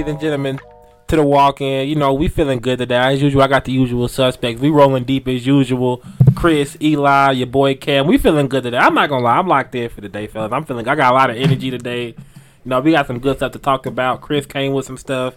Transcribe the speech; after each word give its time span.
back, 0.00 0.06
ladies 0.06 0.12
and 0.12 0.20
gentlemen, 0.20 0.60
to 1.08 1.16
the 1.16 1.22
walk-in. 1.22 1.88
You 1.88 1.96
know, 1.96 2.12
we 2.14 2.28
feeling 2.28 2.60
good 2.60 2.78
today. 2.78 2.96
As 2.96 3.22
usual, 3.22 3.42
I 3.42 3.48
got 3.48 3.64
the 3.64 3.72
usual 3.72 4.08
suspects. 4.08 4.60
We 4.60 4.70
rolling 4.70 5.04
deep 5.04 5.28
as 5.28 5.46
usual. 5.46 6.02
Chris, 6.34 6.76
Eli, 6.80 7.32
your 7.32 7.46
boy 7.46 7.74
Cam. 7.74 8.06
We 8.06 8.18
feeling 8.18 8.48
good 8.48 8.62
today. 8.62 8.78
I'm 8.78 8.94
not 8.94 9.08
gonna 9.08 9.24
lie, 9.24 9.38
I'm 9.38 9.46
locked 9.48 9.74
in 9.74 9.88
for 9.90 10.00
the 10.00 10.08
day, 10.08 10.26
fellas. 10.26 10.52
I'm 10.52 10.64
feeling. 10.64 10.88
I 10.88 10.94
got 10.94 11.12
a 11.12 11.14
lot 11.14 11.30
of 11.30 11.36
energy 11.36 11.70
today. 11.70 12.06
You 12.08 12.68
know, 12.68 12.80
we 12.80 12.92
got 12.92 13.06
some 13.06 13.18
good 13.18 13.36
stuff 13.36 13.52
to 13.52 13.58
talk 13.58 13.86
about. 13.86 14.20
Chris 14.20 14.46
came 14.46 14.72
with 14.72 14.86
some 14.86 14.96
stuff. 14.96 15.34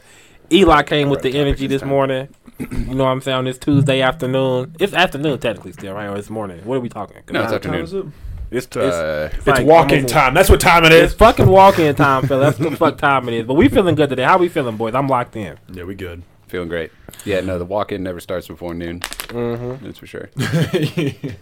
Eli 0.51 0.83
came 0.83 1.09
with 1.09 1.21
the 1.21 1.37
energy 1.37 1.67
this 1.67 1.83
morning. 1.83 2.29
You 2.71 2.95
know 2.95 3.05
what 3.05 3.09
I'm 3.09 3.21
saying? 3.21 3.39
On 3.39 3.45
this 3.45 3.57
Tuesday 3.57 4.01
afternoon. 4.01 4.75
It's 4.79 4.93
afternoon 4.93 5.39
technically 5.39 5.73
still, 5.73 5.93
right? 5.93 6.05
Or 6.05 6.15
it's 6.15 6.29
morning. 6.29 6.63
What 6.63 6.75
are 6.75 6.79
we 6.79 6.87
talking? 6.87 7.17
No, 7.31 7.41
it's 7.41 7.51
What 7.51 7.65
afternoon. 7.65 8.13
Is? 8.55 8.65
It's, 8.65 8.77
Uh, 8.77 9.29
it's, 9.31 9.37
It's 9.39 9.47
like 9.47 9.65
walk-in 9.65 9.97
almost- 9.99 10.13
time. 10.13 10.33
That's 10.33 10.49
what 10.49 10.59
time 10.61 10.83
it 10.85 10.91
It's 10.91 11.13
fucking 11.13 11.47
walk-in 11.47 11.95
time, 11.95 12.27
fella. 12.27 12.45
That's 12.45 12.59
what 12.59 12.71
the 12.71 12.77
fuck 12.77 12.97
time 12.97 13.27
it 13.29 13.33
is. 13.35 13.45
But 13.45 13.55
we 13.55 13.67
feeling 13.69 13.95
good 13.95 14.09
today. 14.09 14.23
How 14.23 14.37
we 14.37 14.49
feeling, 14.49 14.77
boys? 14.77 14.93
I'm 14.95 15.07
locked 15.07 15.35
in. 15.35 15.57
Yeah, 15.71 15.83
we 15.83 15.95
good. 15.95 16.23
feeling 16.47 16.69
great. 16.69 16.91
Yeah, 17.25 17.41
no, 17.41 17.57
the 17.57 17.65
walk-in 17.65 18.03
never 18.03 18.19
starts 18.19 18.47
before 18.47 18.73
noon. 18.73 18.99
Mm-hmm. 18.99 19.85
That's 19.85 19.99
for 19.99 20.07
sure. 20.07 20.29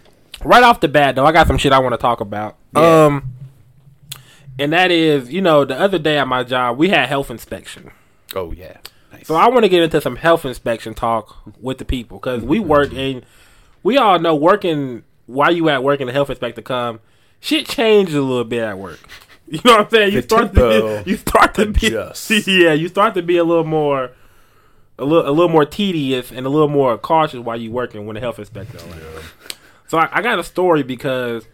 Right 0.44 0.62
off 0.64 0.80
the 0.80 0.88
bat, 0.88 1.14
though, 1.14 1.24
I 1.24 1.30
got 1.30 1.46
some 1.46 1.56
shit 1.56 1.72
I 1.72 1.78
want 1.78 1.92
to 1.92 1.98
talk 1.98 2.20
about. 2.20 2.56
Yeah. 2.74 3.04
Um, 3.04 3.32
and 4.58 4.72
that 4.72 4.90
is, 4.90 5.30
you 5.32 5.40
know, 5.40 5.64
the 5.64 5.78
other 5.78 5.98
day 6.00 6.18
at 6.18 6.26
my 6.26 6.42
job, 6.42 6.78
we 6.78 6.88
had 6.88 7.08
health 7.08 7.30
inspection. 7.30 7.92
Oh 8.34 8.50
yeah, 8.50 8.78
nice. 9.12 9.28
So 9.28 9.36
I 9.36 9.46
want 9.48 9.62
to 9.64 9.68
get 9.68 9.82
into 9.84 10.00
some 10.00 10.16
health 10.16 10.44
inspection 10.44 10.94
talk 10.94 11.36
with 11.60 11.78
the 11.78 11.84
people 11.84 12.18
because 12.18 12.42
we 12.42 12.58
work 12.58 12.92
in, 12.92 13.24
we 13.84 13.98
all 13.98 14.18
know 14.18 14.34
working 14.34 15.04
while 15.26 15.52
you 15.52 15.68
at 15.68 15.82
work 15.82 16.00
and 16.00 16.08
the 16.08 16.12
health 16.12 16.30
inspector 16.30 16.62
come, 16.62 17.00
shit 17.40 17.66
changes 17.66 18.14
a 18.14 18.22
little 18.22 18.44
bit 18.44 18.62
at 18.62 18.78
work. 18.78 19.00
You 19.48 19.60
know 19.66 19.72
what 19.72 19.80
I'm 19.80 19.90
saying? 19.90 20.12
You 20.14 20.22
The 20.22 20.28
start 20.28 20.54
to 20.54 21.02
you 21.04 21.16
start 21.16 21.54
to 21.56 21.66
be 21.66 21.88
yeah, 22.46 22.72
you 22.72 22.88
start 22.88 23.12
to 23.14 23.22
be 23.22 23.36
a 23.36 23.44
little 23.44 23.64
more 23.64 24.12
a 24.98 25.04
little 25.04 25.28
a 25.28 25.32
little 25.32 25.50
more 25.50 25.66
tedious 25.66 26.30
and 26.30 26.46
a 26.46 26.48
little 26.48 26.68
more 26.68 26.96
cautious 26.96 27.40
while 27.40 27.60
you 27.60 27.70
working 27.70 28.06
when 28.06 28.14
the 28.14 28.20
health 28.20 28.38
inspector 28.38 28.78
around. 28.78 29.24
So 29.88 29.98
I, 29.98 30.08
I 30.10 30.22
got 30.22 30.38
a 30.38 30.44
story 30.44 30.82
because 30.82 31.44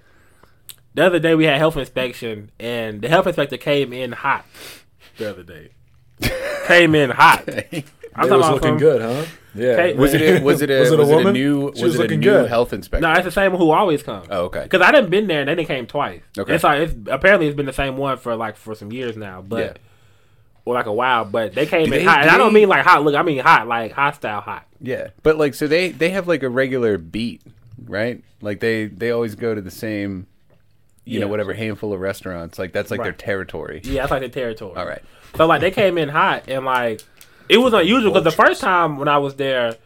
the 0.95 1.07
other 1.07 1.19
day 1.19 1.35
we 1.35 1.47
had 1.47 1.57
health 1.59 1.77
inspection 1.77 2.53
and 2.61 3.03
the 3.03 3.09
health 3.09 3.27
inspector 3.27 3.57
came 3.57 3.93
in 3.93 4.13
hot 4.13 4.45
the 5.17 5.31
other 5.31 5.43
day. 5.43 5.71
came 6.67 6.95
in 6.95 7.11
hot. 7.11 7.49
I'm 7.73 7.85
It 8.25 8.29
talking 8.29 8.39
was 8.39 8.51
looking 8.51 8.69
some- 8.71 8.79
good, 8.79 9.03
huh? 9.03 9.25
Yeah. 9.55 9.69
Okay. 9.71 9.95
was 9.95 10.15
it 10.15 10.21
a, 10.23 10.43
was 10.45 10.63
it 10.63 10.71
a 10.71 10.79
Was 10.81 10.93
it 10.93 10.95
a 10.95 11.03
was 11.03 11.09
it 11.09 11.13
a 11.13 11.17
woman? 11.17 11.33
new 11.33 11.73
She 11.75 11.83
was, 11.83 11.83
was 11.83 11.95
it 11.95 11.99
a 11.99 12.03
looking 12.03 12.21
new 12.21 12.27
good. 12.27 12.49
health 12.49 12.73
inspector? 12.73 13.07
No, 13.07 13.13
it's 13.15 13.25
the 13.25 13.31
same 13.33 13.53
one 13.53 13.61
who 13.61 13.71
always 13.71 14.03
comes. 14.03 14.29
Oh, 14.31 14.45
okay. 14.45 14.63
Because 14.63 14.83
I 14.83 14.93
didn't 14.93 15.11
been 15.11 15.27
there 15.27 15.41
and 15.41 15.49
they 15.49 15.55
didn't 15.55 15.69
came 15.69 15.87
twice. 15.87 16.21
Okay. 16.37 16.55
It's 16.55 16.63
like 16.65 16.81
it's 16.83 16.95
apparently 17.11 17.47
it's 17.49 17.57
been 17.57 17.67
the 17.67 17.73
same 17.73 17.97
one 17.97 18.19
for 18.19 18.37
like 18.37 18.57
for 18.57 18.75
some 18.75 18.93
years 18.93 19.17
now, 19.17 19.43
but 19.43 19.59
Yeah. 19.59 19.73
or 20.65 20.75
like 20.75 20.87
a 20.87 20.93
while. 20.93 21.25
But 21.25 21.55
they 21.55 21.67
came 21.67 21.87
Do 21.87 21.93
in 21.95 21.99
they- 22.01 22.05
hot, 22.05 22.21
and 22.21 22.31
do 22.31 22.35
I 22.35 22.39
don't 22.39 22.53
mean 22.53 22.69
like 22.69 22.85
hot. 22.85 23.03
Look, 23.03 23.15
I 23.17 23.23
mean 23.23 23.39
hot, 23.41 23.67
like 23.67 23.93
hostile 23.93 24.41
hot. 24.43 24.67
Yeah, 24.81 25.09
but 25.23 25.39
like 25.39 25.55
so 25.55 25.67
they 25.67 25.91
they 25.91 26.11
have 26.11 26.29
like 26.29 26.43
a 26.45 26.49
regular 26.49 26.99
beat, 26.99 27.43
right? 27.85 28.23
Like 28.41 28.61
they 28.61 28.85
they 28.87 29.11
always 29.11 29.35
go 29.35 29.55
to 29.57 29.61
the 29.61 29.71
same, 29.73 30.27
you 31.05 31.15
Yeah. 31.15 31.25
know, 31.25 31.29
whatever 31.29 31.53
handful 31.55 31.93
of 31.93 31.99
restaurants. 32.01 32.59
Like 32.61 32.73
that's 32.73 32.91
like 32.93 33.03
their 33.03 33.13
territory. 33.13 33.81
Yeah, 33.83 34.03
that's 34.03 34.13
like 34.13 34.21
their 34.21 34.29
territory. 34.29 34.77
All 34.77 34.87
right. 34.87 35.03
So 35.37 35.47
like 35.47 35.63
they 35.63 35.73
came 35.73 35.99
in 35.99 36.09
hot 36.11 36.45
and 36.49 36.65
like 36.65 37.01
it 37.49 37.59
was 37.59 37.73
unusual 37.73 38.11
because 38.13 38.25
the 38.25 38.31
first 38.43 38.61
time 38.61 38.99
when 38.99 39.09
I 39.09 39.19
was 39.19 39.35
there, 39.37 39.77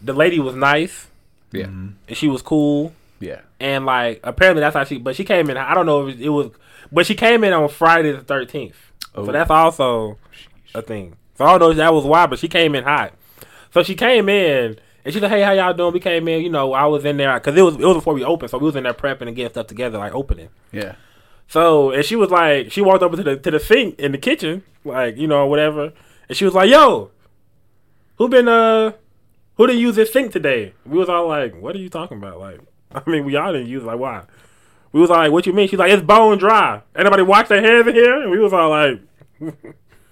the 0.00 0.12
lady 0.12 0.38
was 0.40 0.54
nice 0.54 1.08
Yeah. 1.52 1.66
Mm-hmm. 1.66 1.88
and 2.08 2.16
she 2.16 2.28
was 2.28 2.42
cool 2.42 2.92
Yeah. 3.20 3.40
and 3.60 3.84
like 3.86 4.20
apparently 4.24 4.60
that's 4.60 4.74
how 4.76 4.84
she. 4.84 4.98
But 4.98 5.16
she 5.16 5.24
came 5.24 5.50
in. 5.50 5.56
I 5.56 5.74
don't 5.74 5.86
know 5.86 6.08
if 6.08 6.18
it 6.20 6.28
was, 6.30 6.50
but 6.90 7.06
she 7.06 7.14
came 7.14 7.44
in 7.44 7.52
on 7.52 7.68
Friday 7.68 8.12
the 8.12 8.20
thirteenth. 8.22 8.76
Oh. 9.14 9.26
So 9.26 9.32
that's 9.32 9.50
also 9.50 10.18
a 10.74 10.82
thing. 10.82 11.16
So 11.36 11.44
I 11.44 11.50
don't 11.50 11.60
know 11.60 11.70
if 11.70 11.76
that 11.78 11.92
was 11.94 12.04
why, 12.04 12.26
but 12.26 12.38
she 12.38 12.48
came 12.48 12.74
in 12.74 12.84
hot. 12.84 13.12
So 13.72 13.82
she 13.82 13.94
came 13.94 14.28
in 14.28 14.78
and 15.04 15.12
she 15.14 15.20
said, 15.20 15.30
"Hey, 15.30 15.42
how 15.42 15.52
y'all 15.52 15.72
doing?" 15.74 15.92
We 15.92 16.00
came 16.00 16.28
in. 16.28 16.42
You 16.42 16.50
know, 16.50 16.72
I 16.74 16.86
was 16.86 17.04
in 17.04 17.16
there 17.16 17.34
because 17.38 17.56
it 17.56 17.62
was 17.62 17.74
it 17.74 17.80
was 17.84 17.96
before 17.96 18.14
we 18.14 18.24
opened, 18.24 18.50
so 18.50 18.58
we 18.58 18.66
was 18.66 18.76
in 18.76 18.84
there 18.84 18.94
prepping 18.94 19.26
and 19.28 19.36
getting 19.36 19.50
stuff 19.52 19.66
together, 19.66 19.98
like 19.98 20.14
opening. 20.14 20.48
Yeah. 20.72 20.94
So 21.48 21.90
and 21.90 22.04
she 22.04 22.16
was 22.16 22.30
like, 22.30 22.70
she 22.72 22.80
walked 22.80 23.02
over 23.02 23.16
to 23.16 23.22
the 23.22 23.36
to 23.36 23.50
the 23.50 23.60
sink 23.60 23.98
in 23.98 24.12
the 24.12 24.18
kitchen, 24.18 24.62
like 24.84 25.16
you 25.16 25.26
know 25.26 25.46
whatever, 25.46 25.92
and 26.32 26.36
she 26.38 26.46
was 26.46 26.54
like, 26.54 26.70
"Yo, 26.70 27.10
who 28.16 28.26
been 28.26 28.48
uh, 28.48 28.92
who 29.56 29.66
didn't 29.66 29.82
use 29.82 29.96
this 29.96 30.10
sink 30.10 30.32
today?" 30.32 30.72
We 30.86 30.96
was 30.96 31.10
all 31.10 31.28
like, 31.28 31.54
"What 31.60 31.76
are 31.76 31.78
you 31.78 31.90
talking 31.90 32.16
about?" 32.16 32.40
Like, 32.40 32.58
I 32.90 33.02
mean, 33.06 33.26
we 33.26 33.36
all 33.36 33.52
didn't 33.52 33.68
use 33.68 33.82
it. 33.82 33.86
Like, 33.86 33.98
why? 33.98 34.22
We 34.92 35.00
was 35.02 35.10
all 35.10 35.18
like, 35.18 35.30
"What 35.30 35.44
you 35.44 35.52
mean?" 35.52 35.68
She's 35.68 35.78
like, 35.78 35.92
"It's 35.92 36.02
bone 36.02 36.38
dry." 36.38 36.80
Anybody 36.96 37.22
wash 37.22 37.48
their 37.48 37.60
hands 37.60 37.86
in 37.86 37.94
here? 37.94 38.22
And 38.22 38.30
we 38.30 38.38
was 38.38 38.54
all 38.54 38.70
like, 38.70 38.98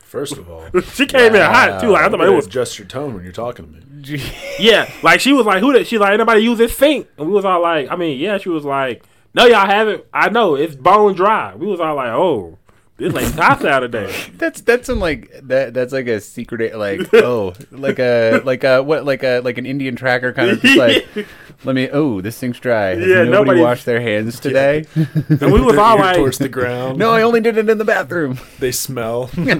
First 0.03 0.37
of 0.37 0.51
all, 0.51 0.69
she 0.93 1.07
came 1.07 1.35
in 1.35 1.41
hot 1.41 1.81
too. 1.81 1.89
Like, 1.89 2.03
I 2.03 2.11
thought 2.11 2.21
it 2.21 2.29
was 2.29 2.47
adjust 2.47 2.79
your 2.79 2.87
tone 2.87 3.15
when 3.15 3.25
you're 3.25 3.33
talking 3.33 3.65
to 3.65 4.13
me. 4.13 4.23
yeah, 4.61 4.93
like 5.03 5.21
she 5.21 5.33
was 5.33 5.47
like, 5.47 5.61
"Who 5.61 5.73
did?" 5.73 5.87
She 5.87 5.97
like, 5.97 6.13
"Anybody 6.13 6.43
use 6.43 6.59
this 6.59 6.77
sink?" 6.77 7.09
And 7.17 7.29
we 7.29 7.33
was 7.33 7.47
all 7.47 7.63
like, 7.63 7.91
"I 7.91 7.97
mean, 7.97 8.19
yeah." 8.21 8.37
She 8.37 8.51
was 8.51 8.67
like, 8.67 9.05
"No, 9.33 9.47
y'all 9.47 9.65
haven't. 9.65 10.05
I 10.13 10.29
know 10.29 10.55
it's 10.55 10.77
bone 10.77 11.15
dry." 11.15 11.55
We 11.55 11.67
was 11.67 11.81
all 11.81 11.97
like, 11.97 12.11
"Oh, 12.11 12.59
this 13.01 13.13
like 13.13 13.33
hostile 13.35 13.81
today." 13.81 14.15
That's 14.39 14.61
that's 14.61 14.87
some 14.87 15.01
like 15.01 15.31
that 15.43 15.75
that's 15.75 15.93
like 15.93 16.07
a 16.07 16.21
secret 16.21 16.77
like 16.79 17.13
oh 17.15 17.55
like 17.73 17.99
a 17.99 18.41
like 18.45 18.63
a 18.65 18.83
what 18.83 19.05
like 19.05 19.23
a 19.23 19.41
like 19.41 19.59
an 19.59 19.67
Indian 19.67 19.97
tracker 19.97 20.33
kind 20.33 20.51
of 20.51 20.61
just 20.63 20.77
like 20.79 21.07
let 21.65 21.75
me 21.75 21.89
oh 21.91 22.21
this 22.21 22.39
thing's 22.39 22.59
dry. 22.61 22.95
Has 22.95 23.01
Yeah, 23.01 23.25
nobody 23.25 23.31
nobody- 23.33 23.61
washed 23.61 23.85
their 23.87 24.01
hands 24.01 24.39
today? 24.41 24.85
And 24.95 25.53
we 25.53 25.61
was 25.61 25.77
all 25.77 25.99
like, 25.99 26.17
towards 26.17 26.39
the 26.39 26.49
ground. 26.49 26.99
no, 26.99 27.11
I 27.13 27.23
only 27.23 27.41
did 27.41 27.59
it 27.59 27.69
in 27.69 27.79
the 27.79 27.85
bathroom. 27.85 28.39
they 28.59 28.73
smell. 28.73 29.31
yeah, 29.37 29.57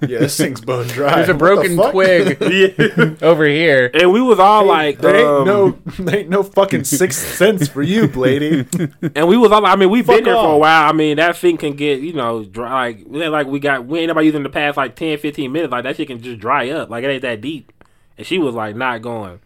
this 0.00 0.36
thing's 0.36 0.60
bone 0.60 0.86
dry. 0.88 1.16
There's 1.16 1.28
a 1.28 1.32
What 1.32 1.62
the 1.62 1.74
broken 1.74 1.90
twig 1.90 2.38
yeah. 2.40 3.14
over 3.26 3.44
here. 3.46 3.90
and 3.94 4.12
we 4.12 4.20
was 4.20 4.38
all 4.38 4.64
like, 4.64 4.98
There 4.98 5.16
ain't 5.16 5.26
um, 5.28 5.46
no, 5.46 5.78
there 5.98 6.16
ain't 6.20 6.28
no 6.30 6.42
fucking 6.42 6.84
sixth 6.84 7.34
sense 7.36 7.68
for 7.68 7.82
you, 7.82 8.08
Blady. 8.08 8.66
and 9.14 9.28
we 9.28 9.36
was 9.36 9.52
all. 9.52 9.64
I 9.66 9.76
mean, 9.76 9.90
we've 9.90 10.06
been 10.06 10.16
Fuck 10.16 10.24
there 10.24 10.34
for 10.34 10.54
a 10.54 10.58
while. 10.58 10.88
I 10.88 10.92
mean, 10.92 11.16
that 11.16 11.36
thing 11.36 11.56
can 11.56 11.74
get 11.74 12.00
you 12.00 12.12
know 12.12 12.33
dry. 12.42 12.88
Like, 12.88 13.04
we 13.06 13.22
ain't 13.22 13.32
like 13.32 13.46
we 13.46 13.58
got 13.60 13.86
we 13.86 14.00
ain't 14.00 14.08
nobody 14.08 14.26
using 14.26 14.42
the 14.42 14.48
past 14.50 14.76
like 14.76 14.96
10, 14.96 15.18
15 15.18 15.50
minutes. 15.52 15.70
Like 15.72 15.84
that 15.84 15.96
shit 15.96 16.08
can 16.08 16.20
just 16.22 16.38
dry 16.40 16.68
up. 16.70 16.90
Like 16.90 17.04
it 17.04 17.08
ain't 17.08 17.22
that 17.22 17.40
deep. 17.40 17.72
And 18.18 18.26
she 18.26 18.38
was 18.38 18.54
like 18.54 18.76
not 18.76 19.02
going. 19.02 19.40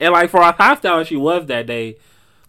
And 0.00 0.12
like 0.12 0.30
for 0.30 0.40
our 0.40 0.52
hostile, 0.52 1.04
she 1.04 1.16
was 1.16 1.46
that 1.46 1.66
day. 1.66 1.96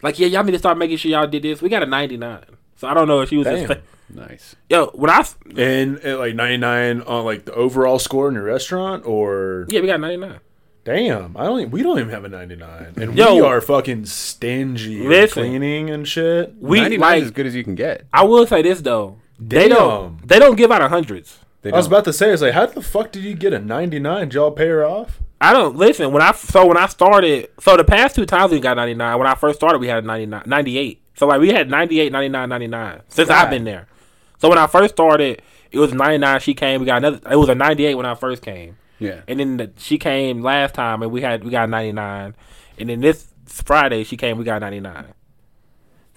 Like 0.02 0.18
yeah, 0.18 0.28
y'all 0.28 0.44
need 0.44 0.52
to 0.52 0.58
start 0.58 0.78
making 0.78 0.96
sure 0.96 1.10
y'all 1.10 1.26
did 1.26 1.42
this. 1.42 1.60
We 1.60 1.68
got 1.68 1.82
a 1.82 1.86
ninety 1.86 2.16
nine. 2.16 2.44
So 2.76 2.88
I 2.88 2.94
don't 2.94 3.06
know 3.08 3.20
if 3.20 3.28
she 3.28 3.36
was 3.36 3.46
just 3.46 3.66
Damn. 3.68 3.82
Nice. 4.12 4.56
yo 4.68 4.86
when 4.94 5.08
I 5.08 5.18
s- 5.20 5.36
And 5.56 5.98
at 6.00 6.18
like 6.18 6.34
99 6.34 7.02
on 7.02 7.24
like 7.24 7.44
the 7.44 7.54
overall 7.54 8.00
score 8.00 8.26
in 8.28 8.34
your 8.34 8.42
restaurant, 8.42 9.06
or 9.06 9.66
yeah 9.68 9.80
we 9.80 9.86
got 9.86 10.00
ninety 10.00 10.16
nine. 10.16 10.40
damn, 10.82 11.36
I 11.36 11.44
don't. 11.44 11.70
We 11.70 11.82
don't 11.84 11.98
even 12.00 12.10
have 12.10 12.24
a 12.24 12.28
99, 12.28 12.94
and 12.96 13.16
Yo. 13.16 13.34
we 13.36 13.40
are 13.42 13.60
fucking 13.60 14.06
stingy. 14.06 15.00
with 15.02 15.08
Listen. 15.10 15.42
cleaning 15.44 15.90
and 15.90 16.08
shit. 16.08 16.54
We 16.58 16.80
99 16.80 17.00
like 17.00 17.18
is 17.20 17.24
as 17.26 17.30
good 17.30 17.46
as 17.46 17.54
you 17.54 17.62
can 17.62 17.76
get. 17.76 18.04
I 18.12 18.24
will 18.24 18.46
say 18.48 18.62
this 18.62 18.80
though. 18.80 19.18
They 19.40 19.68
Damn. 19.68 19.76
don't 19.76 20.28
they 20.28 20.38
don't 20.38 20.56
give 20.56 20.70
out 20.70 20.82
of 20.82 20.90
hundreds. 20.90 21.38
They 21.62 21.72
I 21.72 21.76
was 21.76 21.86
don't. 21.86 21.94
about 21.94 22.04
to 22.04 22.12
say, 22.12 22.30
it's 22.30 22.42
like, 22.42 22.54
how 22.54 22.66
the 22.66 22.82
fuck 22.82 23.12
did 23.12 23.22
you 23.24 23.34
get 23.34 23.52
a 23.52 23.58
99? 23.58 24.20
Did 24.28 24.34
y'all 24.34 24.50
pay 24.50 24.68
her 24.68 24.84
off? 24.84 25.20
I 25.40 25.52
don't 25.52 25.76
listen 25.76 26.12
when 26.12 26.20
I 26.22 26.32
so 26.32 26.66
when 26.66 26.76
I 26.76 26.86
started 26.86 27.48
so 27.60 27.76
the 27.76 27.84
past 27.84 28.14
two 28.14 28.26
times 28.26 28.52
we 28.52 28.60
got 28.60 28.76
99 28.76 29.18
when 29.18 29.26
I 29.26 29.34
first 29.34 29.58
started 29.58 29.78
we 29.78 29.86
had 29.86 30.04
99 30.04 30.42
98 30.44 31.02
so 31.14 31.26
like 31.26 31.40
we 31.40 31.48
had 31.48 31.70
98 31.70 32.12
99 32.12 32.48
99 32.48 33.00
since 33.08 33.30
I've 33.30 33.48
been 33.48 33.64
there 33.64 33.88
so 34.36 34.50
when 34.50 34.58
I 34.58 34.66
first 34.66 34.94
started 34.94 35.40
it 35.70 35.78
was 35.78 35.94
99 35.94 36.40
she 36.40 36.52
came 36.52 36.80
we 36.80 36.86
got 36.86 36.98
another 36.98 37.20
it 37.30 37.36
was 37.36 37.48
a 37.48 37.54
98 37.54 37.94
when 37.94 38.04
I 38.04 38.14
first 38.16 38.42
came 38.42 38.76
yeah. 38.98 39.22
and 39.26 39.40
then 39.40 39.56
the, 39.56 39.70
she 39.78 39.96
came 39.96 40.42
last 40.42 40.74
time 40.74 41.02
and 41.02 41.10
we 41.10 41.22
had 41.22 41.42
we 41.42 41.50
got 41.50 41.70
99 41.70 42.34
and 42.76 42.88
then 42.90 43.00
this 43.00 43.28
Friday 43.46 44.04
she 44.04 44.18
came 44.18 44.36
we 44.36 44.44
got 44.44 44.60
99 44.60 45.06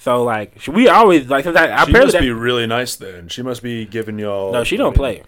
so 0.03 0.23
like 0.23 0.67
we 0.67 0.87
always 0.89 1.27
like 1.29 1.45
since 1.45 1.55
I, 1.57 1.71
I 1.71 1.85
She 1.85 1.91
must 1.93 2.11
that- 2.11 2.21
be 2.21 2.31
really 2.31 2.67
nice 2.67 2.95
then. 2.95 3.29
She 3.29 3.41
must 3.41 3.63
be 3.63 3.85
giving 3.85 4.19
y'all. 4.19 4.51
no 4.51 4.63
she 4.63 4.75
don't 4.77 4.95
play 4.95 5.23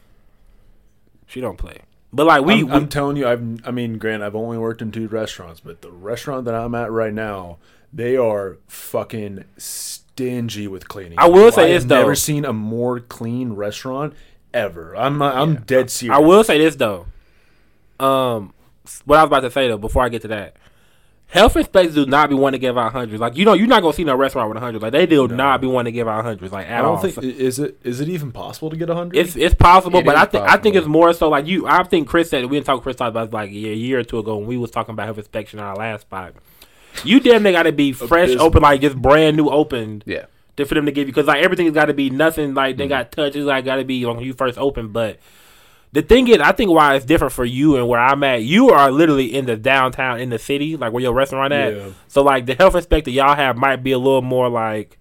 she 1.28 1.40
don't 1.42 1.58
play 1.58 1.80
but 2.14 2.26
like 2.28 2.46
we, 2.46 2.54
I'm, 2.62 2.66
we 2.68 2.72
I'm 2.72 2.88
telling 2.88 3.18
you, 3.18 3.28
I've. 3.28 3.68
I 3.68 3.72
mean, 3.72 3.98
Grant, 3.98 4.24
I've 4.24 4.36
only 4.38 4.58
worked 4.58 4.82
in 4.82 4.90
two 4.90 5.10
restaurants, 5.10 5.60
but 5.60 5.82
the 5.82 5.92
restaurant 5.92 6.46
that 6.46 6.56
I'm 6.56 6.74
at 6.74 6.90
right 6.90 7.14
now, 7.14 7.58
they 7.92 8.16
are 8.16 8.58
fucking 8.68 9.44
stingy 9.58 10.66
with 10.70 10.88
cleaning. 10.88 11.20
I 11.20 11.28
will 11.28 11.52
say 11.52 11.66
I 11.66 11.74
this, 11.74 11.84
though. 11.84 12.00
Never 12.00 12.16
seen 12.16 12.46
a 12.46 12.54
more 12.54 13.02
clean 13.02 13.52
restaurant 13.52 14.14
ever. 14.54 14.96
I'm. 14.96 15.22
I'm 15.22 15.56
dead 15.64 15.90
serious. 15.90 16.16
I 16.16 16.22
will 16.22 16.46
say 16.46 16.58
this 16.58 16.78
though. 16.78 17.08
Um, 18.00 18.54
what 19.04 19.20
I 19.20 19.24
was 19.24 19.28
about 19.28 19.42
to 19.42 19.52
say 19.52 19.68
though, 19.68 19.78
before 19.78 20.02
I 20.04 20.08
get 20.08 20.22
to 20.22 20.30
that, 20.30 20.56
health 21.28 21.58
inspectors 21.58 21.96
do 21.96 22.06
not 22.06 22.30
be 22.30 22.36
wanting 22.36 22.60
to 22.60 22.62
give 22.66 22.78
out 22.78 22.92
hundreds. 22.92 23.20
Like 23.20 23.36
you 23.36 23.46
know, 23.46 23.54
you're 23.54 23.68
not 23.68 23.82
gonna 23.82 23.94
see 23.94 24.04
no 24.04 24.16
restaurant 24.16 24.48
with 24.50 24.58
a 24.58 24.62
hundred. 24.62 24.82
Like 24.82 24.92
they 24.94 25.06
do 25.06 25.28
not 25.28 25.60
be 25.62 25.68
wanting 25.68 25.92
to 25.94 25.96
give 25.96 26.08
out 26.08 26.24
hundreds. 26.24 26.54
Like 26.54 26.68
at 26.68 26.80
I 26.80 26.82
don't 26.82 26.96
all. 26.96 26.98
think 27.02 27.14
So 27.16 27.22
is 27.22 27.60
it 27.60 27.78
is 27.84 28.00
it 28.00 28.10
even 28.10 28.32
possible 28.32 28.70
to 28.70 28.78
get 28.78 28.90
a 28.90 28.96
hundred? 28.96 29.18
it's 29.18 29.36
it's 29.36 29.56
possible, 29.56 30.00
It 30.00 30.06
but 30.06 30.16
I 30.16 30.26
think 30.26 30.44
I 30.46 30.58
think 30.58 30.76
it's 30.76 30.88
more 30.88 31.14
so 31.14 31.30
like 31.30 31.46
you. 31.48 31.68
I 31.68 31.84
think 31.84 32.08
Chris 32.08 32.30
said 32.30 32.46
we 32.46 32.58
didn't 32.58 32.68
talk. 32.68 32.82
Chris 32.84 32.96
talked 32.96 33.10
about 33.10 33.34
like 33.34 33.50
a 33.50 33.54
year 33.54 34.00
or 34.00 34.04
two 34.04 34.20
ago 34.20 34.38
when 34.38 34.48
we 34.48 34.58
was 34.58 34.72
talking 34.72 34.94
about 34.94 35.06
health 35.06 35.18
inspection 35.18 35.60
on 35.60 35.66
our 35.66 35.76
last 35.76 36.02
spot. 36.02 36.34
You 37.04 37.20
damn 37.20 37.44
they 37.44 37.52
got 37.52 37.64
to 37.64 37.74
be 37.74 37.92
fresh, 37.92 38.30
Abysmal. 38.30 38.46
open, 38.46 38.62
like 38.62 38.80
just 38.82 38.96
brand 38.96 39.36
new 39.36 39.50
opened. 39.50 40.04
Yeah. 40.08 40.26
to, 40.56 40.66
for 40.66 40.76
them 40.76 40.86
to 40.86 40.92
give 40.94 41.08
you 41.08 41.14
because 41.14 41.28
like 41.28 41.44
everything's 41.44 41.74
got 41.74 41.86
to 41.88 41.94
be 41.94 42.10
nothing 42.10 42.54
like 42.54 42.76
Mm. 42.76 42.78
they 42.78 42.88
got 42.88 43.12
touches 43.12 43.46
like 43.46 43.66
got 43.66 43.76
to 43.76 43.84
be 43.84 44.06
when 44.06 44.20
you 44.22 44.32
first 44.34 44.58
open 44.58 44.88
but 44.90 45.20
the 45.96 46.02
thing 46.02 46.28
is, 46.28 46.40
I 46.40 46.52
think 46.52 46.70
why 46.72 46.96
it's 46.96 47.06
different 47.06 47.32
for 47.32 47.46
you 47.46 47.78
and 47.78 47.88
where 47.88 48.02
I'm 48.02 48.22
at. 48.26 48.44
You 48.44 48.70
are 48.72 48.92
literally 48.92 49.34
in 49.34 49.46
the 49.46 49.56
downtown, 49.56 50.20
in 50.20 50.30
the 50.30 50.38
city, 50.38 50.76
like 50.76 50.92
where 50.92 51.02
your 51.02 51.14
restaurant 51.14 51.54
at. 51.54 51.74
Yeah. 51.74 51.88
So 52.10 52.22
like 52.22 52.46
the 52.46 52.54
health 52.54 52.76
inspector 52.76 53.10
y'all 53.10 53.34
have 53.34 53.56
might 53.56 53.78
be 53.78 53.94
a 53.94 53.98
little 53.98 54.22
more 54.22 54.50
like. 54.50 54.98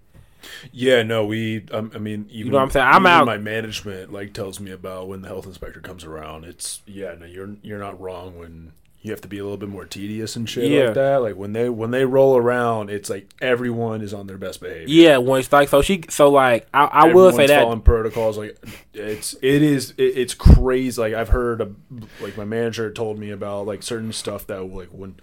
Yeah, 0.71 1.03
no, 1.03 1.25
we. 1.25 1.65
Um, 1.69 1.91
I 1.93 1.97
mean, 1.97 2.27
even, 2.31 2.53
know 2.53 2.59
what 2.59 2.63
I'm 2.63 2.69
saying? 2.71 2.87
I'm 2.87 3.05
out- 3.05 3.25
My 3.25 3.37
management 3.37 4.13
like 4.13 4.33
tells 4.33 4.61
me 4.61 4.71
about 4.71 5.09
when 5.09 5.21
the 5.21 5.27
health 5.27 5.45
inspector 5.45 5.81
comes 5.81 6.05
around. 6.05 6.45
It's 6.45 6.81
yeah, 6.85 7.13
no, 7.19 7.25
you're 7.25 7.55
you're 7.61 7.79
not 7.79 7.99
wrong 7.99 8.37
when 8.39 8.71
you 9.05 9.11
have 9.11 9.21
to 9.21 9.27
be 9.27 9.37
a 9.37 9.43
little 9.43 9.57
bit 9.57 9.69
more 9.69 9.85
tedious 9.85 10.35
and 10.35 10.49
shit 10.49 10.71
Yeah. 10.71 10.85
like 10.85 10.93
that. 10.95 11.17
Like 11.21 11.35
when 11.35 11.53
they 11.53 11.69
when 11.69 11.91
they 11.91 12.03
roll 12.05 12.35
around, 12.35 12.89
it's 12.89 13.09
like 13.09 13.29
everyone 13.39 14.01
is 14.01 14.13
on 14.13 14.25
their 14.27 14.37
best 14.37 14.59
behavior. 14.61 14.85
Yeah, 14.87 15.17
when 15.17 15.39
it's 15.39 15.51
like 15.53 15.69
so 15.69 15.81
she 15.81 16.03
so 16.09 16.29
like 16.29 16.67
I, 16.73 16.85
I 16.85 17.13
will 17.13 17.31
say 17.31 17.45
that 17.47 17.61
following 17.61 17.81
protocols 17.81 18.37
like 18.37 18.57
it's 18.93 19.33
it 19.41 19.61
is 19.61 19.91
it, 19.97 20.03
it's 20.03 20.33
crazy. 20.33 20.99
Like 20.99 21.13
I've 21.13 21.29
heard 21.29 21.61
of, 21.61 21.75
like 22.19 22.35
my 22.35 22.45
manager 22.45 22.91
told 22.91 23.19
me 23.19 23.29
about 23.29 23.67
like 23.67 23.83
certain 23.83 24.11
stuff 24.11 24.47
that 24.47 24.63
like 24.63 24.89
when 24.89 25.15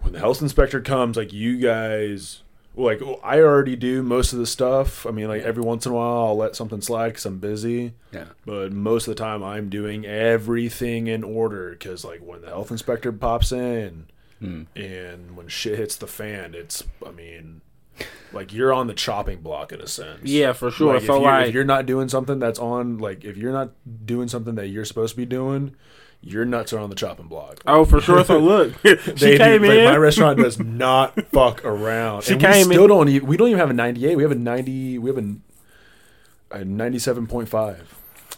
when 0.00 0.12
the 0.12 0.20
health 0.20 0.40
inspector 0.40 0.80
comes, 0.80 1.16
like 1.16 1.32
you 1.32 1.58
guys. 1.58 2.42
Like 2.76 3.00
I 3.24 3.40
already 3.40 3.74
do 3.74 4.02
most 4.04 4.32
of 4.32 4.38
the 4.38 4.46
stuff. 4.46 5.04
I 5.04 5.10
mean, 5.10 5.26
like 5.28 5.42
every 5.42 5.62
once 5.64 5.84
in 5.84 5.92
a 5.92 5.94
while, 5.96 6.26
I'll 6.28 6.36
let 6.36 6.54
something 6.54 6.80
slide 6.80 7.08
because 7.08 7.26
I'm 7.26 7.38
busy. 7.38 7.92
Yeah. 8.12 8.26
But 8.46 8.72
most 8.72 9.08
of 9.08 9.16
the 9.16 9.20
time, 9.22 9.42
I'm 9.42 9.68
doing 9.68 10.06
everything 10.06 11.08
in 11.08 11.24
order 11.24 11.70
because, 11.70 12.04
like, 12.04 12.20
when 12.20 12.40
the 12.42 12.48
health 12.48 12.70
inspector 12.70 13.10
pops 13.12 13.50
in 13.52 14.06
Hmm. 14.38 14.62
and 14.76 15.36
when 15.36 15.48
shit 15.48 15.76
hits 15.78 15.96
the 15.96 16.06
fan, 16.06 16.54
it's, 16.54 16.84
I 17.04 17.10
mean, 17.10 17.60
like 18.32 18.52
you're 18.52 18.72
on 18.72 18.86
the 18.86 18.94
chopping 18.94 19.40
block 19.40 19.72
in 19.72 19.80
a 19.80 19.88
sense. 19.88 20.20
Yeah, 20.22 20.52
for 20.52 20.70
sure. 20.70 20.94
Like, 20.94 21.02
if 21.02 21.08
you're, 21.08 21.20
like 21.20 21.48
if 21.48 21.54
you're 21.54 21.64
not 21.64 21.86
doing 21.86 22.08
something 22.08 22.38
that's 22.38 22.60
on, 22.60 22.98
like, 22.98 23.24
if 23.24 23.36
you're 23.36 23.52
not 23.52 23.70
doing 24.06 24.28
something 24.28 24.54
that 24.54 24.68
you're 24.68 24.84
supposed 24.84 25.14
to 25.14 25.16
be 25.16 25.26
doing, 25.26 25.74
your 26.20 26.44
nuts 26.44 26.72
are 26.72 26.78
on 26.80 26.90
the 26.90 26.96
chopping 26.96 27.26
block. 27.28 27.62
oh 27.66 27.84
for 27.84 28.00
sure. 28.00 28.24
So 28.24 28.38
look, 28.38 28.74
she 28.84 28.94
They 29.12 29.38
came 29.38 29.62
do, 29.62 29.68
like, 29.68 29.78
in. 29.78 29.84
my 29.84 29.96
restaurant 29.96 30.38
does 30.38 30.58
not 30.58 31.14
fuck 31.32 31.64
around. 31.64 32.22
She 32.24 32.32
and 32.32 32.40
came 32.40 32.52
we 32.52 32.60
in- 32.60 32.64
still 32.72 32.88
don't. 32.88 33.08
Even, 33.08 33.28
we 33.28 33.36
don't 33.36 33.48
even 33.48 33.58
have 33.60 33.70
a 33.70 33.74
98. 33.74 34.16
We 34.16 34.22
have 34.24 34.32
a 34.32 34.36
90. 34.36 34.98
We 34.98 35.10
have 35.10 35.18
a, 35.18 35.36
a 36.50 36.64
97.5. 36.64 37.76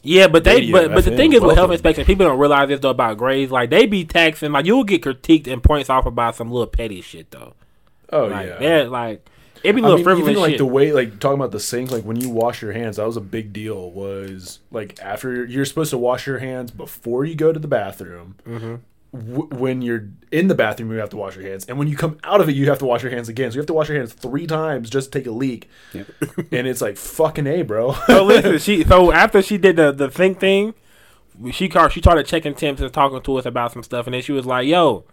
Yeah, 0.03 0.29
but 0.29 0.45
they 0.45 0.57
Radio, 0.57 0.73
but 0.73 0.95
but 0.95 1.05
the 1.05 1.15
thing 1.17 1.33
is 1.35 1.41
with 1.43 1.57
health 1.57 1.71
inspection, 1.73 2.07
people 2.07 2.25
don't 2.27 2.39
realize 2.39 2.69
this 2.69 2.81
though 2.81 2.89
about 2.91 3.19
grades. 3.19 3.53
Like 3.53 3.69
they 3.71 3.85
be 3.87 4.05
taxing, 4.05 4.51
like 4.53 4.65
you'll 4.65 4.85
get 4.85 5.03
critiqued 5.03 5.47
and 5.47 5.63
points 5.63 5.91
off 5.91 6.07
about 6.07 6.37
some 6.37 6.51
little 6.51 6.67
petty 6.67 7.03
shit 7.03 7.31
though. 7.31 7.53
Oh 8.11 8.27
Like 8.27 8.49
yeah. 8.49 8.59
they're 8.59 8.89
like 8.89 9.27
it 9.63 9.73
be 9.75 9.81
I 9.81 9.83
little 9.83 9.97
mean, 9.99 10.05
frivolous 10.05 10.31
even 10.31 10.41
like 10.43 10.51
shit. 10.53 10.59
the 10.59 10.67
way, 10.67 10.93
like 10.93 11.19
talking 11.21 11.39
about 11.39 11.53
the 11.53 11.61
sink, 11.61 11.91
like 11.91 12.05
when 12.05 12.21
you 12.21 12.29
wash 12.31 12.63
your 12.63 12.73
hands, 12.73 12.97
that 12.97 13.07
was 13.07 13.17
a 13.17 13.21
big 13.21 13.53
deal. 13.53 13.91
Was 13.91 14.61
like 14.71 14.99
after 15.01 15.45
you're 15.45 15.65
supposed 15.65 15.91
to 15.91 15.99
wash 15.99 16.27
your 16.27 16.39
hands 16.39 16.71
before 16.71 17.25
you 17.25 17.35
go 17.35 17.53
to 17.53 17.59
the 17.59 17.69
bathroom. 17.69 18.37
Mm-hmm. 18.47 18.75
W- 19.13 19.49
when 19.61 19.83
you're 19.83 20.09
in 20.31 20.47
the 20.47 20.55
bathroom, 20.55 20.93
you 20.93 20.99
have 20.99 21.11
to 21.11 21.17
wash 21.17 21.35
your 21.35 21.45
hands, 21.45 21.65
and 21.67 21.79
when 21.79 21.89
you 21.89 21.97
come 21.97 22.17
out 22.23 22.41
of 22.41 22.49
it, 22.49 22.55
you 22.55 22.69
have 22.69 22.79
to 22.79 22.85
wash 22.87 23.03
your 23.03 23.11
hands 23.11 23.29
again. 23.29 23.51
So 23.51 23.57
you 23.57 23.61
have 23.61 23.67
to 23.67 23.75
wash 23.75 23.89
your 23.89 23.99
hands 23.99 24.13
three 24.13 24.47
times 24.47 24.89
just 24.89 25.11
to 25.11 25.19
take 25.19 25.27
a 25.27 25.33
leak, 25.33 25.69
Yep. 25.93 26.07
and 26.53 26.67
it's 26.69 26.81
like 26.81 26.97
fucking 26.97 27.47
a, 27.49 27.63
bro. 27.63 27.93
so 28.07 28.25
listen, 28.25 28.59
she 28.61 28.85
so 28.85 29.11
after 29.11 29.43
she 29.43 29.59
did 29.59 29.75
the 29.77 29.91
the 29.91 30.09
think 30.09 30.39
thing, 30.39 30.75
she 31.51 31.69
called, 31.69 31.91
she 31.91 32.01
started 32.01 32.25
checking 32.27 32.55
temps 32.55 32.81
and 32.81 32.93
talking 32.93 33.21
to 33.21 33.37
us 33.37 33.47
about 33.47 33.73
some 33.73 33.83
stuff, 33.83 34.07
and 34.07 34.15
then 34.15 34.23
she 34.23 34.31
was 34.33 34.47
like, 34.47 34.69
"Yo, 34.69 35.05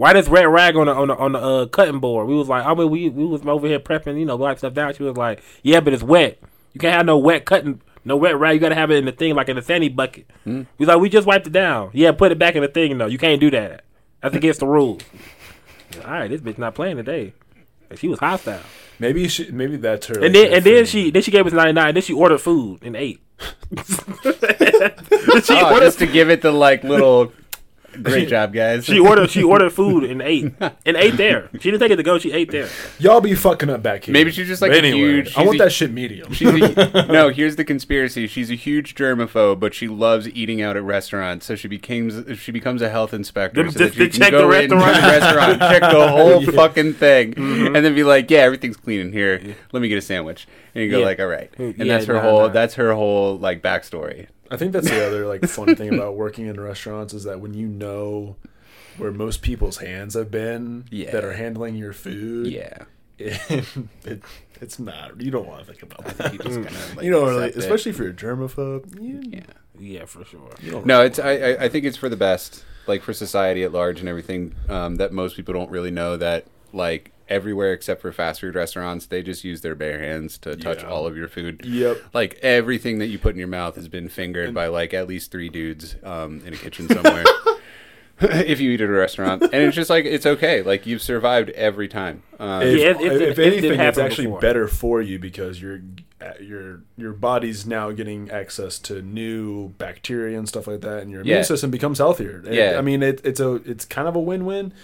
why 0.00 0.14
this 0.14 0.28
red 0.28 0.44
rag 0.44 0.76
on 0.76 0.86
the 0.86 0.94
on 0.94 1.08
the 1.08 1.16
on 1.16 1.32
the 1.32 1.38
uh, 1.38 1.66
cutting 1.66 2.00
board?" 2.00 2.26
We 2.26 2.34
was 2.34 2.48
like, 2.48 2.64
"I 2.64 2.72
mean, 2.74 2.88
we 2.90 3.10
we 3.10 3.26
was 3.26 3.44
over 3.46 3.66
here 3.66 3.78
prepping, 3.78 4.18
you 4.18 4.24
know, 4.24 4.36
wipe 4.36 4.56
stuff 4.56 4.72
down." 4.72 4.94
She 4.94 5.02
was 5.02 5.16
like, 5.16 5.42
"Yeah, 5.62 5.80
but 5.80 5.92
it's 5.92 6.02
wet. 6.02 6.38
You 6.72 6.80
can't 6.80 6.94
have 6.94 7.04
no 7.06 7.18
wet 7.18 7.44
cutting." 7.44 7.82
No 8.02 8.16
wet 8.16 8.38
rag, 8.38 8.54
you 8.54 8.60
gotta 8.60 8.74
have 8.74 8.90
it 8.90 8.96
in 8.96 9.04
the 9.04 9.12
thing 9.12 9.34
like 9.34 9.50
in 9.50 9.56
the 9.56 9.62
sani 9.62 9.90
bucket. 9.90 10.26
We 10.46 10.66
was 10.78 10.88
like, 10.88 10.98
we 11.00 11.10
just 11.10 11.26
wiped 11.26 11.46
it 11.46 11.52
down. 11.52 11.90
Yeah, 11.92 12.12
put 12.12 12.32
it 12.32 12.38
back 12.38 12.54
in 12.56 12.62
the 12.62 12.68
thing 12.68 12.96
though. 12.96 13.04
You 13.06 13.18
can't 13.18 13.38
do 13.38 13.50
that. 13.50 13.84
That's 14.22 14.34
against 14.34 14.60
the 14.60 14.66
rules. 14.66 15.02
All 16.06 16.10
right, 16.10 16.28
this 16.30 16.40
bitch 16.40 16.56
not 16.56 16.74
playing 16.74 16.96
today. 16.96 17.34
She 17.96 18.08
was 18.08 18.18
hostile. 18.18 18.60
maybe 18.98 19.28
she, 19.28 19.50
maybe 19.50 19.76
that's 19.76 20.06
her. 20.06 20.24
And 20.24 20.34
then 20.34 20.50
and 20.50 20.64
then 20.64 20.86
she 20.86 21.10
then 21.10 21.20
she 21.20 21.30
gave 21.30 21.46
us 21.46 21.52
ninety 21.52 21.72
nine. 21.74 21.92
Then 21.92 22.02
she 22.02 22.14
ordered 22.14 22.38
food 22.40 22.82
and 22.82 22.96
ate. 22.96 23.20
she 25.44 25.52
Oh, 25.54 25.70
ordered 25.72 25.84
just 25.84 25.98
to 25.98 26.06
give 26.06 26.30
it 26.30 26.40
the 26.42 26.52
like 26.52 26.84
little. 26.84 27.32
Great 28.02 28.28
job, 28.28 28.52
guys. 28.52 28.84
she 28.84 28.98
ordered 28.98 29.30
she 29.30 29.42
ordered 29.42 29.70
food 29.72 30.04
and 30.04 30.20
ate 30.22 30.52
and 30.60 30.96
ate 30.96 31.16
there. 31.16 31.48
She 31.54 31.70
didn't 31.70 31.80
take 31.80 31.90
it 31.92 31.96
to 31.96 32.02
go. 32.02 32.18
She 32.18 32.32
ate 32.32 32.50
there. 32.50 32.68
y'all 32.98 33.20
be 33.20 33.34
fucking 33.34 33.70
up 33.70 33.82
back 33.82 34.04
here. 34.04 34.12
Maybe 34.12 34.30
she's 34.30 34.46
just, 34.48 34.62
like, 34.62 34.70
But 34.70 34.84
a 34.84 34.88
anyway, 34.88 34.98
huge- 34.98 35.36
I 35.36 35.42
want 35.44 35.56
a- 35.56 35.64
that 35.64 35.72
shit 35.72 35.92
medium. 35.92 36.32
She's 36.32 36.48
a, 36.48 37.06
no. 37.12 37.28
Here's 37.30 37.56
the 37.56 37.64
conspiracy. 37.64 38.26
She's 38.26 38.50
a 38.50 38.54
huge 38.54 38.94
germaphobe, 38.94 39.60
but 39.60 39.74
she 39.74 39.88
loves 39.88 40.28
eating 40.28 40.60
out 40.62 40.76
at 40.76 40.82
restaurants. 40.82 41.46
So 41.46 41.54
she 41.56 41.68
becomes 41.68 42.38
she 42.38 42.52
becomes 42.52 42.82
a 42.82 42.88
health 42.90 43.12
inspector, 43.14 43.64
To- 43.64 43.72
so 43.72 43.78
to- 43.78 43.84
that 43.86 43.92
she 43.94 43.98
to 43.98 44.08
can 44.10 44.20
check 44.20 44.30
go 44.32 44.50
the 44.50 44.60
into 44.62 44.76
restaurant. 44.76 45.02
the 45.02 45.08
restaurant, 45.26 45.60
check 45.60 45.80
the 45.92 46.08
whole 46.10 46.42
Yeah. 46.42 46.50
fucking 46.52 46.94
thing, 46.94 47.34
Mm-hmm. 47.34 47.76
and 47.76 47.84
then 47.84 47.94
be 47.94 48.04
like, 48.04 48.30
"Yeah, 48.30 48.40
everything's 48.40 48.76
clean 48.76 49.00
in 49.00 49.12
here. 49.12 49.40
Let 49.72 49.80
me 49.82 49.88
get 49.88 49.98
a 49.98 50.02
sandwich." 50.02 50.46
And 50.74 50.84
you 50.84 50.90
go 50.90 50.98
Yeah. 51.00 51.04
like, 51.04 51.20
"All 51.20 51.26
right," 51.26 51.50
and 51.58 51.76
Yeah, 51.78 51.84
that's 51.84 52.06
her 52.06 52.14
nah, 52.14 52.20
whole 52.20 52.40
nah. 52.42 52.48
that's 52.48 52.74
her 52.74 52.94
whole 52.94 53.38
like 53.38 53.62
backstory. 53.62 54.26
I 54.50 54.56
think 54.56 54.72
that's 54.72 54.88
the 54.90 55.06
other 55.06 55.26
like 55.26 55.44
fun 55.46 55.74
thing 55.76 55.94
about 55.94 56.16
working 56.24 56.46
in 56.46 56.60
restaurants 56.60 57.14
is 57.14 57.24
that 57.24 57.40
when 57.40 57.54
you 57.54 57.66
know 57.66 58.36
where 58.96 59.12
most 59.12 59.42
people's 59.42 59.78
hands 59.78 60.14
have 60.14 60.30
been 60.30 60.84
Yeah. 60.90 61.10
that 61.12 61.24
are 61.24 61.32
handling 61.34 61.76
your 61.76 61.92
food, 61.92 62.48
Yeah, 62.48 62.84
it, 63.18 63.40
it, 64.04 64.22
it's 64.60 64.78
not. 64.78 65.20
You 65.20 65.30
don't 65.30 65.46
want 65.46 65.66
to 65.66 65.72
think 65.72 65.82
about 65.82 66.04
that. 66.18 66.32
you 66.32 66.38
just 66.38 66.54
kind 66.56 66.66
of 66.68 66.96
like 66.96 67.04
you 67.04 67.10
know, 67.10 67.24
like, 67.24 67.54
especially 67.56 67.90
if 67.90 67.98
you're 67.98 68.08
a 68.08 68.12
germaphobe. 68.12 69.00
You, 69.00 69.22
yeah. 69.26 69.42
Yeah, 69.78 70.04
for 70.04 70.24
sure. 70.26 70.50
you 70.60 70.72
don't 70.72 70.84
No, 70.84 71.02
it's 71.02 71.18
I, 71.18 71.30
I 71.30 71.64
I 71.64 71.68
think 71.70 71.86
it's 71.86 71.96
for 71.96 72.10
the 72.10 72.16
best, 72.16 72.64
like 72.86 73.02
for 73.02 73.14
society 73.14 73.62
at 73.62 73.72
large 73.72 74.00
and 74.00 74.08
everything. 74.10 74.54
Um, 74.68 74.96
that 74.96 75.10
most 75.12 75.36
people 75.36 75.54
don't 75.54 75.70
really 75.70 75.90
know 75.90 76.16
that 76.18 76.44
like 76.74 77.12
everywhere 77.30 77.72
except 77.72 78.02
for 78.02 78.12
fast 78.12 78.40
food 78.40 78.54
restaurants, 78.54 79.06
they 79.06 79.22
just 79.22 79.44
use 79.44 79.60
their 79.62 79.74
bare 79.74 79.98
hands 80.00 80.36
to 80.38 80.56
touch 80.56 80.82
Yeah. 80.82 80.88
all 80.90 81.06
of 81.06 81.16
your 81.16 81.28
food. 81.28 81.64
Yep. 81.64 82.02
Like 82.12 82.38
everything 82.42 82.98
that 82.98 83.06
you 83.06 83.18
put 83.18 83.32
in 83.34 83.38
your 83.38 83.48
mouth 83.48 83.76
has 83.76 83.88
been 83.88 84.08
fingered 84.08 84.52
by 84.52 84.66
like 84.66 84.92
at 84.92 85.06
least 85.08 85.30
three 85.30 85.48
dudes 85.48 85.96
um, 86.02 86.42
in 86.44 86.52
a 86.52 86.56
kitchen 86.56 86.88
somewhere. 86.88 87.24
if 88.20 88.60
you 88.60 88.70
eat 88.72 88.80
at 88.82 88.88
a 88.88 88.92
restaurant, 88.92 89.42
and 89.44 89.54
it's 89.54 89.74
just 89.74 89.88
like 89.88 90.04
it's 90.04 90.26
okay. 90.26 90.60
Like 90.62 90.84
you've 90.86 91.00
survived 91.00 91.48
every 91.50 91.88
time. 91.88 92.22
Um, 92.38 92.62
If, 92.62 92.78
Yeah, 92.78 92.86
it- 92.90 93.00
it- 93.00 93.22
if 93.22 93.38
it- 93.38 93.38
it 93.38 93.52
anything, 93.52 93.80
it's 93.80 93.96
actually 93.98 94.26
before. 94.26 94.40
better 94.40 94.68
for 94.68 95.00
you 95.00 95.18
because 95.18 95.62
your 95.62 95.80
your 96.38 96.82
your 96.98 97.12
body's 97.14 97.64
now 97.64 97.90
getting 97.92 98.30
access 98.30 98.78
to 98.80 99.00
new 99.00 99.70
bacteria 99.78 100.36
and 100.38 100.46
stuff 100.46 100.66
like 100.66 100.82
that, 100.82 101.00
and 101.00 101.10
your 101.10 101.22
Yeah. 101.24 101.32
immune 101.36 101.44
system 101.44 101.70
becomes 101.70 101.96
healthier. 101.96 102.42
And, 102.44 102.54
Yeah. 102.54 102.76
I 102.76 102.82
mean 102.82 103.02
it, 103.02 103.22
it's 103.24 103.40
a 103.40 103.54
it's 103.64 103.86
kind 103.86 104.06
of 104.06 104.14
a 104.16 104.20
win 104.20 104.44
win 104.44 104.74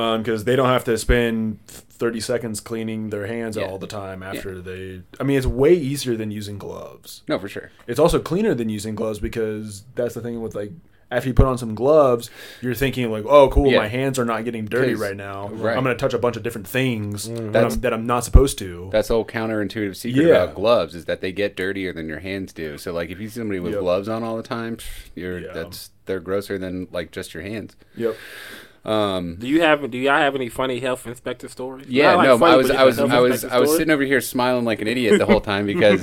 Um, 0.00 0.22
because 0.22 0.44
they 0.44 0.56
don't 0.56 0.68
have 0.68 0.84
to 0.84 0.96
spend 0.98 1.60
thirty 1.66 2.20
seconds 2.20 2.60
cleaning 2.60 3.10
their 3.10 3.26
hands 3.26 3.56
Yeah. 3.56 3.64
all 3.64 3.78
the 3.78 3.86
time 3.86 4.22
after 4.22 4.60
they. 4.60 5.02
I 5.20 5.22
mean, 5.24 5.36
it's 5.36 5.46
way 5.46 5.74
easier 5.74 6.16
than 6.16 6.30
using 6.30 6.58
gloves. 6.58 7.22
no, 7.28 7.38
for 7.38 7.48
sure. 7.48 7.70
It's 7.86 8.00
also 8.00 8.18
cleaner 8.18 8.54
than 8.54 8.68
using 8.68 8.94
gloves 8.94 9.18
because 9.18 9.84
that's 9.94 10.14
the 10.14 10.20
thing 10.20 10.40
with 10.40 10.54
like 10.54 10.72
after 11.10 11.28
you 11.28 11.34
put 11.34 11.46
on 11.46 11.58
some 11.58 11.74
gloves, 11.74 12.30
you're 12.60 12.74
thinking 12.74 13.10
like, 13.10 13.24
oh, 13.26 13.48
cool, 13.48 13.70
Yeah. 13.72 13.78
my 13.78 13.88
hands 13.88 14.18
are 14.18 14.24
not 14.24 14.44
getting 14.44 14.66
dirty 14.66 14.94
right 14.94 15.16
now. 15.16 15.48
right. 15.48 15.76
I'm 15.76 15.82
going 15.82 15.96
to 15.96 16.00
touch 16.00 16.14
a 16.14 16.18
bunch 16.18 16.36
of 16.36 16.44
different 16.44 16.68
things 16.68 17.28
mm-hmm. 17.28 17.50
that, 17.50 17.64
I'm, 17.64 17.80
that 17.80 17.92
I'm 17.92 18.06
not 18.06 18.24
supposed 18.24 18.58
to. 18.58 18.90
That's 18.92 19.08
the 19.08 19.14
whole 19.14 19.24
counterintuitive 19.24 19.96
secret 19.96 20.24
Yeah. 20.24 20.34
about 20.44 20.54
gloves 20.54 20.94
is 20.94 21.06
that 21.06 21.20
they 21.20 21.32
get 21.32 21.56
dirtier 21.56 21.92
than 21.92 22.06
your 22.08 22.20
hands 22.20 22.52
do. 22.52 22.78
So 22.78 22.92
like 22.92 23.10
if 23.10 23.18
you 23.18 23.28
see 23.28 23.40
somebody 23.40 23.58
with 23.58 23.72
Yep. 23.72 23.80
gloves 23.80 24.08
on 24.08 24.22
all 24.22 24.36
the 24.36 24.44
time, 24.44 24.78
you're 25.16 25.40
Yeah. 25.40 25.52
that's 25.52 25.90
they're 26.06 26.20
grosser 26.20 26.58
than 26.58 26.86
like 26.92 27.10
just 27.10 27.34
your 27.34 27.42
hands. 27.42 27.74
Yep. 27.96 28.14
Um, 28.84 29.36
Do 29.36 29.46
you 29.46 29.60
have 29.60 29.90
do 29.90 29.98
y'all 29.98 30.16
have 30.16 30.34
any 30.34 30.48
funny 30.48 30.80
health 30.80 31.06
inspector 31.06 31.48
stories? 31.48 31.86
yeah, 31.88 32.14
like 32.14 32.24
no, 32.26 32.38
funny, 32.38 32.52
I 32.52 32.56
was, 32.56 32.70
I 32.70 32.84
was, 32.84 32.98
I 32.98 33.20
was, 33.20 33.44
I 33.44 33.58
was 33.58 33.70
sitting 33.72 33.90
over 33.90 34.02
here 34.02 34.20
smiling 34.22 34.64
like 34.64 34.80
an 34.80 34.88
idiot 34.88 35.18
the 35.18 35.26
whole 35.26 35.40
time 35.42 35.66
because, 35.74 36.02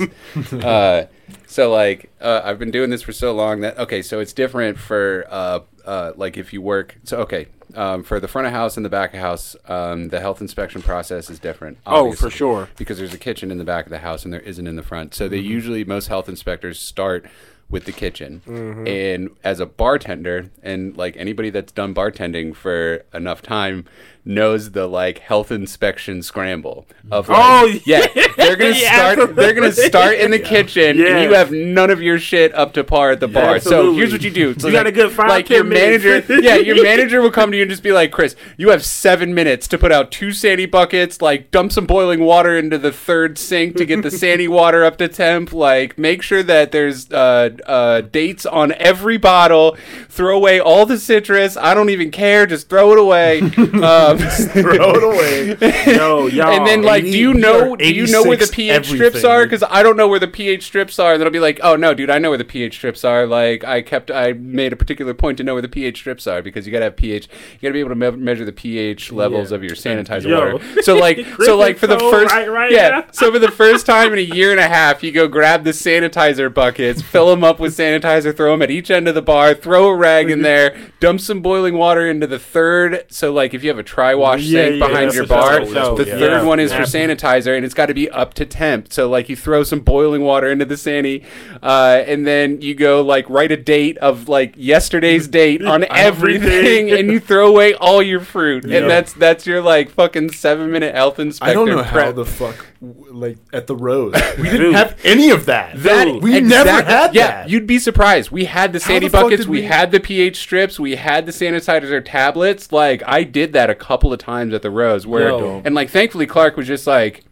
uh, 0.52 1.06
so 1.46 1.72
like, 1.72 2.10
uh, 2.20 2.42
I've 2.44 2.58
been 2.58 2.70
doing 2.70 2.90
this 2.90 3.02
for 3.02 3.12
so 3.12 3.32
long 3.34 3.62
that 3.62 3.78
okay, 3.78 4.00
so 4.02 4.20
it's 4.20 4.32
different 4.32 4.78
for, 4.78 5.26
uh, 5.28 5.60
uh, 5.84 6.12
like 6.16 6.36
if 6.36 6.52
you 6.52 6.62
work. 6.62 6.96
So 7.02 7.18
okay, 7.22 7.46
um, 7.74 8.04
for 8.04 8.20
the 8.20 8.28
front 8.28 8.46
of 8.46 8.52
house 8.52 8.76
and 8.76 8.86
the 8.86 8.90
back 8.90 9.12
of 9.12 9.20
house, 9.20 9.56
um, 9.66 10.08
the 10.10 10.20
health 10.20 10.40
inspection 10.40 10.80
process 10.80 11.28
is 11.30 11.38
different. 11.40 11.78
Oh, 11.84 12.12
for 12.12 12.30
sure. 12.30 12.68
because 12.76 12.98
there's 12.98 13.12
a 13.14 13.18
kitchen 13.18 13.50
in 13.50 13.58
the 13.58 13.64
back 13.64 13.86
of 13.86 13.90
the 13.90 13.98
house 13.98 14.24
and 14.24 14.32
there 14.32 14.40
isn't 14.40 14.66
in 14.68 14.76
the 14.76 14.82
front. 14.84 15.14
So 15.14 15.24
Mm-hmm. 15.24 15.32
they 15.34 15.40
usually 15.40 15.84
most 15.84 16.06
health 16.06 16.28
inspectors 16.28 16.78
start 16.78 17.26
with 17.70 17.84
the 17.84 17.92
kitchen. 17.92 18.40
Mm-hmm. 18.46 18.86
And 18.86 19.30
as 19.44 19.60
a 19.60 19.66
bartender 19.66 20.50
and 20.62 20.96
like 20.96 21.16
anybody 21.16 21.50
that's 21.50 21.72
done 21.72 21.94
bartending 21.94 22.54
for 22.54 23.04
enough 23.12 23.42
time 23.42 23.84
knows 24.24 24.72
the 24.72 24.86
like 24.86 25.18
health 25.20 25.50
inspection 25.50 26.22
scramble 26.22 26.86
of 27.10 27.28
like, 27.28 27.38
Oh, 27.40 27.66
yeah, 27.86 28.06
they're 28.36 28.56
going 28.56 28.74
to 28.74 28.78
yeah, 28.80 29.12
start 29.12 29.36
they're 29.36 29.54
going 29.54 29.70
to 29.70 29.72
start 29.76 30.14
in 30.18 30.30
the 30.30 30.38
kitchen 30.54 30.98
Yeah. 30.98 31.06
and 31.08 31.22
you 31.24 31.34
have 31.34 31.50
none 31.50 31.90
of 31.90 32.00
your 32.02 32.18
shit 32.18 32.54
up 32.54 32.72
to 32.74 32.84
par 32.84 33.10
at 33.12 33.20
the 33.20 33.28
bar. 33.28 33.58
So 33.60 33.94
here's 33.94 34.12
what 34.12 34.22
you 34.22 34.30
do. 34.30 34.58
So 34.58 34.68
You 34.68 34.72
got 34.72 34.86
a 34.86 34.92
good 34.92 35.12
five, 35.12 35.28
like 35.28 35.48
your 35.50 35.64
minutes. 35.64 36.04
manager 36.28 36.40
yeah, 36.42 36.56
your 36.56 36.82
manager 36.82 37.20
will 37.22 37.30
come 37.30 37.50
to 37.50 37.56
you 37.56 37.62
and 37.64 37.70
just 37.70 37.82
be 37.82 37.92
like, 37.92 38.12
Chris, 38.12 38.34
you 38.56 38.70
have 38.70 38.84
seven 38.84 39.34
minutes 39.34 39.66
to 39.68 39.78
put 39.78 39.92
out 39.92 40.10
two 40.10 40.32
sani 40.32 40.66
buckets, 40.66 41.20
like 41.22 41.50
dump 41.50 41.72
some 41.72 41.86
boiling 41.86 42.20
water 42.20 42.56
into 42.56 42.78
the 42.78 42.92
third 42.92 43.38
sink 43.38 43.76
to 43.76 43.84
get 43.86 44.02
the 44.02 44.10
sani 44.10 44.48
water 44.48 44.84
up 44.84 44.96
to 44.98 45.08
temp, 45.08 45.52
like 45.52 45.96
make 45.98 46.22
sure 46.22 46.42
that 46.42 46.72
there's 46.72 47.10
uh 47.12 47.50
put 47.50 47.57
uh, 47.66 48.00
dates 48.02 48.46
on 48.46 48.72
every 48.72 49.16
bottle, 49.16 49.76
throw 50.08 50.36
away 50.36 50.60
all 50.60 50.86
the 50.86 50.98
citrus. 50.98 51.56
I 51.56 51.74
don't 51.74 51.90
even 51.90 52.10
care. 52.10 52.46
Just 52.46 52.68
throw 52.68 52.92
it 52.92 52.98
away. 52.98 53.40
um, 53.40 54.18
Throw 54.18 54.92
it 54.94 55.02
away. 55.02 55.94
Yo, 55.96 56.26
y'all. 56.26 56.48
and 56.56 56.66
then 56.66 56.82
like, 56.82 57.04
do 57.04 57.16
you 57.18 57.34
know? 57.34 57.76
Do 57.76 57.92
you 57.92 58.06
know 58.06 58.22
where 58.22 58.36
the 58.36 58.44
86 58.44 58.54
pH 58.54 58.86
strips 58.86 59.24
are? 59.24 59.44
Because 59.44 59.62
I 59.62 59.82
don't 59.82 59.96
know 59.96 60.08
where 60.08 60.18
the 60.18 60.28
pH 60.28 60.64
strips 60.64 60.98
are. 60.98 61.12
And 61.12 61.20
then 61.20 61.26
I'll 61.26 61.32
be 61.32 61.40
like, 61.40 61.60
oh 61.62 61.76
no, 61.76 61.94
dude, 61.94 62.10
I 62.10 62.18
know 62.18 62.30
where 62.30 62.38
the 62.38 62.44
pH 62.44 62.74
strips 62.74 63.04
are. 63.04 63.26
Like 63.26 63.64
I 63.64 63.82
kept, 63.82 64.10
I 64.10 64.32
made 64.34 64.72
a 64.72 64.76
particular 64.76 65.14
point 65.14 65.38
to 65.38 65.44
know 65.44 65.54
where 65.54 65.62
the 65.62 65.68
pH 65.68 65.98
strips 65.98 66.26
are 66.26 66.42
because 66.42 66.66
you 66.66 66.72
gotta 66.72 66.84
have 66.86 66.96
pH. 66.96 67.28
You 67.54 67.58
gotta 67.62 67.72
be 67.72 67.80
able 67.80 67.90
to 67.90 67.94
me- 67.94 68.22
measure 68.22 68.44
the 68.44 68.52
pH 68.52 69.12
levels 69.12 69.50
Yeah. 69.50 69.56
of 69.56 69.62
your 69.64 69.74
sanitizer 69.74 70.28
Yo. 70.28 70.56
water. 70.56 70.82
So 70.82 70.96
like, 70.96 71.24
so 71.40 71.56
like 71.56 71.78
for 71.78 71.86
the 71.86 71.98
first, 71.98 72.34
right 72.34 72.50
right 72.50 72.70
yeah. 72.72 72.88
now. 72.88 73.04
So 73.12 73.32
for 73.32 73.38
the 73.38 73.50
first 73.50 73.86
time 73.86 74.12
in 74.12 74.18
a 74.18 74.22
year 74.22 74.50
and 74.50 74.60
a 74.60 74.68
half, 74.68 75.02
you 75.02 75.12
go 75.12 75.28
grab 75.28 75.64
the 75.64 75.70
sanitizer 75.70 76.52
buckets, 76.52 77.02
fill 77.02 77.28
them 77.28 77.44
up 77.44 77.47
with 77.58 77.76
sanitizer, 77.76 78.36
throw 78.36 78.52
them 78.52 78.62
at 78.62 78.70
each 78.70 78.90
end 78.90 79.08
of 79.08 79.14
the 79.14 79.22
bar, 79.22 79.54
throw 79.54 79.88
a 79.88 79.96
rag 79.96 80.30
in 80.30 80.42
there, 80.50 80.76
dump 81.00 81.20
some 81.20 81.40
boiling 81.40 81.74
water 81.74 82.06
into 82.08 82.26
the 82.26 82.38
third. 82.38 83.04
So 83.08 83.32
like 83.32 83.54
if 83.54 83.62
you 83.62 83.70
have 83.70 83.78
a 83.78 83.82
tri-wash 83.82 84.42
Yeah, 84.42 84.66
sink 84.66 84.80
yeah, 84.80 84.86
behind 84.88 85.14
your 85.14 85.26
bar, 85.26 85.60
what- 85.60 85.96
the 85.96 86.04
yeah. 86.06 86.18
third 86.18 86.46
one 86.46 86.60
is 86.60 86.72
for 86.72 86.82
sanitizer, 86.82 87.56
and 87.56 87.64
it's 87.64 87.74
got 87.74 87.86
to 87.86 87.94
be 87.94 88.10
up 88.10 88.34
to 88.34 88.44
temp. 88.46 88.92
So 88.92 89.08
like 89.08 89.28
you 89.28 89.36
throw 89.36 89.62
some 89.64 89.80
boiling 89.80 90.22
water 90.22 90.48
into 90.50 90.64
the 90.64 90.76
sani, 90.76 91.22
uh, 91.62 92.02
and 92.06 92.26
then 92.26 92.60
you 92.60 92.74
go 92.74 93.02
like 93.02 93.28
write 93.30 93.52
a 93.52 93.56
date 93.56 93.96
of 93.98 94.28
like 94.28 94.54
yesterday's 94.56 95.28
date 95.38 95.64
on 95.64 95.84
everything, 95.90 96.90
and 96.90 97.10
you 97.10 97.20
throw 97.20 97.48
away 97.48 97.74
all 97.74 98.02
your 98.02 98.20
fruit, 98.20 98.64
Yeah. 98.66 98.78
and 98.78 98.90
that's 98.90 99.12
that's 99.12 99.46
your 99.46 99.62
like 99.62 99.90
fucking 99.90 100.32
seven 100.32 100.70
minute 100.70 100.94
health 100.94 101.18
inspector. 101.18 101.50
I 101.50 101.54
don't 101.54 101.68
know 101.68 101.82
how 101.82 102.12
the 102.12 102.26
fuck 102.26 102.66
like 102.80 103.38
at 103.52 103.66
the 103.66 103.74
rose 103.74 104.14
we 104.38 104.44
didn't 104.44 104.74
have 104.74 104.98
any 105.04 105.30
of 105.30 105.46
that. 105.46 105.82
That 105.82 106.20
we 106.22 106.40
never 106.40 106.70
had 106.82 107.14
yeah, 107.14 107.26
that. 107.28 107.37
You'd 107.46 107.66
be 107.66 107.78
surprised. 107.78 108.30
We 108.30 108.46
had 108.46 108.72
the 108.72 108.80
sani 108.80 109.08
the 109.08 109.10
buckets, 109.10 109.46
we 109.46 109.60
we- 109.60 109.66
had 109.66 109.92
the 109.92 110.00
pH 110.00 110.36
strips, 110.36 110.80
we 110.80 110.96
had 110.96 111.26
the 111.26 111.32
sanitizer 111.32 112.02
tablets. 112.04 112.72
Like 112.72 113.02
I 113.06 113.22
did 113.24 113.52
that 113.52 113.70
a 113.70 113.74
couple 113.74 114.12
of 114.12 114.18
times 114.18 114.52
at 114.54 114.62
the 114.62 114.70
Rose, 114.70 115.06
where 115.06 115.28
Yo. 115.28 115.62
and 115.64 115.74
like 115.74 115.90
thankfully 115.90 116.26
Clark 116.26 116.56
was 116.56 116.66
just 116.66 116.86
like, 116.86 117.24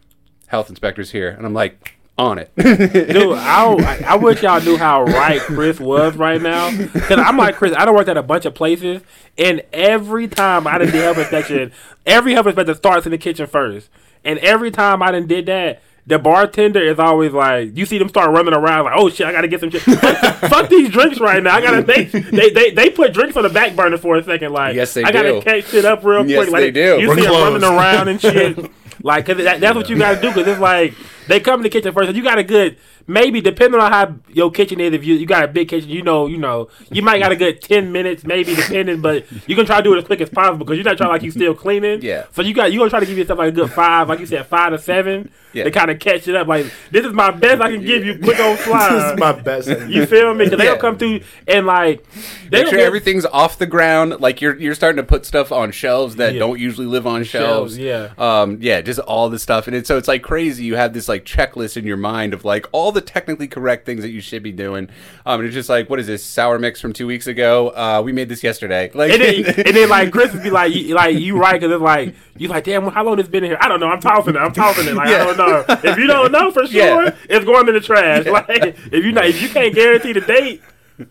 health 0.48 0.68
inspector's 0.68 1.10
here, 1.10 1.30
and 1.30 1.44
I'm 1.46 1.54
like 1.54 1.92
on 2.18 2.38
it. 2.38 2.50
Dude, 2.56 2.66
I, 3.36 4.04
I 4.06 4.16
wish 4.16 4.42
y'all 4.42 4.60
knew 4.60 4.76
how 4.76 5.02
right 5.04 5.40
Chris 5.40 5.78
was 5.78 6.16
right 6.16 6.40
now. 6.40 6.70
Because 6.76 7.18
I'm 7.18 7.36
like 7.36 7.56
Chris. 7.56 7.74
I 7.76 7.84
don't 7.84 7.94
work 7.94 8.08
at 8.08 8.16
a 8.16 8.22
bunch 8.22 8.44
of 8.46 8.54
places, 8.54 9.02
and 9.36 9.62
every 9.72 10.28
time 10.28 10.66
I 10.66 10.78
done 10.78 10.90
did 10.90 11.02
health 11.02 11.18
inspection, 11.18 11.72
every 12.04 12.32
health 12.32 12.46
inspector 12.46 12.74
starts 12.74 13.06
in 13.06 13.12
the 13.12 13.18
kitchen 13.18 13.46
first, 13.46 13.90
and 14.24 14.38
every 14.38 14.70
time 14.70 15.02
I 15.02 15.10
done 15.12 15.26
did 15.26 15.46
that. 15.46 15.82
The 16.08 16.20
bartender 16.20 16.80
is 16.80 17.00
always 17.00 17.32
like, 17.32 17.76
you 17.76 17.84
see 17.84 17.98
them 17.98 18.08
start 18.08 18.30
running 18.30 18.54
around 18.54 18.84
like, 18.84 18.94
oh 18.96 19.08
shit, 19.10 19.26
I 19.26 19.32
gotta 19.32 19.48
get 19.48 19.58
some 19.60 19.70
shit. 19.70 19.82
fuck, 19.82 20.18
fuck 20.50 20.68
these 20.68 20.88
drinks 20.90 21.18
right 21.18 21.42
now. 21.42 21.56
I 21.56 21.60
gotta 21.60 21.82
they, 21.82 22.04
they 22.04 22.50
they 22.50 22.70
they 22.70 22.90
put 22.90 23.12
drinks 23.12 23.36
on 23.36 23.42
the 23.42 23.48
back 23.48 23.74
burner 23.74 23.98
for 23.98 24.16
a 24.16 24.22
second. 24.22 24.52
Like, 24.52 24.76
Yes, 24.76 24.94
they 24.94 25.02
I 25.02 25.10
gotta 25.10 25.32
do. 25.32 25.40
catch 25.42 25.66
shit 25.68 25.84
up 25.84 26.04
real 26.04 26.24
Yes, 26.24 26.38
quick. 26.38 26.50
Like, 26.52 26.60
they 26.60 26.70
do. 26.70 27.00
You 27.00 27.08
We're 27.08 27.16
see 27.16 27.22
them 27.22 27.32
running 27.32 27.64
around 27.64 28.08
and 28.08 28.20
shit. 28.20 28.70
Like, 29.02 29.26
cause 29.26 29.36
that, 29.36 29.60
that's 29.60 29.76
what 29.76 29.88
you 29.90 29.98
gotta 29.98 30.20
do. 30.20 30.32
Cause 30.32 30.46
it's 30.46 30.58
like 30.60 30.94
they 31.28 31.40
come 31.40 31.60
in 31.60 31.62
the 31.64 31.68
kitchen 31.70 31.92
first, 31.92 32.08
and 32.08 32.16
you 32.16 32.22
got 32.22 32.38
a 32.38 32.44
good 32.44 32.76
maybe 33.08 33.40
depending 33.40 33.80
on 33.80 33.92
how 33.92 34.14
your 34.28 34.50
kitchen 34.50 34.80
is. 34.80 34.92
If 34.92 35.04
you 35.04 35.14
you 35.14 35.26
got 35.26 35.44
a 35.44 35.48
big 35.48 35.68
kitchen, 35.68 35.88
you 35.88 36.02
know, 36.02 36.26
you 36.26 36.38
know, 36.38 36.68
you 36.90 37.02
might 37.02 37.18
got 37.20 37.32
a 37.32 37.36
good 37.36 37.60
ten 37.62 37.92
minutes, 37.92 38.24
maybe 38.24 38.54
depending. 38.54 39.00
But 39.00 39.26
you 39.48 39.54
can 39.56 39.66
try 39.66 39.76
to 39.78 39.82
do 39.82 39.94
it 39.94 39.98
as 39.98 40.04
quick 40.04 40.20
as 40.20 40.28
possible 40.30 40.58
because 40.58 40.76
you're 40.76 40.84
not 40.84 40.96
trying 40.96 41.10
like 41.10 41.22
you 41.22 41.30
still 41.30 41.54
cleaning. 41.54 42.02
Yeah. 42.02 42.24
So 42.32 42.42
you 42.42 42.54
got 42.54 42.72
you 42.72 42.78
gonna 42.78 42.90
try 42.90 43.00
to 43.00 43.06
give 43.06 43.16
yourself 43.18 43.38
like 43.38 43.48
a 43.48 43.52
good 43.52 43.70
five, 43.72 44.08
like 44.08 44.18
you 44.20 44.26
said, 44.26 44.46
five 44.46 44.72
to 44.72 44.78
seven, 44.78 45.30
Yeah. 45.52 45.64
to 45.64 45.70
kind 45.70 45.90
of 45.90 45.98
catch 45.98 46.26
it 46.28 46.34
up. 46.34 46.46
Like 46.48 46.66
this 46.90 47.04
is 47.06 47.12
my 47.12 47.30
best 47.30 47.60
I 47.62 47.70
can 47.72 47.84
give 47.84 48.04
you, 48.04 48.18
quick 48.18 48.40
on 48.40 48.56
fly. 48.56 48.88
this 48.94 49.12
is 49.12 49.18
my 49.18 49.32
best. 49.32 49.68
you 49.88 50.06
feel 50.06 50.34
me? 50.34 50.44
Because 50.44 50.58
they 50.58 50.64
Yeah. 50.64 50.70
don't 50.72 50.80
come 50.80 50.98
through 50.98 51.20
and 51.46 51.66
like 51.66 52.04
they 52.50 52.58
Make 52.60 52.68
sure 52.68 52.78
get- 52.78 52.86
everything's 52.86 53.26
off 53.26 53.58
the 53.58 53.66
ground. 53.66 54.20
Like 54.20 54.40
you're 54.40 54.56
you're 54.56 54.74
starting 54.74 54.96
to 54.96 55.02
put 55.06 55.24
stuff 55.26 55.52
on 55.52 55.70
shelves 55.70 56.16
that 56.16 56.34
Yeah. 56.34 56.40
don't 56.40 56.58
usually 56.58 56.86
live 56.86 57.06
on 57.06 57.22
shelves. 57.24 57.76
Shelves, 57.76 57.78
yeah. 57.78 58.10
Um. 58.18 58.58
Yeah. 58.60 58.80
Just 58.80 58.98
all 59.00 59.28
this 59.30 59.42
stuff, 59.42 59.66
and 59.68 59.76
it's 59.76 59.86
so 59.88 59.96
it's 59.96 60.08
like 60.08 60.22
crazy. 60.22 60.64
You 60.64 60.74
have 60.76 60.92
this 60.92 61.08
like 61.08 61.15
checklist 61.24 61.76
in 61.76 61.86
your 61.86 61.96
mind 61.96 62.34
of 62.34 62.44
like 62.44 62.66
all 62.72 62.92
the 62.92 63.00
technically 63.00 63.48
correct 63.48 63.86
things 63.86 64.02
that 64.02 64.10
you 64.10 64.20
should 64.20 64.42
be 64.42 64.52
doing. 64.52 64.88
Um. 65.24 65.40
And 65.40 65.46
it's 65.46 65.54
just 65.54 65.68
like, 65.68 65.88
what 65.88 65.98
is 66.00 66.06
this 66.06 66.22
sour 66.24 66.58
mix 66.58 66.80
from 66.80 66.92
two 66.92 67.06
weeks 67.06 67.26
ago? 67.26 67.68
Uh. 67.70 68.02
We 68.04 68.12
made 68.12 68.28
this 68.28 68.42
yesterday. 68.42 68.90
Like. 68.94 69.12
And 69.12 69.22
then, 69.22 69.44
and 69.66 69.76
then 69.76 69.88
like 69.88 70.10
Chris 70.12 70.32
would 70.32 70.42
be 70.42 70.50
like, 70.50 70.74
you, 70.74 70.94
like 70.94 71.16
you 71.18 71.38
right 71.38 71.60
because 71.60 71.72
it's 71.74 71.82
like 71.82 72.14
you 72.36 72.48
like, 72.48 72.64
damn, 72.64 72.86
how 72.88 73.04
long 73.04 73.16
this 73.16 73.28
been 73.28 73.44
in 73.44 73.50
here? 73.50 73.58
I 73.60 73.68
don't 73.68 73.80
know. 73.80 73.88
I'm 73.88 74.00
tossing 74.00 74.34
it. 74.34 74.38
I'm 74.38 74.52
tossing 74.52 74.88
it. 74.88 74.94
Like 74.94 75.08
Yeah. 75.08 75.22
I 75.22 75.34
don't 75.34 75.36
know. 75.38 75.64
If 75.90 75.98
you 75.98 76.06
don't 76.06 76.32
know 76.32 76.50
for 76.50 76.66
sure, 76.66 77.04
Yeah. 77.04 77.16
it's 77.28 77.44
going 77.44 77.66
in 77.68 77.74
the 77.74 77.80
trash. 77.80 78.26
Like 78.26 78.48
if 78.92 79.04
you 79.04 79.12
not, 79.12 79.26
if 79.26 79.40
you 79.40 79.48
can't 79.48 79.74
guarantee 79.74 80.12
the 80.12 80.20
date, 80.20 80.62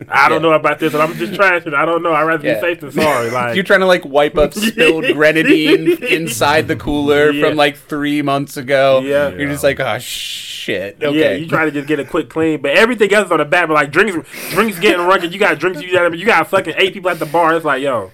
I 0.10 0.30
don't 0.30 0.42
Yeah. 0.44 0.50
know 0.50 0.54
about 0.56 0.80
this, 0.80 0.94
and 0.94 1.04
I'm 1.04 1.14
just 1.14 1.34
trashing. 1.34 1.74
I 1.76 1.86
don't 1.86 2.02
know. 2.02 2.14
I'd 2.14 2.24
rather 2.24 2.48
Yeah. 2.48 2.56
be 2.56 2.60
safe 2.62 2.80
than 2.80 2.92
sorry. 2.92 3.30
Like 3.36 3.56
You're 3.56 3.64
trying 3.64 3.82
to 3.82 3.86
like 3.86 4.04
wipe 4.06 4.38
up 4.38 4.54
spilled 4.54 5.06
grenadine 5.14 6.04
inside 6.10 6.68
the 6.68 6.76
cooler 6.76 7.30
Yeah. 7.32 7.48
from 7.50 7.58
like 7.58 7.78
three 7.78 8.22
months 8.22 8.58
ago. 8.58 9.02
Yeah. 9.04 9.30
You're 9.30 9.50
just 9.50 9.64
like, 9.64 9.80
oh 9.80 9.98
shit. 10.00 10.98
Okay. 11.02 11.20
Yeah, 11.20 11.32
you 11.34 11.48
try 11.48 11.66
to 11.66 11.72
just 11.72 11.88
get 11.88 12.00
a 12.00 12.06
quick 12.06 12.30
clean, 12.30 12.62
but 12.62 12.72
everything 12.72 13.14
else 13.14 13.28
is 13.28 13.32
on 13.32 13.38
the 13.38 13.46
back. 13.46 13.68
But 13.68 13.76
like 13.76 13.92
drinks, 13.92 14.16
drinks 14.52 14.80
getting 14.80 15.06
rugged. 15.06 15.32
You 15.34 15.40
got 15.40 15.60
drinks. 15.60 15.82
You 15.82 15.92
got 15.92 16.18
you 16.18 16.26
got 16.26 16.48
fucking 16.50 16.74
eight 16.78 16.94
people 16.94 17.12
at 17.12 17.20
the 17.20 17.26
bar. 17.28 17.56
It's 17.56 17.66
like, 17.66 17.84
yo, 17.84 18.12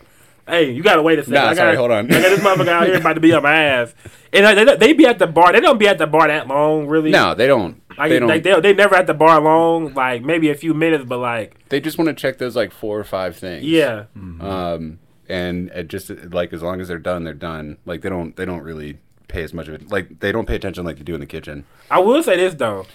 hey, 0.47 0.71
you 0.71 0.83
gotta 0.83 1.01
wait 1.01 1.19
a 1.19 1.23
second. 1.23 1.33
Nah, 1.35 1.49
I 1.49 1.53
sorry, 1.53 1.75
gotta, 1.75 1.77
hold 1.77 1.91
on. 1.91 2.05
I 2.11 2.21
got 2.21 2.29
this 2.29 2.39
motherfucker 2.39 2.67
out 2.67 2.87
here 2.87 2.97
about 2.97 3.13
to 3.13 3.19
be 3.19 3.33
on 3.33 3.43
my 3.43 3.55
ass, 3.55 3.93
and 4.33 4.67
they, 4.67 4.75
they 4.77 4.93
be 4.93 5.05
at 5.05 5.19
the 5.19 5.27
bar. 5.27 5.51
They 5.51 5.59
don't 5.59 5.77
be 5.77 5.87
at 5.87 5.97
the 5.97 6.07
bar 6.07 6.27
that 6.27 6.47
long, 6.47 6.87
really. 6.87 7.11
No, 7.11 7.33
they 7.35 7.47
don't. 7.47 7.81
like, 7.97 8.09
they 8.09 8.19
don't. 8.19 8.29
like 8.29 8.43
they 8.43 8.59
they 8.61 8.73
never 8.73 8.95
at 8.95 9.07
the 9.07 9.13
bar 9.13 9.41
long. 9.41 9.93
Like 9.93 10.23
maybe 10.23 10.49
a 10.49 10.55
few 10.55 10.73
minutes, 10.73 11.05
but 11.05 11.19
like 11.19 11.67
they 11.69 11.79
just 11.79 11.97
want 11.97 12.07
to 12.09 12.13
check 12.13 12.37
those 12.37 12.55
like 12.55 12.71
four 12.71 12.99
or 12.99 13.03
five 13.03 13.35
things. 13.35 13.63
yeah, 13.65 14.05
um, 14.15 14.99
and 15.29 15.69
it 15.69 15.87
just 15.87 16.09
like 16.33 16.53
as 16.53 16.61
long 16.61 16.81
as 16.81 16.87
they're 16.87 16.99
done, 16.99 17.23
they're 17.23 17.33
done. 17.33 17.77
Like 17.85 18.01
they 18.01 18.09
don't 18.09 18.35
they 18.35 18.45
don't 18.45 18.63
really 18.63 18.99
pay 19.27 19.43
as 19.43 19.53
much 19.53 19.67
of 19.67 19.73
it. 19.75 19.89
Like 19.89 20.19
they 20.19 20.31
don't 20.31 20.47
pay 20.47 20.55
attention 20.55 20.85
like 20.85 20.97
they 20.97 21.03
do 21.03 21.13
in 21.13 21.19
the 21.21 21.25
kitchen. 21.25 21.65
I 21.89 21.99
will 21.99 22.21
say 22.23 22.35
this 22.37 22.55
though, 22.55 22.85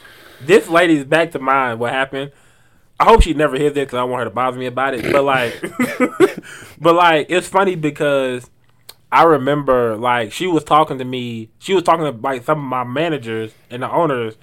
this 0.42 0.68
lady's 0.68 1.04
back 1.04 1.30
to 1.32 1.38
mind. 1.38 1.80
What 1.80 1.92
happened? 1.92 2.32
I 2.98 3.04
hope 3.04 3.22
she 3.22 3.34
never 3.34 3.56
hears 3.58 3.74
this 3.74 3.84
because 3.84 3.98
I 3.98 4.04
want 4.04 4.20
her 4.20 4.24
to 4.24 4.30
bother 4.30 4.58
me 4.58 4.66
about 4.66 4.94
it. 4.94 5.12
But 5.12 5.24
like, 5.24 5.60
but 6.80 6.94
like, 6.94 7.26
it's 7.28 7.46
funny 7.46 7.74
because 7.74 8.48
I 9.12 9.24
remember 9.24 9.96
like 9.96 10.32
she 10.32 10.46
was 10.46 10.64
talking 10.64 10.98
to 10.98 11.04
me. 11.04 11.50
She 11.58 11.74
was 11.74 11.82
talking 11.82 12.04
to 12.04 12.10
like 12.10 12.44
some 12.44 12.58
of 12.58 12.64
my 12.64 12.84
managers 12.84 13.52
and 13.70 13.82
the 13.82 13.90
owners 13.90 14.36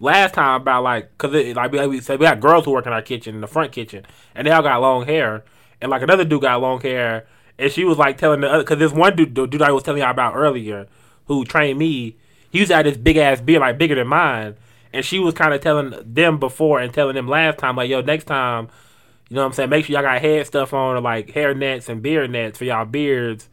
last 0.00 0.34
time 0.34 0.60
about 0.60 0.82
like 0.82 1.10
because 1.16 1.54
like 1.54 1.72
we, 1.72 1.78
like 1.78 1.90
we 1.90 2.00
said 2.00 2.20
we 2.20 2.26
had 2.26 2.40
girls 2.40 2.64
who 2.64 2.70
work 2.70 2.86
in 2.86 2.92
our 2.92 3.02
kitchen 3.02 3.34
in 3.34 3.40
the 3.40 3.46
front 3.46 3.72
kitchen 3.72 4.04
and 4.34 4.46
they 4.46 4.50
all 4.50 4.62
got 4.62 4.80
long 4.80 5.06
hair 5.06 5.44
and 5.80 5.90
like 5.90 6.02
another 6.02 6.24
dude 6.24 6.42
got 6.42 6.60
long 6.60 6.80
hair 6.80 7.26
and 7.58 7.72
she 7.72 7.84
was 7.84 7.98
like 7.98 8.16
telling 8.16 8.40
the 8.40 8.48
other 8.48 8.62
because 8.62 8.78
this 8.78 8.92
one 8.92 9.16
dude 9.16 9.34
dude 9.34 9.62
I 9.62 9.72
was 9.72 9.82
telling 9.82 10.00
y'all 10.00 10.10
about 10.10 10.36
earlier 10.36 10.86
who 11.26 11.44
trained 11.44 11.78
me 11.78 12.16
he 12.50 12.58
used 12.58 12.70
to 12.70 12.76
have 12.76 12.84
this 12.84 12.96
big 12.96 13.16
ass 13.16 13.40
beard 13.40 13.60
like 13.60 13.78
bigger 13.78 13.96
than 13.96 14.06
mine 14.06 14.56
and 14.92 15.04
she 15.04 15.18
was 15.18 15.34
kind 15.34 15.54
of 15.54 15.60
telling 15.60 15.94
them 16.04 16.38
before 16.38 16.80
and 16.80 16.92
telling 16.92 17.14
them 17.14 17.28
last 17.28 17.58
time 17.58 17.76
like 17.76 17.90
yo 17.90 18.00
next 18.00 18.24
time 18.24 18.68
you 19.28 19.36
know 19.36 19.42
what 19.42 19.48
I'm 19.48 19.52
saying 19.52 19.70
make 19.70 19.84
sure 19.84 19.94
y'all 19.94 20.02
got 20.02 20.20
head 20.20 20.46
stuff 20.46 20.72
on 20.72 20.96
or 20.96 21.00
like 21.00 21.30
hair 21.30 21.54
nets 21.54 21.88
and 21.88 22.02
beard 22.02 22.30
nets 22.30 22.58
for 22.58 22.64
y'all 22.64 22.84
beards 22.84 23.48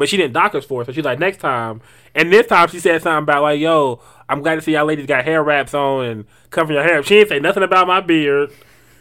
but 0.00 0.08
she 0.08 0.16
didn't 0.16 0.32
dock 0.32 0.54
us 0.54 0.64
for 0.64 0.80
it. 0.80 0.86
So 0.86 0.92
she's 0.92 1.04
like, 1.04 1.18
next 1.18 1.40
time. 1.40 1.82
And 2.14 2.32
this 2.32 2.46
time 2.46 2.68
she 2.68 2.80
said 2.80 3.02
something 3.02 3.24
about 3.24 3.42
like, 3.42 3.60
yo, 3.60 4.00
I'm 4.30 4.40
glad 4.40 4.54
to 4.54 4.62
see 4.62 4.72
y'all 4.72 4.86
ladies 4.86 5.04
got 5.04 5.26
hair 5.26 5.42
wraps 5.42 5.74
on 5.74 6.06
and 6.06 6.24
covering 6.48 6.76
your 6.76 6.84
hair. 6.84 7.02
She 7.02 7.16
didn't 7.16 7.28
say 7.28 7.38
nothing 7.38 7.62
about 7.62 7.86
my 7.86 8.00
beard. 8.00 8.50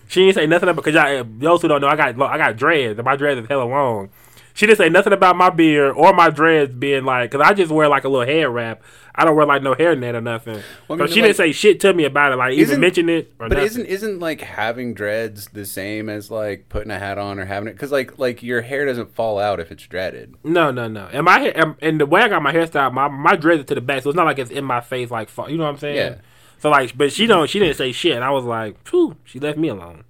She 0.09 0.25
didn't 0.25 0.35
say 0.35 0.45
nothing 0.45 0.67
about 0.67 0.83
because 0.83 0.95
y'all 0.95 1.07
eh, 1.07 1.23
those 1.25 1.61
who 1.61 1.69
don't 1.69 1.79
know, 1.79 1.87
I 1.87 1.95
got 1.95 2.21
I 2.21 2.37
got 2.37 2.57
dreads 2.57 2.99
and 2.99 3.05
my 3.05 3.15
dreads 3.15 3.39
is 3.39 3.47
hella 3.47 3.63
long. 3.63 4.09
She 4.59 4.65
didn't 4.65 4.77
say 4.79 4.89
nothing 4.89 5.13
about 5.13 5.37
my 5.37 5.49
beard 5.49 5.93
or 5.95 6.11
my 6.11 6.29
dreads 6.29 6.73
being 6.75 7.05
like, 7.05 7.31
cause 7.31 7.39
I 7.39 7.53
just 7.53 7.71
wear 7.71 7.87
like 7.87 8.03
a 8.03 8.09
little 8.09 8.25
hair 8.27 8.49
wrap. 8.49 8.81
I 9.15 9.23
don't 9.23 9.37
wear 9.37 9.45
like 9.45 9.63
no 9.63 9.73
hairnet 9.73 10.15
or 10.15 10.19
nothing. 10.19 10.61
Well, 10.89 10.97
I 10.97 10.97
so 10.97 11.03
mean, 11.05 11.07
she 11.13 11.21
like- 11.21 11.27
didn't 11.29 11.37
say 11.37 11.51
shit 11.53 11.79
to 11.79 11.93
me 11.93 12.03
about 12.03 12.33
it, 12.33 12.35
like 12.35 12.55
even 12.55 12.81
mention 12.81 13.07
it 13.07 13.31
or 13.39 13.47
But 13.47 13.55
nothing. 13.55 13.65
isn't 13.67 13.85
isn't 13.85 14.19
like 14.19 14.41
having 14.41 14.93
dreads 14.93 15.47
the 15.53 15.65
same 15.65 16.09
as 16.09 16.29
like 16.29 16.67
putting 16.67 16.91
a 16.91 16.99
hat 16.99 17.17
on 17.17 17.39
or 17.39 17.45
having 17.45 17.69
it? 17.69 17.73
Because 17.75 17.93
like 17.93 18.19
like 18.19 18.43
your 18.43 18.59
hair 18.61 18.85
doesn't 18.85 19.15
fall 19.15 19.39
out 19.39 19.61
if 19.61 19.71
it's 19.71 19.87
dreaded. 19.87 20.35
No, 20.43 20.71
no, 20.71 20.89
no. 20.89 21.07
And 21.13 21.23
my 21.23 21.39
hair, 21.39 21.75
and 21.81 21.97
the 22.01 22.05
way 22.05 22.21
I 22.21 22.27
got 22.27 22.43
my 22.43 22.51
hairstyle, 22.53 22.91
my 22.91 23.07
my 23.07 23.37
dreads 23.37 23.61
are 23.61 23.65
to 23.67 23.75
the 23.75 23.81
back, 23.81 24.03
so 24.03 24.09
it's 24.09 24.17
not 24.17 24.25
like 24.25 24.39
it's 24.39 24.51
in 24.51 24.65
my 24.65 24.81
face, 24.81 25.09
like 25.09 25.29
you 25.47 25.55
know 25.57 25.63
what 25.63 25.69
I'm 25.69 25.77
saying. 25.77 25.95
Yeah. 25.95 26.15
So 26.57 26.69
like, 26.69 26.97
but 26.97 27.13
she 27.13 27.27
don't. 27.27 27.49
She 27.49 27.59
didn't 27.59 27.77
say 27.77 27.93
shit. 27.93 28.15
And 28.15 28.25
I 28.25 28.31
was 28.31 28.43
like, 28.43 28.85
phew, 28.85 29.15
she 29.23 29.39
left 29.39 29.57
me 29.57 29.69
alone. 29.69 30.03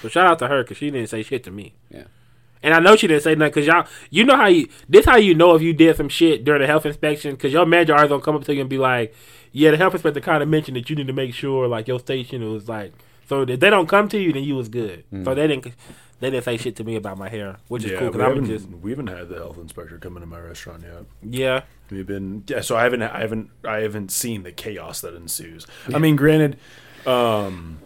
So 0.00 0.08
shout 0.08 0.28
out 0.28 0.38
to 0.38 0.46
her 0.46 0.62
because 0.62 0.76
she 0.76 0.92
didn't 0.92 1.08
say 1.08 1.24
shit 1.24 1.42
to 1.42 1.50
me. 1.50 1.74
Yeah. 1.90 2.04
And 2.62 2.74
I 2.74 2.80
know 2.80 2.96
she 2.96 3.06
didn't 3.06 3.22
say 3.22 3.34
nothing 3.34 3.50
because 3.50 3.66
y'all, 3.66 3.86
you 4.10 4.24
know 4.24 4.36
how 4.36 4.46
you, 4.46 4.68
this 4.88 5.04
how 5.04 5.16
you 5.16 5.34
know 5.34 5.54
if 5.54 5.62
you 5.62 5.72
did 5.72 5.96
some 5.96 6.08
shit 6.08 6.44
during 6.44 6.60
the 6.60 6.66
health 6.66 6.86
inspection 6.86 7.32
because 7.32 7.52
your 7.52 7.66
manager 7.66 7.94
always 7.94 8.08
gonna 8.08 8.22
come 8.22 8.34
up 8.36 8.44
to 8.44 8.54
you 8.54 8.60
and 8.62 8.70
be 8.70 8.78
like, 8.78 9.14
yeah, 9.52 9.70
the 9.70 9.76
health 9.76 9.94
inspector 9.94 10.20
kind 10.20 10.42
of 10.42 10.48
mentioned 10.48 10.76
that 10.76 10.90
you 10.90 10.96
need 10.96 11.06
to 11.06 11.12
make 11.12 11.32
sure 11.34 11.68
like 11.68 11.86
your 11.88 12.00
station 12.00 12.42
was 12.52 12.68
like, 12.68 12.92
so 13.28 13.42
if 13.42 13.60
they 13.60 13.70
don't 13.70 13.88
come 13.88 14.08
to 14.08 14.18
you, 14.18 14.32
then 14.32 14.44
you 14.44 14.54
was 14.56 14.68
good. 14.68 15.04
So 15.24 15.34
they 15.34 15.46
didn't, 15.46 15.74
they 16.20 16.30
didn't 16.30 16.44
say 16.44 16.56
shit 16.56 16.76
to 16.76 16.84
me 16.84 16.96
about 16.96 17.18
my 17.18 17.28
hair, 17.28 17.56
which 17.68 17.84
is 17.84 17.90
cool 17.98 18.08
because 18.08 18.20
I'm 18.20 18.28
haven't, 18.34 18.46
just, 18.46 18.68
we 18.68 18.90
haven't 18.90 19.08
had 19.08 19.28
the 19.28 19.36
health 19.36 19.58
inspector 19.58 19.98
come 19.98 20.16
into 20.16 20.26
my 20.26 20.38
restaurant 20.38 20.82
yet. 20.82 21.04
yeah. 21.22 21.62
We've 21.90 22.06
been 22.06 22.42
yeah, 22.48 22.62
so 22.62 22.76
I 22.76 22.82
haven't 22.82 23.02
I 23.02 23.20
haven't 23.20 23.50
I 23.64 23.78
haven't 23.78 24.10
seen 24.10 24.42
the 24.42 24.50
chaos 24.50 25.02
that 25.02 25.14
ensues. 25.14 25.66
I 25.94 25.98
mean, 25.98 26.16
granted, 26.16 26.58
um, 27.06 27.78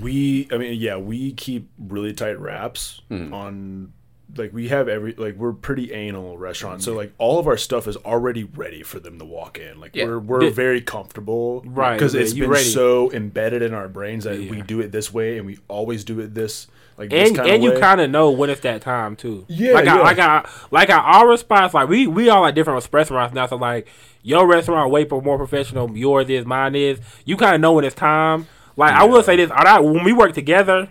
we 0.00 0.48
i 0.52 0.56
mean 0.56 0.78
yeah 0.80 0.96
we 0.96 1.32
keep 1.32 1.68
really 1.78 2.12
tight 2.12 2.38
wraps 2.38 3.00
hmm. 3.08 3.32
on 3.32 3.92
like 4.36 4.52
we 4.52 4.68
have 4.68 4.88
every 4.88 5.14
like 5.14 5.36
we're 5.36 5.52
pretty 5.52 5.92
anal 5.92 6.36
restaurant 6.36 6.82
so 6.82 6.94
like 6.94 7.12
all 7.18 7.38
of 7.38 7.46
our 7.46 7.56
stuff 7.56 7.86
is 7.86 7.96
already 7.98 8.42
ready 8.42 8.82
for 8.82 8.98
them 8.98 9.18
to 9.18 9.24
walk 9.24 9.58
in 9.58 9.78
like 9.78 9.94
Yeah. 9.94 10.06
we're 10.06 10.18
we're 10.18 10.40
Did- 10.40 10.54
very 10.54 10.80
comfortable 10.80 11.62
Right, 11.64 11.94
because 11.94 12.14
yeah, 12.14 12.22
it's 12.22 12.34
you 12.34 12.44
been 12.44 12.50
ready. 12.50 12.64
so 12.64 13.12
embedded 13.12 13.62
in 13.62 13.74
our 13.74 13.88
brains 13.88 14.24
that 14.24 14.38
we 14.38 14.62
do 14.62 14.80
it 14.80 14.90
this 14.90 15.12
way 15.12 15.38
and 15.38 15.46
we 15.46 15.58
always 15.68 16.04
do 16.04 16.18
it 16.20 16.34
this 16.34 16.66
like 16.96 17.10
this 17.10 17.28
and 17.28 17.36
kind 17.36 17.50
and 17.50 17.64
of 17.64 17.72
you 17.74 17.80
kind 17.80 18.00
of 18.00 18.10
know 18.10 18.30
when 18.30 18.50
it's 18.50 18.60
that 18.60 18.80
time 18.80 19.16
too. 19.16 19.44
Yeah, 19.48 19.72
like 19.72 19.84
yeah. 19.84 19.96
I, 19.96 20.02
like 20.02 20.18
I 20.18 20.48
like 20.70 20.90
our, 20.90 21.00
our 21.00 21.36
spots. 21.36 21.74
Like 21.74 21.88
we 21.88 22.06
we 22.06 22.28
all 22.28 22.42
like 22.42 22.54
different 22.54 22.86
restaurants 22.92 23.34
now. 23.34 23.46
So 23.46 23.56
like 23.56 23.88
your 24.22 24.46
restaurant 24.46 24.90
way 24.90 25.04
pro- 25.04 25.20
more 25.20 25.36
professional. 25.36 25.96
Yours 25.96 26.28
is, 26.30 26.46
mine 26.46 26.74
is. 26.76 27.00
You 27.24 27.36
kind 27.36 27.54
of 27.54 27.60
know 27.60 27.72
when 27.72 27.84
it's 27.84 27.96
time. 27.96 28.46
Like 28.76 28.94
I 28.94 29.04
will 29.04 29.22
say 29.22 29.36
this: 29.36 29.50
all 29.50 29.58
right, 29.64 29.78
when 29.80 30.04
we 30.04 30.12
work 30.12 30.34
together, 30.34 30.88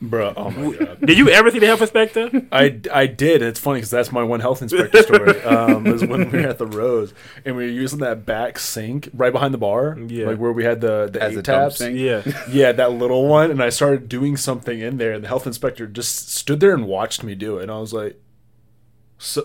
bro 0.00 0.34
oh 0.36 0.50
my 0.50 0.74
god 0.76 1.00
did 1.06 1.16
you 1.16 1.28
ever 1.28 1.48
see 1.52 1.60
the 1.60 1.66
health 1.66 1.80
inspector? 1.80 2.28
I, 2.50 2.80
I 2.92 3.06
did. 3.06 3.42
It's 3.42 3.60
funny 3.60 3.76
because 3.78 3.90
that's 3.90 4.10
my 4.10 4.24
one 4.24 4.40
health 4.40 4.60
inspector 4.60 5.02
story. 5.04 5.40
Um, 5.44 5.84
was 5.84 6.04
when 6.04 6.28
we 6.32 6.40
were 6.42 6.48
at 6.48 6.58
the 6.58 6.66
Rose 6.66 7.14
and 7.44 7.54
we 7.56 7.62
were 7.64 7.70
using 7.70 8.00
that 8.00 8.26
back 8.26 8.58
sink 8.58 9.08
right 9.14 9.32
behind 9.32 9.54
the 9.54 9.58
bar, 9.58 9.96
Yeah. 10.08 10.26
like 10.26 10.38
where 10.38 10.50
we 10.50 10.64
had 10.64 10.80
the 10.80 11.08
the 11.12 11.22
As 11.22 11.34
eight 11.34 11.38
a 11.38 11.42
taps. 11.42 11.76
sink? 11.78 11.96
yeah, 11.96 12.22
Yeah, 12.50 12.72
that 12.72 12.92
little 12.94 13.28
one. 13.28 13.52
And 13.52 13.62
I 13.62 13.68
started 13.68 14.08
doing 14.08 14.36
something 14.36 14.80
in 14.80 14.96
there, 14.96 15.12
and 15.12 15.22
the 15.22 15.28
health 15.28 15.46
inspector 15.46 15.86
just 15.86 16.30
stood 16.32 16.58
there 16.58 16.74
and 16.74 16.86
watched 16.88 17.22
me 17.22 17.36
do 17.36 17.58
it. 17.58 17.62
And 17.62 17.70
I 17.70 17.78
was 17.78 17.92
like, 17.92 18.20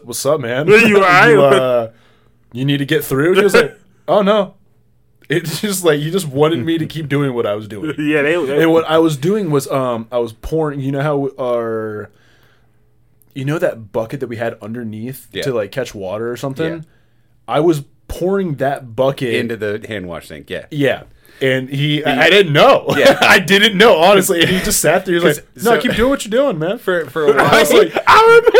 "What's 0.03 0.25
up, 0.25 0.39
man? 0.41 0.67
You 0.89 0.95
all 0.97 1.01
right? 1.03 1.29
you, 1.31 1.41
uh, 1.43 1.91
you 2.53 2.65
need 2.65 2.77
to 2.77 2.85
get 2.85 3.03
through." 3.03 3.35
He 3.35 3.43
was 3.43 3.53
like, 3.53 3.77
"Oh 4.07 4.23
no." 4.23 4.55
It's 5.29 5.61
just 5.67 5.83
like 5.83 5.99
you 5.99 6.11
just 6.11 6.27
wanted 6.27 6.63
me 6.65 6.77
to 6.77 6.85
keep 6.85 7.09
doing 7.09 7.33
what 7.33 7.45
I 7.45 7.55
was 7.55 7.67
doing. 7.67 7.93
yeah. 7.99 8.21
They, 8.21 8.45
they 8.45 8.61
And 8.63 8.71
what 8.71 8.85
I 8.85 8.97
was 8.99 9.17
doing 9.17 9.51
was 9.51 9.67
um 9.69 10.07
I 10.11 10.19
was 10.19 10.33
pouring 10.33 10.79
you 10.79 10.91
know 10.91 11.01
how 11.01 11.29
our 11.39 12.09
you 13.33 13.45
know 13.45 13.59
that 13.59 13.91
bucket 13.91 14.19
that 14.21 14.27
we 14.27 14.37
had 14.37 14.57
underneath 14.61 15.27
Yeah. 15.31 15.43
to 15.43 15.53
like 15.53 15.71
catch 15.71 15.93
water 15.93 16.31
or 16.31 16.37
something? 16.37 16.73
Yeah. 16.75 16.81
I 17.47 17.59
was 17.59 17.83
pouring 18.07 18.55
that 18.55 18.95
bucket 18.95 19.33
Into 19.35 19.57
the 19.57 19.85
hand 19.87 20.07
wash 20.07 20.27
sink. 20.27 20.49
Yeah. 20.49 20.65
Yeah. 20.71 21.03
And 21.39 21.69
he 21.69 22.03
I, 22.03 22.23
I 22.25 22.29
didn't 22.29 22.51
know. 22.53 22.85
Yeah. 22.97 23.17
I 23.21 23.37
didn't 23.39 23.77
know, 23.77 23.95
honestly. 23.97 24.41
And 24.41 24.49
he 24.49 24.59
just 24.59 24.79
sat 24.81 25.05
there. 25.05 25.19
He 25.19 25.23
was 25.23 25.37
like, 25.37 25.45
No, 25.57 25.61
so- 25.61 25.79
keep 25.81 25.93
doing 25.95 26.09
what 26.09 26.25
you're 26.25 26.31
doing, 26.31 26.57
man. 26.57 26.79
For 26.79 27.05
for 27.05 27.25
a 27.25 27.27
while. 27.33 27.41
I 27.53 27.59
was 27.59 27.71
like, 27.73 27.93
I 28.07 28.25
remember. 28.25 28.51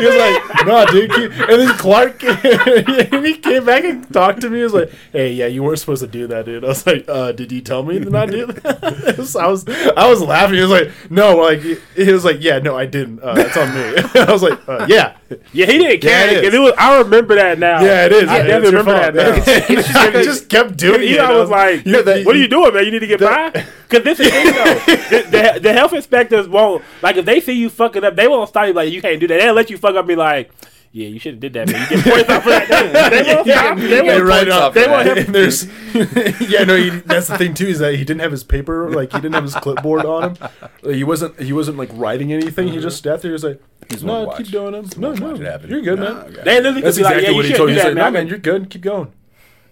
he 0.00 0.06
was 0.06 0.16
like, 0.16 0.66
no, 0.66 0.86
dude. 0.86 1.10
Keep. 1.10 1.32
And 1.48 1.60
then 1.60 1.76
Clark, 1.78 2.18
came, 2.18 3.24
he 3.24 3.34
came 3.34 3.64
back 3.64 3.84
and 3.84 4.10
talked 4.12 4.40
to 4.42 4.50
me. 4.50 4.58
He 4.58 4.64
was 4.64 4.74
like, 4.74 4.90
hey, 5.12 5.32
yeah, 5.32 5.46
you 5.46 5.62
weren't 5.62 5.78
supposed 5.78 6.02
to 6.02 6.06
do 6.08 6.26
that, 6.28 6.46
dude. 6.46 6.64
I 6.64 6.68
was 6.68 6.86
like, 6.86 7.04
uh, 7.08 7.32
did 7.32 7.52
you 7.52 7.60
tell 7.60 7.82
me 7.82 7.98
to 7.98 8.10
not 8.10 8.30
do 8.30 8.46
that? 8.46 9.14
Was- 9.18 9.36
I 9.36 9.46
was, 9.46 9.68
I 9.68 10.08
was 10.08 10.20
laughing. 10.20 10.56
He 10.56 10.62
was 10.62 10.70
like, 10.70 10.90
no, 11.10 11.36
like, 11.36 11.60
he 11.60 12.12
was 12.12 12.24
like, 12.24 12.38
yeah, 12.40 12.58
no, 12.58 12.76
I 12.76 12.86
didn't. 12.86 13.20
Uh, 13.20 13.34
that's 13.34 13.56
on 13.56 13.74
me. 13.74 13.94
I 14.20 14.32
was 14.32 14.42
like, 14.42 14.58
uh, 14.68 14.86
yeah, 14.88 15.16
Yeah, 15.52 15.66
he 15.66 15.78
didn't 15.78 16.00
care. 16.00 16.28
it 16.28 16.44
is. 16.44 16.54
it 16.54 16.58
was, 16.58 16.72
I 16.76 16.98
remember 16.98 17.34
that 17.36 17.58
now. 17.58 17.80
yeah, 17.82 18.06
it 18.06 18.12
is. 18.12 18.28
I 18.28 18.38
Yeah, 18.38 18.42
definitely 18.46 18.78
remember 18.78 18.92
that 18.92 19.14
now. 19.14 20.10
I 20.20 20.22
just 20.22 20.48
kept 20.48 20.76
doing 20.76 21.02
it. 21.02 21.20
I 21.20 21.32
was 21.38 21.48
like, 21.50 21.86
you 21.86 21.92
know, 21.92 22.22
"What 22.24 22.34
are 22.34 22.38
you 22.38 22.48
doing, 22.48 22.74
man? 22.74 22.84
You 22.84 22.90
need 22.90 22.98
to 23.00 23.06
get 23.06 23.20
by." 23.20 23.50
Because 23.88 24.04
this 24.04 24.20
is 24.20 24.26
the 24.26 24.32
thing, 24.32 24.54
though. 24.54 24.74
the, 25.20 25.52
the, 25.54 25.60
the 25.60 25.72
health 25.72 25.92
inspectors 25.92 26.48
won't 26.48 26.84
like 27.02 27.16
if 27.16 27.24
they 27.24 27.40
see 27.40 27.52
you 27.52 27.70
fucking 27.70 28.02
up, 28.04 28.16
they 28.16 28.26
won't 28.28 28.48
stop 28.48 28.66
you 28.66 28.72
like 28.72 28.90
you 28.92 29.00
can't 29.00 29.20
do 29.20 29.26
that. 29.28 29.38
They'll 29.40 29.54
let 29.54 29.70
you 29.70 29.78
fuck 29.78 29.92
up, 29.94 29.98
and 30.00 30.08
be 30.08 30.16
like, 30.16 30.50
"Yeah, 30.92 31.08
you 31.08 31.18
should 31.18 31.34
have 31.34 31.40
did 31.40 31.52
that, 31.54 31.70
man. 31.70 31.86
You 31.90 32.02
get 32.02 32.12
points 32.12 32.30
off 32.30 32.42
for 32.42 32.50
that." 32.50 32.68
They, 32.68 33.22
they 33.22 33.34
won't 33.34 33.46
stop. 33.48 33.78
They 33.78 33.86
They 33.86 34.02
won't 34.02 34.24
write 34.24 34.48
up. 34.48 34.62
off 34.62 34.74
They 34.74 34.86
won't 34.86 35.06
have, 35.06 35.32
there's, 35.32 35.66
yeah, 36.50 36.64
no. 36.64 36.76
He, 36.76 36.90
that's 36.90 37.28
the 37.28 37.38
thing 37.38 37.54
too 37.54 37.66
is 37.66 37.78
that 37.78 37.94
he 37.94 38.04
didn't 38.04 38.20
have 38.20 38.32
his 38.32 38.44
paper, 38.44 38.90
like 38.90 39.12
he 39.12 39.18
didn't 39.20 39.34
have 39.34 39.44
his 39.44 39.54
clipboard 39.54 40.04
on 40.04 40.34
him. 40.34 40.48
Like, 40.82 40.94
he 40.94 41.04
wasn't. 41.04 41.40
He 41.40 41.52
wasn't 41.52 41.78
like 41.78 41.90
writing 41.92 42.32
anything. 42.32 42.68
He 42.68 42.74
mm-hmm. 42.74 42.82
just 42.82 43.02
sat 43.02 43.22
there. 43.22 43.30
He 43.30 43.32
was 43.32 43.44
like, 43.44 43.62
He's 43.90 44.04
"No, 44.04 44.24
one 44.24 44.36
keep 44.36 44.48
doing 44.48 44.74
it. 44.74 44.96
No, 44.96 45.12
no, 45.12 45.34
it 45.34 45.68
you're 45.68 45.80
good, 45.80 45.98
No, 45.98 46.14
man." 46.14 46.24
okay. 46.26 46.42
They 46.44 46.56
literally 46.56 46.80
That's 46.82 46.96
could 46.96 47.00
be 47.00 47.04
like, 47.04 47.16
exactly 47.16 47.22
"Yeah, 47.22 47.30
you 47.30 47.36
what 47.36 47.44
he 47.44 47.50
should 47.50 47.56
told 47.56 47.68
do 47.68 47.74
me. 47.74 47.74
He's 47.74 47.82
that, 47.82 47.88
like, 47.88 47.96
"No, 47.96 48.02
man." 48.04 48.12
man, 48.12 48.28
you're 48.28 48.38
good. 48.38 48.70
Keep 48.70 48.82
going." 48.82 49.12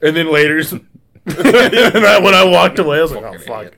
And 0.01 0.17
then 0.17 0.31
later, 0.33 0.63
I, 1.27 2.21
when 2.23 2.35
I 2.35 2.45
walked 2.45 2.79
away, 2.79 2.99
I 2.99 3.03
was 3.03 3.11
like, 3.13 3.25
"Oh 3.25 3.39
fuck." 3.39 3.75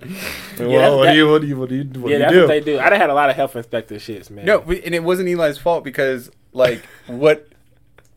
Well, 0.58 0.98
what 0.98 1.04
that- 1.06 1.12
do 1.12 1.16
you? 1.18 1.30
What 1.30 1.40
do 1.40 1.46
you? 1.46 1.58
What 1.58 1.68
do 1.70 1.74
you? 1.76 1.84
What 1.84 2.10
Yeah, 2.10 2.18
do 2.18 2.18
that's 2.18 2.32
you 2.34 2.40
do? 2.40 2.42
what 2.42 2.48
they 2.48 2.60
do. 2.60 2.78
I 2.78 2.90
done 2.90 3.00
had 3.00 3.08
a 3.08 3.14
lot 3.14 3.30
of 3.30 3.36
health 3.36 3.56
inspector 3.56 3.94
shits, 3.94 4.30
man. 4.30 4.44
No, 4.44 4.60
and 4.60 4.94
it 4.94 5.02
wasn't 5.02 5.30
Eli's 5.30 5.56
fault 5.56 5.82
because 5.82 6.30
like 6.52 6.82
what 7.06 7.46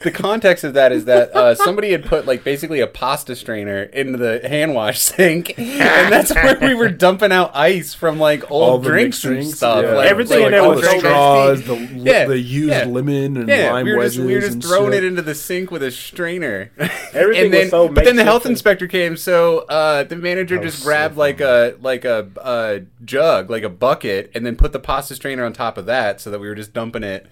the 0.00 0.10
context 0.10 0.64
of 0.64 0.74
that 0.74 0.92
is 0.92 1.04
that 1.04 1.30
uh, 1.34 1.54
somebody 1.54 1.92
had 1.92 2.04
put 2.04 2.26
like 2.26 2.42
basically 2.42 2.80
a 2.80 2.86
pasta 2.86 3.36
strainer 3.36 3.82
into 3.82 4.18
the 4.18 4.46
hand 4.46 4.74
wash 4.74 4.98
sink, 4.98 5.58
and 5.58 6.12
that's 6.12 6.34
where 6.34 6.58
we 6.58 6.74
were 6.74 6.88
dumping 6.88 7.32
out 7.32 7.54
ice 7.54 7.94
from 7.94 8.18
like 8.18 8.50
All 8.50 8.72
old 8.72 8.82
the 8.84 8.88
drinks 8.88 9.22
and 9.24 9.34
drinks, 9.36 9.56
stuff. 9.58 9.84
yeah. 9.84 9.92
Like, 9.92 10.10
Everything 10.10 10.38
like, 10.38 10.46
in 10.46 10.52
there 10.52 10.62
all 10.62 10.70
was 10.70 10.80
the 10.82 10.98
straws, 10.98 11.62
the, 11.64 11.76
Yeah, 11.76 12.26
the 12.26 12.38
used 12.38 12.70
yeah. 12.70 12.84
lemon 12.86 13.36
and 13.36 13.48
Yeah, 13.48 13.72
lime 13.72 13.86
we 13.86 13.94
were 13.94 14.02
just 14.04 14.18
wedges. 14.18 14.26
we 14.26 14.34
were 14.34 14.40
just 14.40 14.52
and 14.54 14.64
throwing 14.64 14.92
shit. 14.92 15.04
it 15.04 15.06
into 15.06 15.22
the 15.22 15.34
sink 15.34 15.70
with 15.70 15.82
a 15.82 15.90
strainer. 15.90 16.70
Everything 17.12 17.44
and 17.46 17.54
then, 17.54 17.60
was 17.62 17.70
so 17.70 17.88
but 17.88 18.04
then 18.04 18.16
the 18.16 18.24
health 18.24 18.40
makeshift 18.42 18.50
inspector 18.50 18.86
came, 18.88 19.16
so 19.16 19.60
uh, 19.68 20.02
the 20.04 20.16
manager 20.16 20.56
That 20.56 20.64
was 20.64 20.72
just 20.74 20.82
so 20.82 20.88
grabbed 20.88 21.16
like 21.16 21.40
a 21.40 21.76
like 21.80 22.04
a, 22.04 22.28
a 22.42 22.82
jug, 23.04 23.48
like 23.48 23.62
a 23.62 23.68
bucket, 23.70 24.32
and 24.34 24.44
then 24.44 24.56
put 24.56 24.72
the 24.72 24.80
pasta 24.80 25.14
strainer 25.14 25.44
on 25.44 25.52
top 25.52 25.78
of 25.78 25.86
that, 25.86 26.20
so 26.20 26.30
that 26.30 26.40
we 26.40 26.48
were 26.48 26.54
just 26.54 26.72
dumping 26.72 27.02
it 27.04 27.26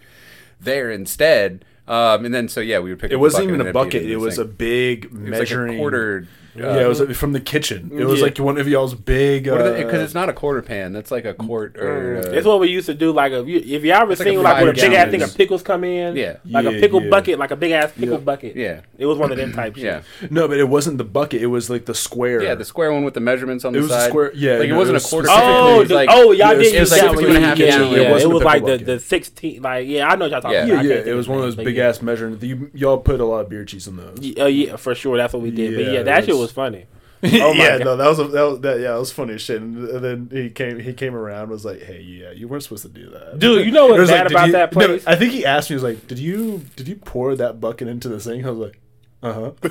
there 0.60 0.90
instead. 0.90 1.64
Um, 1.86 2.24
and 2.26 2.34
then 2.34 2.48
so 2.48 2.60
yeah, 2.60 2.80
we 2.80 2.90
would 2.90 2.98
pick. 2.98 3.10
It 3.10 3.14
up 3.14 3.20
wasn't 3.20 3.48
even 3.48 3.66
a 3.66 3.72
bucket. 3.72 4.02
It 4.02 4.16
was 4.16 4.38
a 4.38 4.44
big 4.44 5.06
It 5.06 5.12
was 5.12 5.20
like 5.20 5.30
measuring 5.30 5.74
a 5.74 5.78
quarter. 5.78 6.26
Yeah, 6.58 6.80
it 6.84 6.88
was 6.88 7.00
from 7.16 7.32
the 7.32 7.40
kitchen. 7.40 7.90
It 7.94 8.04
was 8.04 8.18
Yeah. 8.20 8.24
like 8.26 8.38
one 8.38 8.58
of 8.58 8.66
y'all's 8.68 8.94
big. 8.94 9.44
Because 9.44 9.94
uh, 9.94 10.04
it's 10.04 10.14
not 10.14 10.28
a 10.28 10.32
quarter 10.32 10.62
pan. 10.62 10.92
That's 10.92 11.10
like 11.10 11.24
a 11.24 11.34
quart 11.34 11.76
or. 11.78 12.18
Uh, 12.18 12.22
That's 12.30 12.46
what 12.46 12.60
we 12.60 12.68
used 12.68 12.86
to 12.86 12.94
do. 12.94 13.12
Like, 13.12 13.32
if 13.32 13.46
you, 13.46 13.58
if 13.58 13.84
y'all 13.84 14.02
ever 14.02 14.12
It's 14.12 14.20
like 14.20 14.28
a 14.28 14.30
seen 14.32 14.42
like 14.42 14.54
when 14.60 14.68
a 14.68 14.72
five 14.72 14.74
big 14.76 14.92
ass 14.94 15.04
thing 15.10 15.18
gallons. 15.20 15.32
of 15.32 15.36
pickles 15.38 15.62
come 15.62 15.84
in, 15.84 16.16
Yeah. 16.16 16.36
like 16.48 16.66
a 16.66 16.70
pickle 16.72 17.02
yeah. 17.02 17.10
bucket, 17.10 17.38
like 17.38 17.50
a 17.50 17.56
big 17.56 17.72
ass 17.72 17.92
pickle 17.92 18.12
Yeah. 18.14 18.16
bucket. 18.18 18.56
yeah, 18.56 18.80
it 18.98 19.06
was 19.06 19.18
one 19.18 19.30
of 19.30 19.36
them 19.38 19.52
type 19.52 19.74
shit. 19.76 19.84
yeah, 19.84 20.02
no, 20.30 20.48
but 20.48 20.58
it 20.58 20.68
wasn't 20.68 20.98
the 20.98 21.04
bucket. 21.04 21.42
It 21.42 21.46
was 21.46 21.70
like 21.70 21.84
the 21.86 21.94
square. 21.94 22.42
yeah. 22.42 22.54
The 22.54 22.64
square 22.64 22.92
one 22.92 23.04
with 23.04 23.14
the 23.14 23.20
measurements 23.20 23.64
on 23.64 23.74
It 23.74 23.78
the 23.78 23.82
was 23.82 23.90
a 23.90 23.94
side. 23.94 24.08
square- 24.08 24.32
yeah, 24.34 24.56
like 24.58 24.68
it 24.68 24.72
no, 24.72 24.78
wasn't 24.78 24.96
it 24.96 25.04
a 25.04 25.08
quarter. 25.08 25.28
specifically- 25.28 25.52
pan, 25.52 25.62
Oh, 25.74 25.78
was 25.78 25.88
the, 25.88 25.94
like, 25.94 26.08
oh, 26.12 26.22
y'all 26.32 26.34
yeah, 26.36 26.50
it 26.52 26.58
did 26.58 26.74
it 26.74 26.80
was 26.80 26.90
use 26.90 26.90
like 26.92 27.00
that 27.00 27.10
two 27.10 27.16
one. 27.26 27.36
and 27.36 27.36
a 27.44 27.46
half 27.48 27.58
gallon. 27.58 27.90
yeah. 27.92 27.98
It 27.98 28.06
It 28.08 28.10
wasn't 28.12 28.32
was 28.34 28.42
like 28.44 28.54
pickle 28.54 28.66
the 28.68 28.72
bucket. 28.74 28.86
the 28.86 29.00
sixteen. 29.00 29.62
Like, 29.62 29.86
yeah, 29.88 30.06
I 30.08 30.16
know 30.16 30.24
what 30.26 30.30
y'all 30.32 30.40
talking 30.40 30.56
Yeah. 30.56 30.64
about. 30.64 30.68
yeah, 30.68 30.78
I 30.78 30.82
can't 30.82 30.88
think 30.94 31.06
It 31.06 31.10
of 31.10 31.16
was 31.16 31.26
the 31.26 31.30
one 31.32 31.38
of 31.38 31.42
name, 31.44 31.46
those 31.48 31.56
but 31.56 31.64
big 31.66 31.76
yeah. 31.76 31.88
ass 31.88 32.02
measuring. 32.02 32.38
You, 32.40 32.70
y'all 32.74 32.98
put 32.98 33.20
a 33.20 33.24
lot 33.24 33.40
of 33.40 33.48
beer 33.48 33.64
cheese 33.64 33.86
in 33.86 33.96
those. 33.96 34.18
Yeah, 34.20 34.42
Oh 34.42 34.46
yeah, 34.46 34.76
for 34.76 34.94
sure. 34.94 35.16
That's 35.16 35.32
what 35.32 35.42
we 35.42 35.50
did. 35.50 35.74
but 35.74 35.84
Yeah, 35.84 35.90
yeah, 35.92 36.02
that 36.04 36.20
shit 36.20 36.30
it's- 36.30 36.40
was 36.40 36.47
funny. 36.52 36.86
Oh 37.20 37.52
my 37.52 37.64
yeah, 37.64 37.78
God. 37.78 37.84
no, 37.84 37.96
that 37.96 38.08
was 38.08 38.18
a, 38.20 38.24
that 38.28 38.42
was 38.42 38.60
that. 38.60 38.78
Yeah, 38.78 38.94
it 38.94 38.98
was 39.00 39.10
funny 39.10 39.34
as 39.34 39.42
shit. 39.42 39.60
And 39.60 39.88
then 39.88 40.28
he 40.30 40.50
came, 40.50 40.78
he 40.78 40.92
came 40.92 41.16
around, 41.16 41.50
was 41.50 41.64
like, 41.64 41.82
"Hey, 41.82 42.00
yeah, 42.00 42.30
you 42.30 42.46
weren't 42.46 42.62
supposed 42.62 42.82
to 42.84 42.88
do 42.88 43.10
that, 43.10 43.40
Dude, 43.40 43.66
you 43.66 43.72
know 43.72 43.86
what's 43.86 43.96
It 43.98 44.00
was 44.02 44.10
bad 44.10 44.22
"Did 44.28 44.32
about 44.32 44.46
you-" 44.46 44.52
that 44.52 44.72
no, 44.76 44.86
place? 44.86 45.04
I 45.04 45.16
think 45.16 45.32
he 45.32 45.44
asked 45.44 45.68
me, 45.68 45.74
he 45.74 45.74
was 45.74 45.82
like, 45.82 46.06
"Did 46.06 46.20
you 46.20 46.62
did 46.76 46.86
you 46.86 46.94
pour 46.94 47.34
that 47.34 47.60
bucket 47.60 47.88
into 47.88 48.08
the 48.08 48.20
sink?" 48.20 48.46
I 48.46 48.50
was 48.50 48.58
like, 48.60 48.78
"Uh 49.20 49.32
huh." 49.32 49.50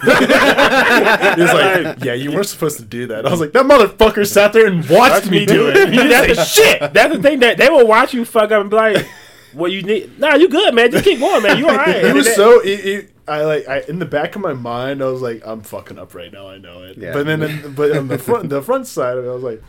he 1.36 1.42
was 1.42 1.54
like, 1.54 2.04
"Yeah, 2.04 2.14
you 2.16 2.34
weren't 2.34 2.48
supposed 2.48 2.80
to 2.80 2.86
do 2.86 3.08
that." 3.08 3.26
I 3.26 3.32
was 3.32 3.40
like, 3.40 3.54
"That 3.54 3.66
motherfucker 3.66 4.28
sat 4.28 4.52
there 4.52 4.68
and 4.68 4.88
watched 4.90 5.32
me 5.32 5.46
do 5.46 5.70
it." 5.70 5.90
He 5.90 5.96
didn't 5.96 6.36
say 6.36 6.44
shit. 6.44 6.94
That's 6.94 7.16
the 7.16 7.22
thing 7.22 7.40
that 7.40 7.58
they 7.58 7.70
will 7.70 7.88
watch 7.88 8.14
you 8.14 8.26
fuck 8.26 8.52
up 8.52 8.60
and 8.60 8.70
be 8.70 8.76
like, 8.76 9.08
"Well, 9.54 9.72
you 9.72 9.84
need 9.84 10.20
nah, 10.20 10.36
you 10.36 10.50
good, 10.50 10.74
man. 10.76 10.92
Just 10.92 11.06
keep 11.06 11.20
going, 11.20 11.44
man. 11.44 11.58
You 11.58 11.70
all 11.70 11.78
right." 11.78 11.96
He 12.02 12.08
And 12.08 12.14
was 12.14 12.26
then- 12.26 12.36
so. 12.36 12.62
He, 12.62 12.76
he, 12.76 13.02
I 13.28 13.44
like. 13.44 13.68
I 13.68 13.80
in 13.88 14.00
the 14.00 14.06
back 14.06 14.36
of 14.36 14.42
my 14.42 14.54
mind, 14.54 15.02
I 15.02 15.06
was 15.08 15.22
like, 15.22 15.42
"I'm 15.46 15.62
fucking 15.62 15.98
up 16.00 16.14
right 16.16 16.32
now. 16.32 16.48
I 16.50 16.58
know 16.58 16.84
it." 16.84 16.98
Yeah. 16.98 17.14
But 17.14 17.26
then, 17.26 17.44
in, 17.44 17.74
but 17.74 17.96
on 17.96 18.08
the 18.08 18.18
front, 18.18 18.50
the 18.50 18.62
front 18.62 18.88
side 18.88 19.18
of 19.18 19.26
it, 19.26 19.30
I 19.30 19.34
was 19.34 19.44
like, 19.44 19.62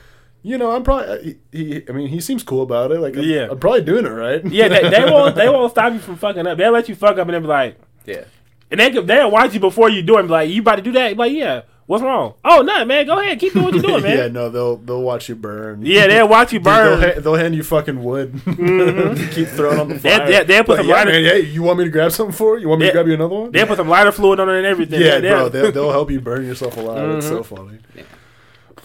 "You 0.43 0.59
know, 0.59 0.71
I'm 0.73 0.83
probably." 0.83 1.39
He, 1.53 1.65
he, 1.75 1.83
I 1.89 1.93
mean, 1.93 2.09
he 2.09 2.21
seems 2.21 2.43
cool 2.43 2.63
about 2.63 2.93
it. 2.93 3.01
Like, 3.01 3.17
I'm, 3.17 3.23
Yeah. 3.25 3.49
I'm 3.51 3.59
probably 3.59 3.83
doing 3.83 4.07
it 4.07 4.11
right. 4.11 4.45
Yeah, 4.45 4.69
they, 4.69 4.89
they 4.89 5.05
won't 5.11 5.35
they 5.35 5.49
won't 5.49 5.71
stop 5.73 5.93
you 5.93 5.99
from 5.99 6.17
fucking 6.17 6.47
up. 6.47 6.57
They'll 6.59 6.73
let 6.73 6.89
you 6.89 6.95
fuck 6.95 7.19
up 7.19 7.27
and 7.27 7.31
then 7.35 7.43
be 7.43 7.49
like, 7.49 7.79
yeah. 8.07 8.25
and 8.71 8.79
they 8.81 8.91
they'll 8.91 9.31
watch 9.31 9.55
you 9.55 9.61
before 9.61 9.91
you 9.91 10.03
do 10.03 10.17
it 10.17 10.21
and 10.21 10.29
be 10.29 10.33
like, 10.33 10.51
"You 10.51 10.61
about 10.61 10.77
to 10.77 10.83
do 10.83 10.93
that?" 10.93 11.11
Be 11.11 11.15
like, 11.17 11.33
yeah. 11.33 11.63
What's 11.89 12.03
wrong? 12.05 12.35
Oh, 12.45 12.61
nothing, 12.61 12.87
man. 12.89 13.07
Go 13.07 13.19
ahead, 13.19 13.41
keep 13.41 13.55
doing 13.55 13.65
what 13.65 13.73
you're 13.75 13.83
doing, 13.83 14.03
man. 14.03 14.17
yeah, 14.19 14.29
no, 14.29 14.51
they'll 14.51 14.77
they'll 14.77 15.01
watch 15.01 15.31
you 15.31 15.35
burn. 15.35 15.81
Yeah, 15.87 16.07
they'll 16.07 16.29
watch 16.29 16.53
you 16.53 16.59
Dude, 16.59 16.65
burn. 16.65 17.01
They'll, 17.01 17.15
ha- 17.15 17.21
they'll 17.21 17.35
hand 17.35 17.55
you 17.55 17.63
fucking 17.63 18.05
wood. 18.05 18.33
Mm-hmm. 18.45 19.31
Keep 19.31 19.49
throwing 19.49 19.81
on 19.81 19.89
the 19.89 19.95
They- 19.95 20.17
fire. 20.19 20.27
they- 20.27 20.45
they'll 20.45 20.65
put 20.65 20.77
Like, 20.77 20.79
some 20.81 20.89
yeah, 20.89 20.95
lighter- 20.97 21.11
man, 21.13 21.25
hey, 21.25 21.41
you 21.41 21.63
want 21.63 21.79
me 21.79 21.85
to 21.85 21.91
grab 21.91 22.13
something 22.13 22.35
for 22.37 22.57
you? 22.57 22.63
You 22.63 22.69
want 22.69 22.81
me 22.81 22.87
They- 22.87 22.91
to 22.91 22.97
grab 22.97 23.07
you 23.09 23.15
another 23.15 23.35
one? 23.35 23.53
They'll 23.53 23.67
put 23.67 23.79
some 23.79 23.89
lighter 23.89 24.13
fluid 24.13 24.39
on 24.39 24.51
it 24.51 24.59
and 24.59 24.67
everything. 24.67 25.01
yeah, 25.01 25.19
They'll- 25.19 25.49
bro. 25.49 25.49
They'll, 25.49 25.73
they'll 25.73 25.91
help 25.99 26.11
you 26.11 26.21
burn 26.21 26.45
yourself 26.45 26.77
alive. 26.77 27.09
It's 27.17 27.27
so 27.27 27.41
mm-hmm. 27.43 27.55
funny. 27.57 27.79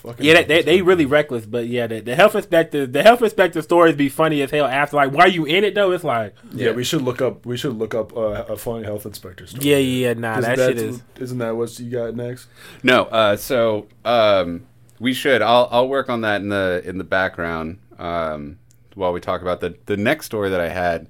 Fucking 0.03 0.25
Yeah, 0.25 0.33
they, 0.33 0.43
they, 0.43 0.61
they 0.63 0.81
really 0.81 1.05
reckless, 1.05 1.45
but 1.45 1.67
yeah, 1.67 1.87
the, 1.87 2.01
the 2.01 2.15
health 2.15 2.35
inspector, 2.35 2.85
the 2.85 3.03
health 3.03 3.21
inspector 3.21 3.61
stories 3.61 3.95
be 3.95 4.09
funny 4.09 4.41
as 4.41 4.51
hell. 4.51 4.65
After 4.65 4.97
like, 4.97 5.11
while 5.11 5.31
you 5.31 5.45
in 5.45 5.63
it 5.63 5.75
though, 5.75 5.91
it's 5.91 6.03
like, 6.03 6.35
Yeah, 6.51 6.71
we 6.71 6.83
should 6.83 7.01
look 7.01 7.21
up. 7.21 7.45
We 7.45 7.55
should 7.55 7.77
look 7.77 7.95
up 7.95 8.15
uh, 8.15 8.43
a 8.49 8.57
funny 8.57 8.83
health 8.83 9.05
inspector 9.05 9.47
story. 9.47 9.65
yeah, 9.65 9.77
yeah, 9.77 10.13
nah, 10.13 10.39
Isn't 10.39 10.55
that 10.55 10.67
shit 10.67 10.77
is. 10.77 11.01
Isn't 11.19 11.37
that 11.37 11.55
what 11.55 11.79
you 11.79 11.89
got 11.89 12.15
next? 12.15 12.47
No, 12.83 13.05
uh, 13.05 13.37
so 13.37 13.87
um, 14.03 14.65
we 14.99 15.13
should. 15.13 15.41
I'll 15.41 15.69
I'll 15.71 15.87
work 15.87 16.09
on 16.09 16.21
that 16.21 16.41
in 16.41 16.49
the 16.49 16.81
in 16.83 16.97
the 16.97 17.05
background 17.05 17.79
um, 17.97 18.59
while 18.95 19.13
we 19.13 19.21
talk 19.21 19.41
about 19.41 19.61
the 19.61 19.77
the 19.85 19.95
next 19.95 20.25
story 20.25 20.49
that 20.49 20.59
I 20.59 20.67
had. 20.67 21.07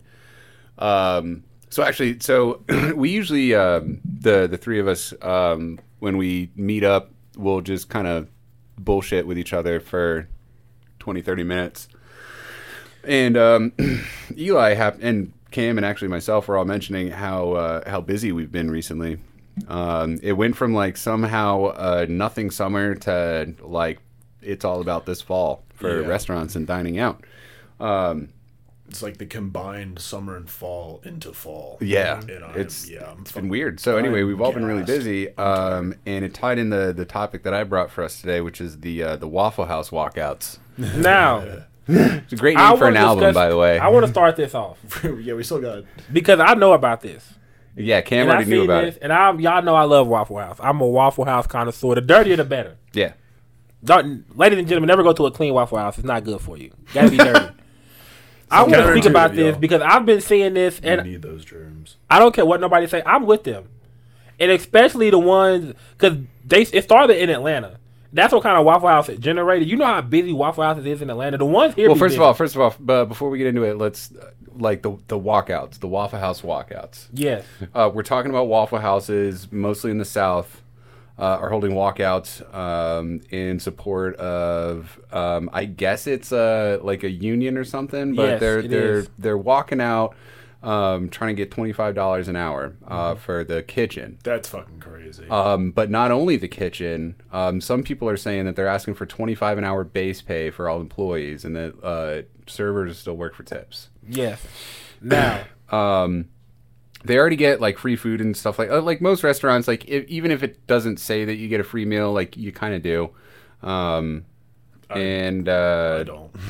Um, 0.77 1.43
so 1.69 1.81
actually, 1.81 2.19
so 2.19 2.63
we 2.95 3.09
usually 3.09 3.55
um, 3.55 4.01
the 4.03 4.45
the 4.45 4.57
three 4.57 4.79
of 4.79 4.87
us 4.87 5.13
um, 5.23 5.79
when 5.97 6.17
we 6.17 6.51
meet 6.55 6.83
up, 6.83 7.11
we'll 7.35 7.61
just 7.61 7.89
kind 7.89 8.05
of 8.07 8.27
bullshit 8.83 9.25
with 9.27 9.37
each 9.37 9.53
other 9.53 9.79
for 9.79 10.27
20, 10.99 11.21
30 11.21 11.43
minutes. 11.43 11.87
And 13.03 13.35
um, 13.37 13.73
Eli 14.37 14.73
hap- 14.75 14.99
and 15.01 15.33
Cam 15.51 15.77
and 15.77 15.85
actually 15.85 16.07
myself 16.07 16.47
were 16.47 16.57
all 16.57 16.65
mentioning 16.65 17.09
how 17.11 17.51
uh, 17.53 17.89
how 17.89 18.01
busy 18.01 18.31
we've 18.31 18.51
been 18.51 18.71
recently. 18.71 19.19
Um, 19.67 20.19
it 20.23 20.33
went 20.33 20.55
from 20.55 20.73
like 20.73 20.97
somehow 20.97 21.65
uh, 21.65 22.05
nothing 22.09 22.49
summer 22.49 22.95
to 22.95 23.53
like 23.61 23.99
it's 24.41 24.65
all 24.65 24.81
about 24.81 25.05
this 25.05 25.21
fall 25.21 25.63
for 25.75 26.01
Yeah. 26.01 26.07
restaurants 26.07 26.55
and 26.55 26.65
dining 26.65 26.97
out. 26.97 27.23
Um, 27.79 28.29
It's 28.93 29.01
like 29.01 29.17
the 29.17 29.25
combined 29.25 29.97
summer 29.97 30.37
and 30.37 30.47
fall 30.47 31.01
into 31.03 31.33
fall. 31.33 31.79
Yeah, 31.81 32.19
And 32.21 32.43
I'm- 32.43 32.53
it's 32.59 32.87
yeah, 32.87 33.09
I'm 33.09 33.21
it's 33.21 33.31
fucking- 33.31 33.43
been 33.45 33.49
weird. 33.49 33.79
So 33.79 33.97
anyway, 33.97 34.21
we've 34.21 34.39
all 34.39 34.51
been 34.51 34.65
really 34.65 34.83
busy, 34.83 35.35
um, 35.37 35.95
and 36.05 36.23
it 36.23 36.35
tied 36.35 36.59
in 36.59 36.69
the 36.69 36.93
the 36.95 37.03
topic 37.05 37.41
that 37.41 37.55
I 37.55 37.63
brought 37.63 37.89
for 37.89 38.03
us 38.03 38.21
today, 38.21 38.39
which 38.39 38.61
is 38.61 38.81
the 38.81 39.01
uh, 39.01 39.15
the 39.15 39.27
Waffle 39.27 39.65
House 39.65 39.89
walkouts. 39.89 40.59
Now, 40.77 41.63
It's 41.87 42.33
a 42.33 42.35
great 42.35 42.55
I 42.57 42.69
name 42.69 42.77
for 42.77 42.87
an 42.87 42.93
wanna 42.93 43.05
album, 43.07 43.19
discuss- 43.23 43.33
by 43.35 43.49
the 43.49 43.57
way. 43.57 43.79
I 43.79 43.87
want 43.87 44.05
to 44.05 44.11
start 44.11 44.35
this 44.35 44.53
off 44.53 44.77
yeah, 45.21 45.33
we 45.33 45.41
still 45.43 45.59
got. 45.59 45.83
because 46.11 46.39
I 46.39 46.53
know 46.53 46.73
about 46.73 47.01
this. 47.01 47.27
yeah, 47.75 48.01
Cam 48.01 48.21
And 48.21 48.29
already 48.31 48.49
knew 48.51 48.63
about 48.65 48.83
this, 48.85 48.95
it. 48.97 49.01
and 49.01 49.11
I 49.11 49.33
y'all 49.33 49.63
know 49.63 49.73
I 49.75 49.83
love 49.85 50.07
Waffle 50.07 50.37
House. 50.37 50.57
I'm 50.59 50.79
a 50.81 50.87
Waffle 50.87 51.25
House 51.25 51.47
connoisseur. 51.47 51.95
The 51.95 52.01
dirtier, 52.01 52.35
the 52.37 52.43
better. 52.45 52.77
Yeah, 52.93 53.13
Don't, 53.83 54.37
ladies 54.37 54.59
and 54.59 54.67
gentlemen, 54.67 54.87
never 54.87 55.01
go 55.01 55.13
to 55.13 55.25
a 55.25 55.31
clean 55.31 55.51
Waffle 55.55 55.79
House. 55.79 55.97
It's 55.97 56.05
not 56.05 56.23
good 56.23 56.39
for 56.41 56.57
you. 56.57 56.71
Gotta 56.93 57.09
be 57.09 57.17
dirty. 57.17 57.47
I 58.53 58.61
want 58.61 58.73
to 58.73 58.91
speak 58.91 59.05
about 59.05 59.33
this 59.33 59.55
yo. 59.55 59.59
because 59.59 59.81
I've 59.81 60.05
been 60.05 60.21
seeing 60.21 60.53
this, 60.53 60.79
You 60.83 60.89
and 60.91 61.03
need 61.03 61.21
those 61.21 61.43
germs. 61.43 61.97
I 62.09 62.19
don't 62.19 62.33
care 62.33 62.45
what 62.45 62.61
nobody 62.61 62.87
say. 62.87 63.01
I'm 63.05 63.25
with 63.25 63.43
them, 63.43 63.67
and 64.39 64.51
especially 64.51 65.09
the 65.09 65.19
ones 65.19 65.73
because 65.97 66.17
they 66.45 66.61
it 66.61 66.83
started 66.83 67.21
in 67.21 67.29
Atlanta. 67.29 67.77
That's 68.15 68.31
what 68.31 68.43
kind 68.43 68.57
of 68.59 68.63
Waffle 68.65 68.89
House 68.89 69.09
it 69.09 69.19
generated. 69.19 69.67
You 69.67 69.75
know 69.75 69.85
how 69.87 70.01
busy 70.01 70.31
Waffle 70.33 70.63
Houses 70.63 70.85
is 70.85 71.01
in 71.01 71.09
Atlanta. 71.09 71.37
The 71.37 71.45
ones 71.45 71.73
here. 71.73 71.87
Well, 71.87 71.95
be 71.95 71.99
first 71.99 72.15
of 72.15 72.21
all, 72.21 72.33
first 72.35 72.53
of 72.55 72.61
all, 72.61 72.75
but 72.79 73.05
before 73.05 73.29
we 73.31 73.39
get 73.39 73.47
into 73.47 73.63
it, 73.63 73.77
let's 73.77 74.11
uh, 74.15 74.29
like 74.55 74.83
the 74.83 74.97
the 75.07 75.17
walkouts, 75.19 75.79
the 75.79 75.87
Waffle 75.87 76.19
House 76.19 76.41
walkouts. 76.41 77.07
yes, 77.11 77.43
Uh, 77.73 77.89
we're 77.93 78.03
talking 78.03 78.29
about 78.29 78.47
Waffle 78.47 78.77
Houses, 78.79 79.51
mostly 79.51 79.89
in 79.91 79.97
the 79.97 80.05
South, 80.05 80.61
uh, 81.19 81.21
are 81.41 81.49
holding 81.49 81.71
walkouts 81.71 82.41
um, 82.55 83.21
in 83.29 83.59
support 83.59 84.15
of, 84.15 84.99
um, 85.11 85.49
I 85.53 85.65
guess 85.65 86.07
it's 86.07 86.31
uh, 86.31 86.79
like 86.81 87.03
a 87.03 87.09
union 87.11 87.57
or 87.57 87.63
something, 87.63 88.15
but 88.15 88.23
Yes, 88.29 88.39
they're 88.39 88.59
it 88.59 88.69
they're 88.69 88.97
is. 88.99 89.09
they're 89.19 89.37
walking 89.37 89.79
out, 89.79 90.15
um, 90.63 91.09
trying 91.09 91.35
to 91.35 91.39
get 91.39 91.51
twenty 91.51 91.71
five 91.73 91.93
dollars 91.93 92.27
an 92.27 92.35
hour 92.35 92.73
uh, 92.87 93.15
for 93.15 93.43
the 93.43 93.61
kitchen. 93.61 94.17
That's 94.23 94.49
fucking 94.49 94.79
crazy. 94.79 95.27
Um, 95.29 95.71
but 95.71 95.89
not 95.91 96.09
only 96.11 96.37
the 96.37 96.47
kitchen. 96.47 97.15
Um, 97.31 97.61
some 97.61 97.83
people 97.83 98.09
are 98.09 98.17
saying 98.17 98.45
that 98.45 98.55
they're 98.55 98.67
asking 98.67 98.95
for 98.95 99.05
twenty 99.05 99.35
five 99.35 99.57
an 99.57 99.63
hour 99.65 99.83
base 99.83 100.21
pay 100.21 100.49
for 100.49 100.67
all 100.69 100.79
employees, 100.81 101.43
and 101.45 101.55
that 101.55 101.83
uh, 101.83 102.21
servers 102.49 102.97
still 102.97 103.17
work 103.17 103.35
for 103.35 103.43
tips. 103.43 103.89
yes. 104.07 104.41
Now, 105.01 105.43
Um, 105.69 106.29
they 107.05 107.17
already 107.17 107.35
get 107.35 107.59
like 107.61 107.77
free 107.77 107.95
food 107.95 108.21
and 108.21 108.35
stuff 108.35 108.57
like 108.59 108.69
uh, 108.69 108.81
like 108.81 109.01
most 109.01 109.23
restaurants. 109.23 109.67
Like 109.67 109.85
if, 109.87 110.05
even 110.07 110.31
if 110.31 110.43
it 110.43 110.65
doesn't 110.67 110.97
say 110.99 111.25
that 111.25 111.35
you 111.35 111.47
get 111.47 111.59
a 111.59 111.63
free 111.63 111.85
meal, 111.85 112.11
like 112.13 112.37
you 112.37 112.51
kind 112.51 112.73
of 112.75 112.81
do. 112.81 113.09
Um, 113.61 114.25
I- 114.89 114.99
and 114.99 115.49
I 115.49 115.51
uh, 115.53 116.03
don't. 116.03 116.31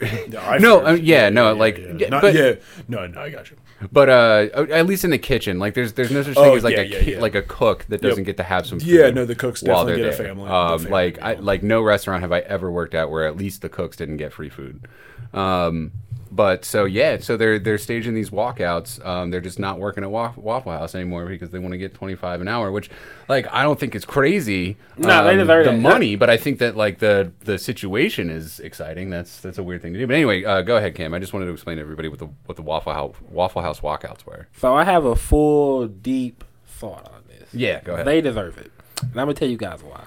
Yeah, 0.00 0.40
I 0.40 0.58
No, 0.58 0.80
first- 0.80 1.00
um, 1.00 1.04
yeah, 1.04 1.28
no, 1.28 1.52
like, 1.54 1.76
yeah. 1.76 1.92
yeah, 1.98 2.08
Not- 2.08 2.22
but- 2.22 2.34
yeah, 2.34 2.54
no, 2.88 3.06
no, 3.06 3.20
I 3.20 3.28
got 3.30 3.50
you. 3.50 3.56
but 3.92 4.08
uh, 4.08 4.48
at 4.70 4.86
least 4.86 5.04
in 5.04 5.10
the 5.10 5.18
kitchen, 5.18 5.58
like 5.58 5.74
there's 5.74 5.92
there's 5.92 6.10
no 6.10 6.22
such 6.22 6.34
thing 6.34 6.42
Oh, 6.44 6.56
as 6.56 6.64
like 6.64 6.74
yeah, 6.76 6.80
a 6.82 6.84
yeah, 6.86 7.00
ki- 7.02 7.12
yeah. 7.12 7.20
like 7.20 7.34
a 7.34 7.42
cook 7.42 7.84
that 7.90 8.00
doesn't 8.00 8.24
get 8.24 8.38
to 8.38 8.42
have 8.42 8.66
some. 8.66 8.78
Yeah, 8.82 9.10
no, 9.10 9.26
the 9.26 9.34
cooks 9.34 9.60
definitely 9.60 9.96
get 10.02 10.06
a 10.06 10.12
family- 10.12 10.48
Um, 10.50 10.78
family 10.78 10.90
like 10.90 11.22
I 11.22 11.34
like 11.34 11.62
no 11.62 11.82
restaurant 11.82 12.22
have 12.22 12.32
I 12.32 12.38
ever 12.40 12.70
worked 12.72 12.94
at 12.94 13.10
where 13.10 13.26
at 13.26 13.36
least 13.36 13.60
the 13.60 13.68
cooks 13.68 13.98
didn't 13.98 14.16
get 14.16 14.32
free 14.32 14.48
food. 14.48 14.88
Um, 15.34 15.92
but 16.36 16.64
so 16.64 16.84
yeah, 16.84 17.18
so 17.18 17.36
they're 17.36 17.58
they're 17.58 17.78
staging 17.78 18.14
these 18.14 18.30
walkouts. 18.30 19.04
Um, 19.04 19.30
they're 19.30 19.40
just 19.40 19.58
not 19.58 19.78
working 19.80 20.04
at 20.04 20.10
Waffle 20.10 20.72
House 20.72 20.94
anymore 20.94 21.26
because 21.26 21.50
they 21.50 21.58
want 21.58 21.72
to 21.72 21.78
get 21.78 21.94
twenty 21.94 22.14
five 22.14 22.40
an 22.40 22.48
hour, 22.48 22.70
which 22.70 22.90
like 23.28 23.46
I 23.52 23.62
don't 23.62 23.80
think 23.80 23.94
is 23.94 24.04
crazy. 24.04 24.76
No, 24.98 25.24
they 25.24 25.40
um, 25.40 25.46
the 25.64 25.72
money, 25.72 26.14
but 26.14 26.28
I 26.28 26.36
think 26.36 26.58
that 26.58 26.76
like 26.76 26.98
the 26.98 27.32
the 27.40 27.58
situation 27.58 28.30
is 28.30 28.60
exciting. 28.60 29.10
That's 29.10 29.40
that's 29.40 29.58
a 29.58 29.62
weird 29.62 29.82
thing 29.82 29.94
to 29.94 29.98
do. 29.98 30.06
But 30.06 30.14
anyway, 30.14 30.44
uh, 30.44 30.62
go 30.62 30.76
ahead, 30.76 30.94
Cam. 30.94 31.14
I 31.14 31.18
just 31.18 31.32
wanted 31.32 31.46
to 31.46 31.52
explain 31.52 31.78
to 31.78 31.82
everybody 31.82 32.08
what 32.08 32.18
the 32.18 32.28
what 32.44 32.56
the 32.56 32.62
Waffle 32.62 32.92
House 32.92 33.14
Waffle 33.30 33.62
House 33.62 33.80
walkouts 33.80 34.26
were. 34.26 34.46
so 34.56 34.74
I 34.74 34.84
have 34.84 35.04
a 35.04 35.16
full, 35.16 35.88
deep 35.88 36.44
thought 36.66 37.10
on 37.12 37.22
this. 37.28 37.48
Yeah, 37.54 37.80
go 37.80 37.94
ahead. 37.94 38.06
They 38.06 38.20
deserve 38.20 38.58
it. 38.58 38.70
And 39.00 39.12
I'm 39.12 39.26
gonna 39.26 39.34
tell 39.34 39.48
you 39.48 39.56
guys 39.56 39.82
why. 39.82 40.04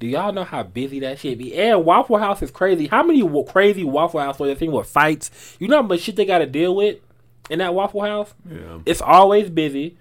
Do 0.00 0.06
y'all 0.06 0.32
know 0.32 0.44
how 0.44 0.62
busy 0.62 0.98
that 1.00 1.18
shit 1.18 1.36
be? 1.38 1.54
And 1.54 1.84
Waffle 1.84 2.16
House 2.18 2.40
is 2.42 2.50
crazy. 2.50 2.86
How 2.88 3.02
many 3.02 3.22
crazy 3.44 3.84
Waffle 3.84 4.18
House 4.20 4.36
stores 4.36 4.58
thing 4.58 4.72
with 4.72 4.88
fights? 4.88 5.30
You 5.60 5.68
know 5.68 5.76
how 5.76 5.82
much 5.82 6.00
shit 6.00 6.16
they 6.16 6.24
got 6.24 6.38
to 6.38 6.46
deal 6.46 6.74
with 6.74 6.96
in 7.50 7.58
that 7.58 7.74
Waffle 7.74 8.00
House? 8.02 8.32
Yeah. 8.50 8.78
It's 8.86 9.02
always 9.02 9.50
busy. 9.50 9.98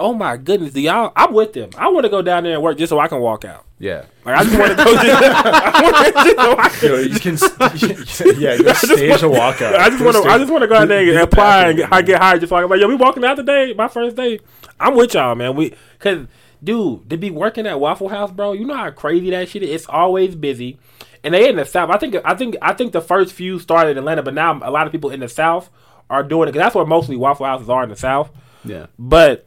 Oh 0.00 0.14
my 0.14 0.36
goodness, 0.36 0.72
do 0.72 0.80
y'all? 0.80 1.12
I'm 1.16 1.34
with 1.34 1.52
them. 1.52 1.70
I 1.76 1.88
want 1.88 2.04
to 2.04 2.08
go 2.08 2.22
down 2.22 2.44
there 2.44 2.54
and 2.54 2.62
work 2.62 2.78
just 2.78 2.90
so 2.90 3.00
I 3.00 3.08
can 3.08 3.18
walk 3.20 3.44
out. 3.44 3.66
yeah. 3.80 4.04
Like 4.24 4.36
I 4.38 4.44
just 4.44 4.56
want 4.56 4.70
to 4.70 4.84
go. 4.84 4.94
Just, 5.02 5.10
I 5.90 6.10
just 6.12 6.36
so 6.36 6.56
I 6.56 6.68
can- 6.68 6.88
Yo, 6.88 6.96
you 6.98 7.18
can, 7.18 8.40
yeah, 8.40 8.56
go 8.58 8.72
stage 8.74 9.22
a 9.22 9.26
walkout. 9.26 9.74
I 9.74 9.90
just 9.90 10.04
want 10.04 10.16
to. 10.22 10.30
I 10.30 10.38
just 10.38 10.50
want 10.52 10.62
to 10.62 10.68
go 10.68 10.76
out 10.76 10.86
there 10.86 11.00
and 11.00 11.18
apply 11.18 11.68
and 11.70 11.78
get, 11.78 11.92
I 11.92 12.02
get 12.02 12.20
hired. 12.22 12.40
Just 12.40 12.52
like, 12.52 12.68
yo, 12.80 12.86
we 12.86 12.94
walking 12.94 13.24
out 13.24 13.34
today. 13.36 13.74
My 13.76 13.88
first 13.88 14.14
day. 14.14 14.38
I'm 14.78 14.94
with 14.94 15.14
y'all, 15.14 15.34
man. 15.34 15.56
We 15.56 15.74
because 15.98 16.28
dude, 16.62 17.08
to 17.10 17.16
be 17.16 17.30
working 17.30 17.66
at 17.66 17.80
Waffle 17.80 18.08
House, 18.08 18.30
bro. 18.30 18.52
You 18.52 18.64
know 18.66 18.74
how 18.76 18.90
crazy 18.90 19.30
that 19.30 19.48
shit 19.48 19.62
is. 19.62 19.70
It's 19.70 19.86
always 19.88 20.34
busy, 20.34 20.78
and 21.24 21.34
they 21.34 21.48
in 21.48 21.56
the 21.56 21.64
south. 21.64 21.90
I 21.90 21.98
think. 21.98 22.16
I 22.24 22.34
think. 22.34 22.56
I 22.62 22.72
think 22.72 22.92
the 22.92 23.00
first 23.00 23.32
few 23.32 23.58
started 23.58 23.92
in 23.92 23.98
Atlanta, 23.98 24.22
but 24.22 24.34
now 24.34 24.58
a 24.62 24.70
lot 24.70 24.86
of 24.86 24.92
people 24.92 25.10
in 25.10 25.20
the 25.20 25.28
south 25.28 25.70
are 26.10 26.22
doing 26.22 26.48
it 26.48 26.52
because 26.52 26.64
that's 26.64 26.74
where 26.74 26.86
mostly 26.86 27.16
Waffle 27.16 27.46
Houses 27.46 27.68
are 27.68 27.82
in 27.82 27.90
the 27.90 27.96
south. 27.96 28.30
Yeah. 28.64 28.86
But 28.98 29.46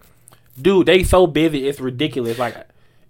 dude, 0.62 0.86
they 0.88 1.04
so 1.04 1.28
busy, 1.28 1.68
it's 1.68 1.80
ridiculous. 1.80 2.38
Like 2.38 2.56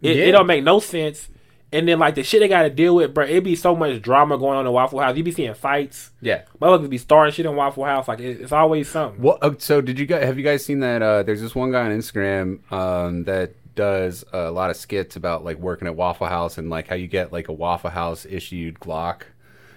it, 0.02 0.16
Yeah. 0.16 0.24
it 0.26 0.32
don't 0.32 0.48
make 0.48 0.64
no 0.64 0.80
sense. 0.80 1.28
And 1.74 1.88
then 1.88 2.00
like 2.00 2.16
the 2.16 2.24
shit 2.24 2.42
they 2.42 2.50
got 2.50 2.64
to 2.64 2.70
deal 2.70 2.96
with, 2.96 3.14
bro. 3.14 3.24
It 3.26 3.46
be 3.46 3.56
so 3.56 3.74
much 3.76 4.02
drama 4.02 4.38
going 4.38 4.58
on 4.58 4.66
in 4.68 4.72
Waffle 4.74 5.00
House. 5.00 5.16
You 5.16 5.24
be 5.24 5.32
seeing 5.32 5.54
fights. 5.54 6.12
Yeah. 6.20 6.42
Motherfuckers 6.62 6.90
be 6.90 6.98
starting 6.98 7.34
shit 7.34 7.46
in 7.46 7.56
Waffle 7.56 7.86
House. 7.86 8.10
Like 8.10 8.20
it, 8.20 8.42
it's 8.42 8.52
always 8.52 8.90
something. 8.90 9.22
What? 9.22 9.42
Uh, 9.42 9.54
so 9.58 9.80
did 9.80 9.98
you 9.98 10.06
guys 10.06 10.24
have 10.26 10.38
you 10.38 10.44
guys 10.44 10.66
seen 10.66 10.82
that? 10.82 11.02
Uh, 11.02 11.24
there's 11.24 11.40
this 11.42 11.56
one 11.56 11.72
guy 11.72 11.86
on 11.86 11.92
Instagram 11.92 12.60
um, 12.74 13.24
that 13.24 13.54
does 13.76 14.24
a 14.34 14.52
lot 14.52 14.70
of 14.70 14.76
skits 14.78 15.16
about 15.16 15.44
like 15.46 15.58
working 15.58 15.88
at 15.88 15.96
Waffle 15.96 16.28
House 16.28 16.58
and 16.58 16.70
like 16.70 16.88
how 16.88 16.96
you 16.96 17.08
get 17.08 17.32
like 17.32 17.48
a 17.48 17.54
Waffle 17.54 17.90
House 17.90 18.26
issued 18.26 18.80
Glock. 18.80 19.22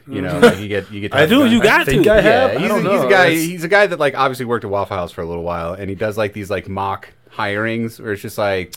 You 0.07 0.20
know, 0.20 0.38
like 0.38 0.59
you 0.59 0.68
get 0.68 0.90
you 0.90 1.00
get. 1.00 1.12
to 1.12 1.16
I 1.16 1.20
have 1.20 1.30
a 1.30 1.35
Dude, 1.35 1.44
gun. 1.44 1.52
you 1.52 1.62
got 1.62 1.87
think 1.87 2.04
to. 2.04 2.11
I 2.11 2.16
Yeah, 2.16 2.20
have. 2.22 2.50
I 2.50 2.59
he's, 2.59 2.68
don't 2.68 2.87
a, 2.87 2.90
he's 2.92 3.00
a 3.00 3.02
guy. 3.04 3.09
That's- 3.09 3.42
He's 3.42 3.64
a 3.64 3.68
guy 3.68 3.87
that 3.87 3.98
like 3.98 4.14
obviously 4.14 4.44
worked 4.44 4.64
at 4.64 4.70
Waffle 4.70 4.96
House 4.96 5.12
for 5.12 5.22
a 5.22 5.26
little 5.26 5.44
while, 5.44 5.72
and 5.72 5.88
he 5.88 5.96
does 5.96 6.18
like 6.18 6.35
these 6.35 6.50
like 6.50 6.68
mock 6.68 7.09
hirings 7.33 7.98
where 7.98 8.12
it's 8.12 8.20
just 8.20 8.37
like, 8.37 8.74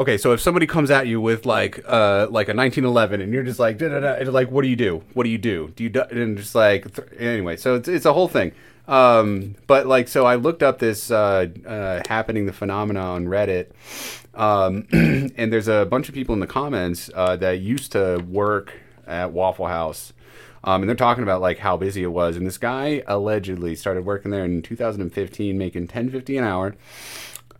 okay, 0.00 0.18
so 0.18 0.32
if 0.32 0.40
somebody 0.40 0.66
comes 0.66 0.90
at 0.90 1.06
you 1.06 1.20
with 1.20 1.46
like 1.46 1.78
uh 1.86 2.26
like 2.28 2.48
a 2.48 2.54
1911, 2.56 3.20
and 3.20 3.32
you're 3.32 3.44
just 3.44 3.60
like, 3.60 3.78
da, 3.78 3.88
da, 3.88 4.00
da, 4.00 4.12
and 4.14 4.32
like, 4.32 4.50
what 4.50 4.62
do 4.62 4.68
you 4.68 4.74
do? 4.74 5.04
What 5.14 5.22
do 5.24 5.30
you 5.30 5.38
do? 5.38 5.72
Do 5.76 5.84
you 5.84 5.90
do? 5.90 6.02
and 6.10 6.36
just 6.36 6.56
like 6.56 6.92
th- 6.92 7.06
anyway, 7.20 7.56
so 7.56 7.76
it's 7.76 7.86
it's 7.88 8.04
a 8.06 8.12
whole 8.12 8.26
thing. 8.28 8.50
Um, 8.88 9.54
but 9.68 9.86
like, 9.86 10.08
so 10.08 10.26
I 10.26 10.34
looked 10.34 10.64
up 10.64 10.80
this 10.80 11.12
uh, 11.12 11.46
uh 11.64 12.00
happening 12.08 12.46
the 12.46 12.52
phenomena 12.52 12.98
on 13.00 13.26
Reddit. 13.26 13.68
Um, 14.34 14.86
and 14.92 15.52
there's 15.52 15.68
a 15.68 15.84
bunch 15.86 16.08
of 16.08 16.14
people 16.14 16.32
in 16.32 16.40
the 16.40 16.46
comments 16.46 17.10
uh, 17.14 17.36
that 17.36 17.60
used 17.60 17.92
to 17.92 18.24
work 18.28 18.72
at 19.06 19.32
Waffle 19.32 19.66
House. 19.66 20.12
Um, 20.64 20.82
and 20.82 20.88
they're 20.88 20.96
talking 20.96 21.24
about 21.24 21.40
like 21.40 21.58
how 21.58 21.76
busy 21.76 22.02
it 22.02 22.12
was. 22.12 22.36
And 22.36 22.46
this 22.46 22.58
guy 22.58 23.02
allegedly 23.06 23.74
started 23.74 24.04
working 24.04 24.30
there 24.30 24.44
in 24.44 24.62
2015, 24.62 25.58
making 25.58 25.88
10.50 25.88 26.38
an 26.38 26.44
hour, 26.44 26.76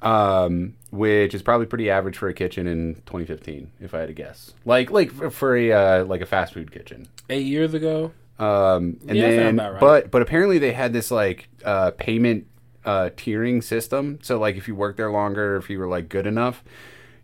um, 0.02 0.74
which 0.90 1.34
is 1.34 1.42
probably 1.42 1.66
pretty 1.66 1.90
average 1.90 2.16
for 2.16 2.28
a 2.28 2.34
kitchen 2.34 2.66
in 2.66 2.94
2015, 3.06 3.72
if 3.80 3.92
I 3.94 4.00
had 4.00 4.08
to 4.08 4.14
guess. 4.14 4.52
Like 4.64 4.90
like 4.90 5.10
for, 5.10 5.30
for 5.30 5.56
a 5.56 5.72
uh, 5.72 6.04
like 6.04 6.20
a 6.20 6.26
fast 6.26 6.54
food 6.54 6.70
kitchen. 6.70 7.08
Eight 7.28 7.46
years 7.46 7.74
ago. 7.74 8.12
Um, 8.38 8.98
and 9.06 9.16
Yeah, 9.16 9.30
then, 9.30 9.56
right. 9.56 9.80
but 9.80 10.10
but 10.10 10.22
apparently 10.22 10.58
they 10.58 10.72
had 10.72 10.92
this 10.92 11.10
like 11.10 11.48
uh, 11.64 11.92
payment 11.92 12.46
uh, 12.84 13.10
tiering 13.16 13.62
system. 13.62 14.18
So 14.22 14.38
like 14.38 14.56
if 14.56 14.68
you 14.68 14.74
worked 14.74 14.96
there 14.96 15.10
longer, 15.10 15.56
if 15.56 15.70
you 15.70 15.78
were 15.78 15.88
like 15.88 16.08
good 16.08 16.26
enough, 16.26 16.62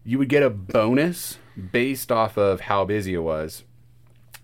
you 0.04 0.18
would 0.18 0.28
get 0.28 0.42
a 0.42 0.50
bonus 0.50 1.38
based 1.72 2.10
off 2.12 2.36
of 2.36 2.62
how 2.62 2.84
busy 2.84 3.14
it 3.14 3.22
was. 3.22 3.64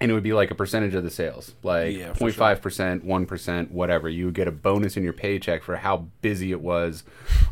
And 0.01 0.11
it 0.11 0.15
would 0.15 0.25
be 0.25 0.33
like 0.33 0.51
a 0.51 0.57
percentage 0.57 0.95
of 0.95 1.05
the 1.05 1.11
sales, 1.11 1.55
like 1.63 1.97
Yeah, 1.97 2.13
0.5 2.15 2.61
percent, 2.61 3.05
one 3.05 3.27
percent, 3.27 3.71
whatever. 3.71 4.09
You 4.09 4.25
would 4.27 4.35
get 4.35 4.49
a 4.49 4.53
bonus 4.53 4.97
in 4.97 5.05
your 5.05 5.13
paycheck 5.13 5.63
for 5.63 5.77
how 5.77 6.09
busy 6.21 6.51
it 6.51 6.61
was 6.61 7.05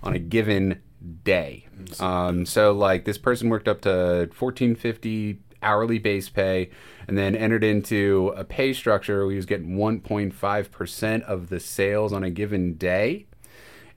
on 0.03 0.15
a 0.15 0.19
given 0.19 0.83
day. 1.23 1.69
Um, 2.01 2.45
so 2.45 2.73
like 2.73 3.05
this 3.05 3.17
person 3.17 3.49
worked 3.49 3.69
up 3.69 3.81
to 3.83 4.29
fourteen 4.35 4.75
fifty 4.75 5.39
hourly 5.63 6.01
base 6.01 6.29
pay, 6.29 6.71
and 7.07 7.17
then 7.17 7.37
entered 7.37 7.63
into 7.63 8.33
a 8.37 8.43
pay 8.43 8.73
structure 8.73 9.21
where 9.23 9.31
he 9.31 9.37
was 9.37 9.47
getting 9.47 9.77
one 9.77 10.01
point 10.01 10.35
five 10.35 10.73
percent 10.73 11.23
of 11.25 11.49
the 11.49 11.61
sales 11.61 12.13
on 12.13 12.25
a 12.25 12.31
given 12.31 12.75
day, 12.75 13.27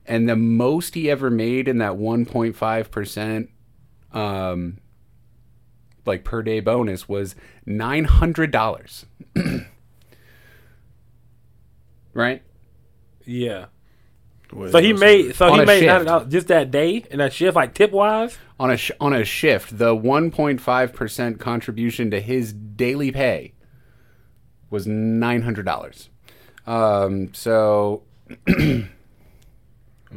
and 0.07 0.29
the 0.29 0.35
most 0.35 0.93
he 0.95 1.09
ever 1.09 1.29
made 1.29 1.67
in 1.67 1.79
that 1.79 1.97
one 1.97 2.25
point 2.25 2.55
five 2.55 2.91
percent 2.91 3.49
um, 4.13 4.77
like 6.05 6.23
per 6.23 6.41
day 6.41 6.59
bonus 6.59 7.09
was 7.09 7.35
nine 7.65 8.05
hundred 8.05 8.51
dollars. 8.51 9.05
right? 12.13 12.41
Yeah. 13.25 13.65
Wait, 14.53 14.71
So 14.71 14.77
he 14.79 14.93
made 14.93 15.35
so 15.35 15.51
On 15.51 15.59
he 15.59 15.65
made 15.65 15.79
shift. 15.81 16.05
$9 16.05 16.29
just 16.29 16.47
that 16.47 16.71
day 16.71 17.03
and 17.11 17.19
that 17.19 17.33
shift 17.33 17.55
like 17.55 17.73
tip 17.73 17.91
wise. 17.91 18.37
On 18.59 18.71
a 18.71 18.77
sh- 18.77 18.91
on 19.01 19.11
a 19.13 19.25
shift, 19.25 19.77
the 19.77 19.93
one 19.95 20.31
point 20.31 20.61
five 20.61 20.93
percent 20.93 21.39
contribution 21.39 22.11
to 22.11 22.21
his 22.21 22.53
daily 22.53 23.11
pay 23.11 23.53
was 24.69 24.87
nine 24.87 25.41
hundred 25.41 25.65
dollars. 25.65 26.09
Um, 26.67 27.33
so 27.33 28.03
I 28.47 28.51
mean, 28.51 28.89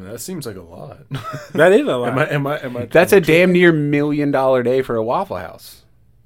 that 0.05 0.21
seems 0.21 0.47
like 0.47 0.57
a 0.57 0.63
lot. 0.63 0.99
That 1.53 1.73
is 1.73 1.87
a 1.87 1.97
lot. 1.97 2.11
am 2.13 2.19
I? 2.19 2.29
Am 2.31 2.47
I? 2.47 2.59
Am 2.61 2.77
I? 2.77 2.85
That's 2.87 3.13
a 3.13 3.21
damn 3.21 3.53
near 3.53 3.73
million 3.73 4.31
dollar 4.31 4.63
day 4.63 4.83
for 4.83 4.97
a 4.97 5.03
Waffle 5.03 5.37
House. 5.39 5.83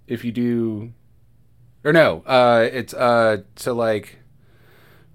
If 0.06 0.24
you 0.24 0.32
do, 0.32 0.92
or 1.84 1.92
no, 1.92 2.22
uh, 2.26 2.68
it's 2.70 2.92
uh, 2.92 3.38
so 3.56 3.72
like, 3.74 4.18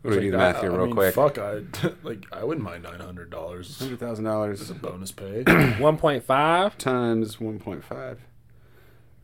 what 0.02 0.12
do 0.12 0.18
we 0.18 0.26
do 0.26 0.32
the 0.32 0.38
math 0.38 0.62
here 0.62 0.72
I 0.72 0.76
real 0.76 0.86
mean, 0.88 0.96
quick? 0.96 1.14
Fuck, 1.14 1.38
I 1.38 1.62
like. 2.04 2.26
I 2.32 2.44
wouldn't 2.44 2.64
mind 2.64 2.84
nine 2.84 3.00
hundred 3.00 3.30
dollars 3.30 3.78
Hundred 3.80 4.00
thousand 4.00 4.26
dollars 4.26 4.62
is 4.62 4.70
a 4.70 4.76
bonus 4.76 5.12
pay. 5.12 5.44
One 5.80 5.98
point 5.98 6.24
five. 6.24 6.78
times 6.78 7.40
one 7.40 7.60
point 7.60 7.84
five. 7.84 8.20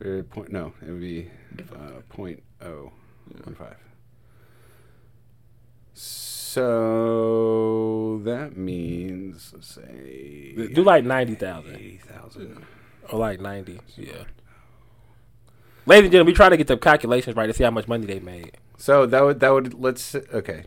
Or 0.04 0.22
point 0.24 0.52
no, 0.52 0.72
it 0.86 0.90
would 0.90 1.00
be 1.00 1.30
uh, 1.72 2.00
point 2.08 2.42
oh 2.62 2.92
one 3.44 3.54
five. 3.54 3.76
So 6.54 8.20
that 8.24 8.56
means 8.56 9.50
let's 9.52 9.74
say 9.74 10.54
Do 10.72 10.84
like 10.84 11.04
ninety 11.04 11.34
thousand 11.34 11.74
eighty 11.74 11.98
thousand. 11.98 12.64
or 13.10 13.18
like 13.18 13.40
ninety. 13.40 13.80
Yeah. 13.96 14.12
Ladies 15.86 16.04
and 16.04 16.12
gentlemen, 16.12 16.26
we 16.26 16.32
try 16.32 16.48
to 16.48 16.56
get 16.56 16.68
the 16.68 16.76
calculations 16.76 17.34
right 17.36 17.46
to 17.48 17.52
see 17.52 17.64
how 17.64 17.70
much 17.72 17.88
money 17.88 18.06
they 18.06 18.20
made. 18.20 18.56
So 18.78 19.04
that 19.06 19.22
would 19.24 19.40
that 19.40 19.50
would 19.50 19.74
let's 19.74 20.14
okay 20.14 20.64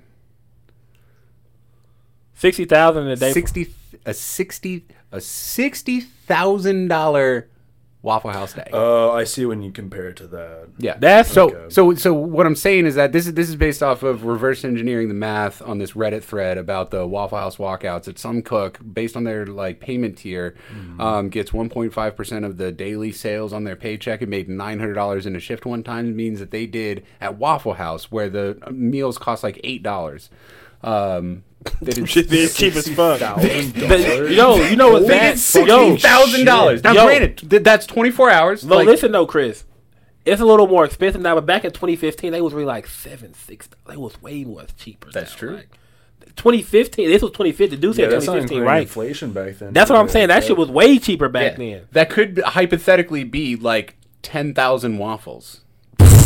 Sixty 2.34 2.66
thousand 2.66 3.08
a 3.08 3.16
day. 3.16 3.32
sixty 3.32 3.74
a 4.06 4.14
sixty 4.14 4.86
a 5.12 5.22
sixty 5.22 6.02
thousand 6.02 6.90
dollar 6.90 7.48
Waffle 8.04 8.32
House 8.32 8.54
day. 8.54 8.70
Oh, 8.72 9.12
I 9.12 9.24
see 9.24 9.46
when 9.46 9.62
you 9.62 9.72
compare 9.72 10.10
it 10.10 10.18
to 10.18 10.28
that. 10.28 10.68
yeah, 10.78 10.98
That's- 10.98 11.32
so 11.32 11.50
Okay. 11.50 11.66
so 11.70 11.94
so. 11.96 12.14
What 12.14 12.46
I'm 12.46 12.56
saying 12.56 12.86
is 12.86 12.96
that 12.96 13.12
this 13.12 13.26
is 13.28 13.34
this 13.34 13.50
is 13.50 13.56
based 13.56 13.82
off 13.84 14.04
of 14.04 14.24
reverse 14.24 14.64
engineering 14.64 15.08
the 15.08 15.14
math 15.16 15.62
on 15.62 15.80
this 15.80 15.92
Reddit 15.94 16.24
thread 16.24 16.58
about 16.58 16.92
the 16.92 17.06
Waffle 17.08 17.38
House 17.40 17.58
walkouts. 17.58 18.04
That 18.04 18.18
some 18.20 18.42
cook, 18.44 18.80
based 18.94 19.18
on 19.18 19.24
their 19.24 19.46
like 19.48 19.80
payment 19.80 20.20
tier, 20.20 20.56
um, 21.00 21.30
gets 21.30 21.52
1.5 21.52 22.16
percent 22.16 22.46
of 22.46 22.58
the 22.58 22.72
daily 22.72 23.12
sales 23.12 23.52
on 23.52 23.64
their 23.64 23.76
paycheck 23.76 24.22
and 24.22 24.30
made 24.30 24.48
900 24.48 24.94
dollars 24.94 25.26
in 25.26 25.36
a 25.36 25.40
shift 25.40 25.66
one 25.66 25.84
time. 25.84 26.16
Means 26.16 26.40
that 26.40 26.52
they 26.52 26.66
did 26.68 27.04
at 27.20 27.38
Waffle 27.38 27.74
House 27.74 28.12
where 28.12 28.30
the 28.30 28.58
meals 28.72 29.18
cost 29.18 29.44
like 29.44 29.60
eight 29.64 29.82
dollars. 29.84 30.30
Um, 30.88 31.44
they 31.82 31.92
did 31.92 32.08
They're 32.30 32.48
cheap 32.48 32.76
as 32.76 32.88
fuck. 32.88 33.20
Thousand 33.20 33.74
But, 33.74 34.02
dollars. 34.02 34.32
yo, 34.36 34.56
you 34.68 34.76
know 34.76 34.92
what? 34.92 35.02
They 35.04 35.08
That, 35.10 35.32
did 35.32 35.40
sixteen 35.40 35.92
yo, 35.94 35.98
thousand 35.98 36.46
dollars. 36.46 36.84
Now, 36.84 36.94
Yo. 36.94 37.06
granted, 37.06 37.50
th- 37.50 37.64
that's 37.64 37.86
twenty 37.86 38.12
four 38.12 38.30
hours. 38.30 38.64
no, 38.64 38.78
like- 38.78 38.86
listen 38.88 39.12
though, 39.12 39.26
Chris. 39.26 39.66
It's 40.26 40.42
a 40.42 40.46
little 40.46 40.68
more 40.68 40.84
expensive 40.84 41.22
now, 41.22 41.36
but 41.36 41.46
back 41.46 41.64
in 41.64 41.72
2015, 41.72 42.34
they 42.34 42.42
was 42.42 42.52
really 42.54 42.66
like 42.66 42.86
seven, 42.88 43.34
six. 43.34 43.70
They 43.88 43.96
was 43.96 44.22
way 44.22 44.44
more 44.44 44.66
cheaper. 44.78 45.10
That's 45.10 45.32
now, 45.32 45.38
true. 45.38 45.56
Like, 45.56 45.70
2015. 46.36 47.08
This 47.10 47.22
was 47.22 47.32
2015. 47.32 47.70
The 47.70 47.78
dude 47.82 47.98
yeah, 47.98 48.08
that's 48.08 48.26
not 48.26 48.34
2015, 48.34 48.42
including 48.44 48.64
right? 48.66 48.82
inflation 48.82 49.32
back 49.32 49.58
then. 49.58 49.72
That's 49.72 49.90
what 49.90 49.98
I'm 50.00 50.10
saying. 50.10 50.28
That 50.28 50.44
shit 50.44 50.58
was 50.58 50.70
way 50.70 51.00
cheaper 51.00 51.30
back 51.30 51.54
Yeah. 51.58 51.58
then. 51.78 51.88
That 51.94 52.10
could 52.10 52.40
hypothetically 52.40 53.24
be 53.24 53.56
like 53.56 53.96
ten 54.22 54.54
thousand 54.54 54.98
waffles 54.98 55.62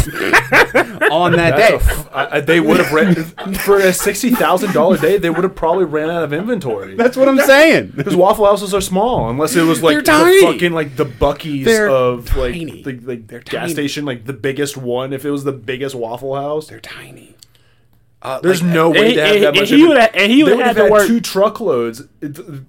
on 1.12 1.34
that 1.34 1.56
day. 1.58 1.74
a 1.74 1.76
f- 1.76 2.10
I- 2.14 2.38
I- 2.38 2.42
they 2.42 2.60
would 2.60 2.78
have 2.78 2.92
ran 2.92 3.16
for 3.56 3.78
a 3.78 3.94
sixty 3.94 4.32
thousand 4.32 4.74
dollar 4.74 4.98
day. 4.98 5.18
They 5.18 5.30
would 5.30 5.44
have 5.44 5.56
probably 5.56 5.86
ran 5.86 6.10
out 6.10 6.24
of 6.24 6.34
inventory. 6.34 6.96
That's 6.96 7.18
what 7.18 7.28
I'm 7.30 7.40
saying. 7.40 7.94
Because 8.02 8.16
Waffle 8.16 8.46
Houses 8.46 8.74
are 8.74 8.82
small, 8.82 9.30
unless 9.30 9.56
it 9.56 9.64
was 9.64 9.82
like 9.84 9.94
They're 9.94 10.02
the 10.02 10.12
tiny. 10.24 10.42
fucking 10.42 10.74
like 10.74 10.96
the 10.96 11.06
Buc-ee's 11.06 11.66
They're 11.66 11.90
of 11.90 12.36
like 12.36 12.54
tiny. 12.54 12.82
the 12.82 12.94
like 13.00 13.28
They're 13.28 13.40
gas 13.42 13.62
tiny. 13.64 13.74
station, 13.74 14.06
like 14.06 14.26
the 14.26 14.34
biggest 14.34 14.78
one. 14.78 15.14
If 15.14 15.26
it 15.26 15.32
was 15.32 15.44
the 15.44 15.52
biggest 15.52 15.96
Waffle 15.96 16.36
House, 16.36 16.68
They're 16.68 16.80
tiny. 16.80 17.36
Uh, 18.24 18.40
there's 18.40 18.62
like, 18.62 18.72
no 18.74 18.92
way 18.92 19.10
he- 19.10 19.16
to 19.16 19.22
have 19.26 19.36
and- 19.36 19.44
that 19.44 19.48
and 19.50 19.58
much. 19.62 19.70
he 19.70 19.84
would 19.88 19.98
have- 19.98 20.12
and 20.14 20.32
he 20.32 20.44
would 20.44 20.56
would 20.58 20.66
have 20.66 20.76
have 20.76 20.76
to 20.76 20.84
had 20.84 20.92
work. 20.92 21.08
two 21.08 21.20
truckloads 21.20 22.04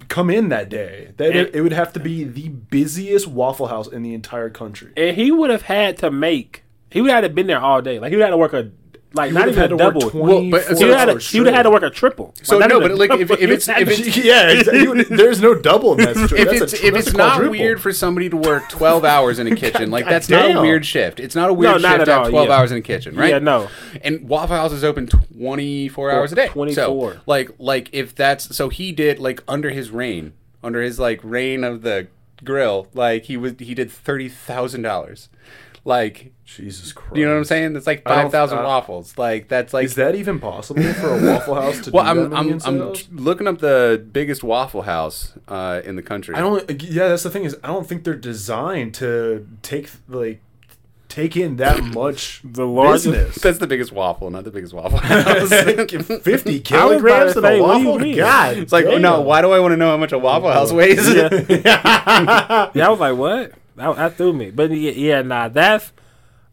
come 0.08 0.30
in 0.30 0.48
that 0.48 0.70
day. 0.70 1.10
That 1.18 1.36
And- 1.36 1.50
it 1.54 1.60
would 1.60 1.74
have 1.74 1.92
to 1.92 2.00
be 2.00 2.24
the 2.24 2.48
busiest 2.48 3.26
Waffle 3.28 3.66
House 3.66 3.86
in 3.86 4.02
the 4.02 4.14
entire 4.14 4.48
country. 4.48 4.92
and 4.96 5.14
he 5.14 5.30
would 5.30 5.50
have 5.50 5.62
had 5.62 5.98
to 5.98 6.10
make. 6.10 6.64
He 6.92 7.00
would 7.00 7.10
have 7.10 7.22
had 7.22 7.28
to 7.28 7.34
been 7.34 7.46
there 7.46 7.60
all 7.60 7.80
day. 7.82 7.98
Like 7.98 8.10
he 8.10 8.16
would 8.16 8.22
have 8.22 8.28
had 8.28 8.30
to 8.30 8.36
work 8.38 8.52
a 8.52 8.70
like 9.14 9.28
He 9.30 9.34
not 9.34 9.46
even 9.48 9.58
had 9.60 9.66
a 9.72 9.76
to 9.76 9.84
work 9.84 9.94
double. 9.94 10.20
Well, 10.22 10.50
but- 10.50 10.62
so 10.64 10.74
he 10.76 10.84
would 10.86 10.96
have 10.96 11.08
had 11.10 11.20
to, 11.20 11.26
he 11.26 11.38
would 11.40 11.46
have 11.48 11.54
had 11.54 11.62
to 11.64 11.70
work 11.70 11.82
a 11.82 11.90
triple. 11.90 12.34
So 12.42 12.56
Like, 12.56 12.70
no, 12.70 12.80
but 12.80 12.94
like, 12.96 13.10
if- 13.10 13.30
if 13.30 13.40
it's- 13.42 13.68
if 13.68 13.76
to- 13.88 13.92
it's- 13.92 14.16
yeah, 14.24 14.48
exactly. 14.52 14.88
Would- 14.88 15.06
there's 15.08 15.42
no 15.42 15.54
double 15.54 15.92
in 15.92 15.98
that. 15.98 16.14
That's 16.16 16.32
if 16.32 16.48
a 16.48 16.50
it's 16.64 16.80
tr- 16.80 16.86
if 16.86 16.94
that's 16.94 17.06
it's 17.08 17.16
not 17.16 17.32
quadruple. 17.34 17.50
weird 17.50 17.82
for 17.82 17.92
somebody 17.92 18.30
to 18.30 18.38
work 18.38 18.70
12 18.70 19.04
hours 19.04 19.38
in 19.38 19.46
a 19.48 19.54
kitchen, 19.54 19.90
like 19.90 20.06
that's 20.06 20.30
not 20.30 20.56
a 20.56 20.60
weird 20.62 20.86
shift. 20.86 21.20
It's 21.20 21.34
not 21.34 21.50
a 21.50 21.52
weird 21.52 21.72
No, 21.72 21.78
not 21.78 21.90
shift 21.98 22.00
at 22.00 22.04
to 22.06 22.12
have 22.22 22.28
12 22.30 22.48
yeah. 22.48 22.54
hours 22.56 22.72
in 22.72 22.78
a 22.78 22.80
kitchen, 22.80 23.14
right? 23.14 23.28
Yeah, 23.28 23.38
no. 23.40 23.68
And 24.02 24.26
Waffle 24.26 24.56
House 24.56 24.72
is 24.72 24.82
open 24.82 25.06
24 25.08 26.10
hours 26.10 26.32
a 26.32 26.34
day. 26.36 26.48
24. 26.48 26.74
So, 26.74 27.20
like 27.26 27.50
like 27.58 27.90
if 27.92 28.14
that's 28.14 28.56
so 28.56 28.70
he 28.70 28.92
did 28.92 29.18
like 29.18 29.42
under 29.46 29.68
his 29.68 29.90
reign, 29.90 30.32
under 30.62 30.80
his 30.80 30.98
like 30.98 31.20
reign 31.22 31.64
of 31.64 31.82
the 31.82 32.08
grill, 32.44 32.88
like 32.94 33.24
he 33.26 33.36
was 33.36 33.52
he 33.58 33.74
did 33.74 33.90
$30,000. 33.90 35.28
Like 35.84 36.32
Jesus 36.44 36.92
Christ. 36.92 37.16
you 37.16 37.24
know 37.24 37.32
what 37.32 37.38
I'm 37.38 37.44
saying? 37.44 37.74
It's 37.74 37.88
like 37.88 38.04
5,000 38.04 38.58
uh, 38.58 38.62
waffles. 38.62 39.18
Like 39.18 39.48
that's 39.48 39.74
like 39.74 39.84
Is 39.86 39.96
that 39.96 40.14
even 40.14 40.38
possible 40.38 40.82
for 40.94 41.08
a 41.08 41.26
Waffle 41.26 41.54
House 41.56 41.80
to 41.80 41.90
well, 41.92 42.04
do 42.04 42.20
I'm 42.22 42.30
that 42.30 42.66
I'm 42.68 42.80
I'm 42.80 42.92
looking 43.10 43.48
up 43.48 43.58
the 43.58 44.04
biggest 44.12 44.44
Waffle 44.44 44.82
House 44.82 45.32
uh, 45.48 45.80
in 45.84 45.96
the 45.96 46.02
country. 46.02 46.36
I 46.36 46.40
don't. 46.40 46.82
Yeah, 46.82 47.08
that's 47.08 47.24
the 47.24 47.30
thing 47.30 47.44
is, 47.44 47.56
I 47.64 47.66
don't 47.68 47.86
think 47.88 48.04
they're 48.04 48.14
designed 48.14 48.94
to 48.96 49.48
take 49.62 49.90
like 50.08 50.40
take 51.08 51.36
in 51.36 51.56
that 51.56 51.82
much 51.94 52.40
The 52.44 52.64
largest- 52.64 53.06
business. 53.06 53.34
That's 53.42 53.58
the 53.58 53.66
biggest 53.66 53.90
waffle, 53.90 54.30
not 54.30 54.44
the 54.44 54.50
biggest 54.52 54.72
waffle 54.74 54.98
house. 54.98 55.48
Fifty 56.22 56.62
I 56.74 56.84
was 56.84 57.02
kilograms 57.02 57.02
about 57.02 57.32
to 57.32 57.38
of 57.38 57.44
a 57.44 57.48
say, 57.48 57.60
what 57.60 57.74
do 57.74 57.80
you 57.82 57.86
waffle. 57.88 57.98
mean? 57.98 58.16
God, 58.18 58.56
It's 58.58 58.72
like, 58.72 58.84
damn. 58.84 59.02
no, 59.02 59.20
why 59.22 59.42
do 59.42 59.50
I 59.50 59.58
want 59.58 59.72
to 59.72 59.76
know 59.76 59.90
how 59.90 59.96
much 59.96 60.12
a 60.12 60.18
Waffle 60.18 60.52
House 60.52 60.72
weighs? 60.72 61.08
yeah, 61.12 62.70
I 62.76 62.88
was 62.88 63.00
like, 63.00 63.16
what? 63.16 63.52
That, 63.82 63.96
that 63.96 64.16
threw 64.16 64.32
me. 64.32 64.50
But 64.50 64.70
yeah, 64.70 64.92
yeah, 64.92 65.22
nah, 65.22 65.48
that's. 65.48 65.92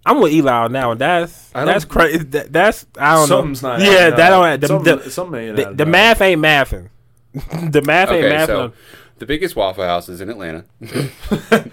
I'm 0.05 0.21
with 0.21 0.31
Eli 0.31 0.51
on 0.51 0.71
now, 0.71 0.91
and 0.91 0.99
that's 1.01 1.49
that's 1.49 1.85
crazy. 1.85 2.19
That, 2.19 2.51
that's 2.53 2.85
I 2.97 3.15
don't 3.15 3.27
Something's 3.27 3.61
know. 3.61 3.69
not. 3.77 3.81
Yeah, 3.81 3.87
adding 3.91 4.15
that 4.17 4.29
don't. 4.29 4.59
The, 4.61 4.67
something, 4.67 4.97
the, 4.97 5.11
something 5.11 5.39
ain't 5.41 5.55
the, 5.57 5.73
the 5.73 5.85
math 5.85 6.21
ain't 6.21 6.41
mathing. 6.41 6.89
the 7.33 7.81
math 7.81 8.09
ain't 8.09 8.25
Okay, 8.25 8.35
mathing. 8.35 8.47
so 8.47 8.73
the 9.17 9.25
biggest 9.25 9.55
Waffle 9.55 9.83
House 9.83 10.07
is 10.09 10.21
in 10.21 10.29
Atlanta. 10.29 10.63
That's 10.79 11.71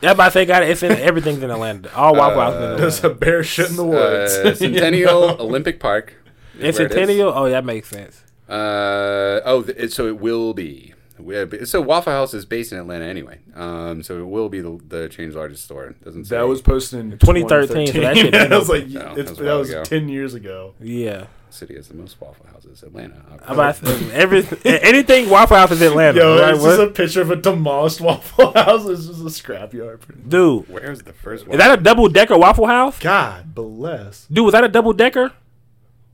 about 0.00 0.24
to 0.26 0.30
say, 0.32 0.46
got 0.46 0.62
it. 0.62 0.70
It's 0.70 0.82
in 0.82 0.92
everything's 0.92 1.42
in 1.42 1.50
Atlanta. 1.50 1.94
All 1.94 2.14
Waffle 2.16 2.40
Houses 2.40 2.56
in 2.56 2.62
Atlanta. 2.64 2.80
There's 2.80 3.04
a 3.04 3.10
bear 3.10 3.44
shit 3.44 3.70
in 3.70 3.76
the 3.76 3.84
woods. 3.84 4.34
Uh, 4.38 4.54
Centennial 4.54 5.22
Olympic 5.40 5.78
Park. 5.78 6.14
is 6.58 6.70
It's 6.70 6.78
where. 6.78 6.88
Centennial. 6.88 7.32
Oh, 7.34 7.48
that 7.50 7.64
makes 7.64 7.88
sense. 7.88 8.24
Uh, 8.48 9.40
oh, 9.44 9.62
th- 9.62 9.92
so 9.92 10.06
it 10.06 10.18
will 10.18 10.54
be. 10.54 10.94
We- 11.24 11.64
So 11.66 11.80
Waffle 11.80 12.12
House 12.12 12.34
is 12.34 12.44
based 12.44 12.72
in 12.72 12.78
Atlanta 12.78 13.04
anyway. 13.04 13.38
Um, 13.54 14.02
so 14.02 14.18
it 14.20 14.26
will 14.26 14.48
be 14.48 14.60
the, 14.60 14.78
the 14.88 15.08
chain's 15.08 15.34
largest 15.34 15.64
store. 15.64 15.86
It 15.86 16.04
doesn't 16.04 16.24
say. 16.26 16.36
that 16.36 16.48
was 16.48 16.60
posted 16.62 17.00
in 17.00 17.10
2013, 17.18 17.86
so 17.88 18.00
that 18.00 18.16
shit 18.16 18.32
been 18.32 18.50
was 18.50 18.68
like, 18.68 18.86
No, 18.88 19.14
that 19.14 19.28
was 19.28 19.38
that 19.38 19.78
was 19.78 19.88
ten 19.88 20.08
years 20.08 20.34
ago. 20.34 20.74
Yeah. 20.80 21.26
city 21.50 21.74
has 21.74 21.88
the 21.88 21.94
most 21.94 22.20
Waffle 22.20 22.46
Houses. 22.46 22.82
Atlanta. 22.82 23.14
I'm 23.46 23.54
about 23.54 23.82
every 24.12 24.46
anything 24.64 25.28
Waffle 25.28 25.56
House 25.56 25.72
is 25.72 25.82
in 25.82 25.88
Atlanta. 25.88 26.18
Yo, 26.18 26.40
right? 26.40 26.54
it's 26.54 26.62
What? 26.62 26.76
just 26.76 26.80
a 26.82 26.86
picture 26.92 27.20
of 27.22 27.30
a 27.30 27.36
demolished 27.36 28.00
Waffle 28.06 28.52
House. 28.52 28.86
It's 28.86 29.06
just 29.06 29.20
a 29.20 29.24
scrapyard. 29.24 30.00
Dude, 30.28 30.68
Where's 30.68 31.02
the 31.02 31.12
first 31.12 31.46
one? 31.46 31.54
is 31.54 31.58
that 31.64 31.76
a 31.78 31.82
double 31.82 32.08
decker 32.08 32.38
Waffle 32.38 32.66
House? 32.66 32.98
God 33.00 33.54
bless. 33.54 34.26
Dude, 34.26 34.44
was 34.44 34.52
that 34.52 34.62
a 34.64 34.68
double 34.68 34.92
decker? 34.92 35.32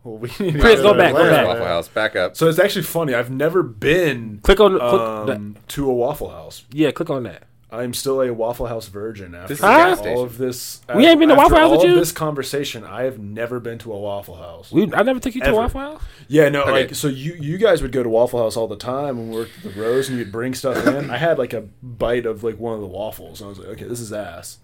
Well, 0.06 0.18
we 0.18 0.28
need 0.38 0.52
to 0.54 0.60
Chris, 0.60 0.80
go 0.80 0.94
back, 0.94 1.12
go 1.12 1.18
Atlanta. 1.18 1.30
back. 1.36 1.46
Waffle 1.48 1.66
House. 1.66 1.88
Back 1.88 2.14
up. 2.16 2.36
So 2.36 2.48
it's 2.48 2.58
actually 2.60 2.82
funny. 2.82 3.12
I've 3.14 3.30
never 3.30 3.62
been 3.62 4.38
Click 4.42 4.60
on, 4.60 4.78
click, 4.78 5.36
um, 5.38 5.56
to 5.68 5.90
a 5.90 5.94
Waffle 5.94 6.30
House. 6.30 6.64
yeah, 6.70 6.90
click 6.92 7.10
on 7.10 7.24
that. 7.24 7.42
I'm 7.68 7.92
still 7.92 8.22
a 8.22 8.32
Waffle 8.32 8.66
House 8.68 8.86
virgin 8.86 9.34
after 9.34 9.48
This 9.48 9.58
is 9.58 9.64
a 9.64 9.66
all 9.66 9.76
gas 9.76 9.98
station. 9.98 10.18
of 10.24 10.38
this. 10.38 10.80
We 10.94 11.04
ain't 11.04 11.18
been 11.18 11.28
to 11.30 11.34
after 11.34 11.42
Waffle 11.54 11.58
House 11.58 11.70
with 11.72 11.78
all 11.80 11.84
of 11.86 11.90
you? 11.90 11.96
This 11.98 12.12
conversation, 12.12 12.84
I 12.84 13.02
have 13.02 13.18
never 13.18 13.58
been 13.58 13.78
to 13.78 13.92
a 13.92 13.98
Waffle 13.98 14.36
House. 14.36 14.70
We, 14.70 14.84
I 14.94 15.02
never 15.02 15.18
took 15.18 15.34
you 15.34 15.40
to 15.40 15.48
Ever. 15.48 15.56
a 15.56 15.60
Waffle 15.62 15.80
House. 15.80 16.02
Yeah, 16.28 16.48
no, 16.48 16.62
Okay. 16.62 16.70
like 16.70 16.94
so 16.94 17.08
you 17.08 17.34
you 17.34 17.58
guys 17.58 17.82
would 17.82 17.90
go 17.90 18.04
to 18.04 18.08
Waffle 18.08 18.38
House 18.40 18.56
all 18.56 18.68
the 18.68 18.76
time 18.76 19.18
and 19.18 19.32
work 19.34 19.48
the 19.64 19.70
rows 19.70 20.08
and 20.08 20.16
you'd 20.16 20.30
bring 20.30 20.54
stuff 20.54 20.86
in. 20.86 21.10
I 21.10 21.16
had 21.16 21.38
like 21.38 21.52
a 21.52 21.62
bite 21.82 22.24
of 22.24 22.44
like 22.44 22.58
one 22.60 22.74
of 22.74 22.80
the 22.80 22.86
waffles 22.86 23.40
and 23.40 23.46
I 23.46 23.48
was 23.48 23.58
like, 23.58 23.68
okay, 23.70 23.84
this 23.84 24.00
is 24.00 24.12
ass. 24.12 24.58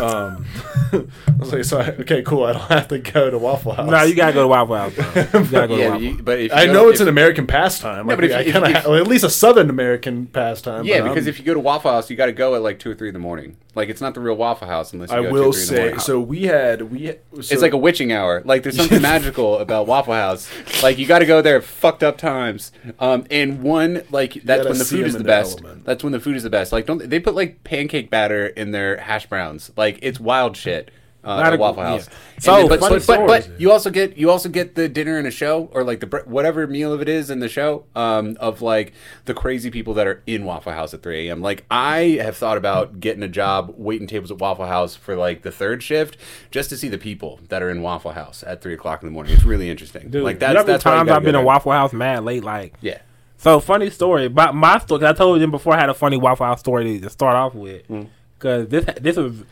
Um, 0.00 0.44
I 0.92 1.04
was 1.38 1.52
like, 1.52 1.64
so 1.64 1.78
I, 1.78 1.88
okay, 1.90 2.22
cool. 2.22 2.44
I 2.44 2.52
don't 2.52 2.62
have 2.68 2.88
to 2.88 2.98
go 2.98 3.30
to 3.30 3.38
Waffle 3.38 3.72
House. 3.72 3.88
No, 3.90 4.02
you 4.02 4.14
gotta 4.14 4.32
go 4.32 4.42
to 4.42 4.48
Waffle 4.48 4.76
House. 4.76 4.94
Bro. 4.94 5.04
You 5.42 5.50
gotta 5.50 5.68
go 5.68 5.76
to 5.76 5.76
Yeah, 5.82 5.88
Waffle. 5.90 6.02
you, 6.02 6.22
but 6.22 6.38
I 6.52 6.66
go- 6.66 6.72
know 6.72 6.88
it's 6.88 7.00
if- 7.00 7.04
an 7.04 7.08
American 7.08 7.46
pastime. 7.46 8.06
Like, 8.06 8.16
but 8.16 8.24
if 8.24 8.34
I 8.36 8.40
you- 8.40 8.52
kind 8.52 8.64
of 8.64 8.70
if- 8.70 8.76
ha- 8.84 8.90
well, 8.90 9.00
at 9.00 9.06
least 9.06 9.24
a 9.24 9.30
Southern 9.30 9.70
American 9.70 10.26
pastime. 10.26 10.84
Yeah, 10.84 11.00
but 11.02 11.10
because 11.10 11.26
I'm- 11.26 11.28
if 11.30 11.38
you 11.38 11.44
go 11.44 11.54
to 11.54 11.60
Waffle 11.60 11.90
House, 11.92 12.10
you 12.10 12.16
got 12.16 12.26
to 12.26 12.32
go 12.32 12.54
at 12.54 12.62
like 12.62 12.78
two 12.78 12.90
or 12.90 12.94
three 12.94 13.08
in 13.08 13.14
the 13.14 13.18
morning. 13.20 13.56
Like 13.74 13.88
it's 13.90 14.00
not 14.00 14.14
the 14.14 14.20
real 14.20 14.36
Waffle 14.36 14.66
House 14.66 14.92
unless 14.94 15.10
you 15.10 15.18
I 15.18 15.22
go 15.22 15.30
will 15.30 15.52
two 15.52 15.58
or 15.60 15.62
three 15.62 15.62
in 15.62 15.66
the 15.68 15.74
say, 15.76 15.80
morning. 15.82 15.98
so 16.00 16.20
we 16.20 16.42
had 16.44 16.82
we. 16.90 17.06
So, 17.08 17.18
it's 17.34 17.60
like 17.62 17.74
a 17.74 17.76
witching 17.78 18.10
hour. 18.12 18.40
Like 18.44 18.62
there's 18.62 18.76
something 18.76 19.02
magical 19.02 19.58
about 19.58 19.86
Waffle 19.86 20.14
House. 20.14 20.50
Like 20.82 20.96
you 20.98 21.06
got 21.06 21.18
to 21.18 21.26
go 21.26 21.42
there 21.42 21.56
at 21.58 21.64
fucked 21.64 22.02
up 22.02 22.16
times. 22.16 22.72
Um, 22.98 23.26
and 23.30 23.62
one 23.62 24.02
like 24.10 24.34
that's 24.44 24.64
when 24.66 24.78
the 24.78 24.84
food 24.84 25.06
is 25.06 25.12
the 25.12 25.18
the 25.18 25.24
best. 25.24 25.60
element. 25.60 25.84
That's 25.84 26.02
when 26.02 26.12
the 26.12 26.20
food 26.20 26.36
is 26.36 26.42
the 26.42 26.50
best. 26.50 26.72
Like 26.72 26.86
don't 26.86 27.06
they 27.08 27.20
put 27.20 27.34
like 27.34 27.62
pancake 27.64 28.08
batter 28.10 28.46
in 28.46 28.70
their 28.70 28.96
hash 28.96 29.26
browns? 29.26 29.65
Like 29.76 29.98
it's 30.02 30.20
wild 30.20 30.56
shit. 30.56 30.90
Uh, 31.24 31.38
Not 31.38 31.46
at 31.46 31.54
a- 31.54 31.56
Waffle 31.56 31.82
yeah. 31.82 31.88
House. 31.90 32.08
So, 32.38 32.54
then- 32.54 32.68
but, 32.68 32.78
but, 32.78 33.04
but, 33.04 33.26
but 33.26 33.50
you 33.60 33.72
also 33.72 33.90
get 33.90 34.16
you 34.16 34.30
also 34.30 34.48
get 34.48 34.76
the 34.76 34.88
dinner 34.88 35.18
and 35.18 35.26
a 35.26 35.30
show 35.32 35.68
or 35.72 35.82
like 35.82 35.98
the 35.98 36.22
whatever 36.24 36.68
meal 36.68 36.92
of 36.92 37.00
it 37.02 37.08
is 37.08 37.30
in 37.30 37.40
the 37.40 37.48
show 37.48 37.84
um, 37.96 38.36
of 38.38 38.62
like 38.62 38.92
the 39.24 39.34
crazy 39.34 39.68
people 39.68 39.92
that 39.94 40.06
are 40.06 40.22
in 40.28 40.44
Waffle 40.44 40.70
House 40.72 40.94
at 40.94 41.02
3 41.02 41.26
a.m. 41.28 41.42
Like 41.42 41.64
I 41.68 42.20
have 42.22 42.36
thought 42.36 42.56
about 42.56 43.00
getting 43.00 43.24
a 43.24 43.28
job 43.28 43.74
waiting 43.76 44.06
tables 44.06 44.30
at 44.30 44.38
Waffle 44.38 44.66
House 44.66 44.94
for 44.94 45.16
like 45.16 45.42
the 45.42 45.50
third 45.50 45.82
shift 45.82 46.16
just 46.52 46.70
to 46.70 46.76
see 46.76 46.88
the 46.88 46.98
people 46.98 47.40
that 47.48 47.60
are 47.60 47.70
in 47.70 47.82
Waffle 47.82 48.12
House 48.12 48.44
at 48.46 48.62
three 48.62 48.74
o'clock 48.74 49.02
in 49.02 49.08
the 49.08 49.12
morning. 49.12 49.32
It's 49.34 49.42
really 49.44 49.68
interesting. 49.68 50.10
Dude, 50.10 50.22
like 50.22 50.36
you 50.36 50.38
that's 50.38 50.54
know 50.54 50.60
how 50.60 50.62
many 50.64 50.72
that's 50.74 50.84
times 50.84 51.10
I've 51.10 51.22
been 51.24 51.32
go 51.32 51.40
in. 51.40 51.44
Waffle 51.44 51.72
House 51.72 51.92
mad 51.92 52.22
late. 52.24 52.44
Like, 52.44 52.74
Yeah. 52.82 52.98
so 53.36 53.58
funny 53.58 53.90
story 53.90 54.26
about 54.26 54.54
my 54.54 54.78
story. 54.78 55.00
'cause 55.00 55.10
I 55.10 55.12
told 55.12 55.40
you 55.40 55.48
before 55.48 55.74
I 55.74 55.80
had 55.80 55.88
a 55.88 55.94
funny 55.94 56.18
Waffle 56.18 56.46
House 56.46 56.60
story 56.60 57.00
to 57.00 57.10
start 57.10 57.34
off 57.34 57.52
with. 57.56 57.88
Mm. 57.88 58.10
Because 58.38 58.68
this 58.68 58.84
this 59.00 59.16
was 59.16 59.44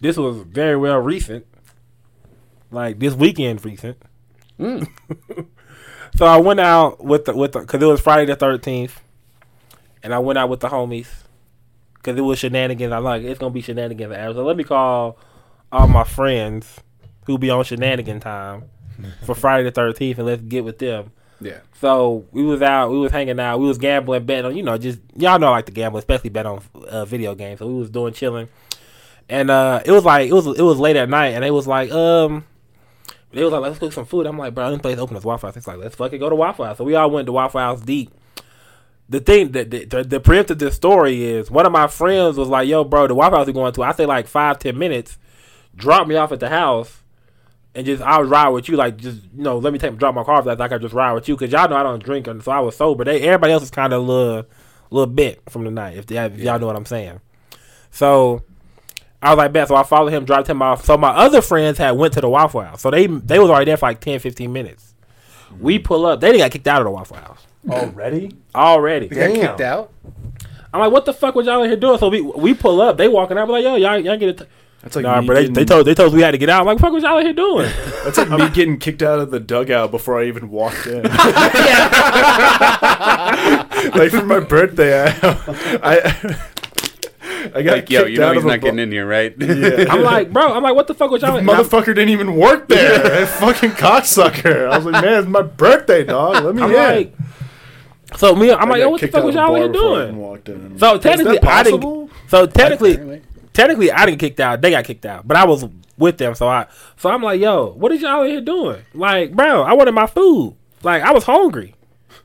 this 0.00 0.16
was 0.16 0.38
very 0.38 0.76
well 0.76 0.98
recent. 0.98 1.46
Like 2.70 2.98
this 2.98 3.14
weekend 3.14 3.64
recent. 3.64 3.98
Mm. 4.58 4.88
so 6.16 6.26
I 6.26 6.38
went 6.38 6.60
out 6.60 7.04
with 7.04 7.24
the 7.24 7.36
with 7.36 7.52
the 7.52 7.60
because 7.60 7.82
it 7.82 7.86
was 7.86 8.00
Friday 8.00 8.26
the 8.26 8.36
thirteenth, 8.36 9.00
and 10.02 10.14
I 10.14 10.18
went 10.18 10.38
out 10.38 10.48
with 10.48 10.60
the 10.60 10.68
homies 10.68 11.08
because 11.94 12.16
it 12.16 12.22
was 12.22 12.38
shenanigans. 12.38 12.92
I'm 12.92 13.04
like, 13.04 13.22
it's 13.22 13.38
gonna 13.38 13.52
be 13.52 13.62
shenanigans. 13.62 14.34
So 14.34 14.44
let 14.44 14.56
me 14.56 14.64
call 14.64 15.18
all 15.72 15.88
my 15.88 16.04
friends 16.04 16.80
who 17.26 17.38
be 17.38 17.50
on 17.50 17.64
shenanigan 17.64 18.20
time 18.20 18.64
for 19.24 19.34
Friday 19.34 19.64
the 19.64 19.70
thirteenth, 19.70 20.18
and 20.18 20.26
let's 20.26 20.42
get 20.42 20.64
with 20.64 20.78
them. 20.78 21.12
Yeah. 21.40 21.60
So 21.74 22.26
we 22.32 22.44
was 22.44 22.60
out, 22.62 22.90
we 22.90 22.98
was 22.98 23.12
hanging 23.12 23.40
out, 23.40 23.58
we 23.58 23.66
was 23.66 23.78
gambling, 23.78 24.24
betting 24.24 24.44
on, 24.44 24.56
you 24.56 24.62
know, 24.62 24.76
just 24.76 24.98
y'all 25.16 25.38
know 25.38 25.48
I 25.48 25.50
like 25.50 25.66
to 25.66 25.72
gamble, 25.72 25.98
especially 25.98 26.30
bet 26.30 26.46
on 26.46 26.62
uh, 26.88 27.04
video 27.04 27.34
games. 27.34 27.58
So 27.60 27.66
we 27.66 27.74
was 27.74 27.90
doing 27.90 28.12
chilling, 28.12 28.48
and 29.28 29.50
uh, 29.50 29.80
it 29.84 29.90
was 29.90 30.04
like 30.04 30.28
it 30.28 30.34
was 30.34 30.46
it 30.46 30.62
was 30.62 30.78
late 30.78 30.96
at 30.96 31.08
night, 31.08 31.28
and 31.28 31.44
it 31.44 31.50
was 31.50 31.66
like 31.66 31.90
um, 31.90 32.44
they 33.32 33.42
was 33.42 33.52
like 33.52 33.62
let's 33.62 33.78
cook 33.78 33.92
some 33.92 34.04
food. 34.04 34.26
I'm 34.26 34.36
like, 34.36 34.54
bro, 34.54 34.70
this 34.70 34.80
place 34.80 34.98
open 34.98 35.16
as 35.16 35.24
Waffle 35.24 35.48
House. 35.48 35.56
It's 35.56 35.66
like 35.66 35.78
let's 35.78 35.96
fucking 35.96 36.20
go 36.20 36.28
to 36.28 36.36
Waffle 36.36 36.66
House. 36.66 36.78
So 36.78 36.84
we 36.84 36.94
all 36.94 37.10
went 37.10 37.26
to 37.26 37.32
Waffle 37.32 37.60
House 37.60 37.80
deep. 37.80 38.10
The 39.08 39.20
thing 39.20 39.52
that 39.52 39.70
the, 39.70 39.86
the, 39.86 40.04
the 40.04 40.20
preempt 40.20 40.52
of 40.52 40.58
this 40.60 40.76
story 40.76 41.24
is 41.24 41.50
one 41.50 41.66
of 41.66 41.72
my 41.72 41.88
friends 41.88 42.36
was 42.36 42.46
like, 42.46 42.68
yo, 42.68 42.84
bro, 42.84 43.08
the 43.08 43.14
Waffle 43.14 43.38
House 43.38 43.46
we 43.46 43.52
going 43.52 43.72
to. 43.72 43.82
I 43.82 43.92
say 43.92 44.06
like 44.06 44.26
five 44.28 44.58
ten 44.58 44.78
minutes. 44.78 45.18
Drop 45.74 46.06
me 46.06 46.16
off 46.16 46.32
at 46.32 46.40
the 46.40 46.48
house 46.48 46.99
and 47.74 47.86
just 47.86 48.02
I'll 48.02 48.24
ride 48.24 48.48
with 48.48 48.68
you. 48.68 48.76
Like 48.76 48.96
just 48.96 49.22
you 49.36 49.42
know, 49.42 49.58
let 49.58 49.72
me 49.72 49.78
take 49.78 49.96
drop 49.96 50.14
my 50.14 50.24
car 50.24 50.36
off. 50.36 50.44
That 50.44 50.60
I 50.60 50.68
could 50.68 50.82
just 50.82 50.94
ride 50.94 51.12
with 51.12 51.28
you 51.28 51.36
because 51.36 51.52
y'all 51.52 51.68
know 51.68 51.76
I 51.76 51.82
don't 51.82 52.02
drink, 52.02 52.26
and 52.26 52.42
so 52.42 52.52
I 52.52 52.60
was 52.60 52.76
sober. 52.76 53.04
They 53.04 53.22
everybody 53.22 53.52
else 53.52 53.62
is 53.62 53.70
kind 53.70 53.92
of 53.92 54.02
a 54.02 54.04
little, 54.04 54.46
little 54.90 55.12
bit 55.12 55.42
from 55.48 55.64
the 55.64 55.70
night. 55.70 55.96
If, 55.96 56.06
they, 56.06 56.16
if 56.16 56.38
y'all 56.38 56.58
know 56.58 56.66
what 56.66 56.76
I'm 56.76 56.86
saying. 56.86 57.20
So 57.90 58.42
I 59.22 59.30
was 59.30 59.38
like, 59.38 59.52
bet. 59.52 59.68
So 59.68 59.76
I 59.76 59.82
followed 59.82 60.12
him, 60.12 60.24
dropped 60.24 60.48
him 60.48 60.62
off. 60.62 60.84
So 60.84 60.96
my 60.96 61.10
other 61.10 61.42
friends 61.42 61.78
had 61.78 61.92
went 61.92 62.14
to 62.14 62.20
the 62.20 62.28
Waffle 62.28 62.62
House. 62.62 62.80
So 62.80 62.90
they 62.90 63.06
they 63.06 63.38
was 63.38 63.50
already 63.50 63.66
there 63.66 63.76
for 63.76 63.86
like 63.86 64.00
10, 64.00 64.18
15 64.18 64.52
minutes. 64.52 64.94
We 65.58 65.76
mm-hmm. 65.76 65.84
pull 65.84 66.06
up. 66.06 66.20
They 66.20 66.28
didn't 66.28 66.40
got 66.40 66.50
kicked 66.50 66.68
out 66.68 66.80
of 66.80 66.86
the 66.86 66.90
Waffle 66.90 67.16
House 67.16 67.46
already. 67.68 68.36
already. 68.54 69.08
Got 69.08 69.16
Damn. 69.16 69.34
kicked 69.34 69.60
out. 69.60 69.92
I'm 70.72 70.80
like, 70.80 70.92
what 70.92 71.04
the 71.04 71.12
fuck 71.12 71.34
was 71.34 71.46
y'all 71.46 71.62
in 71.62 71.70
here 71.70 71.78
doing? 71.78 71.98
So 71.98 72.08
we 72.08 72.20
we 72.20 72.54
pull 72.54 72.80
up. 72.80 72.96
They 72.96 73.08
walking 73.08 73.36
out. 73.36 73.42
I'm 73.42 73.50
like, 73.50 73.64
yo, 73.64 73.74
y'all 73.76 73.98
y'all 73.98 74.16
get 74.16 74.40
it. 74.40 74.48
T-. 74.80 74.84
That's 74.84 74.96
like 74.96 75.02
Nah, 75.04 75.20
me 75.20 75.26
bro. 75.26 75.34
They, 75.36 75.40
getting, 75.42 75.54
they 75.54 75.64
told 75.66 75.86
they 75.86 75.94
told 75.94 76.08
us 76.08 76.14
we 76.14 76.22
had 76.22 76.30
to 76.30 76.38
get 76.38 76.48
out. 76.48 76.60
I'm 76.60 76.66
like, 76.66 76.76
what 76.76 76.78
the 76.78 76.86
fuck 76.86 76.92
was 76.94 77.02
y'all 77.02 77.18
in 77.18 77.26
here 77.26 77.34
doing? 77.34 77.70
That's 78.04 78.16
like 78.18 78.30
me 78.30 78.48
getting 78.50 78.78
kicked 78.78 79.02
out 79.02 79.18
of 79.18 79.30
the 79.30 79.38
dugout 79.40 79.90
before 79.90 80.18
I 80.20 80.24
even 80.26 80.48
walked 80.50 80.86
in. 80.86 81.02
like 83.94 84.10
for 84.10 84.24
my 84.24 84.40
birthday, 84.40 85.02
I 85.02 85.08
I, 85.82 86.36
I 87.54 87.62
got 87.62 87.72
Like 87.72 87.90
yo, 87.90 88.00
kicked 88.04 88.10
you 88.12 88.18
know 88.18 88.28
out 88.28 88.36
he's 88.36 88.44
not 88.44 88.60
bu- 88.60 88.66
getting 88.66 88.78
in 88.80 88.90
here, 88.92 89.06
right? 89.06 89.34
Yeah. 89.38 89.86
I'm 89.90 90.02
like, 90.02 90.32
bro. 90.32 90.52
I'm 90.54 90.62
like, 90.62 90.74
what 90.74 90.86
the 90.86 90.94
fuck 90.94 91.10
was 91.10 91.22
y'all? 91.22 91.36
in? 91.36 91.44
Motherfucker 91.46 91.86
didn't 91.86 92.10
even 92.10 92.36
work 92.36 92.68
there. 92.68 92.98
That 92.98 93.28
fucking 93.28 93.70
cocksucker. 93.72 94.68
I 94.70 94.76
was 94.76 94.86
like, 94.86 95.02
man, 95.04 95.20
it's 95.20 95.28
my 95.28 95.42
birthday, 95.42 96.04
dog. 96.04 96.44
Let 96.44 96.54
me 96.54 96.62
I'm 96.62 96.70
in. 96.70 96.76
like, 96.76 97.14
so 98.16 98.34
me, 98.34 98.50
I'm 98.50 98.68
I 98.68 98.70
like, 98.70 98.80
yo, 98.80 98.88
what 98.90 99.00
the 99.00 99.08
fuck 99.08 99.24
was 99.24 99.34
y'all 99.34 99.54
here 99.54 99.68
bar 99.68 99.72
before 99.72 99.96
I 99.98 100.02
even 100.02 100.14
doing? 100.14 100.16
walked 100.18 100.48
in. 100.48 100.78
So 100.78 100.94
Is 100.96 101.02
technically, 101.02 101.38
that 101.38 101.44
I 101.48 101.62
didn't. 101.62 101.80
possible? 101.80 102.10
So 102.28 102.46
technically, 102.46 102.92
Apparently. 102.94 103.22
Technically, 103.52 103.90
I 103.92 104.06
didn't 104.06 104.20
kicked 104.20 104.40
out. 104.40 104.60
They 104.60 104.70
got 104.70 104.84
kicked 104.84 105.06
out, 105.06 105.26
but 105.26 105.36
I 105.36 105.44
was 105.44 105.66
with 105.96 106.18
them. 106.18 106.34
So 106.34 106.48
I, 106.48 106.66
so 106.96 107.10
I'm 107.10 107.22
like, 107.22 107.40
yo, 107.40 107.72
what 107.72 107.92
is 107.92 108.02
y'all 108.02 108.24
here 108.24 108.40
doing? 108.40 108.82
Like, 108.94 109.32
bro, 109.32 109.62
I 109.62 109.72
wanted 109.74 109.92
my 109.92 110.06
food. 110.06 110.56
Like, 110.82 111.02
I 111.02 111.12
was 111.12 111.24
hungry. 111.24 111.74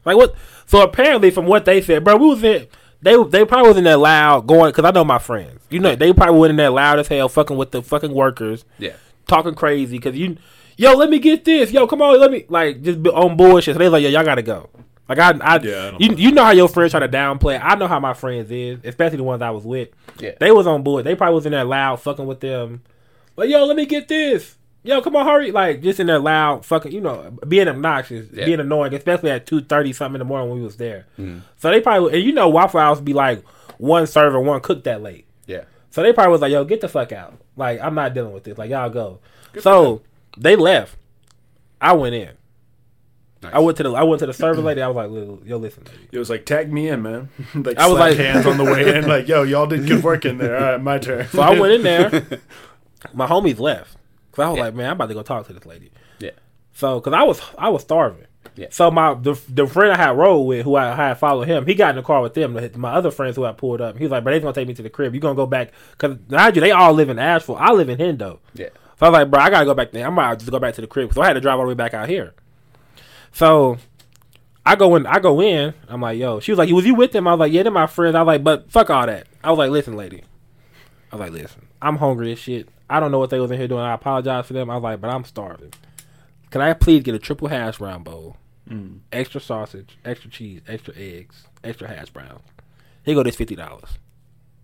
Like 0.04 0.18
what? 0.18 0.36
So 0.66 0.82
apparently, 0.82 1.32
from 1.32 1.46
what 1.46 1.66
they 1.66 1.82
said, 1.82 2.04
bro, 2.04 2.16
we 2.16 2.28
was 2.28 2.44
in. 2.44 2.68
They 3.02 3.22
they 3.26 3.46
probably 3.46 3.68
wasn't 3.70 3.86
that 3.86 4.00
loud 4.00 4.48
going 4.48 4.72
because 4.72 4.86
I 4.86 4.92
know 4.92 5.04
my 5.04 5.20
friends. 5.20 5.62
You 5.70 5.80
know, 5.80 5.96
they 5.96 6.14
probably 6.14 6.40
wasn't 6.40 6.58
that 6.58 6.74
loud 6.74 7.00
as 7.00 7.08
hell, 7.08 7.30
fucking 7.30 7.58
with 7.58 7.72
the 7.72 7.82
fucking 7.84 8.14
workers. 8.14 8.66
Yeah. 8.80 8.94
talking 9.28 9.54
crazy 9.56 9.98
because 9.98 10.16
you, 10.16 10.38
yo, 10.78 10.94
let 10.94 11.10
me 11.10 11.20
get 11.20 11.46
this, 11.46 11.72
yo, 11.72 11.86
come 11.88 12.02
on, 12.02 12.20
let 12.20 12.32
me 12.32 12.46
like 12.50 12.82
just 12.82 13.02
be 13.04 13.10
on 13.10 13.36
bullshit. 13.38 13.76
So 13.76 13.80
they 13.80 13.90
like, 13.90 14.04
yo, 14.04 14.10
y'all 14.10 14.24
gotta 14.24 14.42
go. 14.42 14.70
Like 15.08 15.20
I, 15.20 15.30
I, 15.32 15.32
Yeah, 15.32 15.88
I 15.88 15.92
don't 15.92 16.02
you, 16.02 16.10
know. 16.10 16.16
you 16.18 16.32
know 16.32 16.44
how 16.44 16.52
your 16.52 16.68
friends 16.68 16.92
try 16.92 17.00
to 17.00 17.08
downplay. 17.10 17.60
I 17.62 17.76
know 17.76 17.88
how 17.88 18.00
my 18.00 18.14
friends 18.14 18.50
is, 18.52 18.80
especially 18.84 19.18
the 19.18 19.24
ones 19.24 19.42
I 19.42 19.52
was 19.52 19.64
with. 19.64 19.90
Yeah. 20.20 20.32
they 20.40 20.52
was 20.52 20.66
on 20.68 20.82
board. 20.84 21.06
They 21.06 21.16
probably 21.16 21.36
was 21.36 21.46
in 21.46 21.52
there 21.52 21.64
loud, 21.64 21.98
fucking 22.02 22.26
with 22.26 22.40
them. 22.40 22.82
Like, 23.38 23.50
yo, 23.50 23.66
let 23.66 23.76
me 23.78 23.86
get 23.86 24.08
this. 24.08 24.56
Yo, 24.84 25.02
come 25.02 25.16
on, 25.16 25.26
hurry! 25.26 25.50
Like 25.52 25.82
just 25.82 26.00
in 26.00 26.06
there 26.06 26.20
loud, 26.20 26.64
fucking, 26.64 26.92
you 26.92 27.02
know, 27.02 27.32
being 27.48 27.68
obnoxious, 27.68 28.28
Yeah. 28.32 28.46
being 28.46 28.60
annoying, 28.60 28.94
especially 28.94 29.32
at 29.32 29.48
two 29.48 29.62
thirty 29.62 29.92
something 29.94 30.16
in 30.16 30.20
the 30.20 30.26
morning 30.26 30.48
when 30.50 30.60
we 30.60 30.64
was 30.64 30.78
there. 30.78 31.08
Mm-hmm. 31.20 31.40
So 31.58 31.72
they 31.72 31.82
probably, 31.82 32.14
and 32.14 32.24
you 32.24 32.32
know, 32.32 32.50
Waffle 32.50 32.80
House 32.80 33.02
be 33.02 33.14
like 33.14 33.44
one 33.80 34.06
server, 34.06 34.40
one 34.40 34.62
cook 34.62 34.84
that 34.84 35.02
late. 35.02 35.26
Yeah. 35.48 35.64
So 35.90 36.04
they 36.04 36.14
probably 36.14 36.32
was 36.34 36.42
like, 36.42 36.52
"Yo, 36.52 36.64
get 36.66 36.82
the 36.82 36.88
fuck 36.88 37.12
out! 37.12 37.34
Like, 37.58 37.80
I'm 37.82 37.96
not 37.96 38.14
dealing 38.14 38.32
with 38.32 38.44
this. 38.44 38.58
Like, 38.60 38.70
y'all 38.70 38.90
go." 38.92 39.20
so 39.60 40.02
they 40.38 40.56
left. 40.56 40.96
I 41.82 41.94
went 41.94 42.14
in. 42.14 42.30
Nice. 43.46 43.54
I 43.56 43.60
went 43.60 43.78
to 43.78 43.84
the 43.84 43.92
I 43.94 44.04
went 44.04 44.20
to 44.20 44.26
the 44.26 44.34
server 44.34 44.62
lady. 44.62 44.82
I 44.82 44.88
was 44.88 44.96
like, 44.96 45.10
"Yo, 45.12 45.40
yo, 45.46 45.58
listen, 45.58 45.84
lady. 45.86 46.10
It 46.12 46.20
was 46.20 46.30
like 46.30 46.46
tag 46.46 46.72
me 46.72 46.90
in, 46.90 47.02
man. 47.02 47.30
like 47.56 47.78
I 47.78 47.88
was 47.88 47.98
like- 48.00 48.18
hands 48.18 48.46
on 48.46 48.58
the 48.58 48.64
way 48.64 48.96
in, 48.98 49.08
like 49.08 49.28
yo, 49.28 49.44
y'all 49.44 49.68
did 49.68 49.88
good 49.88 50.04
work 50.04 50.26
in 50.26 50.38
there. 50.38 50.58
All 50.58 50.72
right, 50.74 50.82
my 50.82 50.98
turn. 50.98 51.28
So 51.28 51.42
I 51.42 51.60
went 51.60 51.74
in 51.74 51.84
there. 51.84 52.26
My 53.14 53.28
homies 53.28 53.60
left. 53.60 53.98
Cause 54.32 54.46
I 54.46 54.50
was 54.50 54.60
like, 54.60 54.74
"Man, 54.74 54.88
I'm 54.88 54.94
about 54.94 55.08
to 55.10 55.14
go 55.14 55.22
talk 55.22 55.46
to 55.48 55.54
this 55.54 55.66
lady." 55.66 55.92
Yeah. 56.20 56.32
So, 56.74 57.00
cause 57.00 57.14
I 57.14 57.24
was 57.24 57.42
I 57.58 57.70
was 57.70 57.84
starving. 57.84 58.26
Yeah. 58.56 58.68
So 58.72 58.90
my 58.90 59.14
the, 59.14 59.40
the 59.50 59.68
friend 59.68 59.94
I 59.94 59.98
had 59.98 60.18
rode 60.18 60.42
with, 60.42 60.64
who 60.66 60.76
I 60.76 60.96
had 60.96 61.14
followed 61.16 61.48
him, 61.48 61.66
he 61.66 61.76
got 61.76 61.92
in 61.92 61.96
the 61.98 62.02
car 62.02 62.22
with 62.22 62.34
them. 62.34 62.58
My 62.78 62.94
other 62.94 63.12
friends 63.12 63.36
who 63.36 63.46
I 63.46 63.52
pulled 63.52 63.80
up, 63.82 63.98
he 63.98 64.04
was 64.06 64.12
like, 64.12 64.24
"But 64.24 64.32
they 64.32 64.40
gonna 64.40 64.54
take 64.54 64.68
me 64.68 64.74
to 64.74 64.82
the 64.82 64.90
crib. 64.90 65.14
You 65.14 65.20
gonna 65.20 65.36
go 65.36 65.46
back? 65.46 65.72
Cause 65.98 66.18
mind 66.30 66.56
you, 66.56 66.62
they 66.62 66.72
all 66.72 66.94
live 66.94 67.10
in 67.10 67.20
Asheville. 67.20 67.58
I 67.58 67.72
live 67.74 67.90
in 67.90 67.98
Hendo. 68.00 68.40
Yeah. 68.56 68.70
So 69.00 69.06
I 69.06 69.10
was 69.10 69.14
like, 69.20 69.30
bro, 69.30 69.40
I 69.42 69.50
gotta 69.50 69.66
go 69.66 69.74
back 69.74 69.92
there. 69.92 70.08
I 70.08 70.10
might 70.10 70.40
just 70.40 70.50
go 70.52 70.60
back 70.60 70.74
to 70.76 70.82
the 70.82 70.88
crib. 70.88 71.14
So 71.14 71.22
I 71.22 71.28
had 71.28 71.34
to 71.34 71.42
drive 71.42 71.60
all 71.60 71.66
the 71.66 71.70
way 71.70 71.74
back 71.76 71.94
out 71.94 72.10
here. 72.10 72.34
So 73.36 73.78
I 74.66 74.76
go 74.76 74.96
in. 74.96 75.06
I 75.06 75.20
go 75.20 75.42
in. 75.42 75.74
I'm 75.90 76.00
like, 76.00 76.18
yo. 76.18 76.40
She 76.40 76.54
was 76.54 76.58
like, 76.58 76.70
was 76.72 76.86
you 76.86 76.96
with 76.96 77.12
them? 77.12 77.28
I 77.28 77.32
was 77.32 77.40
like, 77.42 77.52
yeah, 77.52 77.64
they're 77.64 77.72
my 77.72 77.86
friends. 77.86 78.16
I 78.16 78.22
was 78.22 78.28
like, 78.28 78.46
but 78.46 78.72
fuck 78.72 78.90
all 78.90 79.06
that. 79.06 79.28
I 79.44 79.50
was 79.50 79.58
like, 79.58 79.72
listen, 79.72 79.98
lady. 79.98 80.24
I 81.12 81.18
was 81.18 81.30
like, 81.30 81.42
listen, 81.42 81.68
I'm 81.82 81.98
hungry 81.98 82.32
as 82.32 82.40
shit. 82.40 82.70
I 82.90 83.02
don't 83.02 83.12
know 83.12 83.20
what 83.20 83.32
they 83.32 83.40
was 83.40 83.52
in 83.52 83.58
here 83.58 83.68
doing. 83.68 83.82
I 83.82 83.94
apologize 83.94 84.46
for 84.46 84.54
them. 84.54 84.70
I 84.70 84.76
was 84.76 84.84
like, 84.84 85.02
but 85.02 85.10
I'm 85.10 85.26
starving. 85.26 85.74
Can 86.50 86.62
I 86.62 86.72
please 86.72 87.04
get 87.04 87.14
a 87.14 87.20
triple 87.20 87.50
hash 87.50 87.78
brown 87.78 88.04
bowl, 88.04 88.38
mm. 88.70 89.00
extra 89.12 89.42
sausage, 89.42 89.98
extra 90.06 90.30
cheese, 90.30 90.62
extra 90.66 90.94
eggs, 90.96 91.44
extra 91.62 91.90
hash 91.90 92.12
browns? 92.12 92.42
Here 93.04 93.16
go 93.16 93.24
this 93.24 93.36
fifty 93.36 93.56
dollars. 93.56 94.00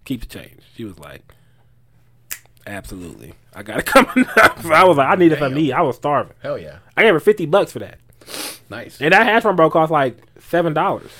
Keep 0.05 0.21
the 0.21 0.27
change. 0.27 0.61
She 0.75 0.85
was 0.85 0.97
like, 0.97 1.33
absolutely. 2.65 3.33
I 3.53 3.63
gotta 3.63 3.81
come. 3.83 4.07
so 4.61 4.71
I 4.71 4.85
was 4.85 4.95
like, 4.95 5.09
I 5.09 5.15
need 5.15 5.33
it 5.33 5.39
for 5.39 5.49
me. 5.49 5.73
I 5.73 5.81
was 5.81 5.97
starving. 5.97 6.35
Hell 6.41 6.57
yeah. 6.57 6.77
I 6.95 7.03
gave 7.03 7.13
her 7.13 7.19
fifty 7.19 7.45
bucks 7.45 7.73
for 7.73 7.79
that, 7.79 7.99
Nice. 8.71 8.99
and 9.01 9.13
that 9.13 9.25
hash 9.25 9.43
brown 9.43 9.55
bowl 9.57 9.69
cost 9.69 9.91
like 9.91 10.17
seven 10.39 10.73
dollars. 10.73 11.11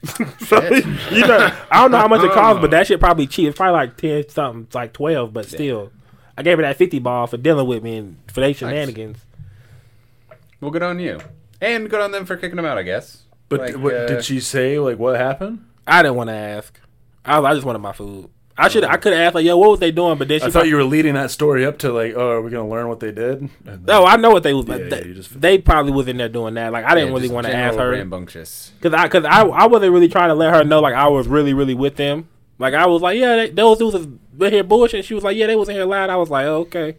so 0.46 0.62
you 1.10 1.26
know, 1.26 1.50
I 1.70 1.80
don't 1.82 1.90
know 1.90 1.98
how 1.98 2.06
much 2.06 2.22
it 2.22 2.30
costs, 2.34 2.60
but 2.60 2.70
that 2.70 2.86
shit 2.86 3.00
probably 3.00 3.26
cheap. 3.26 3.48
It's 3.48 3.56
probably 3.56 3.72
like 3.72 3.96
ten 3.96 4.28
something, 4.28 4.64
it's 4.64 4.74
like 4.74 4.92
twelve, 4.92 5.32
but 5.32 5.46
still, 5.46 5.90
I 6.36 6.42
gave 6.42 6.58
her 6.58 6.62
that 6.62 6.76
fifty 6.76 6.98
ball 7.00 7.26
for 7.26 7.36
dealing 7.36 7.66
with 7.66 7.82
me 7.82 7.96
and 7.96 8.18
for 8.28 8.40
they 8.40 8.52
shenanigans. 8.52 9.18
Well, 10.60 10.70
good 10.70 10.82
on 10.82 11.00
you, 11.00 11.18
and 11.60 11.88
good 11.90 12.00
on 12.00 12.12
them 12.12 12.26
for 12.26 12.36
kicking 12.36 12.56
them 12.56 12.64
out. 12.64 12.78
I 12.78 12.82
guess. 12.82 13.22
But 13.48 13.60
Like, 13.60 13.76
what, 13.78 13.94
uh, 13.94 14.06
did 14.06 14.24
she 14.24 14.40
say 14.40 14.78
like 14.78 14.98
what 14.98 15.16
happened? 15.18 15.64
I 15.86 16.02
didn't 16.02 16.16
want 16.16 16.28
to 16.28 16.34
ask. 16.34 16.78
I, 17.24 17.38
was, 17.38 17.50
I 17.50 17.54
just 17.54 17.66
wanted 17.66 17.78
my 17.80 17.92
food. 17.92 18.28
I 18.60 18.68
should 18.68 18.82
I 18.84 18.96
could 18.96 19.12
have 19.12 19.22
asked 19.22 19.34
like, 19.36 19.44
yo, 19.44 19.56
what 19.56 19.70
was 19.70 19.80
they 19.80 19.92
doing? 19.92 20.18
But 20.18 20.26
then 20.28 20.40
she 20.40 20.46
I 20.46 20.50
thought 20.50 20.66
you 20.66 20.74
were 20.76 20.84
leading 20.84 21.14
that 21.14 21.30
story 21.30 21.64
up 21.64 21.78
to 21.78 21.92
like, 21.92 22.14
oh, 22.16 22.30
are 22.30 22.42
we 22.42 22.50
gonna 22.50 22.68
learn 22.68 22.88
what 22.88 22.98
they 23.00 23.12
did? 23.12 23.40
And 23.42 23.50
then- 23.64 23.84
No, 23.84 24.04
I 24.04 24.16
know 24.16 24.30
what 24.30 24.42
they 24.42 24.52
was. 24.52 24.64
but 24.64 24.80
Yeah, 24.80 24.88
they, 24.88 25.04
you 25.06 25.14
just- 25.14 25.40
they 25.40 25.58
probably 25.58 25.92
was 25.92 26.08
in 26.08 26.16
there 26.16 26.28
doing 26.28 26.54
that. 26.54 26.72
Like 26.72 26.84
I 26.84 26.94
didn't 26.94 27.10
Yeah, 27.10 27.14
really 27.14 27.28
want 27.30 27.46
to 27.46 27.54
ask 27.54 27.78
her 27.78 27.90
Rambunctious. 27.92 28.72
because 28.80 28.92
I 28.94 29.04
because 29.04 29.24
I 29.24 29.42
I 29.42 29.66
wasn't 29.66 29.92
really 29.92 30.08
trying 30.08 30.28
to 30.30 30.34
let 30.34 30.52
her 30.52 30.64
know 30.64 30.80
like 30.80 30.94
I 30.94 31.06
was 31.08 31.28
really 31.28 31.54
really 31.54 31.74
with 31.74 31.96
them. 31.96 32.28
Like 32.58 32.74
I 32.74 32.86
was 32.86 33.00
like, 33.00 33.16
yeah, 33.16 33.36
they, 33.36 33.50
those 33.50 33.78
dudes 33.78 33.94
was 33.94 34.06
in 34.06 34.52
here 34.52 34.64
bullshit. 34.64 34.94
And 34.98 35.04
she 35.04 35.14
was 35.14 35.22
like, 35.22 35.36
yeah, 35.36 35.46
they 35.46 35.54
was 35.56 35.68
in 35.68 35.76
here 35.76 35.84
loud. 35.84 36.10
I 36.10 36.16
was 36.16 36.28
like, 36.28 36.44
oh, 36.46 36.62
okay. 36.62 36.96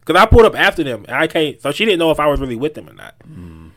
Because 0.00 0.20
I 0.20 0.26
pulled 0.26 0.44
up 0.44 0.54
after 0.54 0.84
them, 0.84 1.04
and 1.08 1.16
I 1.16 1.26
can't. 1.26 1.60
So 1.62 1.70
she 1.72 1.84
didn't 1.86 1.98
know 1.98 2.10
if 2.10 2.20
I 2.20 2.26
was 2.26 2.40
really 2.40 2.56
with 2.56 2.74
them 2.74 2.88
or 2.88 2.92
not. 2.94 3.14
Hmm. 3.24 3.68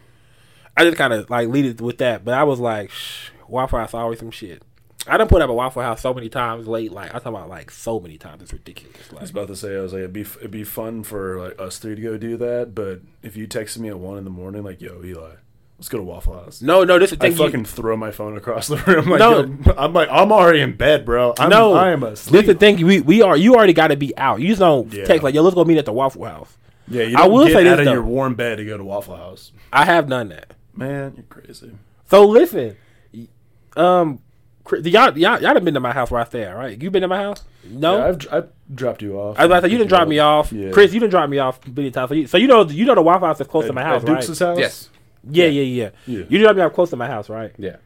I 0.75 0.83
just 0.85 0.97
kind 0.97 1.13
of 1.13 1.29
like 1.29 1.47
lead 1.47 1.65
it 1.65 1.79
with 1.81 1.97
that, 1.99 2.25
but 2.25 2.33
I 2.33 2.43
was 2.43 2.59
like, 2.59 2.89
Shh, 2.91 3.29
Waffle 3.47 3.79
House 3.79 3.93
always 3.93 4.19
some 4.19 4.31
shit. 4.31 4.63
I 5.07 5.17
done 5.17 5.27
put 5.27 5.41
up 5.41 5.49
a 5.49 5.53
Waffle 5.53 5.81
House 5.81 6.01
so 6.01 6.13
many 6.13 6.29
times 6.29 6.67
late. 6.67 6.91
Like 6.91 7.09
I 7.09 7.13
talk 7.13 7.25
about 7.27 7.49
like 7.49 7.71
so 7.71 7.99
many 7.99 8.17
times, 8.17 8.43
it's 8.43 8.53
ridiculous. 8.53 8.95
I 9.17 9.21
was 9.21 9.31
about 9.31 9.47
to 9.47 9.55
say, 9.55 9.75
I 9.75 9.81
was 9.81 9.93
like, 9.93 9.99
it'd 9.99 10.13
be 10.13 10.21
it'd 10.21 10.51
be 10.51 10.63
fun 10.63 11.03
for 11.03 11.39
like 11.41 11.59
us 11.59 11.79
three 11.79 11.95
to 11.95 12.01
go 12.01 12.17
do 12.17 12.37
that. 12.37 12.75
But 12.75 13.01
if 13.23 13.35
you 13.35 13.47
texted 13.47 13.79
me 13.79 13.89
at 13.89 13.97
one 13.99 14.17
in 14.17 14.23
the 14.23 14.29
morning, 14.29 14.63
like, 14.63 14.79
yo, 14.79 15.01
Eli, 15.03 15.31
let's 15.79 15.89
go 15.89 15.97
to 15.97 16.03
Waffle 16.03 16.35
House. 16.35 16.61
no, 16.61 16.83
no, 16.83 16.99
this 16.99 17.11
is 17.11 17.17
the 17.17 17.25
I 17.25 17.29
thing. 17.31 17.39
you- 17.39 17.45
fucking 17.45 17.65
throw 17.65 17.97
my 17.97 18.11
phone 18.11 18.37
across 18.37 18.67
the 18.67 18.77
room. 18.77 19.05
Like, 19.09 19.19
No. 19.19 19.39
yo, 19.45 19.73
I'm 19.77 19.91
like, 19.93 20.09
I'm 20.11 20.31
already 20.31 20.61
in 20.61 20.77
bed, 20.77 21.03
bro. 21.05 21.33
I'm, 21.39 21.49
no, 21.49 21.73
I 21.73 21.91
am 21.91 22.03
asleep. 22.03 22.45
This 22.45 22.53
the 22.53 22.59
thing. 22.59 22.85
We 22.85 23.01
we 23.01 23.21
are. 23.23 23.35
You 23.35 23.55
already 23.55 23.73
got 23.73 23.87
to 23.87 23.95
be 23.97 24.15
out. 24.17 24.39
You 24.39 24.49
just 24.49 24.59
don't 24.59 24.93
Yeah. 24.93 25.05
text 25.05 25.23
like, 25.23 25.33
yo, 25.33 25.41
let's 25.41 25.55
go 25.55 25.65
meet 25.65 25.77
at 25.79 25.85
the 25.85 25.93
Waffle 25.93 26.25
House. 26.25 26.55
yeah, 26.87 27.03
you 27.03 27.17
I 27.17 27.25
will 27.27 27.45
get 27.47 27.53
say 27.53 27.63
this, 27.63 27.73
out 27.73 27.79
of 27.79 27.85
though. 27.85 27.93
your 27.93 28.03
warm 28.03 28.35
bed 28.35 28.57
to 28.57 28.65
go 28.65 28.77
to 28.77 28.83
Waffle 28.83 29.15
House. 29.15 29.51
I 29.73 29.85
have 29.85 30.07
done 30.07 30.29
that. 30.29 30.53
Man, 30.75 31.13
you're 31.15 31.25
crazy. 31.25 31.71
So 32.09 32.27
listen, 32.27 32.77
um, 33.75 34.19
y'all 34.69 35.17
y'all 35.17 35.41
y'all 35.41 35.53
done 35.53 35.63
been 35.65 35.73
to 35.73 35.79
my 35.79 35.91
house 35.91 36.11
right 36.11 36.29
there, 36.31 36.49
stay 36.49 36.53
right? 36.55 36.81
You 36.81 36.91
been 36.91 37.01
to 37.01 37.07
my 37.07 37.17
house? 37.17 37.43
No. 37.65 37.97
Yeah, 37.97 38.05
I've, 38.07 38.33
I've 38.33 38.49
dropped 38.73 39.01
you 39.01 39.17
off. 39.19 39.37
I 39.39 39.43
was 39.43 39.45
about 39.47 39.59
to 39.61 39.67
say 39.67 39.71
you 39.71 39.77
didn't 39.77 39.89
drop 39.89 40.07
me 40.07 40.19
off, 40.19 40.51
Yeah. 40.51 40.71
Chris. 40.71 40.93
You 40.93 40.99
didn't 40.99 41.11
drop 41.11 41.29
me 41.29 41.39
off 41.39 41.59
many 41.67 41.91
times. 41.91 42.09
So 42.09 42.15
you, 42.15 42.27
so 42.27 42.37
you 42.37 42.47
know 42.47 42.67
you 42.67 42.85
know 42.85 42.95
the 42.95 43.01
Waffle 43.01 43.27
House 43.27 43.41
is 43.41 43.47
close 43.47 43.65
to 43.67 43.73
my 43.73 43.81
at 43.81 43.87
house, 43.87 44.03
right? 44.03 44.21
Dukes' 44.25 44.39
house? 44.39 44.57
Yes. 44.57 44.89
Yeah, 45.29 45.45
yeah, 45.45 45.61
yeah, 45.61 45.89
Yeah. 46.07 46.23
You 46.29 46.39
dropped 46.39 46.57
me 46.57 46.63
off 46.63 46.73
close 46.73 46.89
to 46.91 46.95
my 46.95 47.07
house, 47.07 47.29
right? 47.29 47.53
Yeah. 47.57 47.77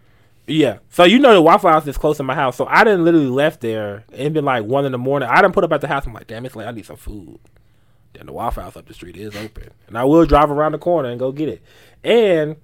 Yeah. 0.48 0.78
So 0.90 1.04
you 1.04 1.20
know 1.20 1.34
the 1.34 1.42
Waffle 1.42 1.70
House 1.70 1.88
is 1.88 1.98
close 1.98 2.18
to 2.18 2.24
my 2.24 2.36
house. 2.36 2.56
So 2.56 2.66
I 2.66 2.84
didn't 2.84 3.04
literally 3.04 3.28
left 3.28 3.62
there. 3.62 4.06
It 4.14 4.32
been 4.34 4.46
like 4.46 4.64
one 4.64 4.86
in 4.86 4.92
the 4.92 4.98
morning. 4.98 5.28
I 5.30 5.42
didn't 5.42 5.54
put 5.54 5.64
up 5.64 5.72
at 5.74 5.82
the 5.82 5.88
house. 5.88 6.06
I'm 6.06 6.14
like, 6.14 6.28
damn, 6.28 6.46
it's 6.46 6.56
late. 6.56 6.68
I 6.68 6.72
need 6.72 6.86
some 6.86 6.98
food. 6.98 7.40
Then 8.14 8.28
the 8.28 8.34
Waffle 8.34 8.64
House 8.64 8.78
up 8.78 8.86
the 8.88 8.94
street 8.94 9.18
is 9.18 9.36
open, 9.36 9.72
and 9.88 9.98
I 9.98 10.06
will 10.06 10.26
drive 10.26 10.50
around 10.52 10.72
the 10.72 10.78
corner 10.78 11.10
and 11.10 11.20
go 11.20 11.32
get 11.32 11.50
it. 11.50 11.62
And 12.04 12.56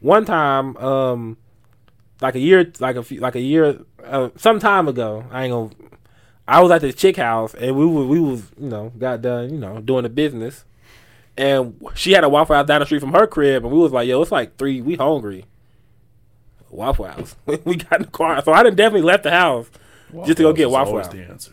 one 0.00 0.24
time, 0.24 0.76
um, 0.78 1.36
like 2.20 2.34
a 2.34 2.38
year, 2.40 2.72
like 2.80 2.96
a 2.96 3.02
few, 3.02 3.20
like 3.20 3.34
a 3.34 3.40
year, 3.40 3.80
uh, 4.04 4.30
some 4.36 4.58
time 4.58 4.88
ago, 4.88 5.24
I 5.30 5.44
ain't 5.44 5.52
gonna. 5.52 5.70
I 6.48 6.60
was 6.60 6.70
at 6.70 6.80
the 6.80 6.92
chick 6.92 7.16
house, 7.16 7.54
and 7.54 7.76
we 7.76 7.84
was 7.86 8.06
we 8.06 8.20
was 8.20 8.42
you 8.58 8.68
know 8.68 8.92
got 8.98 9.20
done 9.22 9.50
you 9.50 9.58
know 9.58 9.80
doing 9.80 10.04
the 10.04 10.08
business, 10.08 10.64
and 11.36 11.74
she 11.94 12.12
had 12.12 12.24
a 12.24 12.28
Waffle 12.28 12.54
House 12.56 12.66
down 12.66 12.80
the 12.80 12.86
street 12.86 13.00
from 13.00 13.12
her 13.12 13.26
crib, 13.26 13.64
and 13.64 13.72
we 13.72 13.78
was 13.78 13.92
like, 13.92 14.06
yo, 14.08 14.22
it's 14.22 14.30
like 14.32 14.56
three, 14.56 14.80
we 14.80 14.94
hungry. 14.94 15.44
Waffle 16.70 17.06
House. 17.06 17.36
we 17.64 17.76
got 17.76 17.96
in 17.96 18.02
the 18.02 18.10
car, 18.10 18.42
so 18.44 18.52
I 18.52 18.62
done 18.62 18.74
definitely 18.76 19.06
left 19.06 19.22
the 19.24 19.30
house 19.30 19.70
just 20.24 20.36
to 20.38 20.42
go 20.44 20.48
House 20.50 20.56
get 20.56 20.66
is 20.66 20.72
Waffle 20.72 20.92
always 20.92 21.06
House. 21.06 21.14
the 21.14 21.22
answer. 21.24 21.52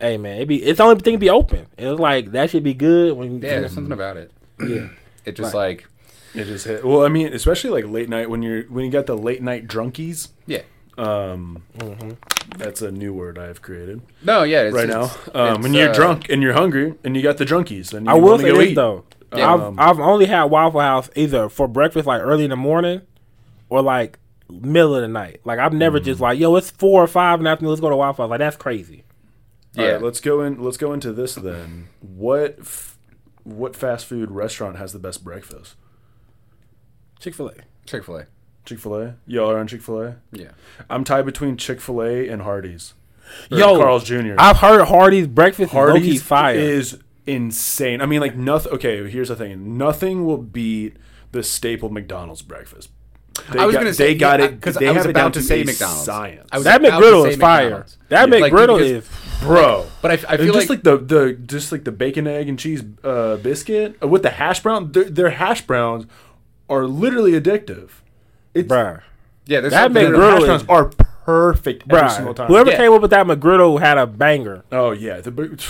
Hey 0.00 0.16
man, 0.16 0.40
it 0.40 0.46
be 0.46 0.62
it's 0.62 0.78
the 0.78 0.84
only 0.84 1.00
thing 1.00 1.14
to 1.14 1.18
be 1.18 1.30
open. 1.30 1.66
It 1.78 1.86
was 1.88 2.00
like 2.00 2.32
that 2.32 2.50
should 2.50 2.64
be 2.64 2.74
good 2.74 3.16
when 3.16 3.34
Yeah, 3.40 3.60
there's 3.60 3.72
something 3.72 3.92
about 3.92 4.16
it. 4.16 4.32
yeah. 4.60 4.88
It 5.24 5.36
just 5.36 5.54
Right. 5.54 5.68
like 5.76 5.86
It 6.34 6.44
just 6.44 6.66
hit. 6.66 6.84
Well, 6.84 7.04
I 7.04 7.08
mean, 7.08 7.32
especially 7.32 7.70
like 7.70 7.90
late 7.92 8.08
night 8.08 8.30
when 8.30 8.42
you're 8.42 8.62
when 8.64 8.84
you 8.84 8.90
got 8.90 9.06
the 9.06 9.16
late 9.16 9.42
night 9.42 9.66
drunkies. 9.66 10.28
yeah. 10.46 10.62
Um, 10.98 11.62
Mm-hmm. 11.78 12.10
that's 12.58 12.82
a 12.82 12.90
new 12.92 13.14
word 13.14 13.38
I've 13.38 13.62
created 13.62 14.02
No, 14.22 14.42
yeah. 14.42 14.62
It's, 14.64 14.74
right 14.74 14.86
now. 14.88 15.04
it's- 15.04 15.30
Um, 15.34 15.62
when 15.62 15.72
you're 15.72 15.88
uh, 15.88 15.94
drunk 15.94 16.28
and 16.28 16.42
you're 16.42 16.52
hungry 16.52 16.94
and 17.02 17.16
you 17.16 17.22
got 17.22 17.38
the 17.38 17.46
drunkies, 17.46 17.92
then 17.92 18.04
you 18.04 18.10
I 18.10 18.14
will 18.14 18.38
say 18.38 18.50
go 18.50 18.58
this 18.58 18.68
eat. 18.70 18.74
though. 18.74 19.04
Yeah. 19.34 19.52
Um, 19.54 19.76
I've 19.78 19.98
I've 19.98 20.00
only 20.00 20.26
had 20.26 20.44
Waffle 20.44 20.80
House 20.80 21.08
either 21.16 21.48
for 21.48 21.66
breakfast 21.66 22.06
like 22.06 22.20
early 22.20 22.44
in 22.44 22.50
the 22.50 22.56
morning 22.56 23.00
or 23.70 23.80
like 23.80 24.18
middle 24.50 24.94
of 24.94 25.00
the 25.00 25.08
night. 25.08 25.40
Like 25.44 25.58
I've 25.58 25.72
never 25.72 25.98
just 25.98 26.18
Mm. 26.18 26.24
like, 26.24 26.38
yo, 26.38 26.54
it's 26.56 26.70
four 26.70 27.02
or 27.02 27.06
five 27.06 27.40
in 27.40 27.44
the 27.44 27.50
afternoon, 27.50 27.70
let's 27.70 27.80
go 27.80 27.88
to 27.88 27.96
Waffle 27.96 28.24
House. 28.24 28.30
Like 28.30 28.40
that's 28.40 28.56
crazy. 28.58 29.04
Yeah. 29.74 29.92
right, 29.92 30.02
let's 30.02 30.20
go 30.20 30.42
in. 30.42 30.62
Let's 30.62 30.76
go 30.76 30.92
into 30.92 31.12
this 31.14 31.34
then. 31.36 31.88
What 32.00 32.56
f- 32.60 32.98
what 33.44 33.74
fast 33.74 34.04
food 34.04 34.30
restaurant 34.30 34.76
has 34.76 34.92
the 34.92 34.98
best 34.98 35.24
breakfast? 35.24 35.74
Chick 37.22 37.34
fil 37.34 37.48
A. 37.48 37.54
Chick 37.86 38.04
Fil 38.04 38.16
A. 38.18 38.26
Chick 38.64 38.78
Fil 38.78 38.94
A. 38.96 39.14
Y'all 39.26 39.50
are 39.50 39.58
on 39.58 39.66
Chick 39.66 39.80
Fil 39.80 40.02
A. 40.02 40.16
Yeah. 40.32 40.50
I'm 40.90 41.04
tied 41.04 41.24
between 41.24 41.56
Chick 41.56 41.80
Fil 41.80 42.02
A 42.02 42.28
and 42.28 42.42
Hardee's. 42.42 42.94
Or 43.50 43.58
Yo, 43.58 43.76
Carl's 43.78 44.04
Jr. 44.04 44.34
I've 44.38 44.58
heard 44.58 44.84
Hardee's 44.88 45.26
breakfast 45.28 45.72
Hardee's 45.72 46.16
is 46.16 46.22
fire. 46.22 46.56
is 46.56 46.98
insane. 47.26 48.00
I 48.00 48.06
mean, 48.06 48.20
like 48.20 48.36
nothing. 48.36 48.72
Okay, 48.72 49.08
here's 49.08 49.28
the 49.28 49.36
thing. 49.36 49.78
Nothing 49.78 50.26
will 50.26 50.36
beat 50.38 50.96
the 51.30 51.42
staple 51.42 51.88
McDonald's 51.90 52.42
breakfast. 52.42 52.90
They 53.50 53.60
I 53.60 53.64
was 53.64 53.72
got, 53.74 53.80
gonna 53.80 53.94
say 53.94 54.08
they 54.08 54.14
got 54.18 54.40
yeah, 54.40 54.46
it 54.46 54.60
'cause 54.60 54.74
they 54.74 54.86
I 54.88 54.90
was 54.90 54.98
have 54.98 55.06
it 55.06 55.10
about 55.10 55.20
down 55.22 55.32
to 55.32 55.40
to 55.40 55.44
say 55.46 55.62
a 55.62 55.64
McDonald's. 55.64 56.04
Science, 56.04 56.48
I 56.52 56.56
was 56.58 56.64
that 56.64 56.82
McGriddle 56.82 57.28
is 57.28 57.36
fire. 57.36 57.62
McDonald's. 57.64 57.98
That 58.10 58.28
Yeah. 58.28 58.34
McGriddle 58.36 58.78
because- 58.78 59.04
is 59.04 59.40
bro. 59.40 59.86
But 60.02 60.10
I, 60.10 60.14
I 60.14 60.34
And 60.34 60.42
feel 60.42 60.52
just 60.54 60.68
like, 60.68 60.84
like, 60.84 60.84
the 60.84 60.96
the 60.98 61.32
just 61.32 61.72
like 61.72 61.84
the 61.84 61.92
bacon 61.92 62.26
egg 62.26 62.48
and 62.50 62.58
cheese 62.58 62.82
uh, 63.02 63.36
biscuit 63.36 63.96
uh, 64.02 64.08
with 64.08 64.22
the 64.22 64.30
hash 64.30 64.60
brown. 64.62 64.92
Their, 64.92 65.04
their 65.04 65.30
hash 65.30 65.62
browns 65.66 66.04
are 66.72 66.86
literally 66.86 67.32
addictive. 67.32 67.90
It's 68.54 68.68
bruh. 68.68 69.02
yeah, 69.46 69.60
there's 69.60 69.72
that 69.72 69.84
something- 69.84 70.02
their 70.12 70.12
McGriddle 70.14 70.46
hash 70.46 70.62
browns 70.62 70.64
are 70.68 70.84
perfect 71.24 71.84
every 71.92 72.08
single 72.10 72.34
time. 72.34 72.48
Whoever 72.48 72.70
Yeah. 72.70 72.76
came 72.78 72.92
up 72.92 73.02
with 73.02 73.10
that 73.10 73.26
McGriddle 73.26 73.80
had 73.80 73.98
a 73.98 74.06
banger. 74.06 74.64
oh 74.72 74.90
yeah, 74.92 75.20
the 75.20 75.30
big- 75.30 75.60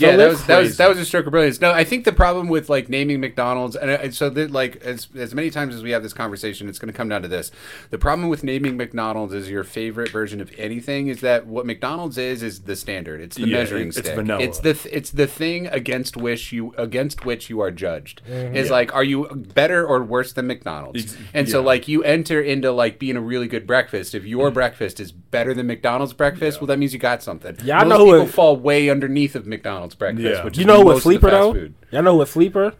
Yeah, 0.00 0.16
that 0.16 0.30
it's 0.30 0.38
was 0.38 0.46
that 0.46 0.58
was 0.58 0.76
that 0.78 0.88
was 0.88 0.98
a 0.98 1.04
stroke 1.04 1.26
of 1.26 1.32
brilliance. 1.32 1.60
No, 1.60 1.72
I 1.72 1.84
think 1.84 2.04
the 2.04 2.12
problem 2.12 2.48
with 2.48 2.68
like 2.68 2.88
naming 2.88 3.20
McDonald's, 3.20 3.76
and, 3.76 3.90
uh, 3.90 3.98
and 4.02 4.14
so 4.14 4.30
that 4.30 4.50
like 4.50 4.76
as 4.82 5.08
as 5.16 5.34
many 5.34 5.50
times 5.50 5.74
as 5.74 5.82
we 5.82 5.90
have 5.90 6.02
this 6.02 6.12
conversation, 6.12 6.68
it's 6.68 6.78
going 6.78 6.92
to 6.92 6.96
come 6.96 7.08
down 7.08 7.22
to 7.22 7.28
this. 7.28 7.50
The 7.90 7.98
problem 7.98 8.28
with 8.28 8.42
naming 8.44 8.76
McDonald's 8.76 9.34
as 9.34 9.50
your 9.50 9.64
favorite 9.64 10.10
version 10.10 10.40
of 10.40 10.50
anything 10.58 11.08
is 11.08 11.20
that 11.20 11.46
what 11.46 11.66
McDonald's 11.66 12.18
is 12.18 12.42
is 12.42 12.60
the 12.62 12.76
standard. 12.76 13.20
It's 13.20 13.36
the 13.36 13.46
Yeah, 13.48 13.58
measuring 13.58 13.84
it- 13.84 13.88
it's 13.88 13.98
stick. 13.98 14.14
vanilla. 14.14 14.40
It's 14.42 14.58
the 14.58 14.74
th- 14.74 14.94
it's 14.94 15.10
the 15.10 15.26
thing 15.26 15.66
against 15.68 16.16
which 16.16 16.52
you 16.52 16.74
against 16.78 17.24
which 17.24 17.50
you 17.50 17.60
are 17.60 17.70
judged. 17.70 18.22
Mm-hmm. 18.28 18.56
Is 18.56 18.70
like, 18.70 18.94
are 18.94 19.04
you 19.04 19.26
better 19.54 19.86
or 19.86 20.02
worse 20.02 20.32
than 20.32 20.46
McDonald's? 20.46 21.02
Ex- 21.04 21.16
and 21.34 21.48
so 21.48 21.60
like 21.62 21.88
you 21.88 22.02
enter 22.04 22.40
into 22.40 22.72
like 22.72 22.98
being 22.98 23.16
a 23.16 23.20
really 23.20 23.48
good 23.48 23.66
breakfast. 23.66 24.14
If 24.14 24.24
your 24.24 24.50
breakfast 24.50 25.00
is 25.00 25.12
better 25.12 25.54
than 25.54 25.66
McDonald's 25.66 26.12
breakfast, 26.12 26.60
well, 26.60 26.66
that 26.68 26.78
means 26.78 26.92
you 26.92 26.98
got 26.98 27.22
something. 27.22 27.56
Yeah, 27.64 27.80
I 27.80 27.84
know 27.84 27.98
who 27.98 28.04
people 28.12 28.26
it- 28.26 28.30
fall 28.30 28.56
way 28.56 28.88
underneath 28.90 29.34
of 29.36 29.46
McDonald's 29.46 29.89
breakfast, 29.94 30.24
Yeah. 30.26 30.44
which 30.44 30.56
You 30.56 30.62
is 30.62 30.66
know 30.66 30.80
what 30.80 31.02
sleeper 31.02 31.30
though? 31.30 31.52
food. 31.52 31.74
Y'all 31.90 32.02
know 32.02 32.14
what 32.16 32.28
sleeper? 32.28 32.74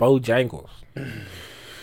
Bojangles. 0.00 0.68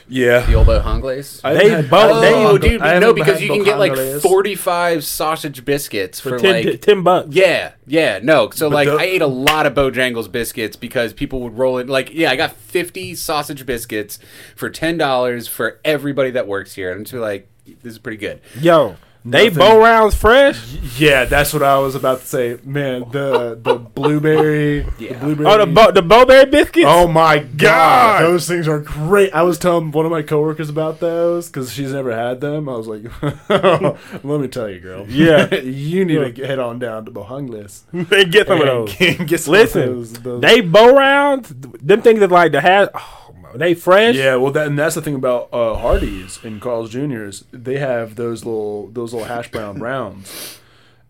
yeah. 0.07 0.39
The 0.45 0.55
old 0.55 0.67
Bojangles. 0.67 1.39
I 1.43 1.53
They 1.53 1.69
haven't 1.69 1.84
had- 1.86 1.89
bo- 1.89 1.97
I 1.97 2.09
Oh, 2.09 2.22
haven't 2.55 2.61
dude, 2.61 2.82
I 2.82 2.99
no, 2.99 3.13
because 3.13 3.41
you 3.41 3.47
can 3.49 3.63
get 3.63 3.80
like 3.80 3.95
45 4.22 5.03
sausage 5.05 5.63
biscuits 5.63 6.19
for, 6.19 6.32
For 6.32 6.39
ten, 6.39 6.65
like. 6.65 6.82
ten 6.82 7.01
bucks. 7.03 7.30
Yeah, 7.32 7.72
yeah, 7.88 8.19
no. 8.22 8.49
So 8.51 8.67
like, 8.67 8.88
the- 8.89 8.95
I 8.97 9.03
ate 9.03 9.22
a 9.22 9.28
lot 9.28 9.65
of 9.65 9.74
Bojangles 9.74 10.30
biscuits 10.32 10.76
because 10.76 11.13
people 11.13 11.39
would 11.41 11.57
roll 11.57 11.78
it. 11.78 11.88
Like, 11.88 12.13
yeah, 12.13 12.30
I 12.32 12.36
got 12.36 12.51
fifty 12.55 13.15
sausage 13.15 13.65
biscuits 13.65 14.19
for 14.55 14.69
ten 14.69 14.97
dollars 14.97 15.47
for 15.47 15.80
everybody 15.86 16.32
that 16.32 16.47
works 16.47 16.74
here, 16.76 16.91
and 16.91 16.99
I'm 16.99 17.05
just 17.05 17.13
like, 17.15 17.47
this 17.65 17.93
is 17.93 17.99
pretty 17.99 18.17
good. 18.17 18.41
Yo, 18.59 18.97
they 19.24 19.49
Nothing. 19.49 19.59
Bo-Rounds 19.59 20.15
fresh. 20.15 20.74
Yeah, 20.97 21.26
that's 21.26 21.53
what 21.53 21.61
I 21.61 21.78
was 21.78 21.93
about 21.93 22.22
to 22.22 22.26
say. 22.26 22.57
Man, 22.63 23.05
the 23.11 23.55
the 23.61 23.76
blueberry, 23.76 24.80
Yeah. 24.99 25.13
the 25.13 25.19
blueberry. 25.36 25.47
Oh, 25.49 25.57
the 25.65 25.72
bo- 25.72 25.91
the 25.91 26.01
Bo-Berry 26.01 26.45
biscuits. 26.49 26.88
Oh 26.89 27.07
my 27.07 27.38
god, 27.39 27.57
God. 27.57 28.22
those 28.24 28.47
things 28.47 28.67
are 28.67 28.80
great. 28.80 29.32
I 29.34 29.43
was 29.43 29.59
telling 29.59 29.91
one 29.91 30.05
of 30.05 30.11
my 30.11 30.24
coworkers 30.24 30.69
about 30.69 30.99
those 30.99 31.47
because 31.47 31.72
she's 31.72 31.93
never 31.93 32.15
had 32.15 32.41
them. 32.41 32.67
I 32.67 32.76
was 32.76 32.88
like, 32.88 33.03
"Let 33.49 34.41
me 34.41 34.47
tell 34.47 34.67
you, 34.69 34.80
girl. 34.80 35.05
Yeah. 35.07 35.53
you 35.55 36.03
need 36.03 36.36
to 36.36 36.45
head 36.47 36.57
on 36.59 36.80
down 36.80 37.05
to 37.05 37.11
Bohungles. 37.11 37.84
they 37.93 38.26
get 38.26 38.47
some 38.47 38.59
of 38.61 38.65
those. 38.67 38.95
Get, 38.95 39.28
get 39.28 39.39
some 39.39 39.51
Listen, 39.53 39.82
of 39.84 39.88
those, 39.95 40.13
those- 40.13 40.41
they 40.41 40.61
Bo-Rounds. 40.61 41.53
Them 41.82 42.01
things 42.01 42.19
that 42.22 42.32
like 42.32 42.51
the 42.53 42.61
hat. 42.61 42.89
Oh, 42.95 43.20
my- 43.52 43.58
they 43.58 43.74
fresh. 43.74 44.16
Yeah, 44.16 44.36
well, 44.38 44.52
that, 44.52 44.68
and 44.68 44.78
that's 44.80 44.95
the 44.95 45.02
thing 45.02 45.16
about 45.16 45.49
uh, 45.54 45.76
Hardee's 45.76 46.39
and 46.43 46.62
Carl's 46.62 46.89
Jr.'s. 46.89 47.43
They 47.52 47.78
have 47.80 48.16
those 48.16 48.45
little 48.45 48.88
those 48.88 49.14
little 49.14 49.28
hash 49.28 49.52
brown 49.52 49.80
rounds, 49.80 50.60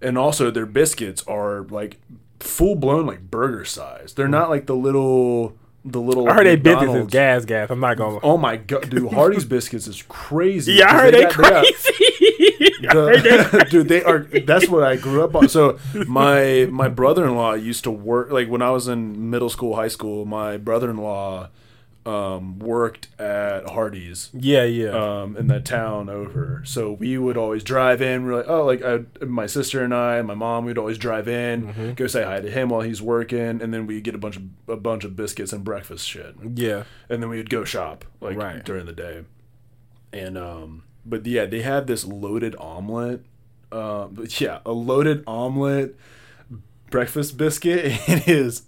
and 0.02 0.18
also 0.18 0.52
their 0.52 0.66
biscuits 0.66 1.24
are 1.28 1.62
like 1.70 1.98
full 2.40 2.76
blown 2.76 3.06
like 3.06 3.30
burger 3.32 3.66
size. 3.66 4.14
They're 4.14 4.28
not 4.28 4.50
like 4.50 4.66
the 4.66 4.76
little 4.76 5.56
the 5.84 6.00
little. 6.00 6.30
I 6.30 6.34
heard 6.34 6.46
they 6.48 6.56
business 6.58 6.96
is 6.96 7.08
gas 7.08 7.46
gas. 7.46 7.70
I'm 7.70 7.80
not 7.80 7.98
gonna. 7.98 8.20
Oh 8.24 8.38
my 8.38 8.58
god, 8.58 8.90
dude! 8.90 9.12
Hardee's 9.12 9.46
biscuits 9.46 9.88
is 9.88 10.04
crazy. 10.08 10.74
yeah, 10.74 10.90
I 10.90 10.94
heard 10.94 11.14
they, 11.14 11.22
got- 11.24 11.34
got- 11.38 11.64
crazy. 11.66 11.94
They- 12.82 12.88
the- 12.88 13.68
dude, 13.70 13.88
they 13.90 14.04
are. 14.04 14.20
That's 14.20 14.68
what 14.68 14.84
I 14.84 14.96
grew 14.96 15.24
up 15.24 15.36
on. 15.36 15.48
So 15.50 15.78
my 16.08 16.68
my 16.72 16.88
brother 16.88 17.26
in 17.26 17.36
law 17.36 17.54
used 17.54 17.84
to 17.84 17.92
work 17.92 18.32
like 18.32 18.48
when 18.50 18.62
I 18.64 18.72
was 18.72 18.88
in 18.88 19.30
middle 19.30 19.50
school, 19.50 19.76
high 19.76 19.88
school. 19.88 20.26
My 20.26 20.58
brother 20.58 20.90
in 20.90 20.98
law 20.98 21.50
um, 22.06 22.58
worked 22.58 23.10
at 23.20 23.68
Hardee's 23.70 24.30
Yeah, 24.34 24.64
yeah. 24.64 24.90
um, 25.22 25.38
in 25.38 25.48
that 25.48 25.66
town 25.66 26.10
over. 26.10 26.64
So 26.66 26.92
we 26.94 27.18
would 27.18 27.38
always 27.38 27.64
drive 27.64 28.02
in. 28.02 28.26
We're 28.26 28.38
like, 28.38 28.48
oh, 28.50 28.66
like 28.66 28.82
I, 28.84 29.02
my 29.26 29.46
sister 29.46 29.84
and 29.84 29.94
I, 29.94 30.18
and 30.18 30.28
my 30.28 30.34
mom, 30.34 30.66
we'd 30.66 30.80
always 30.80 30.98
drive 30.98 31.28
in, 31.28 31.68
Mm-hmm. 31.68 31.94
go 31.94 32.08
say 32.08 32.24
hi 32.24 32.40
to 32.42 32.50
him 32.50 32.70
while 32.70 32.82
he's 32.82 33.02
working, 33.04 33.62
and 33.62 33.72
then 33.74 33.86
we 33.86 34.02
get 34.02 34.16
a 34.16 34.18
bunch 34.18 34.36
of 34.38 34.44
a 34.68 34.78
bunch 34.78 35.04
of 35.04 35.16
biscuits 35.16 35.54
and 35.54 35.64
breakfast 35.64 36.08
shit, 36.08 36.36
yeah. 36.56 36.84
and 37.10 37.22
then 37.22 37.30
we'd 37.30 37.50
go 37.52 37.64
shop 37.64 38.06
like 38.20 38.36
Right. 38.38 38.64
during 38.66 38.86
the 38.88 38.94
day. 38.94 39.24
And 40.12 40.38
um, 40.38 40.84
but 41.06 41.26
yeah, 41.26 41.46
they 41.46 41.62
have 41.62 41.86
this 41.88 42.04
loaded 42.06 42.56
omelet. 42.58 43.24
Uh, 43.72 44.08
but 44.08 44.42
yeah, 44.42 44.60
a 44.66 44.72
loaded 44.72 45.24
omelet 45.28 45.96
breakfast 46.90 47.38
biscuit. 47.38 47.86
It 48.08 48.28
is. 48.28 48.64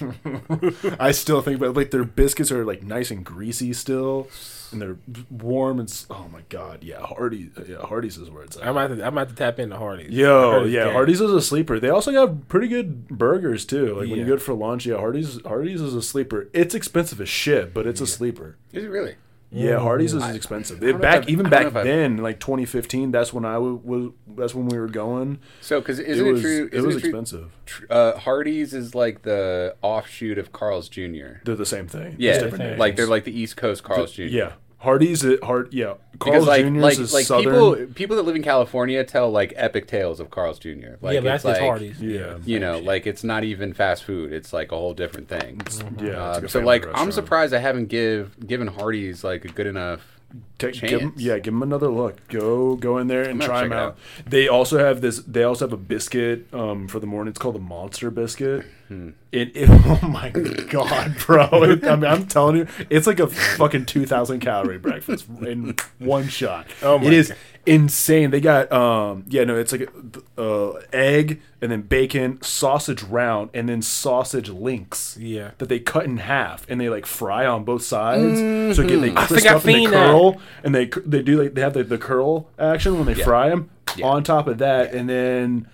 I 1.00 1.10
still 1.12 1.42
think 1.42 1.58
about 1.58 1.76
like 1.76 1.90
their 1.90 2.04
biscuits 2.04 2.50
are 2.52 2.64
like 2.64 2.82
nice 2.82 3.10
and 3.10 3.24
greasy 3.24 3.72
still, 3.72 4.28
and 4.72 4.80
they're 4.80 4.96
warm 5.30 5.78
and 5.80 5.88
s- 5.88 6.06
oh 6.10 6.26
my 6.32 6.40
god, 6.48 6.82
yeah, 6.82 7.00
Hardee's, 7.00 7.50
yeah, 7.68 7.78
Hardee's 7.78 8.16
is 8.18 8.30
where 8.30 8.42
it's 8.44 8.56
at. 8.56 8.62
I'm 8.64 8.70
about 8.70 8.88
to 8.96 9.06
I'm 9.06 9.12
about 9.16 9.28
to 9.30 9.34
tap 9.34 9.58
into 9.58 9.76
Hardee's. 9.76 10.10
Yo, 10.12 10.50
heard 10.52 10.62
it's 10.64 10.72
yeah, 10.72 10.84
good. 10.84 10.92
Hardee's 10.94 11.20
is 11.20 11.32
a 11.32 11.40
sleeper. 11.42 11.78
They 11.80 11.88
also 11.90 12.12
got 12.12 12.48
pretty 12.48 12.68
good 12.68 13.08
burgers 13.08 13.64
too. 13.64 13.88
Like 13.94 14.08
when 14.08 14.18
you 14.18 14.24
Yeah. 14.24 14.26
go 14.28 14.38
for 14.38 14.54
lunch, 14.54 14.86
yeah, 14.86 14.96
Hardee's 14.96 15.40
Hardee's 15.42 15.80
is 15.80 15.94
a 15.94 16.02
sleeper. 16.02 16.48
It's 16.52 16.74
expensive 16.74 17.20
as 17.20 17.28
shit, 17.28 17.72
but 17.74 17.86
it's 17.86 18.00
a 18.00 18.06
sleeper. 18.06 18.56
Is 18.72 18.84
it 18.84 18.88
really? 18.88 19.16
Yeah, 19.56 19.78
Hardee's 19.78 20.12
is 20.14 20.24
expensive. 20.34 20.80
don't 20.80 21.00
back 21.00 21.22
I've- 21.22 21.32
even 21.32 21.46
I 21.46 21.50
don't 21.50 21.62
know 21.64 21.70
back 21.70 21.84
then, 21.84 22.16
like 22.18 22.38
2015, 22.40 23.10
that's 23.10 23.32
when 23.32 23.44
I 23.44 23.58
was, 23.58 23.78
was 23.82 24.12
that's 24.36 24.54
when 24.54 24.66
we 24.68 24.78
were 24.78 24.88
going. 24.88 25.38
So, 25.60 25.80
because 25.80 25.98
It 25.98 26.08
isn't 26.08 26.26
it, 26.26 26.32
was 26.32 26.40
true? 26.42 26.66
it 26.66 26.74
Isn't 26.74 26.86
was 26.86 26.96
it 26.96 27.00
true? 27.00 27.08
expensive. 27.10 27.50
tr- 27.64 27.84
Uh, 27.90 28.18
Hardee's 28.18 28.74
is 28.74 28.94
like 28.94 29.22
the 29.22 29.74
offshoot 29.82 30.38
of 30.38 30.52
Carl's 30.52 30.88
Jr. 30.88 31.40
They're 31.44 31.54
the 31.56 31.64
same 31.66 31.86
thing. 31.88 32.16
Yeah, 32.18 32.32
Just 32.32 32.44
different 32.50 32.78
like 32.78 32.96
they're 32.96 33.06
like 33.06 33.24
the 33.24 33.38
East 33.38 33.56
Coast 33.56 33.82
Carl's 33.82 34.12
Jr. 34.12 34.22
yeah. 34.22 34.52
Hardee's 34.78 35.24
it 35.24 35.42
hard 35.42 35.72
yeah. 35.72 35.94
Because 36.12 36.44
Carl's 36.44 36.46
like 36.46 36.64
Jr.'s 36.64 36.82
like 36.82 36.98
is 36.98 37.14
like 37.14 37.24
southern. 37.26 37.44
people 37.76 37.94
people 37.94 38.16
that 38.16 38.22
live 38.22 38.36
in 38.36 38.42
California 38.42 39.02
tell 39.04 39.30
like 39.30 39.52
epic 39.56 39.86
tales 39.88 40.20
of 40.20 40.30
Carl's 40.30 40.58
Jr. 40.58 40.70
Like 41.00 41.14
yeah, 41.14 41.20
but 41.20 41.34
it's 41.34 41.42
that's 41.42 41.44
like 41.44 41.60
Hardee's. 41.62 42.00
yeah. 42.02 42.36
you 42.44 42.58
know 42.60 42.78
like 42.78 43.06
it's 43.06 43.24
not 43.24 43.42
even 43.44 43.72
fast 43.72 44.04
food. 44.04 44.32
It's 44.32 44.52
like 44.52 44.72
a 44.72 44.76
whole 44.76 44.94
different 44.94 45.28
thing. 45.28 45.60
Yeah. 45.62 45.66
it's 45.66 45.80
Um, 45.80 46.42
like 46.42 46.50
so 46.50 46.58
family 46.60 46.66
like 46.66 46.86
I'm 46.94 47.10
surprised 47.12 47.54
I 47.54 47.58
haven't 47.58 47.86
give 47.86 48.46
given 48.46 48.68
Hardee's 48.68 49.24
like 49.24 49.44
a 49.44 49.48
good 49.48 49.66
enough. 49.66 50.12
Take, 50.58 50.74
give 50.74 51.00
'em- 51.00 51.10
chance. 51.12 51.20
yeah, 51.22 51.36
give 51.38 51.54
them 51.54 51.62
another 51.62 51.88
look. 51.88 52.26
Go 52.28 52.74
go 52.76 52.98
in 52.98 53.06
there 53.06 53.22
and 53.22 53.40
try 53.40 53.62
them 53.62 53.72
out. 53.72 53.78
out. 53.92 53.98
They 54.26 54.48
also 54.48 54.78
have 54.78 55.00
this. 55.00 55.20
They 55.20 55.44
also 55.44 55.64
have 55.66 55.72
a 55.72 55.76
biscuit 55.78 56.52
um, 56.52 56.88
for 56.88 56.98
the 57.00 57.06
morning. 57.06 57.30
It's 57.30 57.38
called 57.38 57.54
the 57.54 57.60
Monster 57.60 58.10
Biscuit. 58.10 58.66
Hmm. 58.88 59.10
It, 59.32 59.56
it 59.56 59.68
oh 60.02 60.06
my 60.08 60.30
god, 60.30 61.16
bro! 61.26 61.48
It- 61.64 61.84
I 61.84 61.96
mean, 61.96 62.04
I'm 62.10 62.26
telling 62.26 62.56
you, 62.56 62.66
it's 62.88 63.06
like 63.06 63.18
a 63.20 63.26
fucking 63.26 63.86
two 63.86 64.06
thousand 64.06 64.40
calorie 64.40 64.78
breakfast 64.78 65.26
in 65.44 65.74
one 65.98 66.28
shot. 66.28 66.66
Oh 66.82 66.98
my 66.98 67.06
it 67.06 67.12
is 67.12 67.28
God. 67.30 67.36
insane. 67.66 68.30
They 68.30 68.40
got 68.40 68.70
um 68.70 69.24
yeah 69.28 69.44
no, 69.44 69.56
it's 69.56 69.72
like 69.72 69.90
uh, 70.38 70.70
egg 70.92 71.40
and 71.60 71.72
then 71.72 71.82
bacon, 71.82 72.40
sausage 72.42 73.02
round, 73.02 73.50
and 73.54 73.68
then 73.68 73.82
sausage 73.82 74.48
links. 74.50 75.16
Yeah. 75.18 75.50
that 75.58 75.68
they 75.68 75.80
cut 75.80 76.04
in 76.04 76.18
half 76.18 76.64
and 76.68 76.80
they 76.80 76.88
like 76.88 77.06
fry 77.06 77.44
on 77.44 77.64
both 77.64 77.82
sides. 77.82 78.38
So 78.76 78.82
again, 78.84 79.00
they 79.00 79.10
Mm-hmm. 79.10 79.26
Crisp 79.26 79.46
I've 79.48 79.56
up 79.56 79.64
and 79.64 79.74
they 79.74 79.86
that. 79.86 79.92
curl 79.92 80.40
and 80.62 80.74
they 80.74 80.84
they 81.04 81.22
do 81.22 81.42
like 81.42 81.54
they 81.54 81.60
have 81.60 81.74
the, 81.74 81.82
the 81.82 81.98
curl 81.98 82.48
action 82.58 82.96
when 82.96 83.06
they 83.06 83.14
Yeah. 83.14 83.24
fry 83.24 83.48
them 83.48 83.68
Yeah. 83.96 84.06
on 84.06 84.22
top 84.22 84.46
of 84.46 84.58
that, 84.58 84.92
and 84.94 85.08
then 85.08 85.66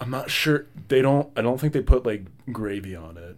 I'm 0.00 0.10
not 0.10 0.30
sure 0.30 0.66
they 0.88 1.00
don't. 1.02 1.30
I 1.36 1.42
don't 1.42 1.58
think 1.60 1.72
they 1.72 1.80
put 1.82 2.04
like 2.06 2.24
gravy 2.52 2.94
on 2.94 3.16
it, 3.16 3.36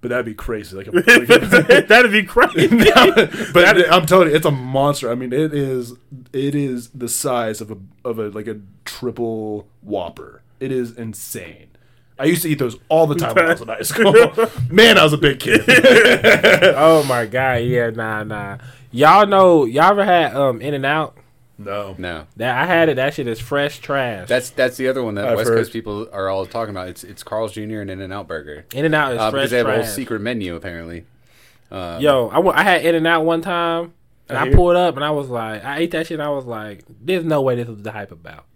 but 0.00 0.08
that'd 0.08 0.26
be 0.26 0.34
crazy. 0.34 0.76
Like, 0.76 0.88
a, 0.88 0.90
like 0.96 1.06
a- 1.06 1.86
That'd 1.86 2.10
be 2.12 2.24
crazy. 2.24 2.68
but 3.52 3.92
I'm 3.92 4.06
telling 4.06 4.28
you, 4.28 4.34
it's 4.34 4.46
a 4.46 4.50
monster. 4.50 5.10
I 5.10 5.14
mean, 5.14 5.32
it 5.32 5.54
is 5.54 5.94
it 6.32 6.54
is 6.54 6.88
the 6.90 7.08
size 7.08 7.60
of 7.60 7.70
a 7.70 7.76
of 8.04 8.18
a 8.18 8.28
like 8.30 8.46
a 8.48 8.58
triple 8.84 9.68
Whopper. 9.82 10.42
It 10.58 10.72
is 10.72 10.96
insane. 10.96 11.68
I 12.18 12.24
used 12.24 12.42
to 12.42 12.50
eat 12.50 12.58
those 12.58 12.76
all 12.90 13.06
the 13.06 13.14
time 13.14 13.34
when 13.34 13.46
I 13.46 13.52
was 13.52 13.62
in 13.62 13.68
high 13.68 13.80
school. 13.82 14.50
Man, 14.68 14.98
I 14.98 15.04
was 15.04 15.14
a 15.14 15.18
big 15.18 15.40
kid. 15.40 15.62
oh 16.76 17.02
my 17.04 17.24
god, 17.24 17.62
yeah, 17.62 17.88
nah, 17.90 18.24
nah. 18.24 18.58
Y'all 18.90 19.26
know, 19.26 19.64
y'all 19.64 19.92
ever 19.92 20.04
had 20.04 20.34
um 20.36 20.60
In 20.60 20.74
and 20.74 20.84
Out? 20.84 21.16
No, 21.64 21.94
No, 21.98 22.26
That 22.36 22.58
I 22.58 22.66
had 22.66 22.88
it. 22.88 22.96
That 22.96 23.14
shit 23.14 23.26
is 23.26 23.38
fresh 23.40 23.78
trash. 23.78 24.28
that's 24.28 24.50
that's 24.50 24.76
the 24.76 24.88
other 24.88 25.02
one 25.02 25.14
that 25.16 25.26
I've 25.28 25.36
West 25.36 25.48
heard. 25.50 25.56
Coast 25.58 25.72
people 25.72 26.08
are 26.12 26.28
all 26.28 26.46
talking 26.46 26.70
about. 26.74 26.88
It's 26.88 27.04
it's 27.04 27.22
Carl's 27.22 27.52
Jr. 27.52 27.80
and 27.80 27.90
In 27.90 28.00
and 28.00 28.12
Out 28.12 28.26
Burger 28.28 28.64
In 28.74 28.84
and 28.84 28.94
Out 28.94 29.12
is 29.12 29.18
uh, 29.18 29.30
fresh 29.30 29.40
because 29.42 29.50
they 29.50 29.58
have 29.58 29.68
a 29.68 29.74
whole 29.76 29.84
secret 29.84 30.20
menu 30.20 30.56
apparently. 30.56 31.04
Um, 31.70 32.00
Yo, 32.00 32.28
I, 32.28 32.60
I 32.60 32.62
had 32.64 32.84
In 32.84 32.94
and 32.94 33.06
Out 33.06 33.24
one 33.24 33.42
time, 33.42 33.92
and 34.28 34.36
I 34.38 34.46
I, 34.46 34.52
pulled 34.52 34.76
up, 34.76 34.96
and 34.96 35.04
I 35.04 35.10
was 35.10 35.28
like, 35.28 35.64
I 35.64 35.78
ate 35.78 35.92
that 35.92 36.06
shit, 36.08 36.18
and 36.18 36.22
I 36.22 36.30
was 36.30 36.44
like, 36.44 36.84
there's 37.00 37.24
no 37.24 37.42
way 37.42 37.54
this 37.56 37.68
was 37.68 37.82
the 37.82 37.92
hype 37.92 38.10
about. 38.10 38.46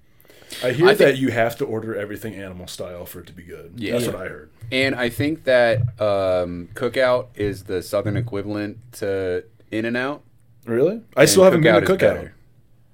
I 0.62 0.72
hear 0.72 0.86
I 0.86 0.94
think- 0.94 0.98
that 0.98 1.18
you 1.18 1.30
have 1.30 1.56
to 1.58 1.64
order 1.64 1.94
everything 1.96 2.34
animal 2.34 2.66
style 2.66 3.06
for 3.06 3.20
it 3.20 3.26
to 3.26 3.32
be 3.32 3.42
good. 3.42 3.74
Yeah. 3.76 3.92
That's 3.92 4.06
what 4.06 4.16
I 4.16 4.28
heard. 4.28 4.50
And 4.72 4.94
I 4.94 5.08
think 5.10 5.44
that 5.44 5.80
um, 6.00 6.68
Cookout 6.74 7.28
is 7.34 7.64
the 7.64 7.82
southern 7.82 8.16
equivalent 8.16 8.78
to 8.94 9.44
In 9.70 9.84
and 9.84 9.96
Out. 9.96 10.22
Really? 10.64 11.02
I 11.16 11.26
still 11.26 11.44
haven't 11.44 11.60
been 11.62 11.74
to 11.74 11.82
is 11.82 11.88
Cookout. 11.88 12.30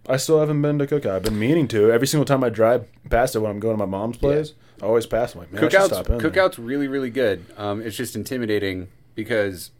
I 0.09 0.17
still 0.17 0.41
haven't 0.41 0.63
been 0.63 0.79
to 0.79 0.87
Cookout. 0.87 1.11
I've 1.11 1.23
been 1.23 1.39
meaning 1.39 1.69
to. 1.69 1.93
Every 1.93 2.07
single 2.07 2.25
time 2.25 2.43
I 2.43 2.49
drive 2.49 2.87
past 3.11 3.37
it 3.37 3.41
when 3.41 3.51
I'm 3.51 3.61
going 3.61 3.75
to 3.75 3.79
my 3.79 3.91
mom's 3.91 4.17
place, 4.17 4.55
I 4.81 4.87
always 4.87 5.07
pass. 5.07 5.35
I'm 5.35 5.41
like, 5.41 5.53
man, 5.53 5.65
I 5.65 5.67
Cookout's, 5.69 5.87
stop 5.87 6.09
in. 6.09 6.19
there. 6.19 6.31
Cookout's 6.31 6.59
really, 6.59 6.89
really 6.89 7.11
good. 7.11 7.45
Um, 7.57 7.83
it's 7.83 7.97
just 7.97 8.17
intimidating 8.17 8.89
because 9.15 9.71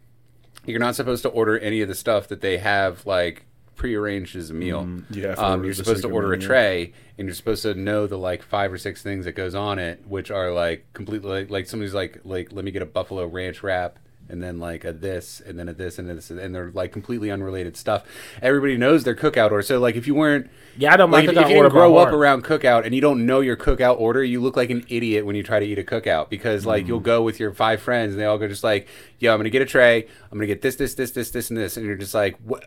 you're 0.65 0.79
not 0.79 0.95
supposed 0.95 1.23
to 1.23 1.29
order 1.29 1.57
any 1.57 1.81
of 1.81 1.87
the 1.87 1.95
stuff 1.95 2.27
that 2.27 2.41
they 2.41 2.57
have 2.59 3.05
like 3.05 3.45
prearranged 3.75 4.35
as 4.35 4.51
a 4.51 4.53
meal. 4.53 4.83
Mm, 4.83 5.05
yeah, 5.09 5.31
um, 5.31 5.63
you're 5.63 5.73
supposed 5.73 6.03
to 6.03 6.09
order 6.09 6.33
a 6.33 6.37
tray, 6.37 6.93
and 7.17 7.27
you're 7.27 7.35
supposed 7.35 7.63
to 7.63 7.73
know 7.73 8.05
the 8.05 8.17
like 8.17 8.43
five 8.43 8.71
or 8.71 8.77
six 8.77 9.01
things 9.01 9.25
that 9.25 9.31
goes 9.31 9.55
on 9.55 9.79
it, 9.79 10.05
which 10.07 10.29
are 10.29 10.51
like 10.51 10.85
completely 10.93 11.41
like, 11.41 11.49
like 11.49 11.67
somebody's 11.67 11.95
like 11.95 12.19
like 12.23 12.51
let 12.51 12.63
me 12.63 12.69
get 12.71 12.83
a 12.83 12.85
buffalo 12.85 13.25
ranch 13.25 13.63
wrap. 13.63 13.97
And 14.29 14.41
then 14.41 14.59
like 14.59 14.85
a 14.85 14.93
this, 14.93 15.41
and 15.45 15.59
then 15.59 15.67
a 15.67 15.73
this, 15.73 15.99
and 15.99 16.09
a 16.09 16.13
this, 16.15 16.29
and 16.31 16.55
they're 16.55 16.71
like 16.73 16.93
completely 16.93 17.29
unrelated 17.29 17.75
stuff. 17.75 18.05
Everybody 18.41 18.77
knows 18.77 19.03
their 19.03 19.13
cookout 19.15 19.51
order. 19.51 19.61
So 19.61 19.77
like, 19.77 19.97
if 19.97 20.07
you 20.07 20.15
weren't 20.15 20.49
Yeah, 20.77 20.93
I 20.93 20.95
know 20.95 21.05
my 21.07 21.17
like 21.17 21.25
if, 21.25 21.35
if 21.35 21.49
you 21.49 21.55
didn't 21.55 21.71
grow 21.71 21.97
up 21.97 22.09
heart. 22.09 22.13
around 22.13 22.45
cookout 22.45 22.85
and 22.85 22.95
you 22.95 23.01
don't 23.01 23.25
know 23.25 23.41
your 23.41 23.57
cookout 23.57 23.99
order, 23.99 24.23
you 24.23 24.39
look 24.39 24.55
like 24.55 24.69
an 24.69 24.85
idiot 24.87 25.25
when 25.25 25.35
you 25.35 25.43
try 25.43 25.59
to 25.59 25.65
eat 25.65 25.77
a 25.79 25.83
cookout 25.83 26.29
because 26.29 26.65
like 26.65 26.85
Mm. 26.85 26.87
you'll 26.87 26.99
go 27.01 27.21
with 27.23 27.41
your 27.41 27.51
five 27.53 27.81
friends 27.81 28.13
and 28.13 28.21
they 28.21 28.25
all 28.25 28.37
go 28.37 28.47
just 28.47 28.63
like, 28.63 28.87
"Yo, 29.19 29.33
I'm 29.33 29.37
gonna 29.39 29.49
get 29.49 29.61
a 29.61 29.65
tray. 29.65 30.07
I'm 30.31 30.37
gonna 30.37 30.47
get 30.47 30.61
this, 30.61 30.77
this, 30.77 30.93
this, 30.93 31.11
this, 31.11 31.31
this, 31.31 31.49
and 31.49 31.59
this," 31.59 31.75
and 31.75 31.85
you're 31.85 31.97
just 31.97 32.13
like, 32.13 32.37
"What? 32.45 32.63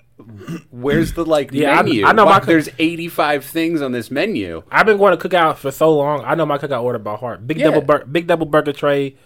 Where's 0.70 1.14
the 1.14 1.24
like 1.24 1.50
Yeah, 1.52 1.80
I- 1.80 2.08
I 2.08 2.12
know 2.12 2.26
Why- 2.26 2.32
my 2.32 2.38
cook- 2.40 2.48
there's 2.48 2.68
85 2.78 3.42
things 3.44 3.80
on 3.80 3.92
this 3.92 4.10
menu." 4.10 4.62
I've 4.70 4.84
been 4.84 4.98
going 4.98 5.16
to 5.16 5.28
cookout 5.28 5.56
for 5.56 5.70
so 5.70 5.94
long. 5.96 6.22
I 6.26 6.34
know 6.34 6.44
my 6.44 6.58
cookout 6.58 6.82
order 6.82 6.98
by 6.98 7.14
heart. 7.16 7.46
Big 7.46 7.58
Yeah. 7.58 7.70
double, 7.70 7.80
bur- 7.80 8.04
big 8.04 8.26
double 8.26 8.44
burger 8.46 8.72
tray. 8.74 9.16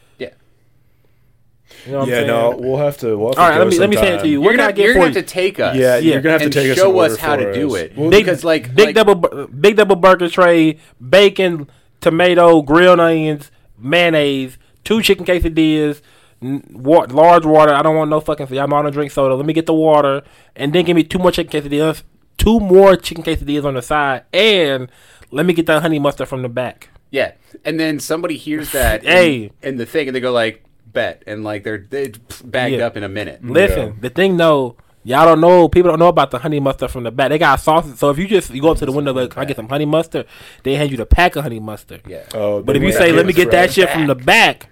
Yeah, 1.84 1.86
You 1.86 1.92
know 1.92 1.98
what 2.00 2.08
yeah, 2.08 2.14
I'm 2.14 2.18
saying? 2.20 2.26
no, 2.28 2.56
we'll 2.58 2.76
have 2.78 2.98
to. 2.98 3.16
We'll 3.18 3.28
have 3.28 3.34
to 3.36 3.40
All 3.40 3.48
right, 3.48 3.54
go 3.58 3.64
let 3.64 3.68
me 3.70 3.78
let 3.78 3.90
me 3.90 3.96
say 3.96 4.14
it 4.14 4.20
to 4.20 4.26
you. 4.26 4.32
you're 4.32 4.40
What 4.42 4.48
can 4.50 4.56
gonna, 4.58 4.68
I 4.68 4.72
get 4.72 4.84
you're 4.84 4.94
gonna 4.94 5.06
you? 5.08 5.14
have 5.14 5.24
to 5.26 5.30
take 5.30 5.60
us. 5.60 5.76
Yeah, 5.76 5.96
Yeah. 5.98 6.12
you're 6.12 6.20
gonna 6.22 6.32
have 6.32 6.40
to 6.40 6.44
and 6.46 6.52
take 6.54 6.70
us 6.72 6.76
show 6.78 6.90
and 7.00 7.12
us 7.12 7.18
how 7.18 7.36
to 7.36 7.52
do 7.52 7.74
us. 7.76 7.82
it. 7.82 7.96
Well, 7.96 8.10
big, 8.10 8.24
because, 8.24 8.44
like- 8.44 8.74
big 8.74 8.86
like- 8.86 8.94
double 8.94 9.14
bur- 9.16 9.46
big 9.48 9.76
double 9.76 9.96
burger 9.96 10.28
tray, 10.28 10.78
bacon, 11.08 11.68
tomato, 12.00 12.62
grilled 12.62 13.00
onions, 13.00 13.50
mayonnaise, 13.78 14.58
two 14.84 15.02
chicken 15.02 15.24
quesadillas, 15.24 16.00
n- 16.42 16.62
wa- 16.72 17.06
large 17.10 17.44
water. 17.44 17.72
I 17.72 17.82
don't 17.82 17.96
want 17.96 18.10
no 18.10 18.20
fucking. 18.20 18.48
Y'all 18.48 18.66
know 18.68 18.76
I 18.76 18.82
don't 18.82 18.92
drink 18.92 19.10
soda. 19.12 19.34
Let 19.34 19.46
me 19.46 19.52
get 19.52 19.66
the 19.66 19.74
water, 19.74 20.22
and 20.56 20.72
then 20.72 20.84
give 20.84 20.96
me 20.96 21.04
two 21.04 21.18
more 21.18 21.30
chicken 21.30 21.60
quesadillas, 21.62 22.02
two 22.38 22.60
more 22.60 22.96
chicken 22.96 23.24
quesadillas 23.24 23.64
on 23.64 23.74
the 23.74 23.82
side, 23.82 24.22
and 24.32 24.88
let 25.30 25.46
me 25.46 25.52
get 25.52 25.66
that 25.66 25.82
honey 25.82 25.98
mustard 25.98 26.28
from 26.28 26.42
the 26.42 26.48
back. 26.48 26.88
Yeah, 27.10 27.32
and 27.64 27.80
then 27.80 28.00
somebody 28.00 28.36
hears 28.36 28.72
that 28.72 29.02
Hey. 29.04 29.44
in, 29.62 29.68
in 29.70 29.76
the 29.76 29.86
thing, 29.86 30.08
and 30.08 30.14
they 30.16 30.20
go 30.20 30.32
like, 30.32 30.62
"Bet," 30.92 31.22
and 31.26 31.44
like 31.44 31.64
they're 31.64 31.84
they 31.90 32.12
bagged 32.44 32.76
Yeah. 32.76 32.86
up 32.86 32.96
in 32.96 33.02
a 33.04 33.08
minute. 33.08 33.44
Listen, 33.44 33.86
Yeah. 33.88 33.92
the 34.00 34.10
thing 34.10 34.36
though, 34.36 34.76
y'all 35.04 35.24
don't 35.26 35.40
know. 35.40 35.68
People 35.68 35.90
don't 35.90 35.98
know 35.98 36.08
about 36.08 36.30
the 36.30 36.38
honey 36.38 36.60
mustard 36.60 36.90
from 36.90 37.04
the 37.04 37.10
back. 37.10 37.28
They 37.30 37.38
got 37.38 37.60
sauces. 37.60 37.98
So 37.98 38.10
if 38.10 38.18
you 38.18 38.26
just 38.26 38.50
you 38.54 38.60
go 38.62 38.70
up 38.70 38.78
to 38.78 38.86
the 38.86 38.92
window, 38.92 39.12
like, 39.12 39.36
I 39.36 39.44
get 39.44 39.56
some 39.56 39.68
honey 39.68 39.86
mustard?" 39.86 40.26
They 40.64 40.74
hand 40.74 40.90
you 40.90 40.96
the 40.96 41.06
pack 41.06 41.36
of 41.36 41.42
honey 41.44 41.60
mustard. 41.60 42.02
Yeah. 42.06 42.22
Oh, 42.34 42.62
But 42.62 42.76
if 42.76 42.82
you 42.82 42.92
say, 42.92 43.12
"Let 43.12 43.26
me 43.26 43.32
get 43.32 43.50
that 43.50 43.66
fresh. 43.66 43.74
shit 43.74 43.90
from 43.90 44.06
the 44.06 44.14
back," 44.14 44.68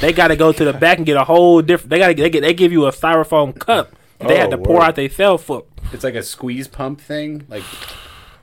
they 0.00 0.12
got 0.12 0.28
to 0.28 0.36
go 0.36 0.52
to 0.52 0.64
the 0.64 0.72
back 0.72 0.98
and 0.98 1.06
get 1.06 1.16
a 1.16 1.24
whole 1.24 1.60
different. 1.62 1.90
They 1.90 1.98
got 1.98 2.08
to 2.08 2.14
they 2.14 2.30
get 2.30 2.42
they 2.42 2.54
give 2.54 2.72
you 2.72 2.86
a 2.86 2.92
styrofoam 2.92 3.58
cup. 3.58 3.92
They 4.26 4.36
had 4.36 4.48
Oh, 4.48 4.56
to 4.56 4.58
pour 4.58 4.76
word. 4.76 4.82
out 4.82 4.96
they 4.96 5.08
sell 5.08 5.38
for. 5.38 5.64
It's 5.92 6.04
like 6.04 6.14
a 6.14 6.22
squeeze 6.22 6.68
pump 6.68 7.00
thing. 7.00 7.44
Like, 7.48 7.62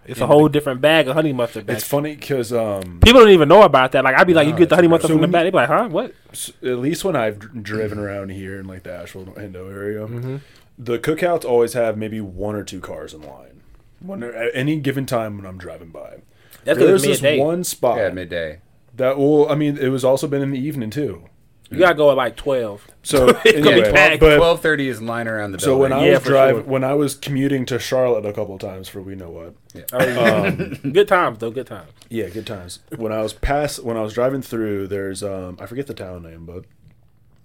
It's 0.08 0.22
a 0.22 0.28
whole 0.28 0.48
different 0.48 0.80
bag 0.82 1.08
of 1.08 1.16
honey 1.16 1.34
mustard. 1.34 1.66
Back. 1.66 1.76
It's 1.78 1.86
funny 1.86 2.16
because 2.16 2.54
um, 2.54 3.00
People 3.04 3.22
don't 3.22 3.30
even 3.32 3.50
know 3.50 3.64
about 3.64 3.92
that. 3.92 4.04
Like 4.04 4.16
I'd 4.16 4.26
be 4.28 4.34
like, 4.34 4.48
"You 4.48 4.56
get 4.56 4.70
the 4.70 4.76
honey 4.76 4.88
mustard 4.88 5.10
So 5.10 5.14
from 5.14 5.18
the 5.18 5.22
when 5.24 5.32
back." 5.32 5.44
They 5.44 5.50
be 5.52 5.58
like, 5.58 5.68
"Huh? 5.70 5.90
What?" 5.90 6.14
s- 6.32 6.52
at 6.64 6.80
least 6.80 7.04
when 7.04 7.16
I've 7.16 7.64
driven 7.64 8.00
around 8.00 8.30
here 8.30 8.60
in 8.60 8.68
like 8.68 8.84
the 8.84 8.94
Asheville 8.94 9.34
Hendo 9.34 9.70
area, 9.72 10.08
Mm-hmm. 10.08 10.38
the 10.78 10.98
cookouts 10.98 11.44
always 11.46 11.74
have 11.74 11.98
maybe 11.98 12.22
one 12.22 12.56
or 12.56 12.64
two 12.64 12.80
cars 12.80 13.14
in 13.14 13.22
line. 13.22 13.62
When 14.00 14.24
at 14.24 14.52
any 14.54 14.80
given 14.80 15.06
time 15.06 15.38
when 15.38 15.46
I'm 15.46 15.58
driving 15.58 15.90
by, 15.90 16.18
That's 16.64 16.80
there's 16.80 17.02
this 17.04 17.22
midday. 17.22 17.40
one 17.40 17.64
spot 17.64 17.98
yeah, 17.98 18.10
midday. 18.10 18.62
that 18.96 19.18
well, 19.18 19.48
I 19.50 19.56
mean, 19.56 19.78
it 19.78 19.90
was 19.90 20.06
also 20.06 20.28
been 20.28 20.42
in 20.42 20.52
the 20.52 20.60
evening 20.60 20.90
too. 20.92 21.24
You 21.70 21.80
gotta 21.80 21.96
go 21.96 22.12
at 22.12 22.18
like 22.18 22.36
twelve. 22.36 22.86
So 23.04 23.28
It's 23.46 23.60
gonna 23.60 23.62
be 23.62 23.72
anyway, 23.84 23.92
packed. 23.92 24.20
but 24.22 24.38
Twelve 24.38 24.62
thirty 24.62 24.88
is 24.88 25.02
line 25.02 25.28
around 25.28 25.52
the 25.52 25.60
so 25.60 25.78
when 25.78 25.90
building. 25.92 26.06
I 26.06 26.08
Yeah, 26.10 26.14
was 26.16 26.24
for 26.24 26.30
driving, 26.30 26.62
sure. 26.64 26.72
when 26.72 26.84
I 26.84 26.94
was 26.94 27.16
commuting 27.16 27.66
to 27.68 27.78
Charlotte 27.80 28.26
a 28.26 28.34
couple 28.34 28.56
of 28.56 28.62
times 28.62 28.88
for 28.88 29.02
we 29.02 29.16
know 29.16 29.30
what. 29.30 29.56
Oh, 29.94 30.06
yeah. 30.06 30.50
good 30.92 31.08
times 31.08 31.40
though. 31.40 31.52
Good 31.52 31.68
times. 31.68 31.92
Yeah, 32.10 32.30
good 32.30 32.48
times. 32.48 32.80
When 32.96 33.12
I 33.12 33.22
was 33.22 33.34
past, 33.34 33.84
when 33.84 33.98
I 33.98 34.02
was 34.02 34.14
driving 34.14 34.42
through, 34.42 34.88
there's 34.88 35.24
um, 35.24 35.58
I 35.60 35.66
forget 35.66 35.88
the 35.88 35.94
town 35.94 36.24
name, 36.24 36.46
but 36.46 36.64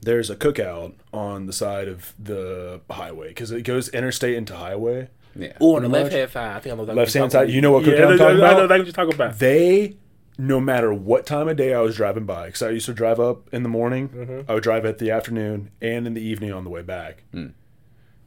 there's 0.01 0.31
a 0.31 0.37
cookout 0.37 0.95
on 1.13 1.47
the 1.47 1.53
side 1.53 1.89
of 1.89 2.15
the 2.19 2.81
highway 2.91 3.29
because 3.29 3.51
it 3.51 3.63
goes 3.63 3.89
interstate 3.91 4.35
into 4.35 4.55
highway. 4.57 5.09
yeah. 5.37 5.53
Oh, 5.61 5.77
on 5.77 5.83
the 5.83 5.89
left 5.89 6.13
hand 6.13 6.31
side. 6.31 6.57
I 6.57 6.61
think 6.61 6.73
I 6.73 6.77
know 6.77 6.83
exactly 6.83 7.01
Left 7.03 7.13
hand 7.15 7.33
side, 7.33 7.51
you 7.51 7.61
know 7.61 7.71
what 7.73 7.85
about. 7.85 7.95
cookout 7.99 8.11
I'm 8.13 8.19
talking 8.19 8.37
I 8.37 8.39
know 8.39 8.65
about? 8.65 8.69
what 8.79 8.85
you're 8.87 8.93
talking 8.93 9.15
about. 9.15 9.39
They, 9.39 9.97
no 10.43 10.61
matter 10.61 10.93
what 10.93 11.25
time 11.25 11.47
of 11.47 11.57
day 11.57 11.73
I 11.73 11.81
was 11.81 11.97
driving 11.97 12.27
by, 12.27 12.47
because 12.47 12.63
I 12.63 12.71
used 12.71 12.87
to 12.87 12.93
drive 12.93 13.21
up 13.21 13.49
in 13.55 13.63
the 13.63 13.69
morning, 13.69 14.09
Mm-hmm. 14.09 14.51
I 14.51 14.55
would 14.55 14.63
drive 14.63 14.85
at 14.85 14.99
the 14.99 15.11
afternoon 15.11 15.71
and 15.81 16.07
in 16.07 16.15
the 16.15 16.21
evening 16.21 16.53
on 16.53 16.65
the 16.65 16.71
way 16.71 16.83
back. 16.83 17.23
Hmm. 17.33 17.49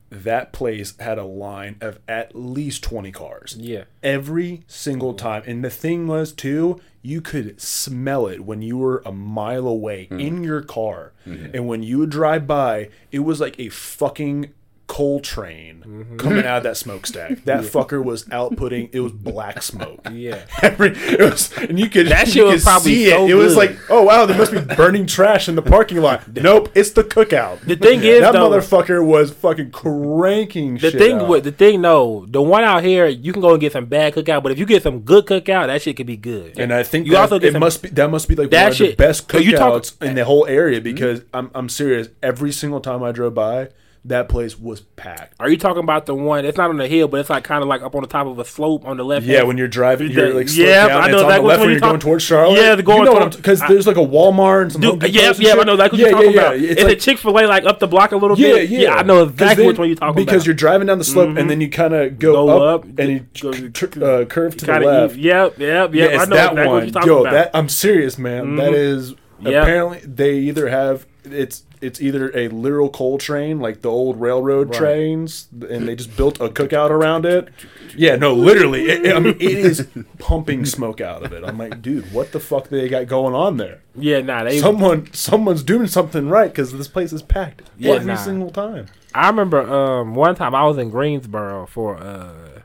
That 0.10 0.54
place 0.54 0.98
had 1.00 1.18
a 1.18 1.26
line 1.26 1.78
of 1.82 2.00
at 2.08 2.36
least 2.36 2.84
20 2.84 3.12
cars. 3.12 3.58
Yeah. 3.60 3.84
Every 4.02 4.64
single 4.68 5.14
time. 5.14 5.44
And 5.46 5.64
the 5.64 5.70
thing 5.70 6.08
was, 6.08 6.32
too, 6.32 6.80
you 7.02 7.22
could 7.22 7.60
smell 7.60 8.28
it 8.28 8.46
when 8.46 8.62
you 8.62 8.78
were 8.78 9.02
a 9.06 9.12
mile 9.12 9.68
away 9.68 10.06
hmm. 10.06 10.20
in 10.20 10.44
your 10.44 10.62
car. 10.62 11.14
Mm-hmm. 11.26 11.56
And 11.56 11.68
when 11.68 11.84
you 11.84 12.00
would 12.00 12.12
drive 12.12 12.48
by, 12.48 12.90
it 13.12 13.20
was 13.20 13.42
like 13.42 13.60
a 13.60 13.70
fucking 13.70 14.54
coal 14.88 15.20
train 15.20 15.84
mm-hmm. 15.86 16.18
coming 16.18 16.46
out 16.46 16.58
of 16.58 16.64
that 16.64 16.78
smokestack. 16.86 17.44
That 17.46 17.64
fucker 17.64 18.04
was 18.04 18.26
outputting, 18.26 18.90
it 18.92 19.00
was 19.00 19.12
black 19.12 19.62
smoke. 19.64 20.02
Yeah. 20.16 20.46
Every, 20.62 20.90
it 20.96 21.20
was, 21.20 21.52
and 21.58 21.78
you 21.80 21.90
could 21.90 22.08
That 22.08 22.28
shit 22.28 22.36
you 22.38 22.46
was 22.46 22.64
probably 22.64 22.94
see 22.94 23.10
so 23.10 23.26
it. 23.26 23.32
It 23.32 23.34
was 23.36 23.56
like, 23.58 23.76
oh 23.90 24.04
wow, 24.04 24.26
there 24.26 24.38
must 24.38 24.52
be 24.54 24.62
burning 24.62 25.06
trash 25.08 25.50
in 25.50 25.56
the 25.56 25.62
parking 25.62 25.98
lot. 25.98 26.24
Nope, 26.36 26.70
it's 26.76 26.92
the 26.92 27.04
cookout. 27.04 27.62
The 27.62 27.76
thing 27.76 28.04
is, 28.04 28.22
that 28.22 28.34
though- 28.34 28.50
motherfucker 28.50 29.06
was 29.06 29.32
fucking 29.32 29.72
cranking. 29.72 30.76
The 30.78 30.92
shit 30.92 31.00
thing 31.00 31.20
out. 31.20 31.44
the 31.44 31.52
thing 31.52 31.82
though, 31.82 32.26
the 32.28 32.42
one 32.42 32.64
out 32.64 32.84
here, 32.84 33.08
you 33.08 33.34
can 33.34 33.42
go 33.42 33.52
and 33.52 33.60
get 33.62 33.72
some 33.74 33.86
bad 33.86 34.14
cookout, 34.14 34.44
but 34.44 34.52
if 34.52 34.60
you 34.60 34.66
get 34.66 34.84
some 34.84 35.00
good 35.02 35.26
cookout, 35.26 35.68
that 35.68 35.82
shit 35.82 35.98
could 35.98 36.08
be 36.08 36.18
good. 36.18 36.58
and 36.60 36.72
I 36.74 36.84
think 36.84 37.06
you 37.08 37.14
that, 37.14 37.22
also 37.22 37.40
get 37.40 37.50
it 37.50 37.52
some- 37.54 37.60
must 37.62 37.82
be 37.82 37.90
that 37.90 38.10
must 38.10 38.28
be 38.28 38.36
like 38.36 38.50
That 38.52 38.64
one 38.64 38.72
of 38.72 38.78
the 38.78 38.86
shit- 38.88 38.98
best 38.98 39.28
'cause 39.28 39.44
you 39.46 39.58
talk- 39.58 39.82
cookouts 39.84 40.04
in 40.06 40.16
the 40.16 40.26
whole 40.26 40.46
area 40.48 40.80
because 40.82 41.22
I'm 41.34 41.50
I'm 41.54 41.70
serious. 41.70 42.10
Every 42.24 42.52
single 42.52 42.80
time 42.80 43.04
I 43.04 43.12
drove 43.12 43.34
by, 43.34 43.70
that 44.08 44.30
place 44.30 44.60
was 44.60 44.82
packed. 44.82 45.34
Are 45.40 45.50
you 45.50 45.58
talking 45.58 45.84
about 45.84 46.06
the 46.06 46.14
one? 46.14 46.46
It's 46.46 46.58
not 46.58 46.70
on 46.70 46.78
the 46.78 46.88
hill, 46.88 47.08
but 47.08 47.20
it's 47.22 47.30
like 47.30 47.44
kind 47.44 47.64
of 47.64 47.68
like 47.68 47.82
up 47.82 47.96
on 47.96 48.02
the 48.02 48.08
top 48.08 48.28
of 48.28 48.38
a 48.38 48.46
slope 48.46 48.86
on 48.86 48.98
the 48.98 49.04
left. 49.04 49.26
Yeah, 49.26 49.38
hand. 49.38 49.48
when 49.48 49.58
you're 49.58 49.68
driving, 49.68 50.12
you're 50.12 50.32
like 50.34 50.48
Yeah, 50.56 50.88
down. 50.88 51.02
I 51.04 51.08
know 51.08 51.14
it's 51.16 51.24
on 51.24 51.30
the 51.30 51.42
left 51.42 51.42
one 51.42 51.48
when 51.48 51.60
you're 51.60 51.72
you're 51.72 51.80
going 51.80 51.82
talking- 51.94 52.00
towards 52.02 52.24
Charlotte. 52.24 52.60
Yeah, 52.60 52.76
the 52.76 52.84
going 52.84 53.00
you 53.00 53.06
know 53.06 53.20
toward- 53.20 53.36
because 53.36 53.60
there's 53.62 53.88
like 53.88 53.98
a 53.98 54.06
Walmart 54.06 54.62
and 54.64 54.72
some 54.74 54.82
Dude, 54.82 55.00
Depots 55.00 55.14
yeah, 55.40 55.56
yeah. 55.56 55.60
I 55.60 55.64
know 55.64 55.76
that's 55.76 55.92
what 55.92 56.00
yeah, 56.00 56.08
you're 56.08 56.16
talking 56.18 56.32
yeah, 56.34 56.40
about. 56.42 56.60
Yeah. 56.60 56.70
It's, 56.72 56.84
like, 56.84 56.98
a 56.98 57.00
Chick 57.00 57.18
Fil 57.18 57.32
A 57.40 57.42
like 57.48 57.66
up 57.66 57.80
the 57.80 57.88
block 57.88 58.12
a 58.12 58.18
little 58.18 58.38
Yeah, 58.38 58.54
bit. 58.54 58.70
yeah. 58.70 58.80
yeah, 58.80 58.94
I 58.96 59.02
know 59.04 59.24
exactly 59.24 59.64
then- 59.64 59.68
which 59.68 59.80
one 59.80 59.88
you're 59.88 59.96
talking 59.96 60.16
because 60.16 60.24
about. 60.24 60.32
Because 60.36 60.46
you're 60.46 60.56
driving 60.56 60.88
down 60.88 60.98
the 61.00 61.04
slope 61.04 61.38
and 61.38 61.50
then 61.50 61.60
you 61.62 61.70
kind 61.70 61.94
of 61.96 62.20
go, 62.20 62.34
Go 62.46 62.64
up, 62.68 62.84
and 62.84 63.00
you 63.10 63.26
go- 63.42 63.52
tr- 63.54 63.88
tr- 63.88 64.04
uh, 64.04 64.26
curve 64.26 64.56
to 64.58 64.66
the 64.68 64.80
left. 64.80 65.16
Yep, 65.16 65.58
yep, 65.58 65.94
Yeah, 65.96 66.04
yep. 66.04 66.12
it's 66.14 66.24
I 66.24 66.26
know 66.28 66.36
that 66.36 66.68
one. 66.68 66.90
you're 66.94 67.06
Yo, 67.06 67.24
that 67.24 67.52
I'm 67.56 67.70
serious, 67.70 68.18
man. 68.20 68.56
That 68.58 68.74
is 68.76 69.16
apparently 69.40 70.00
they 70.06 70.36
either 70.36 70.70
have 70.70 71.06
it's 71.26 71.64
it's 71.82 72.02
either 72.02 72.32
a 72.36 72.48
literal 72.50 72.90
coal 72.90 73.18
train 73.18 73.60
like 73.60 73.82
the 73.82 73.90
old 73.90 74.20
railroad 74.20 74.70
Right. 74.70 74.78
trains, 74.78 75.48
and 75.70 75.88
they 75.88 75.96
just 75.96 76.16
built 76.18 76.40
a 76.40 76.50
cookout 76.50 76.90
around 76.90 77.26
it. 77.26 77.50
Yeah, 77.96 78.16
no, 78.16 78.34
literally. 78.34 78.84
It, 78.90 79.06
it- 79.06 79.16
I 79.16 79.20
mean, 79.20 79.36
it 79.40 79.42
is 79.58 79.88
pumping 80.20 80.66
smoke 80.66 81.00
out 81.02 81.24
of 81.24 81.32
it. 81.34 81.44
I'm 81.44 81.58
like, 81.58 81.82
dude, 81.82 82.12
what 82.12 82.32
the 82.32 82.40
fuck 82.40 82.70
they 82.70 82.88
got 82.90 83.08
going 83.08 83.34
on 83.36 83.58
there? 83.58 83.82
yeah, 83.96 84.22
nah. 84.22 84.44
They, 84.44 84.60
Someone, 84.60 85.12
some's 85.14 85.64
doing 85.64 85.88
something 85.88 86.28
right 86.30 86.50
because 86.52 86.72
this 86.74 86.88
place 86.88 87.14
is 87.14 87.22
packed 87.22 87.62
Yeah, 87.78 87.94
every 87.94 88.08
nah. 88.08 88.16
single 88.16 88.50
time. 88.52 88.88
I 89.14 89.28
remember 89.28 89.62
um, 89.62 90.16
one 90.16 90.36
time 90.36 90.54
I 90.56 90.66
was 90.66 90.78
in 90.78 90.90
Greensboro 90.90 91.68
for 91.68 91.96
uh, 91.98 92.62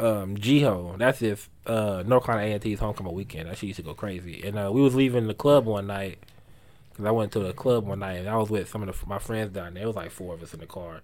um, 0.00 0.36
GHOE. 0.36 0.96
That's 0.98 1.22
if 1.22 1.50
uh, 1.66 2.02
North 2.06 2.24
Carolina 2.24 2.54
A&T's 2.54 2.78
homecoming 2.78 3.12
weekend. 3.14 3.48
That 3.48 3.56
shit 3.58 3.68
used 3.68 3.76
to 3.78 3.82
go 3.82 3.94
crazy. 3.94 4.42
And 4.46 4.58
uh, 4.58 4.70
we 4.72 4.80
was 4.80 4.94
leaving 4.94 5.26
the 5.26 5.34
club 5.34 5.66
one 5.66 5.86
night 5.86 6.18
because 6.94 7.06
I 7.06 7.10
went 7.10 7.32
to 7.32 7.40
the 7.40 7.52
club 7.52 7.86
one 7.86 7.98
night 7.98 8.18
and 8.18 8.28
I 8.28 8.36
was 8.36 8.50
with 8.50 8.68
some 8.68 8.82
of 8.82 9.00
the, 9.00 9.06
my 9.06 9.18
friends 9.18 9.52
down 9.52 9.74
there. 9.74 9.82
It 9.82 9.86
was 9.86 9.96
like 9.96 10.12
four 10.12 10.32
of 10.34 10.42
us 10.44 10.54
in 10.54 10.60
the 10.60 10.66
car. 10.66 11.00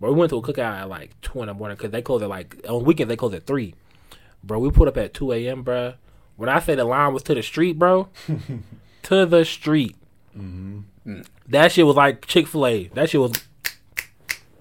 But 0.00 0.12
we 0.12 0.18
went 0.18 0.30
to 0.30 0.38
a 0.38 0.42
cookout 0.42 0.80
at 0.80 0.88
like 0.88 1.20
two 1.20 1.40
in 1.42 1.46
the 1.48 1.54
morning 1.54 1.76
because 1.76 1.90
they 1.90 2.00
close 2.00 2.22
at 2.22 2.30
like 2.30 2.56
on 2.66 2.84
weekends 2.84 3.10
they 3.10 3.16
close 3.16 3.34
at 3.34 3.46
three. 3.46 3.74
Bro, 4.42 4.60
we 4.60 4.70
put 4.70 4.88
up 4.88 4.96
at 4.96 5.12
two 5.12 5.32
a.m. 5.32 5.62
Bro. 5.62 5.94
When 6.36 6.48
I 6.48 6.60
say 6.60 6.74
the 6.74 6.84
line 6.84 7.12
was 7.12 7.22
to 7.24 7.34
the 7.34 7.42
street, 7.42 7.78
bro, 7.78 8.08
to 9.02 9.26
the 9.26 9.44
street. 9.44 9.96
Mm-hmm. 10.36 11.20
That 11.48 11.72
shit 11.72 11.86
was 11.86 11.96
like 11.96 12.26
Chick 12.26 12.46
Fil 12.46 12.66
A. 12.66 12.88
That 12.88 13.10
shit 13.10 13.20
was 13.20 13.32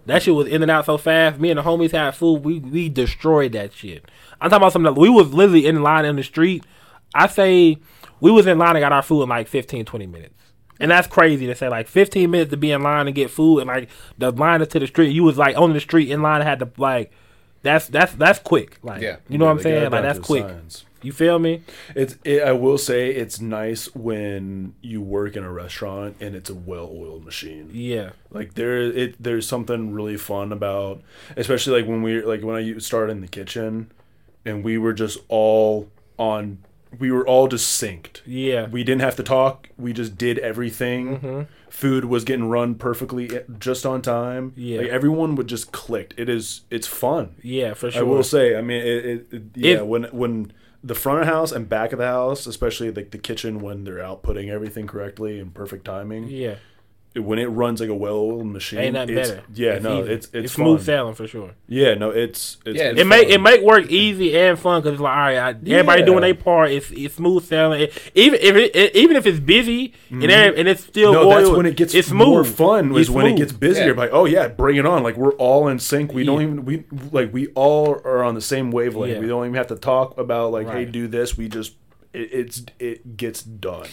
that 0.05 0.23
shit 0.23 0.35
was 0.35 0.47
in 0.47 0.61
and 0.61 0.71
out 0.71 0.85
so 0.85 0.97
fast. 0.97 1.39
Me 1.39 1.51
and 1.51 1.57
the 1.57 1.63
homies 1.63 1.91
had 1.91 2.15
food. 2.15 2.43
We 2.43 2.59
we 2.59 2.89
destroyed 2.89 3.53
that 3.53 3.73
shit. 3.73 4.05
I'm 4.41 4.49
talking 4.49 4.63
about 4.63 4.73
something. 4.73 4.93
That, 4.93 4.99
we 4.99 5.09
was 5.09 5.33
literally 5.33 5.65
in 5.65 5.81
line 5.83 6.05
in 6.05 6.17
the 6.17 6.23
street. 6.23 6.65
I 7.13 7.27
say 7.27 7.77
we 8.19 8.31
was 8.31 8.45
in 8.45 8.57
line 8.57 8.75
and 8.75 8.81
got 8.81 8.91
our 8.91 9.01
food 9.01 9.23
in 9.23 9.29
like 9.29 9.47
15, 9.47 9.85
20 9.85 10.07
minutes. 10.07 10.44
And 10.79 10.91
that's 10.91 11.07
crazy 11.07 11.47
to 11.47 11.55
say 11.55 11.69
like 11.69 11.87
15 11.87 12.29
minutes 12.29 12.51
to 12.51 12.57
be 12.57 12.71
in 12.71 12.83
line 12.83 13.07
and 13.07 13.15
get 13.15 13.29
food 13.31 13.59
and 13.59 13.67
like 13.67 13.89
the 14.17 14.31
line 14.31 14.61
is 14.61 14.67
to 14.69 14.79
the 14.79 14.87
street. 14.87 15.09
You 15.13 15.23
was 15.23 15.37
like 15.37 15.57
on 15.57 15.73
the 15.73 15.79
street 15.79 16.09
in 16.11 16.21
line 16.21 16.41
and 16.41 16.49
had 16.49 16.59
to 16.59 16.69
like 16.77 17.11
that's 17.61 17.87
that's 17.87 18.13
that's 18.13 18.39
quick. 18.39 18.77
Like 18.83 19.01
Yeah. 19.01 19.17
you 19.29 19.37
know 19.37 19.45
what 19.45 19.51
I'm 19.51 19.57
Yeah, 19.59 19.63
they 19.63 19.69
got 19.71 19.73
saying? 19.73 19.85
it 19.85 19.91
Like 19.91 20.03
that's 20.03 20.19
quick. 20.19 20.43
science. 20.43 20.85
You 21.01 21.11
feel 21.11 21.37
me? 21.37 21.61
It's. 21.93 22.17
It, 22.23 22.41
I 22.41 22.51
will 22.53 22.79
say 22.79 23.11
it's 23.11 23.39
nice 23.39 23.93
when 23.93 24.73
you 24.81 25.01
work 25.01 25.35
in 25.35 25.43
a 25.43 25.51
restaurant 25.51 26.15
and 26.19 26.35
it's 26.35 26.49
a 26.49 26.55
well-oiled 26.55 27.23
machine. 27.23 27.69
Yeah. 27.71 28.11
Like 28.31 28.55
there, 28.55 28.81
it 28.81 29.15
there's 29.21 29.47
something 29.47 29.93
really 29.93 30.17
fun 30.17 30.51
about, 30.51 31.03
especially 31.37 31.79
like 31.79 31.87
when 31.87 32.01
we 32.01 32.23
like 32.23 32.41
when 32.41 32.55
I 32.55 32.79
started 32.79 33.11
in 33.11 33.21
the 33.21 33.27
kitchen, 33.27 33.91
and 34.45 34.63
we 34.63 34.79
were 34.79 34.93
just 34.93 35.19
all 35.27 35.91
on. 36.17 36.57
We 36.99 37.11
were 37.11 37.27
all 37.27 37.47
just 37.47 37.81
synced. 37.81 38.21
Yeah. 38.25 38.67
We 38.67 38.83
didn't 38.83 39.01
have 39.01 39.15
to 39.17 39.23
talk. 39.23 39.69
We 39.77 39.93
just 39.93 40.17
did 40.17 40.39
everything. 40.39 41.17
Mm-hmm. 41.19 41.41
Food 41.69 42.05
was 42.05 42.23
getting 42.23 42.47
run 42.49 42.75
perfectly, 42.75 43.29
eh, 43.35 43.41
just 43.59 43.85
on 43.85 44.01
time. 44.01 44.53
Yeah. 44.55 44.79
like 44.79 44.87
everyone 44.89 45.35
would 45.35 45.47
just 45.47 45.71
clicked. 45.71 46.13
It 46.17 46.29
is. 46.29 46.61
It's 46.69 46.87
fun. 46.87 47.35
Yeah, 47.41 47.73
for 47.73 47.91
sure. 47.91 48.01
I 48.01 48.03
will 48.03 48.23
say. 48.23 48.55
I 48.55 48.61
mean, 48.61 48.81
it. 48.81 49.05
it, 49.05 49.27
it 49.31 49.43
yeah. 49.55 49.75
If- 49.75 49.81
when 49.83 50.03
when 50.05 50.53
the 50.83 50.95
front 50.95 51.19
of 51.21 51.25
the 51.25 51.31
house 51.33 51.51
and 51.51 51.67
back 51.67 51.91
of 51.93 51.99
the 51.99 52.05
house, 52.05 52.45
especially 52.45 52.91
like 52.91 53.09
the 53.11 53.17
kitchen, 53.17 53.59
when 53.59 53.83
they're 53.85 53.97
outputting 53.97 54.49
everything 54.49 54.85
correctly 54.87 55.39
and 55.39 55.51
perfect 55.53 55.83
timing, 55.85 56.27
Yeah. 56.27 56.55
It- 57.15 57.19
when 57.23 57.39
it 57.39 57.45
runs 57.47 57.79
like 57.79 57.89
a 57.89 57.95
well-oiled 57.95 58.45
machine, 58.45 58.79
Ain't 58.79 58.93
nothing 58.93 59.17
it's, 59.17 59.29
better. 59.31 59.43
Yeah, 59.53 59.71
It's 59.75 59.83
no, 59.83 60.03
easy. 60.03 60.11
it's 60.11 60.29
it's, 60.33 60.53
smooth 60.53 60.83
sailing 60.83 61.15
for 61.15 61.25
sure. 61.27 61.51
Yeah, 61.67 61.93
no, 61.95 62.09
it's 62.11 62.57
it's, 62.65 62.77
Yeah, 62.77 62.89
it's 62.91 63.01
It 63.01 63.05
make 63.07 63.27
fun. 63.27 63.31
it 63.33 63.41
make 63.41 63.61
work 63.61 63.89
easy 63.89 64.37
and 64.37 64.59
fun 64.59 64.81
because 64.81 64.93
it's 64.93 65.01
like 65.01 65.11
all 65.13 65.17
right, 65.23 65.37
I, 65.37 65.49
everybody 65.49 66.01
Yeah. 66.01 66.05
doing 66.05 66.21
their 66.21 66.35
part. 66.35 66.71
It's 66.71 66.91
it's 66.91 67.15
smooth 67.15 67.43
sailing. 67.45 67.81
It- 67.83 67.93
even 68.15 68.39
if 68.41 68.55
it, 68.55 68.75
it- 68.75 68.95
even 68.95 69.15
if 69.15 69.25
it's 69.25 69.39
busy 69.39 69.93
and 70.11 70.23
every- 70.29 70.59
and 70.59 70.67
it's 70.67 70.83
still 70.83 71.13
Mm-hmm. 71.13 71.29
No, 71.29 71.35
that's 71.43 71.49
when 71.57 71.65
it 71.65 71.75
gets 71.77 71.95
it's 71.95 72.11
more 72.11 72.43
smooth. 72.43 72.55
fun. 72.57 72.91
Is 72.95 73.01
It's 73.01 73.09
when 73.09 73.25
it 73.27 73.37
gets 73.37 73.53
busier. 73.53 73.87
Yeah. 73.87 73.93
Like, 73.93 74.09
oh 74.11 74.25
yeah, 74.25 74.47
bring 74.49 74.75
it 74.75 74.85
on. 74.85 75.01
Like 75.01 75.15
we're 75.17 75.33
all 75.33 75.67
in 75.69 75.79
sync. 75.79 76.13
We 76.13 76.23
don't 76.25 76.41
even 76.41 76.65
we 76.65 76.83
like 77.11 77.33
we 77.33 77.47
all 77.55 78.01
are 78.03 78.23
on 78.23 78.35
the 78.35 78.41
same 78.41 78.71
wavelength. 78.71 79.13
Yeah. 79.15 79.19
We 79.21 79.27
don't 79.27 79.43
even 79.45 79.55
have 79.55 79.67
to 79.67 79.75
talk 79.77 80.17
about 80.17 80.51
like, 80.51 80.67
hey, 80.69 80.83
do 80.85 81.07
this. 81.07 81.37
We 81.37 81.47
just 81.47 81.75
it, 82.13 82.29
it's 82.33 82.65
it 82.79 83.15
gets 83.17 83.41
done. 83.41 83.87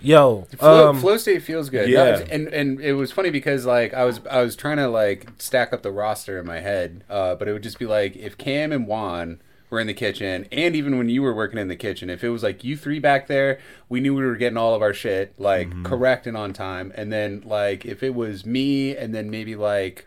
Yo, 0.00 0.46
Flow, 0.58 0.90
um, 0.90 1.00
flow 1.00 1.16
state 1.16 1.42
feels 1.42 1.70
good. 1.70 1.88
yeah. 1.88 2.06
It's- 2.14 2.28
and 2.30 2.48
and 2.48 2.80
it 2.80 2.92
was 2.94 3.10
funny 3.12 3.30
because 3.30 3.66
like 3.66 3.92
I 3.94 4.04
was 4.04 4.20
I 4.30 4.42
was 4.42 4.54
trying 4.56 4.76
to 4.78 4.88
like 4.88 5.28
stack 5.38 5.72
up 5.72 5.82
the 5.82 5.90
roster 5.92 6.38
in 6.38 6.46
my 6.46 6.60
head, 6.60 7.04
uh, 7.10 7.34
but 7.34 7.48
it 7.48 7.52
would 7.52 7.62
just 7.62 7.78
be 7.78 7.86
like 7.86 8.16
if 8.16 8.38
Cam 8.38 8.72
and 8.72 8.86
Juan 8.86 9.40
were 9.70 9.80
in 9.80 9.86
the 9.86 9.94
kitchen, 9.94 10.46
and 10.50 10.74
even 10.74 10.96
when 10.96 11.08
you 11.10 11.20
were 11.20 11.34
working 11.34 11.58
in 11.58 11.68
the 11.68 11.76
kitchen, 11.76 12.08
if 12.08 12.24
it 12.24 12.30
was 12.30 12.42
like 12.42 12.64
you 12.64 12.74
three 12.76 12.98
back 12.98 13.26
there, 13.26 13.58
we 13.90 14.00
knew 14.00 14.14
we 14.14 14.24
were 14.24 14.36
getting 14.36 14.56
all 14.56 14.74
of 14.74 14.80
our 14.82 14.94
shit 14.94 15.34
like 15.38 15.68
Mm-hmm. 15.68 15.82
correct 15.84 16.26
and 16.26 16.36
on 16.36 16.52
time, 16.54 16.90
and 16.94 17.12
then 17.12 17.42
like 17.44 17.84
if 17.84 18.02
it 18.02 18.14
was 18.14 18.46
me 18.46 18.96
and 18.96 19.14
then 19.14 19.30
maybe 19.30 19.54
like. 19.56 20.06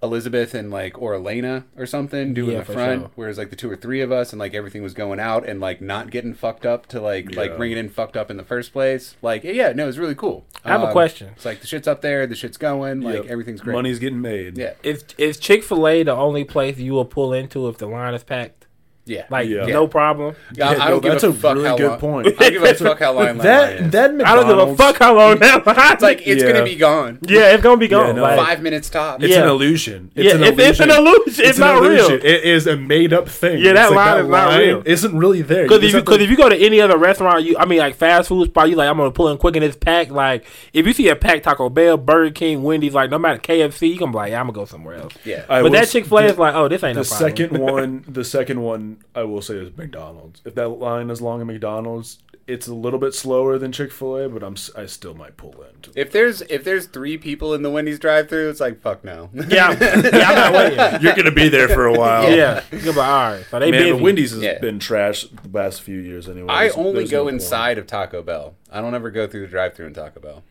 Elizabeth 0.00 0.54
and 0.54 0.70
like 0.70 1.00
or 1.02 1.14
Elena 1.14 1.64
or 1.76 1.84
something 1.84 2.32
doing 2.32 2.52
Yeah, 2.52 2.62
the 2.62 2.72
front, 2.72 3.00
sure. 3.02 3.10
whereas 3.16 3.36
like 3.36 3.50
the 3.50 3.56
two 3.56 3.68
or 3.68 3.74
three 3.74 4.00
of 4.00 4.12
us 4.12 4.32
and 4.32 4.38
like 4.38 4.54
everything 4.54 4.82
was 4.82 4.94
going 4.94 5.18
out 5.18 5.44
and 5.48 5.58
like 5.60 5.80
not 5.80 6.10
getting 6.10 6.34
fucked 6.34 6.64
up 6.64 6.86
to 6.86 7.00
like 7.00 7.34
like 7.34 7.56
bringing 7.56 7.78
in 7.78 7.88
fucked 7.88 8.16
up 8.16 8.30
in 8.30 8.36
the 8.36 8.44
first 8.44 8.72
place. 8.72 9.16
Like 9.22 9.42
yeah, 9.42 9.72
no, 9.72 9.82
it 9.84 9.86
was 9.86 9.98
really 9.98 10.14
cool. 10.14 10.46
I 10.64 10.68
have 10.70 10.82
a 10.82 10.86
Um, 10.86 10.92
question. 10.92 11.30
It's 11.34 11.44
like 11.44 11.60
the 11.60 11.66
shit's 11.66 11.88
up 11.88 12.00
there, 12.00 12.26
the 12.28 12.36
shit's 12.36 12.56
going, 12.56 13.00
like 13.00 13.14
Yep. 13.16 13.26
everything's 13.26 13.60
great. 13.60 13.72
Money's 13.74 13.98
getting 13.98 14.20
made. 14.20 14.56
Yeah. 14.56 14.74
is 14.84 15.04
is 15.18 15.36
Chick 15.38 15.64
Fil 15.64 15.88
A 15.88 16.04
the 16.04 16.12
only 16.14 16.44
place 16.44 16.78
you 16.78 16.92
will 16.92 17.04
pull 17.04 17.32
into 17.32 17.66
if 17.68 17.78
the 17.78 17.86
line 17.88 18.14
is 18.14 18.22
packed? 18.22 18.66
Yeah. 19.08 19.24
Like 19.30 19.48
Yeah. 19.48 19.66
no 19.66 19.88
problem. 19.88 20.36
Yeah, 20.54 20.68
I 20.70 20.74
no, 20.74 20.88
don't 20.90 21.02
give 21.02 21.12
that's 21.12 21.24
a, 21.24 21.30
a 21.30 21.32
fuck 21.32 21.54
really 21.56 21.68
how 21.68 21.76
good 21.76 21.88
long. 21.90 21.98
point. 21.98 22.26
I 22.28 22.30
don't 22.30 22.52
give 22.52 22.62
a 22.62 22.74
fuck 22.74 22.98
how 22.98 23.12
long 23.12 23.24
line 23.24 23.38
that 23.38 23.72
is. 23.80 23.90
that 23.92 24.10
I 24.26 24.34
don't 24.34 24.46
give 24.46 24.58
a 24.68 24.76
fuck 24.76 24.98
how 24.98 25.16
long 25.16 25.38
that 25.38 25.66
line. 25.66 25.76
It's 25.92 26.02
like 26.02 26.26
it's 26.26 26.42
Yeah. 26.42 26.52
gonna 26.52 26.64
be 26.64 26.76
gone. 26.76 27.18
yeah, 27.22 27.52
it's 27.54 27.62
gonna 27.62 27.76
be 27.78 27.88
gone. 27.88 28.16
no. 28.16 28.22
like, 28.22 28.38
Five 28.38 28.62
minutes 28.62 28.90
tops. 28.90 29.24
It's 29.24 29.32
Yeah. 29.32 29.42
an 29.44 29.48
illusion. 29.48 30.10
yeah, 30.14 30.32
it's, 30.36 30.58
it's 30.60 30.80
an 30.80 30.90
illusion. 30.90 31.44
It's, 31.44 31.58
an 31.58 31.64
not 31.64 31.76
illusion. 31.82 32.10
real. 32.16 32.24
It 32.24 32.44
is 32.44 32.66
a 32.66 32.76
made 32.76 33.12
up 33.12 33.28
thing. 33.28 33.58
Yeah, 33.60 33.72
that 33.72 33.86
It's 33.86 33.96
line 33.96 34.24
is 34.24 34.28
not 34.28 34.58
real. 34.58 34.82
Isn't 34.84 35.16
really 35.16 35.42
there. 35.42 35.62
Because 35.64 35.82
if 35.82 35.92
you 35.94 36.02
to- 36.02 36.18
if 36.22 36.30
you 36.30 36.36
go 36.36 36.48
to 36.48 36.56
any 36.56 36.80
other 36.80 36.98
restaurant, 36.98 37.44
you 37.44 37.56
I 37.58 37.64
mean 37.64 37.78
like 37.78 37.94
fast 37.96 38.28
food 38.28 38.48
spot, 38.48 38.68
you 38.68 38.76
like 38.76 38.88
I'm 38.88 38.96
gonna 38.98 39.10
pull 39.10 39.28
in 39.28 39.38
quick 39.38 39.56
in 39.56 39.62
this 39.62 39.76
pack. 39.76 40.10
Like 40.10 40.44
if 40.72 40.86
you 40.86 40.92
see 40.92 41.08
a 41.08 41.16
pack 41.16 41.42
Taco 41.42 41.68
Bell, 41.70 41.96
Burger 41.96 42.30
King, 42.32 42.62
Wendy's, 42.62 42.94
like 42.94 43.10
no 43.10 43.18
matter 43.18 43.38
KFC, 43.40 43.88
you 43.90 43.98
can 43.98 44.10
be 44.10 44.16
like, 44.16 44.32
I'm 44.32 44.42
gonna 44.46 44.52
go 44.52 44.64
somewhere 44.66 44.96
else. 44.96 45.14
Yeah. 45.24 45.44
I 45.48 45.62
but 45.62 45.72
that 45.72 45.88
Chick 45.88 46.04
Fil 46.06 46.18
A 46.18 46.24
is 46.24 46.38
like, 46.38 46.54
oh, 46.54 46.68
this 46.68 46.82
ain't 46.84 46.96
no 46.96 47.02
the 47.02 47.04
second 47.08 47.56
one, 47.58 48.04
the 48.08 48.24
second 48.24 48.60
one, 48.62 48.97
I 49.14 49.22
will 49.24 49.42
say 49.42 49.54
is 49.54 49.76
McDonald's. 49.76 50.40
If 50.44 50.54
that 50.56 50.68
line 50.68 51.10
is 51.10 51.20
long 51.20 51.40
at 51.40 51.46
McDonald's, 51.46 52.18
it's 52.46 52.66
a 52.66 52.74
little 52.74 52.98
bit 52.98 53.12
slower 53.14 53.58
than 53.58 53.72
Chick 53.72 53.92
Fil 53.92 54.16
A, 54.16 54.28
but 54.28 54.42
I'm 54.42 54.56
I 54.76 54.86
still 54.86 55.14
might 55.14 55.36
pull 55.36 55.52
in. 55.62 55.80
to- 55.82 55.92
If 56.00 56.12
there's 56.12 56.40
if 56.42 56.64
there's 56.64 56.86
three 56.86 57.18
people 57.18 57.52
in 57.54 57.62
the 57.62 57.70
Wendy's 57.70 57.98
drive-through, 57.98 58.48
it's 58.50 58.60
like 58.60 58.80
fuck 58.80 59.04
no. 59.04 59.28
yeah, 59.34 59.76
yeah, 59.78 60.28
I'm 60.28 60.34
not 60.34 60.52
waiting. 60.54 60.78
You're 61.02 61.14
gonna 61.14 61.30
be 61.32 61.48
there 61.48 61.68
for 61.68 61.86
a 61.86 61.92
while. 61.92 62.30
Yeah, 62.34 62.62
you're 62.72 62.94
like, 62.94 63.06
all 63.08 63.32
right. 63.32 63.44
So 63.50 63.58
they 63.58 63.70
Man, 63.70 63.80
busy. 63.82 63.92
but 63.92 64.02
Wendy's 64.02 64.30
has 64.30 64.40
Yeah. 64.42 64.58
been 64.60 64.78
trash 64.78 65.24
the 65.24 65.48
past 65.48 65.82
few 65.82 65.98
years 65.98 66.28
anyway. 66.28 66.48
I 66.48 66.64
There's- 66.64 66.76
only 66.78 66.92
there's 66.94 67.10
go 67.10 67.18
no 67.18 67.24
point. 67.24 67.34
inside 67.34 67.78
of 67.78 67.86
Taco 67.86 68.22
Bell. 68.22 68.54
I 68.72 68.80
don't 68.80 68.94
ever 68.94 69.10
go 69.10 69.26
through 69.26 69.42
the 69.42 69.46
drive-through 69.48 69.86
in 69.86 69.94
Taco 69.94 70.20
Bell. 70.20 70.42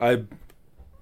I 0.00 0.22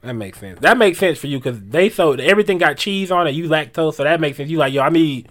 That 0.03 0.15
makes 0.15 0.39
sense. 0.39 0.61
That 0.61 0.77
makes 0.77 0.99
sense 0.99 1.19
for 1.19 1.29
you 1.29 1.39
because 1.39 1.61
they 1.63 1.89
so 1.89 2.13
everything 2.13 2.59
got 2.59 2.77
cheese 2.77 3.11
on 3.11 3.27
it. 3.27 3.31
You 3.35 3.49
lactose, 3.49 3.95
so 3.95 4.05
that 4.05 4.21
makes 4.21 4.37
sense. 4.37 4.51
You 4.51 4.59
like 4.59 4.73
yo, 4.75 4.83
I 4.83 4.91
need. 4.91 5.29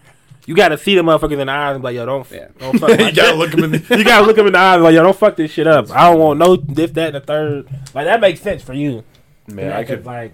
You 0.51 0.55
gotta 0.57 0.77
see 0.77 0.95
the 0.95 1.01
motherfuckers 1.01 1.39
in 1.39 1.47
the 1.47 1.51
eyes 1.53 1.75
and 1.75 1.81
be 1.81 1.85
like, 1.85 1.95
yo, 1.95 2.05
don't, 2.05 2.29
Yeah. 2.29 2.47
don't 2.59 2.77
fuck. 2.77 2.89
you 2.99 3.11
gotta 3.13 3.35
look 3.37 3.51
them 3.51 3.63
in 3.63 3.71
the. 3.71 3.97
you 3.97 4.03
gotta 4.03 4.25
look 4.27 4.35
them 4.35 4.47
in 4.47 4.53
the 4.53 4.59
eyes 4.59 4.75
and 4.75 4.81
be 4.81 4.83
like, 4.85 4.95
yo, 4.95 5.03
don't 5.03 5.17
fuck 5.17 5.35
this 5.37 5.51
shit 5.51 5.65
up. 5.67 5.89
I 5.91 6.09
don't 6.11 6.19
want 6.19 6.39
no 6.39 6.55
this, 6.57 6.91
that, 6.91 7.07
and 7.07 7.15
the 7.15 7.19
third. 7.21 7.67
Like 7.93 8.05
that 8.05 8.19
makes 8.19 8.41
sense 8.41 8.61
for 8.61 8.73
you. 8.73 9.03
Man, 9.47 9.67
Yeah, 9.67 9.77
I 9.77 9.83
'cause, 9.83 9.95
could. 9.97 10.05
like 10.05 10.33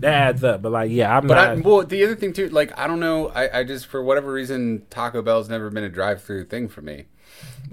that 0.00 0.14
adds 0.14 0.44
up. 0.44 0.62
But 0.62 0.72
like, 0.72 0.90
yeah, 0.90 1.16
I'm 1.16 1.26
But 1.26 1.34
not. 1.34 1.48
I, 1.48 1.54
well, 1.60 1.82
the 1.84 2.02
other 2.04 2.16
thing 2.16 2.32
too, 2.32 2.48
like 2.48 2.76
I 2.78 2.86
don't 2.86 3.00
know, 3.00 3.28
I, 3.28 3.60
I 3.60 3.64
just 3.64 3.86
for 3.86 4.02
whatever 4.02 4.32
reason 4.32 4.82
Taco 4.88 5.20
Bell's 5.22 5.48
never 5.48 5.68
been 5.70 5.84
a 5.84 5.88
drive-through 5.88 6.44
thing 6.46 6.68
for 6.68 6.80
me. 6.82 7.06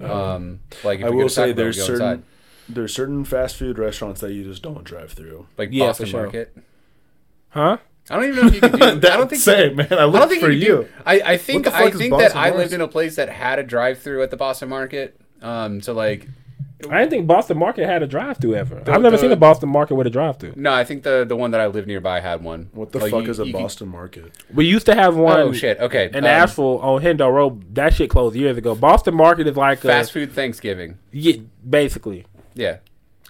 Um, 0.00 0.60
like 0.82 0.98
if 1.00 1.06
I 1.06 1.10
we 1.10 1.16
go 1.16 1.22
will 1.22 1.28
to 1.28 1.30
say 1.34 1.46
Bell, 1.46 1.54
there's 1.64 1.76
certain 1.84 2.02
inside. 2.06 2.22
there's 2.68 2.92
certain 2.94 3.24
fast 3.24 3.56
food 3.56 3.78
restaurants 3.78 4.20
that 4.20 4.32
you 4.32 4.44
just 4.44 4.62
don't 4.62 4.84
drive 4.84 5.12
through. 5.12 5.46
like 5.56 5.68
Yeah, 5.72 5.86
Boston 5.86 6.06
for 6.06 6.10
sure. 6.10 6.22
Market. 6.24 6.56
huh? 7.50 7.76
I 8.10 8.16
don't 8.16 8.24
even 8.28 8.36
know 8.36 8.46
if 8.48 8.54
you 8.54 8.60
can 8.60 8.72
do. 8.72 8.78
that. 9.00 9.12
I 9.12 9.16
don't 9.16 9.28
think 9.30 9.40
Same, 9.42 9.76
man. 9.76 9.88
I 9.90 9.96
I 9.96 10.04
look 10.04 10.20
don't 10.20 10.28
think 10.28 10.42
for 10.42 10.50
you. 10.50 10.58
you. 10.58 10.66
do. 10.82 10.88
I, 11.06 11.20
I 11.24 11.36
think 11.38 11.66
I 11.66 11.90
think 11.90 12.10
Boston 12.10 12.18
that 12.32 12.36
I 12.36 12.54
lived 12.54 12.72
in 12.72 12.80
a 12.80 12.88
place 12.88 13.16
that 13.16 13.28
had 13.30 13.58
a 13.58 13.62
drive-through 13.62 14.22
at 14.22 14.30
the 14.30 14.36
Boston 14.36 14.68
Market. 14.68 15.18
Um, 15.40 15.80
so 15.80 15.92
like, 15.94 16.28
I 16.90 16.98
didn't 16.98 17.10
think 17.10 17.26
Boston 17.26 17.56
Market 17.56 17.86
had 17.86 18.02
a 18.02 18.06
drive 18.06 18.36
through 18.38 18.56
ever. 18.56 18.74
The- 18.76 18.92
I've 18.92 19.00
never 19.00 19.16
the- 19.16 19.22
seen 19.22 19.32
a 19.32 19.36
Boston 19.36 19.70
Market 19.70 19.94
with 19.94 20.06
a 20.06 20.10
drive 20.10 20.38
through. 20.38 20.52
no, 20.56 20.70
I 20.72 20.84
think 20.84 21.02
the 21.02 21.24
the 21.26 21.34
one 21.36 21.52
that 21.52 21.60
I 21.62 21.66
lived 21.66 21.86
nearby 21.86 22.20
had 22.20 22.42
one. 22.44 22.68
What 22.72 22.92
the 22.92 22.98
Like, 22.98 23.10
fuck 23.10 23.24
you- 23.24 23.30
is 23.30 23.40
a 23.40 23.46
you 23.46 23.52
can- 23.54 23.62
Boston 23.62 23.88
Market? 23.88 24.32
We 24.52 24.66
used 24.66 24.84
to 24.86 24.94
have 24.94 25.16
one. 25.16 25.40
Oh 25.40 25.52
shit. 25.54 25.78
Okay. 25.80 26.06
In 26.12 26.18
um, 26.18 26.24
Asheville 26.26 26.78
on 26.80 27.00
Hendo 27.02 27.32
Road, 27.32 27.74
that 27.74 27.94
shit 27.94 28.10
closed 28.10 28.36
years 28.36 28.58
ago. 28.58 28.74
Boston 28.74 29.14
Market 29.14 29.46
is 29.46 29.56
like 29.56 29.78
a. 29.84 29.88
fast 29.88 30.10
a, 30.10 30.12
food 30.12 30.32
Thanksgiving. 30.32 30.98
yeah, 31.10 31.36
basically. 31.68 32.26
Yeah. 32.54 32.78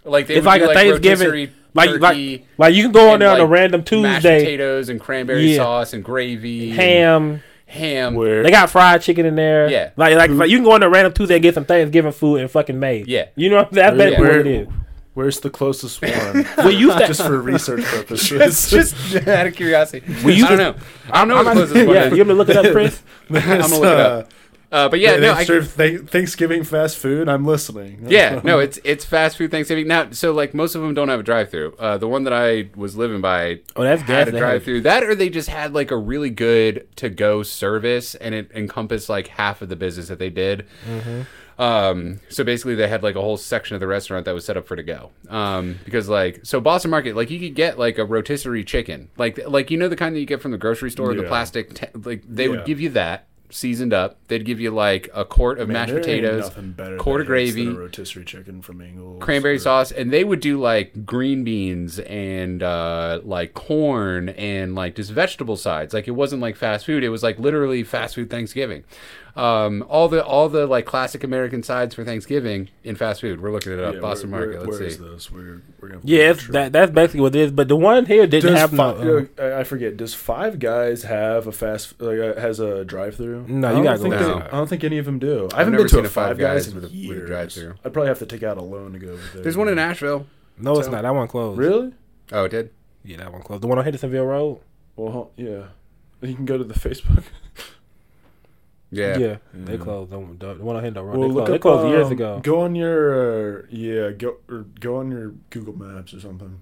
Like 0.05 0.27
they 0.27 0.35
It's 0.37 0.45
would 0.45 0.51
like 0.51 0.63
do, 0.63 0.71
a 0.71 0.75
Thanksgiving, 0.75 1.51
like 1.75 1.91
turkey 1.91 1.99
like 2.01 2.47
like 2.59 2.75
you 2.75 2.83
can 2.85 2.93
go 2.93 3.09
on 3.09 3.15
and, 3.15 3.23
there 3.23 3.31
on 3.31 3.41
a 3.41 3.43
like, 3.45 3.51
random 3.51 3.81
mashed 3.81 3.89
Tuesday, 4.23 4.41
potatoes 4.41 4.89
and 4.89 5.01
cranberry 5.01 5.53
Yeah. 5.53 5.57
sauce 5.59 5.93
and 5.93 6.05
gravy, 6.05 6.71
and 6.71 6.79
ham. 6.81 7.43
ham. 7.67 8.15
Where 8.15 8.43
They 8.43 8.51
got 8.51 8.71
fried 8.71 9.03
chicken 9.03 9.25
in 9.27 9.35
there. 9.35 9.69
Yeah. 9.71 9.91
like 9.97 10.15
like, 10.17 10.31
like 10.31 10.51
you 10.51 10.59
can 10.59 10.65
go 10.65 10.73
on 10.73 10.83
a 10.83 10.89
random 10.91 11.13
Tuesday 11.13 11.35
and 11.37 11.43
get 11.43 11.55
some 11.55 11.65
Thanksgiving 11.65 12.13
food 12.13 12.41
and 12.41 12.51
fucking 12.51 12.79
May. 12.79 13.05
Yeah. 13.07 13.27
you 13.35 13.49
know 13.51 13.67
that's 13.71 13.97
Where- 13.97 14.11
basically 14.11 14.27
what 14.27 14.37
it 14.37 14.45
where- 14.45 14.63
is. 14.63 14.69
Where's 15.15 15.39
the 15.39 15.49
closest 15.51 16.03
one? 16.03 16.45
We 16.67 16.75
used 16.75 16.99
to 16.99 17.07
just 17.07 17.23
for 17.23 17.41
research 17.41 17.85
purposes. 17.85 18.33
It's 18.41 18.69
just 18.69 19.15
out 19.29 19.47
of 19.47 19.55
curiosity. 19.55 20.05
We 20.25 20.33
used 20.35 20.47
I 20.47 20.57
don't 20.57 20.59
know. 20.59 20.85
I 21.09 21.19
don't 21.19 21.29
know 21.29 21.37
what 21.37 21.45
the 21.45 21.53
closest 21.53 21.87
one 21.87 21.95
yeah, 21.95 22.05
is. 22.07 22.11
you 22.15 22.19
want 22.19 22.29
me 22.29 22.35
to 22.35 22.35
look 22.35 22.49
it 22.49 22.57
up, 22.57 22.73
Chris? 22.73 23.01
I'm 23.31 23.37
gonna 23.37 23.69
look 23.69 23.85
it 23.85 24.01
up. 24.01 24.25
Uh, 24.25 24.29
Uh, 24.75 24.89
but 24.89 24.99
yeah, 24.99 25.11
Yeah, 25.13 25.17
no, 25.17 25.35
they 25.35 25.41
I, 25.41 25.45
serve 25.45 25.77
th- 25.77 26.01
Thanksgiving 26.03 26.65
fast 26.65 26.99
food. 26.99 27.29
I'm 27.29 27.45
listening. 27.45 28.07
yeah, 28.09 28.41
no, 28.45 28.59
it's 28.59 28.79
it's 28.83 29.05
fast 29.05 29.37
food 29.39 29.51
Thanksgiving 29.53 29.87
now. 29.87 30.11
So 30.11 30.33
like 30.33 30.53
most 30.53 30.75
of 30.75 30.83
them 30.83 30.95
don't 30.95 31.09
have 31.09 31.21
a 31.21 31.23
drive-through. 31.23 31.77
Uh, 31.79 31.97
the 31.97 32.09
one 32.09 32.25
that 32.25 32.33
I 32.33 32.71
was 32.75 32.97
living 32.97 33.21
by 33.21 33.61
Oh, 33.77 33.85
that's 33.85 34.03
had 34.03 34.27
gas. 34.27 34.35
a 34.35 34.39
drive-through. 34.39 34.81
That 34.81 35.05
or 35.05 35.15
they 35.15 35.29
just 35.29 35.49
had 35.49 35.75
like 35.75 35.91
a 35.93 35.97
really 35.97 36.31
good 36.31 36.89
to-go 36.97 37.45
service, 37.45 38.17
and 38.17 38.35
it 38.35 38.51
encompassed 38.53 39.09
like 39.09 39.29
half 39.29 39.63
of 39.63 39.69
the 39.69 39.77
business 39.77 40.09
that 40.09 40.19
they 40.19 40.31
did. 40.31 40.67
Um, 41.57 42.19
so 42.31 42.43
basically, 42.43 42.75
they 42.75 42.89
had 42.89 43.05
like 43.05 43.15
a 43.15 43.21
whole 43.21 43.37
section 43.37 43.75
of 43.77 43.81
the 43.81 43.87
restaurant 43.87 44.25
that 44.25 44.35
was 44.35 44.45
set 44.45 44.57
up 44.57 44.67
for 44.67 44.75
to 44.75 44.83
go. 44.83 45.11
Um, 45.29 45.79
because 45.85 46.09
like 46.09 46.41
so 46.43 46.61
Boston 46.61 46.91
Market, 46.91 47.15
like 47.15 47.31
you 47.31 47.39
could 47.39 47.55
get 47.55 47.79
like 47.79 47.97
a 47.99 48.05
rotisserie 48.05 48.65
chicken, 48.65 49.09
like 49.17 49.39
like 49.47 49.71
you 49.71 49.79
know 49.79 49.89
the 49.89 49.95
kind 49.95 50.17
that 50.17 50.21
you 50.21 50.27
get 50.27 50.43
from 50.43 50.51
the 50.51 50.59
grocery 50.59 50.91
store, 50.91 51.15
the 51.15 51.23
plastic, 51.23 51.75
t- 51.75 51.87
like 51.95 52.25
they 52.29 52.45
Yeah. 52.45 52.51
would 52.51 52.65
give 52.65 52.81
you 52.81 52.89
that 52.91 53.29
seasoned 53.51 53.93
up. 53.93 54.17
They'd 54.29 54.45
give 54.45 54.61
you 54.61 54.71
like 54.71 55.09
a 55.15 55.25
quart 55.25 55.59
of 55.59 55.69
Man, 55.69 55.75
mashed 55.75 55.93
potatoes, 55.95 56.51
quart 56.99 57.21
of 57.21 57.27
gravy, 57.27 57.67
a 57.69 57.73
rotisserie 57.73 58.25
chicken 58.25 58.63
from 58.63 58.81
Ingles. 58.81 59.23
cranberry 59.23 59.57
or- 59.57 59.59
sauce, 59.61 59.93
and 59.93 60.13
they 60.13 60.25
would 60.25 60.41
do 60.41 60.61
like 60.61 61.05
green 61.07 61.45
beans 61.45 61.99
and 62.01 62.63
uh, 62.63 63.21
like 63.25 63.55
corn 63.55 64.31
and 64.31 64.75
like 64.75 64.97
just 64.97 65.11
vegetable 65.11 65.57
sides. 65.57 65.95
Like 65.95 66.09
it 66.09 66.13
wasn't 66.13 66.43
like 66.43 66.57
fast 66.57 66.87
food; 66.87 67.05
it 67.05 67.11
was 67.11 67.23
like 67.23 67.39
literally 67.39 67.83
fast 67.85 68.15
food 68.15 68.31
Thanksgiving. 68.31 68.85
Um, 69.37 69.85
all 69.89 70.09
the 70.09 70.25
all 70.25 70.49
the 70.49 70.65
like 70.65 70.87
classic 70.87 71.25
American 71.25 71.65
sides 71.65 71.93
for 71.95 72.05
Thanksgiving 72.05 72.69
in 72.85 72.95
fast 72.95 73.21
food. 73.21 73.41
We're 73.41 73.51
looking 73.51 73.73
it 73.73 73.81
up. 73.81 73.95
Yeah, 73.95 74.01
Boston 74.01 74.31
where, 74.31 74.47
Market. 74.47 74.59
Where, 74.61 74.67
Let's 74.69 74.81
where 74.81 74.91
see. 74.91 74.95
is 74.95 75.01
this? 75.01 75.31
We're, 75.33 75.61
we're 75.81 75.89
gonna 75.89 76.01
Yeah, 76.05 76.31
it's, 76.31 76.47
that 76.49 76.73
that's 76.73 76.93
basically 76.93 77.21
what 77.21 77.35
it 77.35 77.41
is. 77.41 77.51
But 77.51 77.67
the 77.67 77.75
one 77.75 78.07
here 78.07 78.29
didn't 78.29 78.53
Does 78.53 78.61
have 78.61 78.71
fi- 78.71 79.03
no. 79.03 79.27
uh, 79.37 79.57
I 79.59 79.65
forget. 79.65 79.97
Does 79.97 80.15
Five 80.15 80.61
Guys 80.61 81.03
have 81.03 81.49
a 81.49 81.53
fast 81.53 82.01
like 82.01 82.19
uh, 82.21 82.41
has 82.41 82.61
a 82.61 82.85
drive 82.85 83.17
through? 83.17 83.47
No, 83.49 83.77
you 83.77 83.83
gotta 83.83 83.99
go 83.99 84.03
think 84.05 84.15
they. 84.15 84.25
I 84.47 84.51
don't 84.51 84.69
think 84.69 84.85
any 84.85 84.99
of 84.99 85.05
them 85.05 85.19
do. 85.19 85.49
I 85.53 85.59
haven't 85.59 85.73
never 85.73 85.83
been 85.85 85.89
to 85.89 85.95
seen 85.97 86.05
a 86.05 86.07
a 86.07 86.11
Five 86.11 86.29
Five 86.29 86.39
Guys, 86.39 86.67
Guys 86.67 86.75
with 86.75 86.85
a- 86.85 87.09
with 87.09 87.19
a 87.25 87.27
drive-thru. 87.27 87.75
I'd 87.85 87.93
probably 87.93 88.09
have 88.09 88.21
to 88.21 88.27
take 88.27 88.45
out 88.45 88.57
a 88.57 88.63
loan 88.63 88.93
to 88.93 89.01
go 89.01 89.09
over 89.15 89.23
there. 89.33 89.43
There's 89.43 89.57
one 89.57 89.67
in 89.69 89.81
Asheville. 89.81 90.27
no, 90.59 90.79
it's 90.79 90.89
not. 90.89 91.03
That 91.03 91.13
one 91.15 91.27
closed. 91.27 91.59
Really? 91.59 91.93
Oh, 92.31 92.45
it 92.45 92.51
did. 92.51 92.71
Yeah, 93.05 93.17
that 93.17 93.33
one 93.33 93.43
closed. 93.43 93.63
The 93.63 93.67
one 93.67 93.79
on 93.79 93.85
Hendersonville 93.85 94.25
Road. 94.27 94.61
Well, 94.95 95.13
huh, 95.37 95.43
yeah. 95.43 95.65
You 96.27 96.37
can 96.37 96.45
go 96.45 96.57
to 96.57 96.63
the 96.65 96.75
Facebook. 96.75 97.25
Yeah. 98.95 99.19
Yeah, 99.19 99.37
they 99.53 99.77
closed. 99.77 100.11
The 100.11 100.19
one 100.19 100.39
the 100.39 100.55
one 100.55 100.77
on 100.77 100.83
Hendo 100.83 101.05
Road. 101.05 101.19
Well, 101.19 101.29
they 101.29 101.53
look 101.53 101.63
closed, 101.63 101.85
they 101.85 101.89
up, 101.89 101.93
years 101.93 102.07
um, 102.07 102.13
ago. 102.13 102.41
Go 102.43 102.61
on 102.61 102.75
your 102.75 103.63
uh, 103.63 103.63
yeah, 103.71 104.11
go 104.11 104.37
or 104.49 104.67
go 104.81 104.97
on 104.97 105.11
your 105.11 105.35
Google 105.51 105.77
Maps 105.77 106.15
or 106.15 106.21
something. 106.21 106.61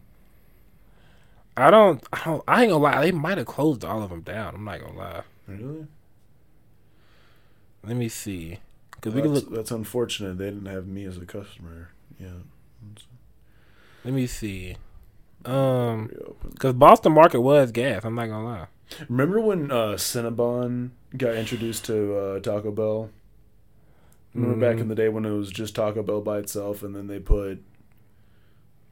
I 1.56 1.70
don't. 1.70 2.02
I 2.12 2.24
don't. 2.24 2.42
I 2.48 2.62
ain't 2.62 2.70
gonna 2.70 2.82
lie. 2.82 3.00
They 3.02 3.12
might 3.12 3.38
have 3.38 3.46
closed 3.46 3.84
all 3.84 4.02
of 4.02 4.10
them 4.10 4.22
down. 4.22 4.54
I'm 4.54 4.64
not 4.64 4.80
gonna 4.80 4.98
lie. 4.98 5.22
Really? 5.46 5.86
Let 7.84 7.96
me 7.96 8.08
see. 8.08 8.60
Cause 9.00 9.12
Well, 9.12 9.22
we 9.22 9.22
can 9.22 9.34
that's, 9.34 9.46
look. 9.46 9.54
that's 9.54 9.70
unfortunate. 9.70 10.38
They 10.38 10.46
didn't 10.46 10.66
have 10.66 10.86
me 10.86 11.04
as 11.04 11.18
a 11.18 11.26
customer. 11.26 11.90
Yeah. 12.18 12.28
Let 14.04 14.14
me 14.14 14.26
see. 14.26 14.76
Um, 15.44 16.10
cause 16.58 16.72
Boston 16.74 17.12
Market 17.12 17.40
was 17.40 17.72
gas. 17.72 18.04
I'm 18.04 18.14
not 18.14 18.26
gonna 18.28 18.44
lie. 18.44 18.66
Remember 19.08 19.40
when 19.40 19.70
uh, 19.70 19.94
Cinnabon 19.94 20.90
got 21.16 21.34
introduced 21.34 21.84
to 21.86 22.14
uh, 22.16 22.40
Taco 22.40 22.70
Bell? 22.70 23.10
Remember 24.34 24.58
back 24.58 24.74
Mm-hmm. 24.74 24.82
in 24.82 24.88
the 24.88 24.94
day 24.94 25.08
when 25.08 25.24
it 25.24 25.30
was 25.32 25.50
just 25.50 25.74
Taco 25.74 26.02
Bell 26.02 26.20
by 26.20 26.38
itself, 26.38 26.82
and 26.82 26.94
then 26.96 27.06
they 27.06 27.18
put 27.18 27.62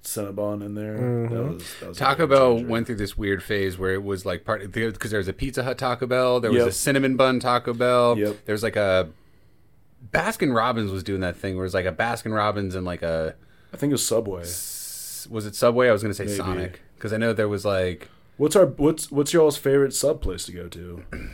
Cinnabon 0.03 0.65
in 0.65 0.75
there. 0.75 0.95
That 0.95 1.01
Mhm. 1.03 1.55
was, 1.55 1.75
that 1.81 1.89
was 1.91 1.99
Taco 1.99 2.27
Bell 2.27 2.57
changer. 2.57 2.71
went 2.71 2.87
through 2.87 2.97
this 2.97 3.17
weird 3.19 3.43
phase 3.43 3.79
where 3.79 3.93
it 3.93 4.03
was 4.03 4.25
like 4.25 4.45
part 4.45 4.71
because 4.73 5.11
there 5.11 5.19
was 5.19 5.29
a 5.29 5.33
Pizza 5.33 5.63
Hut 5.63 5.77
Taco 5.79 6.07
Bell, 6.07 6.41
there 6.41 6.51
was 6.51 6.59
Yep. 6.61 6.69
a 6.69 6.73
cinnamon 6.73 7.17
bun 7.17 7.39
Taco 7.41 7.75
Bell, 7.75 8.17
Yep. 8.19 8.49
was 8.49 8.63
like 8.63 8.77
a 8.77 9.09
Baskin 10.13 10.55
Robbins 10.55 10.91
was 10.91 11.03
doing 11.03 11.21
that 11.21 11.37
thing 11.37 11.57
where 11.57 11.65
it 11.65 11.67
was 11.67 11.75
like 11.75 11.85
a 11.85 11.93
Baskin 11.93 12.35
Robbins 12.35 12.75
and 12.75 12.87
like 12.87 13.03
a 13.03 13.35
I 13.73 13.77
think 13.77 13.91
it 13.91 13.95
was 13.95 14.07
Subway. 14.07 14.41
was 14.41 15.45
it 15.47 15.55
Subway? 15.55 15.89
I 15.89 15.93
was 15.93 16.01
gonna 16.03 16.15
say 16.15 16.25
Maybe. 16.25 16.37
Sonic 16.37 16.81
because 16.97 17.13
I 17.13 17.19
know 17.19 17.35
there 17.35 17.49
was 17.49 17.67
like 17.67 18.09
What's 18.41 18.57
our 18.57 18.65
what's 18.65 19.13
what's 19.13 19.35
y'all's 19.35 19.59
favorite 19.59 19.93
sub 19.93 20.23
place 20.23 20.47
to 20.47 20.53
go 20.53 20.67
to? 20.69 21.05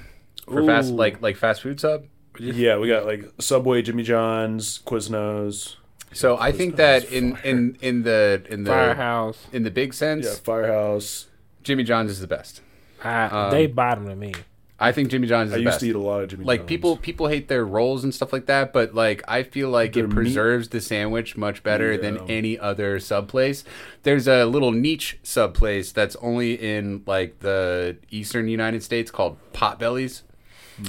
for 0.44 0.66
fast 0.66 0.90
like 0.90 1.22
like 1.22 1.36
fast 1.36 1.62
food 1.62 1.78
sub. 1.78 2.06
yeah, 2.36 2.78
we 2.78 2.88
got 2.88 3.06
like 3.06 3.24
Subway, 3.38 3.80
Jimmy 3.82 4.02
John's, 4.02 4.80
Quiznos, 4.80 5.76
So 6.12 6.36
I 6.36 6.50
think 6.50 6.74
that 6.76 7.04
in 7.12 7.38
in 7.44 7.78
in 7.80 8.02
the 8.02 8.44
in 8.50 8.64
the 8.64 8.72
Firehouse. 8.72 9.38
in 9.52 9.62
the 9.62 9.70
big 9.70 9.94
sense, 9.94 10.26
yeah, 10.26 10.34
Firehouse. 10.34 11.26
Jimmy 11.62 11.84
John's 11.84 12.10
is 12.10 12.18
the 12.18 12.26
best. 12.26 12.60
I, 13.04 13.26
Um, 13.26 13.50
they 13.52 13.68
bottom 13.68 14.08
to 14.08 14.16
me. 14.16 14.34
I 14.78 14.92
think 14.92 15.08
Jimmy 15.10 15.26
John's 15.26 15.48
is 15.48 15.54
I 15.54 15.56
the 15.56 15.62
used 15.62 15.70
best. 15.72 15.80
to 15.80 15.86
eat 15.88 15.94
a 15.94 15.98
lot 15.98 16.22
of 16.22 16.28
Jimmy 16.28 16.44
like 16.44 16.60
John's. 16.60 16.68
people 16.68 16.96
people 16.98 17.26
hate 17.28 17.48
their 17.48 17.64
rolls 17.64 18.04
and 18.04 18.14
stuff 18.14 18.30
like 18.32 18.44
that 18.46 18.72
but 18.74 18.94
like 18.94 19.22
i 19.26 19.42
feel 19.42 19.70
like 19.70 19.94
Their 19.94 20.04
it 20.04 20.08
meat- 20.08 20.14
preserves 20.14 20.68
the 20.68 20.80
sandwich 20.82 21.34
much 21.36 21.62
better 21.62 21.96
than 21.96 22.16
Yeah. 22.16 22.22
any 22.28 22.58
other 22.58 23.00
sub 23.00 23.26
place 23.26 23.64
there's 24.02 24.28
a 24.28 24.44
little 24.44 24.72
niche 24.72 25.18
sub 25.22 25.54
place 25.54 25.92
that's 25.92 26.14
only 26.16 26.54
in 26.54 27.02
like 27.06 27.38
the 27.40 27.96
eastern 28.10 28.48
united 28.48 28.82
states 28.82 29.10
called 29.10 29.38
potbellies 29.54 30.22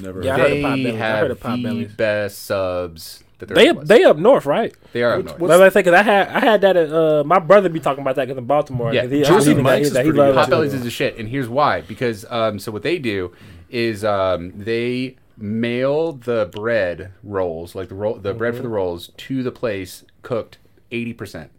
Never. 0.02 0.22
Yeah, 0.22 0.34
I 0.34 0.38
heard 0.38 0.50
heard 0.50 0.50
they 0.50 0.60
of 0.60 0.66
Potbellies. 0.70 0.92
I 0.92 0.96
have 0.98 1.18
heard 1.20 1.30
of 1.30 1.40
the 1.40 1.48
Potbellies. 1.48 1.96
best 1.96 2.42
subs 2.44 3.24
that 3.38 3.46
there 3.48 3.54
They 3.56 3.72
was. 3.72 3.88
they 3.88 4.04
up 4.04 4.18
north, 4.18 4.44
right? 4.44 4.74
They 4.92 5.02
are 5.02 5.12
up 5.12 5.16
Which- 5.18 5.26
north. 5.28 5.40
what's- 5.40 5.56
But 5.56 5.62
I 5.66 5.70
think 5.70 5.84
'cause 5.86 5.94
I 5.94 6.02
had 6.02 6.28
I 6.28 6.40
had 6.40 6.60
that. 6.60 6.76
At, 6.76 6.92
uh, 6.92 7.22
my 7.24 7.38
brother 7.38 7.70
be 7.70 7.80
talking 7.80 8.02
about 8.02 8.14
that 8.16 8.26
because 8.26 8.36
in 8.36 8.44
Baltimore. 8.44 8.92
Yeah, 8.92 9.04
'cause 9.04 9.10
he, 9.12 9.22
Jersey 9.22 9.52
I 9.52 9.54
mean, 9.54 9.62
Mike's 9.64 9.78
he, 9.78 9.82
is 9.92 9.96
he 9.96 10.02
pretty 10.02 10.12
good. 10.18 10.36
it. 10.36 10.36
Potbellies 10.36 10.74
is 10.74 10.84
a 10.84 10.90
shit, 10.90 11.16
and 11.16 11.26
here's 11.26 11.48
why. 11.48 11.80
Because 11.80 12.26
um, 12.28 12.58
so 12.58 12.70
what 12.70 12.82
they 12.82 12.98
do 12.98 13.32
is 13.70 14.04
um, 14.04 14.52
they 14.56 15.16
mail 15.36 16.12
the 16.12 16.48
bread 16.52 17.12
rolls, 17.22 17.74
like 17.74 17.88
the 17.88 17.94
roll, 17.94 18.14
the 18.14 18.34
bread 18.34 18.52
Mm-hmm. 18.54 18.58
for 18.58 18.62
the 18.62 18.68
rolls, 18.68 19.10
to 19.16 19.42
the 19.42 19.52
place 19.52 20.04
cooked 20.22 20.58
eighty 20.90 21.12
percent. 21.14 21.50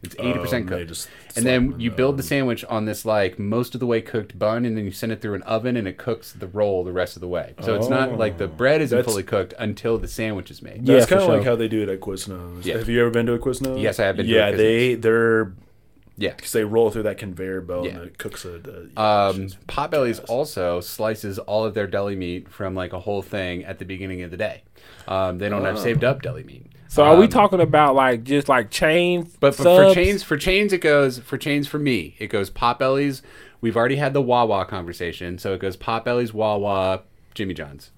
It's 0.00 0.14
eighty 0.20 0.38
percent 0.38 0.70
Um, 0.70 0.78
cooked, 0.86 1.08
and 1.36 1.44
then 1.44 1.74
you 1.80 1.90
build 1.90 2.18
the 2.18 2.22
sandwich 2.22 2.64
on 2.66 2.84
this 2.84 3.04
like 3.04 3.36
most 3.36 3.74
of 3.74 3.80
the 3.80 3.86
way 3.86 4.00
cooked 4.00 4.38
bun, 4.38 4.64
and 4.64 4.76
then 4.76 4.84
you 4.84 4.92
send 4.92 5.10
it 5.10 5.20
through 5.20 5.34
an 5.34 5.42
oven, 5.42 5.76
and 5.76 5.88
it 5.88 5.98
cooks 5.98 6.30
the 6.32 6.46
roll 6.46 6.84
the 6.84 6.92
rest 6.92 7.16
of 7.16 7.20
the 7.20 7.26
way. 7.26 7.54
So 7.62 7.74
it's 7.74 7.88
not 7.88 8.16
like 8.16 8.38
the 8.38 8.46
bread 8.46 8.80
isn't 8.80 8.94
Oh. 8.96 9.00
That's- 9.00 9.12
fully 9.12 9.24
cooked 9.24 9.54
until 9.58 9.98
the 9.98 10.06
sandwich 10.06 10.52
is 10.52 10.62
made. 10.62 10.86
Yeah, 10.86 10.94
That's 10.94 11.06
for 11.06 11.14
kind 11.16 11.22
of 11.24 11.28
like 11.30 11.38
sure. 11.42 11.50
how 11.50 11.56
they 11.56 11.66
do 11.66 11.82
it 11.82 11.88
at 11.88 11.98
Quiznos. 11.98 12.64
Yeah. 12.64 12.76
Have 12.78 12.88
you 12.88 13.00
ever 13.00 13.10
been 13.10 13.26
to 13.26 13.32
a 13.32 13.38
Quiznos? 13.40 13.82
Yes, 13.82 13.98
I 13.98 14.04
have 14.04 14.16
been 14.16 14.26
to 14.26 14.32
Yeah, 14.32 14.48
a 14.50 14.56
they 14.56 14.94
they're 14.94 15.52
Yeah. 16.18 16.34
because 16.34 16.52
they 16.52 16.64
roll 16.64 16.90
through 16.90 17.04
that 17.04 17.16
conveyor 17.16 17.60
belt 17.62 17.86
Yeah. 17.86 17.92
and 17.92 18.02
it 18.08 18.18
cooks 18.18 18.44
it. 18.44 18.66
Uh, 18.96 19.30
Um, 19.30 19.46
Potbellies 19.68 20.20
also 20.28 20.80
slices 20.80 21.38
all 21.38 21.64
of 21.64 21.74
their 21.74 21.86
deli 21.86 22.16
meat 22.16 22.48
from 22.50 22.74
like 22.74 22.92
a 22.92 23.00
whole 23.00 23.22
thing 23.22 23.64
at 23.64 23.78
the 23.78 23.84
beginning 23.84 24.22
of 24.22 24.30
the 24.30 24.36
day. 24.36 24.62
Um, 25.06 25.38
they 25.38 25.48
don't 25.48 25.64
have 25.64 25.78
saved 25.78 26.04
up 26.04 26.20
deli 26.22 26.42
meat. 26.44 26.66
So 26.90 27.04
are 27.04 27.16
we 27.16 27.24
Um, 27.24 27.30
talking 27.30 27.60
about 27.60 27.94
like 27.94 28.24
just 28.24 28.48
like 28.48 28.70
chains? 28.70 29.36
But, 29.40 29.56
but 29.56 29.62
for 29.88 29.94
chains, 29.94 30.22
for 30.22 30.36
chains, 30.36 30.72
it 30.72 30.80
goes 30.80 31.18
for 31.18 31.36
chains. 31.38 31.68
For 31.68 31.78
me, 31.78 32.16
it 32.18 32.28
goes 32.28 32.50
Potbellies. 32.50 33.22
We've 33.60 33.76
already 33.76 33.96
had 33.96 34.12
the 34.14 34.22
Wawa 34.22 34.64
conversation, 34.64 35.36
so 35.38 35.52
it 35.52 35.60
goes 35.60 35.76
Potbellies, 35.76 36.32
Wawa, 36.32 37.02
Jimmy 37.34 37.54
John's 37.54 37.90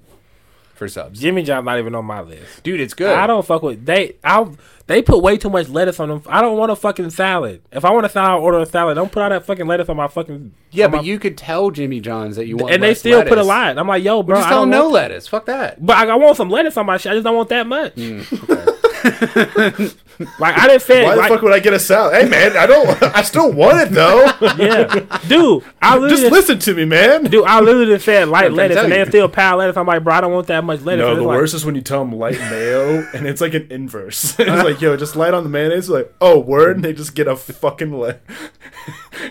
for 0.80 0.88
subs. 0.88 1.20
Jimmy 1.20 1.42
John's 1.44 1.64
not 1.66 1.78
even 1.78 1.94
on 1.94 2.04
my 2.06 2.22
list. 2.22 2.62
Dude, 2.64 2.80
it's 2.80 2.94
good. 2.94 3.16
I 3.16 3.26
don't 3.28 3.46
fuck 3.46 3.62
with 3.62 3.84
they. 3.86 4.16
I 4.24 4.44
they 4.86 5.02
put 5.02 5.22
way 5.22 5.36
too 5.36 5.50
much 5.50 5.68
lettuce 5.68 6.00
on 6.00 6.08
them. 6.08 6.22
I 6.26 6.40
don't 6.40 6.56
want 6.56 6.72
a 6.72 6.76
fucking 6.76 7.10
salad. 7.10 7.60
If 7.70 7.84
I 7.84 7.90
want 7.90 8.06
a 8.06 8.08
salad, 8.08 8.30
I'll 8.30 8.40
order 8.42 8.58
a 8.58 8.66
salad. 8.66 8.94
Don't 8.96 9.12
put 9.12 9.22
all 9.22 9.28
that 9.30 9.44
fucking 9.46 9.66
lettuce 9.68 9.88
on 9.90 9.96
my 9.98 10.08
fucking. 10.08 10.52
Yeah, 10.72 10.88
but 10.88 10.96
my- 10.98 11.02
you 11.02 11.18
could 11.20 11.36
tell 11.38 11.70
Jimmy 11.70 12.00
John's 12.00 12.34
that 12.36 12.46
you 12.46 12.56
want, 12.56 12.72
and 12.74 12.82
they 12.82 12.94
still 12.94 13.22
put 13.24 13.36
a 13.38 13.44
lot. 13.44 13.78
I'm 13.78 13.86
like, 13.86 14.02
yo, 14.02 14.22
bro, 14.24 14.36
Just 14.38 14.48
I 14.48 14.52
don't 14.52 14.70
want- 14.70 14.90
lettuce. 14.90 15.28
Fuck 15.28 15.44
that. 15.46 15.84
But 15.84 15.96
I, 15.96 16.08
I 16.08 16.14
want 16.16 16.36
some 16.38 16.48
lettuce 16.50 16.76
on 16.78 16.86
my 16.86 16.96
shit. 16.96 17.12
I 17.12 17.14
just 17.14 17.24
don't 17.24 17.36
want 17.36 17.50
that 17.50 17.66
much. 17.68 17.94
Mm, 17.94 19.96
like 20.38 20.58
I 20.58 20.66
didn't 20.66 20.82
say 20.82 21.02
Why 21.02 21.14
like, 21.14 21.28
the 21.28 21.34
fuck 21.34 21.42
would 21.42 21.52
I 21.52 21.60
get 21.60 21.72
a 21.72 21.78
salad? 21.78 22.14
Hey 22.14 22.28
man, 22.28 22.54
I 22.56 22.66
don't. 22.66 23.02
I 23.16 23.22
still 23.22 23.50
want 23.52 23.80
it 23.80 23.90
though. 23.90 24.24
yeah, 24.58 25.06
dude. 25.28 25.64
I 25.80 25.96
literally 25.96 26.22
Just 26.22 26.32
listen 26.32 26.58
to 26.58 26.74
me, 26.74 26.84
man. 26.84 27.24
Dude, 27.24 27.44
I 27.46 27.60
literally 27.60 27.86
just 27.86 28.04
said 28.04 28.28
light 28.28 28.46
I'm 28.46 28.54
lettuce, 28.54 28.76
and 28.76 28.92
they 28.92 29.04
still 29.06 29.28
pile 29.28 29.56
lettuce. 29.56 29.76
I'm 29.76 29.86
like, 29.86 30.04
bro, 30.04 30.14
I 30.14 30.20
don't 30.20 30.32
want 30.32 30.48
that 30.48 30.62
much 30.62 30.82
lettuce. 30.82 31.04
No, 31.04 31.14
the 31.14 31.22
like, 31.22 31.38
worst 31.38 31.54
is 31.54 31.64
when 31.64 31.74
you 31.74 31.80
tell 31.80 32.04
them 32.04 32.12
light 32.12 32.38
mayo, 32.38 33.08
and 33.14 33.26
it's 33.26 33.40
like 33.40 33.54
an 33.54 33.66
inverse. 33.70 34.38
it's 34.38 34.64
like, 34.64 34.80
yo, 34.80 34.96
just 34.96 35.16
light 35.16 35.32
on 35.32 35.42
the 35.42 35.48
mayonnaise. 35.48 35.88
Like, 35.88 36.12
oh, 36.20 36.38
word, 36.38 36.76
and 36.76 36.84
they 36.84 36.92
just 36.92 37.14
get 37.14 37.26
a 37.26 37.36
fucking 37.36 37.92
la- 37.92 38.12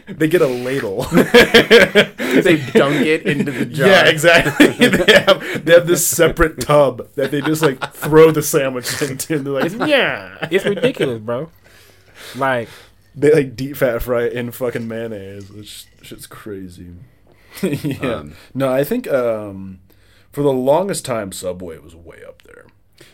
they 0.08 0.28
get 0.28 0.42
a 0.42 0.48
ladle. 0.48 1.04
they 1.04 2.58
dunk 2.74 3.06
it 3.06 3.24
into 3.24 3.52
the 3.52 3.66
jar. 3.66 3.88
yeah, 3.88 4.08
exactly. 4.08 4.68
they 4.88 5.22
have 5.22 5.66
they 5.66 5.74
have 5.74 5.88
this 5.88 6.06
separate 6.08 6.62
tub 6.62 7.08
that 7.14 7.32
they 7.32 7.42
just 7.42 7.62
like 7.62 7.94
throw 7.94 8.32
the 8.32 8.42
sandwich 8.42 9.02
into. 9.02 9.36
And 9.36 9.46
they're 9.46 9.54
like, 9.54 9.90
yeah, 9.90 10.48
It's 10.52 10.66
ridiculous, 10.82 11.20
bro. 11.20 11.50
Like, 12.36 12.70
they 13.16 13.32
like 13.32 13.56
deep 13.56 13.76
fat 13.78 14.02
fry 14.02 14.24
it 14.24 14.34
in 14.34 14.52
fucking 14.52 14.88
mayonnaise, 14.88 15.50
which 15.52 15.88
shit's 16.02 16.28
crazy. 16.28 16.92
yeah. 17.64 18.16
Um, 18.16 18.34
no, 18.54 18.72
I 18.72 18.84
think 18.84 19.08
um, 19.08 19.80
for 20.32 20.44
the 20.44 20.54
longest 20.54 21.06
time, 21.06 21.32
Subway 21.32 21.78
was 21.80 21.96
way 21.96 22.22
up 22.28 22.44
there. 22.44 22.66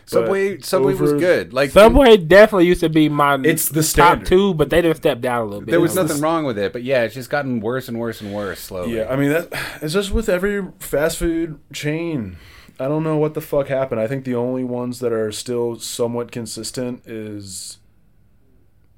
Subway, 0.04 0.56
But 0.56 0.64
Subway 0.64 0.94
was 0.94 1.12
good. 1.14 1.52
Like 1.52 1.70
Subway 1.70 2.16
definitely 2.16 2.66
used 2.66 2.80
to 2.80 2.88
be 2.88 3.08
my 3.08 3.38
It's 3.42 3.68
the 3.68 3.82
top 3.82 4.24
two, 4.24 4.54
but 4.54 4.70
they 4.70 4.80
didn't 4.80 4.98
step 4.98 5.20
down 5.20 5.42
a 5.42 5.44
little 5.44 5.60
bit. 5.62 5.70
There 5.72 5.80
was 5.80 5.96
nothing 5.96 6.20
wrong 6.20 6.44
with 6.44 6.58
it, 6.58 6.72
but 6.72 6.84
yeah, 6.84 7.02
it's 7.02 7.14
just 7.14 7.28
gotten 7.28 7.60
worse 7.60 7.88
and 7.88 7.98
worse 7.98 8.20
and 8.20 8.32
worse 8.32 8.60
slowly. 8.60 8.96
Yeah, 8.96 9.08
I 9.10 9.16
mean 9.16 9.30
that 9.30 9.48
it's 9.82 9.94
just 9.94 10.12
with 10.12 10.28
every 10.28 10.64
fast 10.78 11.18
food 11.18 11.58
chain. 11.72 12.36
I 12.78 12.88
don't 12.88 13.02
know 13.02 13.16
what 13.16 13.34
the 13.34 13.40
fuck 13.40 13.68
happened. 13.68 14.00
I 14.00 14.06
think 14.06 14.24
the 14.24 14.34
only 14.34 14.64
ones 14.64 15.00
that 15.00 15.12
are 15.12 15.32
still 15.32 15.78
somewhat 15.78 16.30
consistent 16.30 17.06
is 17.06 17.78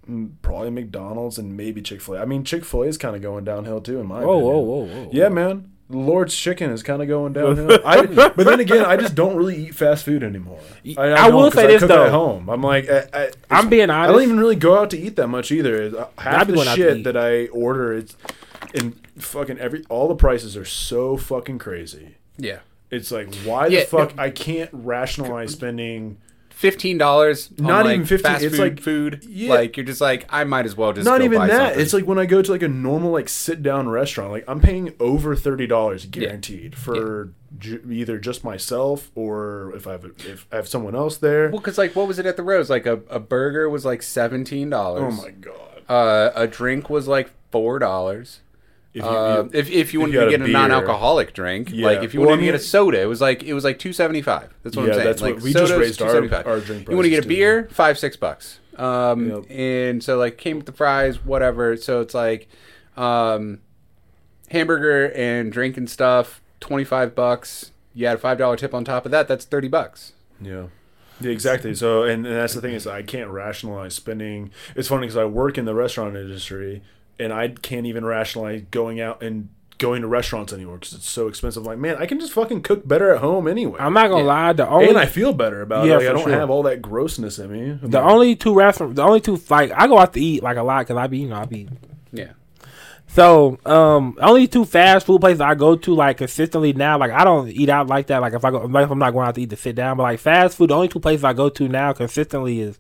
mm, 0.09 0.31
probably 0.43 0.71
McDonald's 0.71 1.39
and 1.39 1.57
maybe 1.57 1.81
Chick 1.83 2.01
Fil 2.01 2.15
A. 2.15 2.23
I 2.23 2.25
mean, 2.25 2.45
Chick 2.45 2.65
Fil 2.65 2.83
A 2.83 2.87
is 2.87 2.99
kind 2.99 3.15
of 3.15 3.23
going 3.23 3.45
downhill 3.45 3.81
too, 3.81 4.01
in 4.01 4.07
my 4.07 4.25
Whoa, 4.25 4.39
opinion. 4.39 4.45
whoa, 4.45 4.59
whoa, 4.61 4.85
whoa. 5.05 5.11
Yeah, 5.13 5.29
man. 5.29 5.73
Lord's 5.91 6.37
Chicken 6.37 6.71
is 6.71 6.83
kind 6.83 7.01
of 7.01 7.09
going 7.09 7.33
downhill. 7.33 7.79
I, 7.87 8.05
but 8.05 8.37
then 8.37 8.61
again, 8.61 8.85
I 8.85 8.97
just 8.99 9.15
don't 9.15 9.37
really 9.37 9.69
eat 9.69 9.75
fast 9.75 10.05
food 10.05 10.23
anymore. 10.23 10.61
I, 10.99 11.03
I 11.13 11.31
will 11.31 11.51
say 11.51 11.65
I 11.65 11.67
this, 11.69 11.81
cook 11.81 11.89
though. 11.89 12.05
At 12.05 12.11
home, 12.11 12.51
I'm 12.51 12.61
like, 12.63 12.91
I, 12.91 13.07
I, 13.15 13.31
I'm 13.51 13.71
being 13.71 13.89
honest. 13.89 14.11
I 14.11 14.13
don't 14.13 14.23
even 14.23 14.39
really 14.39 14.57
go 14.57 14.79
out 14.79 14.91
to 14.91 14.99
eat 14.99 15.17
that 15.17 15.29
much 15.29 15.51
either. 15.51 15.97
Uh, 15.99 16.09
I 16.19 16.23
Half 16.25 16.47
be 16.49 16.53
the 16.53 16.57
going 16.65 16.77
shit 16.77 17.05
that 17.05 17.17
I 17.17 17.47
order, 17.47 17.95
it's 17.95 18.17
and 18.75 19.01
fucking 19.17 19.59
every 19.59 19.83
all 19.89 20.09
the 20.09 20.15
prices 20.15 20.59
are 20.59 20.67
so 20.67 21.17
fucking 21.17 21.59
crazy. 21.59 22.17
yeah. 22.37 22.59
It's 22.91 23.11
like, 23.11 23.33
why 23.45 23.67
Yeah, 23.69 23.81
the 23.81 23.87
fuck 23.87 24.17
no. 24.17 24.23
I 24.23 24.31
can't 24.31 24.71
rationalize 24.73 25.53
spending 25.53 26.19
Fifteen 26.51 26.99
dollars, 26.99 27.51
Not 27.57 27.85
like 27.87 27.95
even 27.95 28.07
15, 28.07 28.33
Fast 28.33 28.43
it's 28.45 28.57
food, 28.57 28.61
like- 28.61 28.81
food. 28.81 29.25
Yeah. 29.29 29.51
Like 29.55 29.77
you're 29.77 29.87
just 29.87 30.01
like, 30.01 30.27
I 30.29 30.43
might 30.43 30.67
as 30.67 30.77
well 30.77 30.93
just 30.93 31.05
not 31.05 31.23
even 31.23 31.39
that. 31.47 31.51
something. 31.51 31.81
It's 31.81 31.93
like 31.93 32.05
when 32.05 32.19
I 32.19 32.27
go 32.27 32.43
to 32.43 32.51
like 32.51 32.63
a 32.63 32.69
normal 32.69 33.13
like 33.13 33.29
sit 33.29 33.63
down 33.63 33.89
restaurant, 33.89 34.33
like 34.33 34.43
I'm 34.49 34.59
paying 34.59 34.93
over 34.99 35.37
thirty 35.37 35.69
dollars 35.69 36.05
guaranteed 36.07 36.75
for 36.75 37.33
ju- 37.61 37.81
either 37.89 38.19
just 38.19 38.43
myself 38.43 39.13
or 39.15 39.73
if 39.77 39.87
I 39.87 39.93
have 39.93 40.05
if 40.27 40.49
I 40.51 40.57
have 40.57 40.67
someone 40.67 40.97
else 40.97 41.17
there. 41.19 41.49
well, 41.51 41.61
because 41.61 41.79
like 41.79 41.95
what 41.95 42.09
was 42.09 42.19
it 42.19 42.27
at 42.27 42.37
the 42.37 42.43
Rose? 42.43 42.69
Like 42.69 42.87
a, 42.87 42.95
a 43.09 43.21
burger 43.21 43.71
was 43.71 43.85
like 43.85 44.03
seventeen 44.03 44.69
dollars. 44.69 45.15
Oh 45.17 45.23
my 45.23 45.31
god! 45.31 45.83
Uh, 45.89 46.33
a 46.35 46.49
drink 46.49 46.91
was 46.91 47.07
like 47.07 47.31
four 47.53 47.79
dollars. 47.79 48.41
If 48.95 49.05
Uh, 49.05 49.45
if, 49.53 49.71
if 49.71 49.93
you 49.93 50.01
wanted 50.01 50.19
to 50.19 50.31
get 50.31 50.41
a 50.41 50.45
beer. 50.45 50.53
non-alcoholic 50.53 51.35
drink, 51.35 51.69
Yeah. 51.73 51.87
like 51.87 52.03
if 52.03 52.15
you 52.15 52.21
Well, 52.21 52.31
wanted 52.31 52.43
I 52.43 52.47
to 52.47 52.53
get 52.53 52.61
a 52.61 52.65
soda, 52.65 53.01
it 53.01 53.05
was 53.07 53.21
like 53.21 53.43
it 53.45 53.53
was 53.55 53.63
like 53.65 53.79
two 53.79 53.93
seventy 53.93 54.23
five. 54.23 54.49
That's 54.63 54.77
what 54.77 54.85
Yeah, 54.85 54.89
I'm 54.89 54.95
saying. 54.95 55.07
that's 55.07 55.23
what- 55.23 55.35
like 55.37 55.43
we 55.45 55.53
just 55.53 55.73
raised 55.73 56.03
our- 56.03 56.09
our 56.47 56.61
drink 56.61 56.89
You 56.89 56.97
want 56.97 57.05
to 57.05 57.11
get 57.11 57.19
a 57.19 57.23
prices, 57.23 57.23
too. 57.25 57.29
beer, 57.29 57.69
five 57.71 57.99
six 57.99 58.17
bucks. 58.17 58.61
Um, 58.77 59.29
Yep. 59.29 59.45
and 59.51 60.03
so 60.03 60.17
like 60.17 60.39
came 60.39 60.57
with 60.57 60.67
the 60.67 60.73
fries, 60.73 61.25
whatever. 61.25 61.77
So 61.77 62.01
it's 62.01 62.15
like, 62.15 62.49
um, 62.97 63.59
hamburger 64.51 65.13
and 65.15 65.53
drink 65.53 65.77
and 65.77 65.89
stuff, 65.89 66.41
twenty 66.61 66.85
five 66.85 67.15
bucks. 67.15 67.73
You 67.95 68.07
add 68.07 68.15
a 68.17 68.19
five 68.19 68.39
dollar 68.39 68.57
tip 68.57 68.75
on 68.75 68.85
top 68.85 69.05
of 69.05 69.11
that, 69.13 69.29
that's 69.29 69.45
thirty 69.45 69.69
bucks. 69.69 70.13
Yeah. 70.41 70.65
Yeah, 71.21 71.33
exactly. 71.33 71.75
So, 71.75 72.05
and, 72.05 72.25
and 72.25 72.37
that's 72.37 72.55
the 72.55 72.61
thing 72.61 72.75
is, 72.75 72.87
I 72.87 73.03
can't 73.03 73.29
rationalize 73.29 73.93
spending. 73.95 74.53
It's 74.77 74.87
funny 74.87 75.03
because 75.03 75.17
I 75.17 75.25
work 75.25 75.59
in 75.59 75.65
the 75.65 75.75
restaurant 75.75 76.17
industry, 76.17 76.83
and 77.19 77.33
I 77.33 77.49
can't 77.49 77.87
even 77.87 78.05
rationalize 78.05 78.63
going 78.71 79.01
out 79.01 79.23
and 79.23 79.49
going 79.79 80.03
to 80.03 80.09
restaurants 80.09 80.53
anymore 80.53 80.77
because 80.79 80.93
it's 80.95 81.09
so 81.09 81.29
expensive. 81.29 81.65
Like, 81.65 81.79
man, 81.79 81.97
I 82.01 82.07
can 82.07 82.19
just 82.19 82.33
fucking 82.33 82.63
cook 82.63 82.87
better 82.89 83.13
at 83.15 83.21
home 83.21 83.47
anyway, 83.47 83.79
I'm 83.81 83.93
not 83.93 84.09
gonna 84.09 84.23
Yeah. 84.23 84.29
lie. 84.29 84.53
The 84.53 84.69
only 84.69 84.89
and 84.89 84.99
I 84.99 85.07
feel 85.07 85.33
better 85.33 85.63
about 85.63 85.87
Yeah, 85.87 85.95
it. 85.95 85.97
Like, 85.99 86.09
I 86.09 86.13
don't 86.15 86.23
sure. 86.25 86.33
have 86.33 86.51
all 86.51 86.65
that 86.65 86.83
grossness 86.83 87.39
in 87.39 87.53
me. 87.53 87.79
the 87.83 88.01
only 88.03 88.35
two 88.35 88.55
restaurants, 88.55 88.97
the 88.97 89.03
only 89.05 89.21
two 89.21 89.41
like 89.49 89.71
I 89.73 89.87
go 89.87 89.99
out 89.99 90.13
to 90.15 90.21
eat 90.21 90.43
like 90.43 90.57
a 90.57 90.63
lot 90.65 90.81
because 90.81 90.97
I 90.97 91.07
be 91.07 91.19
you 91.19 91.29
know 91.29 91.37
I 91.37 91.45
be 91.45 91.69
Yeah. 92.13 92.31
So, 93.11 93.59
um, 93.65 94.19
only 94.21 94.47
two 94.47 94.65
fast 94.67 95.07
food 95.07 95.21
places 95.23 95.41
I 95.41 95.55
go 95.55 95.77
to 95.77 95.95
like 95.95 96.19
consistently 96.19 96.73
now. 96.75 96.99
Like 96.99 97.11
I 97.11 97.25
don't 97.25 97.49
eat 97.49 97.69
out 97.71 97.87
like 97.87 98.09
that. 98.09 98.21
Like 98.21 98.35
if 98.35 98.45
I 98.45 98.51
go, 98.51 98.59
like 98.67 98.85
if 98.85 98.91
I'm 98.91 98.99
not 98.99 99.13
going 99.13 99.27
out 99.27 99.35
to 99.37 99.41
eat 99.43 99.51
to 99.51 99.57
sit 99.57 99.77
down, 99.77 99.97
but 99.97 100.03
like 100.03 100.19
fast 100.21 100.57
food, 100.59 100.71
the 100.71 100.75
only 100.75 100.89
two 100.89 101.01
places 101.01 101.25
I 101.25 101.33
go 101.33 101.49
to 101.49 101.69
now 101.69 101.93
consistently 101.95 102.61
is 102.61 102.79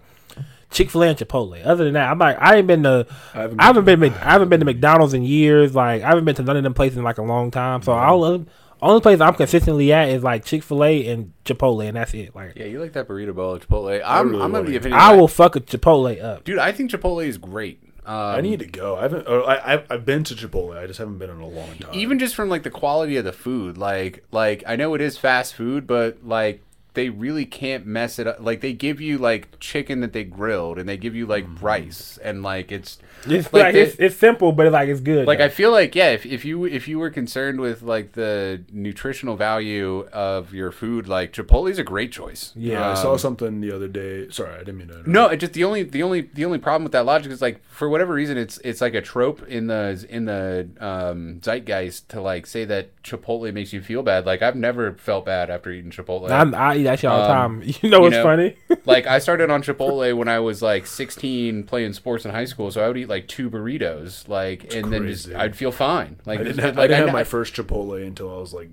Chick 0.71 0.91
Fil 0.91 1.03
A 1.05 1.09
and 1.09 1.19
Chipotle. 1.19 1.65
Other 1.65 1.85
than 1.85 1.95
that, 1.95 2.11
I'm 2.11 2.19
like 2.19 2.37
I 2.41 2.57
ain't 2.57 2.67
been 2.67 2.83
to, 2.83 3.07
I 3.35 3.41
haven't 3.43 3.61
I 3.61 3.65
haven't 3.65 3.85
been, 3.85 4.01
Mc- 4.01 4.13
I 4.23 4.33
haven't 4.33 4.49
been 4.51 4.61
to 4.61 4.67
McDonald's 4.67 5.15
in 5.15 5.23
years. 5.25 5.75
Like 5.75 6.03
I 6.03 6.09
haven't 6.09 6.25
been 6.25 6.35
to 6.37 6.43
none 6.43 6.57
of 6.57 6.63
them 6.63 6.75
places 6.75 6.99
in 6.99 7.05
like 7.05 7.19
a 7.19 7.23
long 7.23 7.51
time. 7.51 7.83
So 7.83 7.93
all 7.93 8.25
of 8.25 8.47
only 8.81 9.01
place 9.01 9.21
I'm 9.21 9.35
consistently 9.35 9.93
at 9.93 10.09
is 10.11 10.23
like 10.23 10.45
Chick 10.45 10.63
Fil 10.63 10.85
A 10.85 11.07
and 11.09 11.33
Chipotle, 11.45 11.87
and 11.89 11.97
that's 11.97 12.15
it. 12.15 12.35
Like 12.35 12.53
Yeah, 12.57 12.67
you 12.67 12.81
like 12.81 12.93
that 12.93 13.09
burrito 13.09 13.35
bowl 13.35 13.57
at 13.57 13.63
Chipotle. 13.67 14.01
I'm, 14.05 14.31
really 14.31 14.43
I'm 14.45 14.53
want 14.53 14.65
of 14.65 14.67
the 14.71 14.75
it. 14.75 14.79
opinion. 14.79 15.01
I 15.01 15.15
will 15.17 15.27
fuck 15.29 15.57
a 15.57 15.61
Chipotle 15.61 16.23
up. 16.23 16.45
dude. 16.45 16.59
I 16.59 16.71
think 16.73 16.91
Chipotle 16.91 17.27
is 17.27 17.39
great. 17.39 17.83
Um, 18.07 18.15
I 18.15 18.41
need 18.41 18.61
to 18.61 18.67
go. 18.67 18.97
I 18.97 19.03
haven't. 19.03 19.25
Oh, 19.27 19.43
I, 19.43 19.75
I've, 19.75 19.87
I've 19.91 20.05
been 20.07 20.25
to 20.25 20.35
Chipotle. 20.35 20.77
I 20.79 20.87
just 20.87 20.99
haven't 20.99 21.19
been 21.19 21.29
in 21.29 21.41
a 21.41 21.47
long 21.49 21.77
time. 21.79 21.91
even 21.93 22.19
just 22.19 22.35
from 22.35 22.49
like 22.49 22.63
the 22.63 22.71
quality 22.71 23.17
of 23.17 23.25
the 23.25 23.33
food. 23.35 23.77
Like, 23.77 24.25
like 24.33 24.63
I 24.67 24.77
know 24.77 24.95
it 24.95 25.01
is 25.03 25.19
fast 25.19 25.55
food, 25.55 25.87
but 25.87 26.19
like 26.25 26.63
they 26.99 27.09
really 27.11 27.45
can't 27.47 27.87
mess 27.87 28.19
it 28.19 28.27
up. 28.27 28.37
Like 28.41 28.61
they 28.61 28.73
give 28.73 29.01
you 29.01 29.19
like 29.19 29.59
chicken 29.61 30.01
that 30.01 30.13
they 30.13 30.25
grilled, 30.25 30.79
and 30.79 30.89
they 30.89 30.97
give 30.97 31.15
you 31.15 31.27
like 31.27 31.45
Mm-hmm. 31.47 31.65
rice, 31.65 32.19
and 32.25 32.43
like 32.43 32.73
it's 32.73 32.99
It's 33.27 33.53
Like 33.53 33.63
like, 33.65 33.73
the- 33.75 33.81
it's, 33.83 33.97
it's 33.99 34.17
simple, 34.17 34.51
but 34.53 34.67
it's 34.67 34.73
like 34.73 34.89
it's 34.89 35.01
good. 35.01 35.27
like 35.27 35.39
though. 35.39 35.45
I 35.45 35.49
feel 35.49 35.71
like 35.71 35.95
yeah, 35.95 36.11
if, 36.11 36.27
if 36.27 36.45
you 36.45 36.65
if 36.65 36.89
you 36.89 36.99
were 36.99 37.11
concerned 37.11 37.61
with 37.61 37.83
like 37.83 38.13
the 38.13 38.63
nutritional 38.73 39.37
value 39.37 40.07
of 40.13 40.53
your 40.53 40.71
food, 40.73 41.07
like 41.09 41.33
Chipotle's 41.33 41.79
a 41.79 41.85
great 41.85 42.11
choice. 42.13 42.53
yeah. 42.57 42.91
I 42.91 42.95
saw 42.95 43.13
Um, 43.13 43.19
something 43.19 43.61
the 43.61 43.73
other 43.75 43.89
day. 43.89 44.29
Sorry, 44.31 44.55
I 44.55 44.59
didn't 44.59 44.79
mean 44.79 44.89
to. 44.89 44.95
interrupt. 44.95 45.09
No, 45.09 45.27
it 45.29 45.37
just 45.39 45.53
the 45.53 45.65
only 45.65 45.83
the 45.85 46.03
only 46.03 46.23
the 46.35 46.45
only 46.45 46.59
problem 46.59 46.83
with 46.85 46.93
that 46.93 47.07
logic 47.07 47.31
is 47.33 47.41
like 47.41 47.63
for 47.69 47.89
whatever 47.89 48.13
reason 48.15 48.37
it's 48.39 48.59
it's 48.65 48.81
like 48.81 48.95
a 48.95 49.03
trope 49.03 49.47
in 49.49 49.69
the 49.69 50.05
in 50.11 50.25
the 50.25 50.69
um, 50.81 51.41
zeitgeist 51.41 52.09
to 52.11 52.21
like 52.21 52.47
say 52.47 52.65
that 52.65 52.85
Chipotle 53.03 53.53
makes 53.53 53.73
you 53.73 53.81
feel 53.81 54.03
bad. 54.03 54.27
Like 54.27 54.43
I've 54.43 54.57
never 54.57 54.95
felt 54.95 55.25
bad 55.27 55.49
after 55.51 55.71
eating 55.71 55.91
Chipotle. 55.91 56.29
I, 56.31 56.43
I 56.73 56.77
eat 56.77 56.87
that 56.91 56.99
shit 57.01 57.11
all 57.11 57.23
the 57.27 57.33
Um, 57.35 57.61
time. 57.63 57.73
You 57.83 57.91
know 57.91 58.01
what's 58.01 58.13
know, 58.15 58.23
funny? 58.23 58.57
like 58.85 59.07
I 59.07 59.19
started 59.27 59.51
on 59.51 59.63
Chipotle 59.63 60.17
when 60.17 60.29
I 60.29 60.41
was 60.41 60.61
like 60.63 60.87
16 60.87 61.65
playing 61.65 61.93
sports 61.93 62.25
in 62.25 62.31
high 62.33 62.45
school, 62.47 62.71
so 62.71 62.85
I 62.85 62.89
would 62.89 62.97
eat 62.97 63.09
like 63.09 63.29
two 63.29 63.49
burritos, 63.51 64.29
like, 64.29 64.75
and 64.75 64.93
then 64.93 65.07
just 65.07 65.27
crazy. 65.27 65.37
I'd 65.37 65.57
feel 65.57 65.73
fine. 65.73 66.17
Like, 66.27 66.41
I 66.41 66.43
didn't, 66.45 66.57
just- 66.57 66.67
have, 66.67 66.79
I 66.79 66.83
didn't 66.87 67.01
have 67.01 67.09
I- 67.11 67.13
my 67.13 67.25
first 67.25 67.55
Chipotle 67.55 68.05
until 68.07 68.35
I 68.35 68.39
was 68.39 68.53
like 68.53 68.71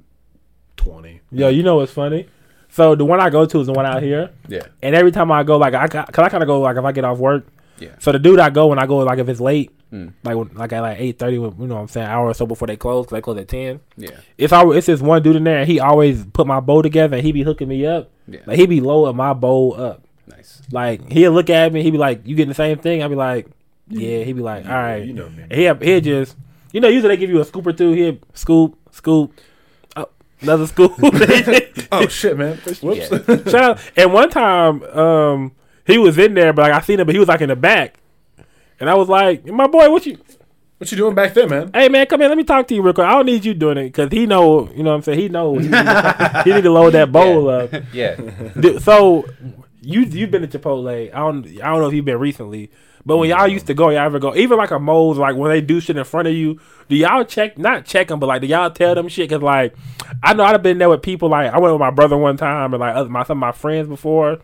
twenty. 0.78 1.22
Yo, 1.32 1.47
you 1.49 1.63
know 1.63 1.78
what's 1.78 1.91
funny? 1.91 2.28
So 2.70 2.95
the 2.95 3.05
one 3.05 3.20
I 3.22 3.30
go 3.30 3.45
to 3.45 3.59
is 3.61 3.68
the 3.68 3.74
one 3.74 3.86
out 3.86 4.01
here, 4.03 4.32
yeah, 4.47 4.63
and 4.82 4.95
every 4.95 5.11
time 5.11 5.32
I 5.32 5.43
go, 5.43 5.57
like 5.57 5.74
I, 5.74 5.88
got- 5.88 6.11
cause 6.11 6.26
I 6.26 6.30
kind 6.30 6.43
of 6.43 6.47
go 6.47 6.59
like 6.61 6.78
if 6.78 6.84
I 6.84 6.91
get 6.91 7.05
off 7.05 7.18
work. 7.20 7.45
yeah, 7.80 7.89
So 7.99 8.11
the 8.11 8.20
dude 8.20 8.39
I 8.39 8.49
go 8.49 8.68
when 8.68 8.80
I 8.80 8.86
go, 8.86 8.97
like 8.97 9.20
if 9.20 9.30
it's 9.30 9.39
late, 9.39 9.72
Mm. 9.96 10.14
like 10.24 10.36
when, 10.36 10.50
like 10.56 10.74
at 10.74 10.82
like 10.82 11.00
eight 11.00 11.18
thirty, 11.20 11.36
you 11.36 11.41
know 11.41 11.50
what 11.76 11.82
I'm 11.82 11.88
saying, 11.88 12.08
hour 12.08 12.28
or 12.28 12.34
so 12.34 12.46
before 12.46 12.68
they 12.68 12.76
close, 12.76 13.06
'cause 13.06 13.12
they 13.18 13.22
close 13.22 13.38
at 13.38 13.48
ten. 13.48 13.80
yeah, 13.98 14.10
It's 14.38 14.52
always 14.52 14.78
it's 14.80 14.88
this 14.88 15.02
one 15.02 15.22
dude 15.24 15.36
in 15.38 15.43
there, 15.46 15.60
and 15.60 15.68
he 15.70 15.80
always 15.80 16.26
put 16.26 16.46
my 16.48 16.60
bowl 16.60 16.82
together, 16.84 17.16
and 17.18 17.26
he 17.26 17.32
be 17.32 17.43
hooking 17.43 17.68
me 17.70 17.86
up. 17.86 18.10
yeah. 18.28 18.39
Like 18.46 18.58
he 18.60 18.66
be 18.68 18.82
loading 18.82 19.16
my 19.16 19.34
bowl 19.34 19.76
up. 19.80 20.04
nice. 20.28 20.62
Like 20.72 21.12
he'll 21.12 21.32
look 21.32 21.50
at 21.50 21.72
me, 21.72 21.82
he 21.84 21.91
be 21.91 21.98
like, 21.98 22.22
"You 22.26 22.36
getting 22.36 22.50
the 22.50 22.56
same 22.56 22.78
thing?" 22.80 23.04
I 23.04 23.08
be 23.08 23.16
like, 23.16 23.48
"Yeah." 23.88 24.24
He 24.24 24.34
be 24.34 24.41
like, 24.41 24.66
"All 24.66 24.72
right." 24.74 25.06
You 25.06 25.14
know 25.14 25.30
me. 25.30 25.43
And 25.43 25.54
he'll 25.54 25.76
he'll 25.76 26.02
just, 26.02 26.36
you 26.74 26.82
know, 26.82 26.88
usually 26.88 27.16
they 27.16 27.20
give 27.20 27.30
you 27.30 27.39
a 27.39 27.46
scoop 27.46 27.66
or 27.68 27.74
two. 27.74 27.91
He'll 27.93 28.18
scoop, 28.34 28.76
scoop, 28.91 29.39
oh, 29.96 30.10
another 30.41 30.66
scoop. 30.68 30.91
Oh 31.91 32.08
shit, 32.08 32.38
man! 32.38 32.58
Whoops. 32.82 32.84
Yeah. 33.12 33.38
Shout 33.50 33.56
out. 33.56 33.80
And 33.96 34.12
one 34.12 34.30
time, 34.30 34.82
um, 34.84 35.52
he 35.86 35.98
was 36.00 36.18
in 36.18 36.34
there, 36.34 36.52
but 36.52 36.64
like 36.64 36.74
I 36.74 36.82
seen 36.82 37.00
him, 37.00 37.06
but 37.06 37.14
he 37.16 37.20
was 37.20 37.28
like 37.30 37.41
in 37.41 37.50
the 37.50 37.56
back, 37.56 37.96
and 38.80 38.89
I 38.89 38.95
was 38.95 39.09
like, 39.09 39.45
"My 39.45 39.67
boy, 39.67 39.89
what 39.89 40.05
you?" 40.05 40.17
what 40.78 40.91
you 40.91 40.97
doing 40.97 41.15
back 41.15 41.34
there, 41.34 41.47
man? 41.47 41.71
Hey 41.73 41.89
man, 41.89 42.05
come 42.05 42.19
here. 42.19 42.30
Let 42.30 42.38
me 42.38 42.43
talk 42.43 42.67
to 42.67 42.76
you 42.76 42.82
real 42.82 42.93
quick. 42.93 43.07
I 43.07 43.11
don't 43.11 43.26
need 43.26 43.45
you 43.45 43.53
doing 43.53 43.78
it 43.78 43.86
because 43.86 44.11
he 44.11 44.26
know. 44.26 44.69
You 44.71 44.84
know 44.84 44.89
what 44.91 44.97
I'm 44.97 45.01
saying? 45.03 45.19
He 45.19 45.30
know. 45.30 45.57
He, 45.57 45.67
he 45.67 46.53
need 46.53 46.63
to 46.63 46.71
load 46.71 46.91
that 46.91 47.11
bowl 47.11 47.49
up. 47.49 47.73
Yeah, 47.93 48.17
so 48.80 49.26
you 49.82 50.01
you've 50.01 50.32
been 50.32 50.47
to 50.47 50.59
Chipotle. 50.59 51.13
I 51.13 51.17
don't 51.17 51.45
I 51.47 51.67
don't 51.67 51.80
know 51.80 51.88
if 51.88 51.93
you've 51.93 52.03
been 52.03 52.19
recently, 52.19 52.71
but 53.05 53.17
when 53.17 53.30
y'all 53.30 53.47
used 53.47 53.67
to 53.67 53.73
go, 53.73 53.89
y'all 53.89 53.99
ever 53.99 54.19
go? 54.19 54.36
Even 54.36 54.57
like 54.57 54.71
a 54.71 54.80
Moe's, 54.80 55.17
like 55.17 55.36
when 55.36 55.49
they 55.49 55.61
do 55.61 55.80
shit 55.80 55.95
in 55.95 56.03
front 56.03 56.28
of 56.28 56.34
you, 56.34 56.59
do 56.89 56.95
y'all 56.95 57.23
check? 57.23 57.57
Not 57.57 57.86
check 57.86 58.09
them, 58.09 58.19
but 58.19 58.28
like 58.28 58.41
do 58.41 58.47
y'all 58.47 58.69
tell 58.69 58.95
them 58.95 59.07
shit? 59.07 59.30
Cause 59.30 59.41
like 59.41 59.76
I 60.23 60.34
know 60.34 60.43
I've 60.43 60.61
been 60.61 60.78
there 60.78 60.89
with 60.89 61.01
people. 61.03 61.30
Like 61.30 61.53
I 61.53 61.57
went 61.59 61.73
with 61.73 61.80
my 61.80 61.91
brother 61.91 62.17
one 62.17 62.36
time 62.38 62.73
and 62.73 62.82
like 62.82 62.95
other, 62.95 63.09
my 63.09 63.23
some 63.23 63.38
of 63.38 63.41
my 63.41 63.51
friends 63.51 63.88
before. 63.88 64.39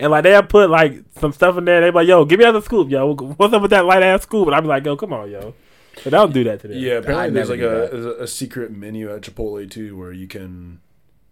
And 0.00 0.10
like 0.10 0.22
they'll 0.22 0.42
put 0.42 0.70
like 0.70 1.02
some 1.18 1.32
stuff 1.32 1.56
in 1.58 1.64
there. 1.64 1.80
They 1.80 1.90
be 1.90 1.94
like, 1.96 2.08
"Yo, 2.08 2.24
give 2.24 2.38
me 2.38 2.44
another 2.44 2.60
scoop, 2.60 2.88
yo. 2.90 3.14
What's 3.14 3.52
up 3.52 3.62
with 3.62 3.72
that 3.72 3.84
light 3.84 4.02
ass 4.02 4.22
scoop?" 4.22 4.46
And 4.46 4.54
I'm 4.54 4.64
like, 4.64 4.84
"Yo, 4.84 4.96
come 4.96 5.12
on, 5.12 5.30
yo." 5.30 5.54
But 6.04 6.14
I 6.14 6.18
don't 6.18 6.32
do 6.32 6.44
that 6.44 6.60
to 6.60 6.68
them. 6.68 6.78
Yeah, 6.78 6.94
apparently 6.94 7.26
I'd 7.26 7.34
there's 7.34 7.50
like 7.50 7.60
a, 7.60 7.88
there's 7.90 8.06
a 8.06 8.10
a 8.22 8.26
secret 8.28 8.70
menu 8.70 9.12
at 9.12 9.22
Chipotle 9.22 9.68
too, 9.68 9.96
where 9.96 10.12
you 10.12 10.28
can 10.28 10.80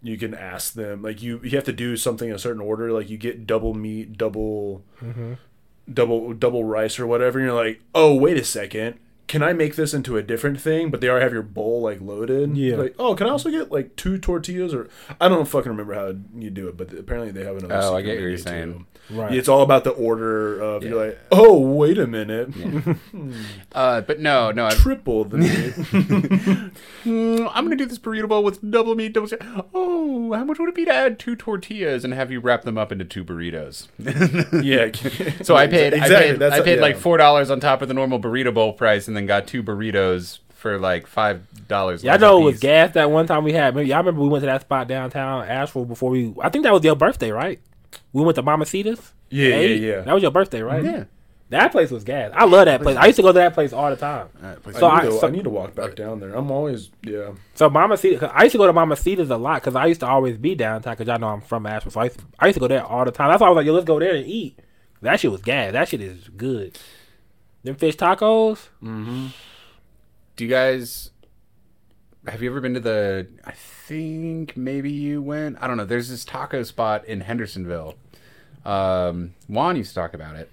you 0.02 0.18
can 0.18 0.34
ask 0.34 0.74
them 0.74 1.02
like 1.02 1.22
you 1.22 1.40
you 1.44 1.50
have 1.50 1.64
to 1.64 1.72
do 1.72 1.96
something 1.96 2.28
in 2.28 2.34
a 2.34 2.38
certain 2.38 2.60
order. 2.60 2.92
Like 2.92 3.08
you 3.08 3.16
get 3.18 3.46
double 3.46 3.74
meat, 3.74 4.18
double 4.18 4.82
double 5.92 6.32
double 6.34 6.64
rice 6.64 6.98
or 6.98 7.06
whatever. 7.06 7.38
And 7.38 7.46
you're 7.46 7.54
like, 7.54 7.80
oh 7.94 8.14
wait 8.14 8.36
a 8.36 8.44
second, 8.44 8.98
can 9.28 9.42
I 9.42 9.52
make 9.52 9.76
this 9.76 9.92
into 9.92 10.16
a 10.16 10.22
different 10.22 10.60
thing? 10.60 10.90
But 10.90 11.00
they 11.00 11.08
already 11.08 11.24
have 11.24 11.32
your 11.32 11.42
bowl 11.42 11.80
like 11.82 12.00
loaded. 12.00 12.56
Yeah. 12.56 12.76
Like, 12.76 12.94
oh, 12.98 13.14
can 13.14 13.26
I 13.26 13.30
also 13.30 13.50
get 13.50 13.72
like 13.72 13.96
two 13.96 14.18
tortillas 14.18 14.72
or 14.72 14.88
I 15.20 15.28
don't 15.28 15.46
fucking 15.46 15.70
remember 15.70 15.94
how 15.94 16.14
you 16.34 16.50
do 16.50 16.68
it, 16.68 16.76
but 16.76 16.92
apparently 16.92 17.32
they 17.32 17.44
have 17.44 17.56
another. 17.56 17.74
Oh, 17.74 17.96
I 17.96 18.02
get 18.02 18.16
what 18.16 18.22
you're 18.22 18.38
saying. 18.38 18.72
too. 18.72 18.86
Right. 19.10 19.34
It's 19.34 19.48
all 19.48 19.62
about 19.62 19.84
the 19.84 19.90
order 19.90 20.60
of 20.60 20.82
Yeah. 20.82 20.88
you're 20.90 21.06
like, 21.06 21.18
oh 21.30 21.58
wait 21.60 21.96
a 21.98 22.06
minute, 22.06 22.48
uh, 23.72 24.00
but 24.00 24.18
no, 24.20 24.50
no. 24.50 24.66
I, 24.66 24.70
triple 24.70 25.24
the 25.24 25.38
meat. 25.38 25.74
mm, 27.04 27.50
I'm 27.54 27.64
gonna 27.64 27.76
do 27.76 27.86
this 27.86 27.98
burrito 27.98 28.28
bowl 28.28 28.42
with 28.42 28.68
double 28.68 28.94
meat, 28.94 29.12
double. 29.12 29.28
Oh, 29.74 30.32
how 30.32 30.44
much 30.44 30.58
would 30.58 30.68
it 30.68 30.74
be 30.74 30.84
to 30.86 30.92
add 30.92 31.18
two 31.18 31.36
tortillas 31.36 32.04
and 32.04 32.12
have 32.14 32.30
you 32.30 32.40
wrap 32.40 32.62
them 32.62 32.76
up 32.78 32.90
into 32.92 33.04
two 33.04 33.24
burritos? 33.24 33.86
yeah. 34.64 34.90
So 35.44 35.54
I 35.56 35.66
paid, 35.66 35.92
Exactly, 35.92 36.16
I 36.16 36.20
paid, 36.32 36.38
that's 36.38 36.54
I 36.54 36.58
a- 36.58 36.64
paid 36.64 36.76
yeah. 36.76 36.82
like 36.82 36.96
four 36.96 37.16
dollars 37.16 37.50
on 37.50 37.60
top 37.60 37.82
of 37.82 37.88
the 37.88 37.94
normal 37.94 38.18
burrito 38.20 38.52
bowl 38.52 38.72
price, 38.72 39.08
and 39.08 39.16
then 39.16 39.26
got 39.26 39.46
two 39.46 39.62
burritos 39.62 40.38
for 40.50 40.78
like 40.78 41.06
five 41.06 41.42
dollars. 41.68 42.02
Yeah, 42.02 42.14
I 42.14 42.16
know 42.16 42.40
it 42.40 42.44
was 42.44 42.58
gas 42.60 42.94
that 42.94 43.10
one 43.10 43.26
time 43.26 43.44
we 43.44 43.52
had. 43.52 43.74
Maybe 43.76 43.92
I 43.92 43.98
remember 43.98 44.20
we 44.22 44.28
went 44.28 44.42
to 44.42 44.46
that 44.46 44.62
spot 44.62 44.88
downtown 44.88 45.44
Asheville 45.46 45.84
before 45.84 46.10
we. 46.10 46.34
I 46.42 46.48
think 46.48 46.64
that 46.64 46.72
was 46.72 46.82
your 46.84 46.96
birthday, 46.96 47.30
right? 47.30 47.60
We 48.16 48.22
went 48.22 48.36
to 48.36 48.42
Mamacita's. 48.42 49.12
Yeah, 49.28 49.56
yeah, 49.58 49.74
yeah. 49.74 50.00
That 50.00 50.14
was 50.14 50.22
your 50.22 50.30
birthday, 50.30 50.62
right? 50.62 50.82
Yeah. 50.82 51.04
That 51.50 51.70
place 51.70 51.90
was 51.90 52.02
gas. 52.02 52.32
I 52.34 52.46
love 52.46 52.64
that 52.64 52.80
place. 52.80 52.96
I 52.96 53.04
used 53.04 53.16
to 53.16 53.22
go 53.22 53.28
to 53.28 53.34
that 53.34 53.52
place 53.52 53.74
all 53.74 53.90
the 53.90 53.96
time. 53.96 54.28
So 54.72 54.86
I, 54.86 55.00
I, 55.00 55.02
need 55.02 55.10
to, 55.10 55.18
so, 55.18 55.26
I 55.26 55.30
need 55.30 55.44
to 55.44 55.50
walk 55.50 55.74
back 55.74 55.96
down 55.96 56.20
there. 56.20 56.32
I'm 56.34 56.50
always 56.50 56.88
yeah. 57.02 57.32
so 57.52 57.68
Mamacita. 57.68 58.18
'cause 58.18 58.30
I 58.32 58.44
used 58.44 58.52
to 58.52 58.58
go 58.58 58.66
to 58.66 58.72
Mamacita's 58.72 59.28
a 59.28 59.36
lot 59.36 59.60
because 59.60 59.76
I 59.76 59.84
used 59.84 60.00
to 60.00 60.06
always 60.06 60.38
be 60.38 60.54
downtown 60.54 60.94
because 60.94 61.06
y'all 61.08 61.18
know 61.18 61.28
I'm 61.28 61.42
from 61.42 61.66
Asheville. 61.66 61.92
So 61.92 62.00
I 62.00 62.04
used, 62.04 62.18
to, 62.20 62.24
I 62.38 62.46
used 62.46 62.54
to 62.56 62.60
go 62.60 62.68
there 62.68 62.82
all 62.82 63.04
the 63.04 63.10
time. 63.10 63.28
That's 63.28 63.42
why 63.42 63.48
I 63.48 63.50
was 63.50 63.56
like, 63.56 63.66
yo, 63.66 63.74
let's 63.74 63.84
go 63.84 64.00
there 64.00 64.14
and 64.14 64.26
eat. 64.26 64.60
That 65.02 65.20
shit 65.20 65.30
was 65.30 65.42
gas. 65.42 65.72
That 65.74 65.86
shit 65.86 66.00
is 66.00 66.30
good. 66.30 66.78
Them 67.64 67.74
fish 67.74 67.96
tacos. 67.96 68.70
Mhm. 68.82 69.34
Do 70.36 70.44
you 70.44 70.50
guys 70.50 71.10
have 72.28 72.42
you 72.42 72.50
ever 72.50 72.60
been 72.60 72.74
to 72.74 72.80
the? 72.80 73.28
I 73.44 73.52
think 73.52 74.56
maybe 74.56 74.90
you 74.90 75.22
went. 75.22 75.58
I 75.60 75.66
don't 75.66 75.76
know. 75.76 75.84
There's 75.84 76.08
this 76.08 76.24
taco 76.24 76.62
spot 76.62 77.04
in 77.04 77.20
Hendersonville. 77.20 77.94
Um, 78.66 79.34
Juan 79.48 79.76
used 79.76 79.90
to 79.90 79.94
talk 79.94 80.14
about 80.14 80.36
it, 80.36 80.50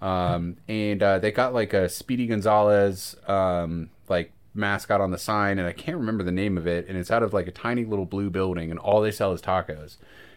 um, 0.00 0.56
and 0.68 1.02
uh, 1.02 1.18
they 1.18 1.30
got 1.30 1.52
like 1.54 1.72
a 1.74 1.88
Speedy 1.88 2.26
Gonzalez 2.26 3.16
um, 3.28 3.90
like 4.08 4.32
mascot 4.54 5.00
on 5.00 5.10
the 5.10 5.18
sign, 5.18 5.58
and 5.58 5.68
I 5.68 5.72
can't 5.72 5.96
remember 5.98 6.24
the 6.24 6.32
name 6.32 6.56
of 6.58 6.66
it. 6.66 6.88
And 6.88 6.96
it's 6.96 7.10
out 7.10 7.22
of 7.22 7.32
like 7.32 7.46
a 7.46 7.52
tiny 7.52 7.84
little 7.84 8.06
blue 8.06 8.30
building, 8.30 8.70
and 8.70 8.78
all 8.80 9.00
they 9.00 9.10
sell 9.10 9.32
is 9.32 9.42
tacos. 9.42 9.96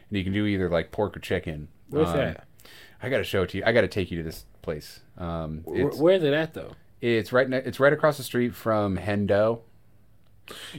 And 0.10 0.18
you 0.18 0.24
can 0.24 0.34
do 0.34 0.46
either 0.46 0.70
like 0.70 0.92
pork 0.92 1.16
or 1.18 1.20
chicken. 1.20 1.70
Where's 1.90 2.10
Um, 2.10 2.18
that? 2.18 2.48
I 3.02 3.10
got 3.10 3.18
to 3.18 3.24
show 3.24 3.44
it 3.44 3.50
to 3.50 3.58
you. 3.58 3.64
I 3.66 3.72
got 3.72 3.82
to 3.82 3.88
take 3.88 4.12
you 4.12 4.18
to 4.18 4.24
this 4.24 4.46
place. 4.62 5.02
Um, 5.18 5.62
Where, 5.66 5.88
where's 5.90 6.24
it 6.24 6.34
at 6.34 6.54
though? 6.54 6.72
it's 7.02 7.32
right. 7.32 7.48
Ne- 7.48 7.58
it's 7.66 7.80
right 7.80 7.94
across 7.94 8.18
the 8.18 8.24
street 8.24 8.56
from 8.56 8.98
Hendo. 8.98 9.60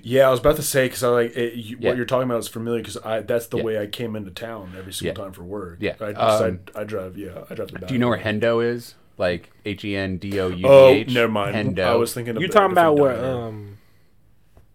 Yeah, 0.02 0.28
I 0.28 0.30
was 0.30 0.40
about 0.40 0.56
to 0.56 0.62
say 0.62 0.86
because 0.86 1.02
I 1.02 1.08
like 1.08 1.36
it, 1.36 1.54
you, 1.54 1.76
Yeah. 1.80 1.88
what 1.90 1.96
you're 1.96 2.06
talking 2.06 2.28
about 2.30 2.38
is 2.38 2.48
familiar 2.48 2.80
because 2.80 2.96
I 2.98 3.20
that's 3.20 3.46
the 3.48 3.56
Yeah. 3.58 3.62
way 3.64 3.78
I 3.80 3.86
came 3.86 4.14
into 4.14 4.30
town 4.30 4.72
every 4.78 4.92
single 4.92 5.18
Yeah. 5.18 5.24
time 5.24 5.32
for 5.32 5.42
work. 5.42 5.78
Yeah. 5.80 5.94
I 6.00 6.12
just 6.12 6.42
Um, 6.42 6.60
I, 6.74 6.80
I 6.80 6.84
drive. 6.84 7.16
Yeah, 7.18 7.44
I 7.50 7.54
drive 7.54 7.72
the. 7.72 7.78
Do 7.80 7.94
you 7.94 7.98
know 7.98 8.08
where 8.08 8.18
Hendo 8.18 8.64
is? 8.64 8.94
Like 9.18 9.50
H 9.64 9.84
E 9.84 9.96
N 9.96 10.18
D 10.18 10.38
O 10.40 10.48
U 10.48 10.56
G 10.56 10.64
Oh, 10.64 11.02
never 11.12 11.32
mind. 11.32 11.54
Hendo. 11.56 11.82
I 11.84 11.94
was 11.96 12.12
thinking. 12.14 12.36
of 12.36 12.42
You 12.42 12.48
a 12.48 12.50
talking 12.50 12.72
about 12.72 12.96
different 12.96 13.22
where 13.22 13.34
um 13.34 13.78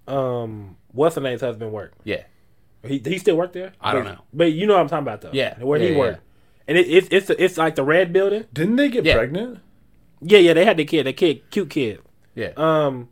um 0.07 0.77
what's 0.91 1.15
the 1.15 1.21
name's 1.21 1.41
husband 1.41 1.71
work? 1.71 1.93
Yeah. 2.03 2.23
He 2.85 3.01
he 3.05 3.17
still 3.17 3.37
work 3.37 3.53
there? 3.53 3.73
I 3.79 3.93
don't 3.93 4.03
But- 4.03 4.11
know. 4.13 4.21
But 4.33 4.51
you 4.53 4.65
know 4.65 4.73
what 4.73 4.81
I'm 4.81 4.89
talking 4.89 5.03
about 5.07 5.21
though. 5.21 5.29
Yeah. 5.31 5.57
Where 5.59 5.79
Yeah, 5.79 5.85
he 5.87 5.93
yeah, 5.93 5.99
worked. 5.99 6.21
And 6.67 6.77
it, 6.77 6.87
it's 6.87 7.07
it's 7.11 7.29
it's 7.29 7.57
like 7.57 7.75
the 7.75 7.83
red 7.83 8.11
building. 8.11 8.45
Didn't 8.53 8.75
they 8.77 8.89
get 8.89 9.05
Yeah. 9.05 9.15
pregnant? 9.15 9.59
Yeah, 10.21 10.39
yeah, 10.39 10.53
they 10.53 10.65
had 10.65 10.77
the 10.77 10.85
kid, 10.85 11.05
the 11.05 11.13
kid, 11.13 11.49
cute 11.49 11.69
kid. 11.69 11.99
Yeah. 12.35 12.51
Um 12.57 13.09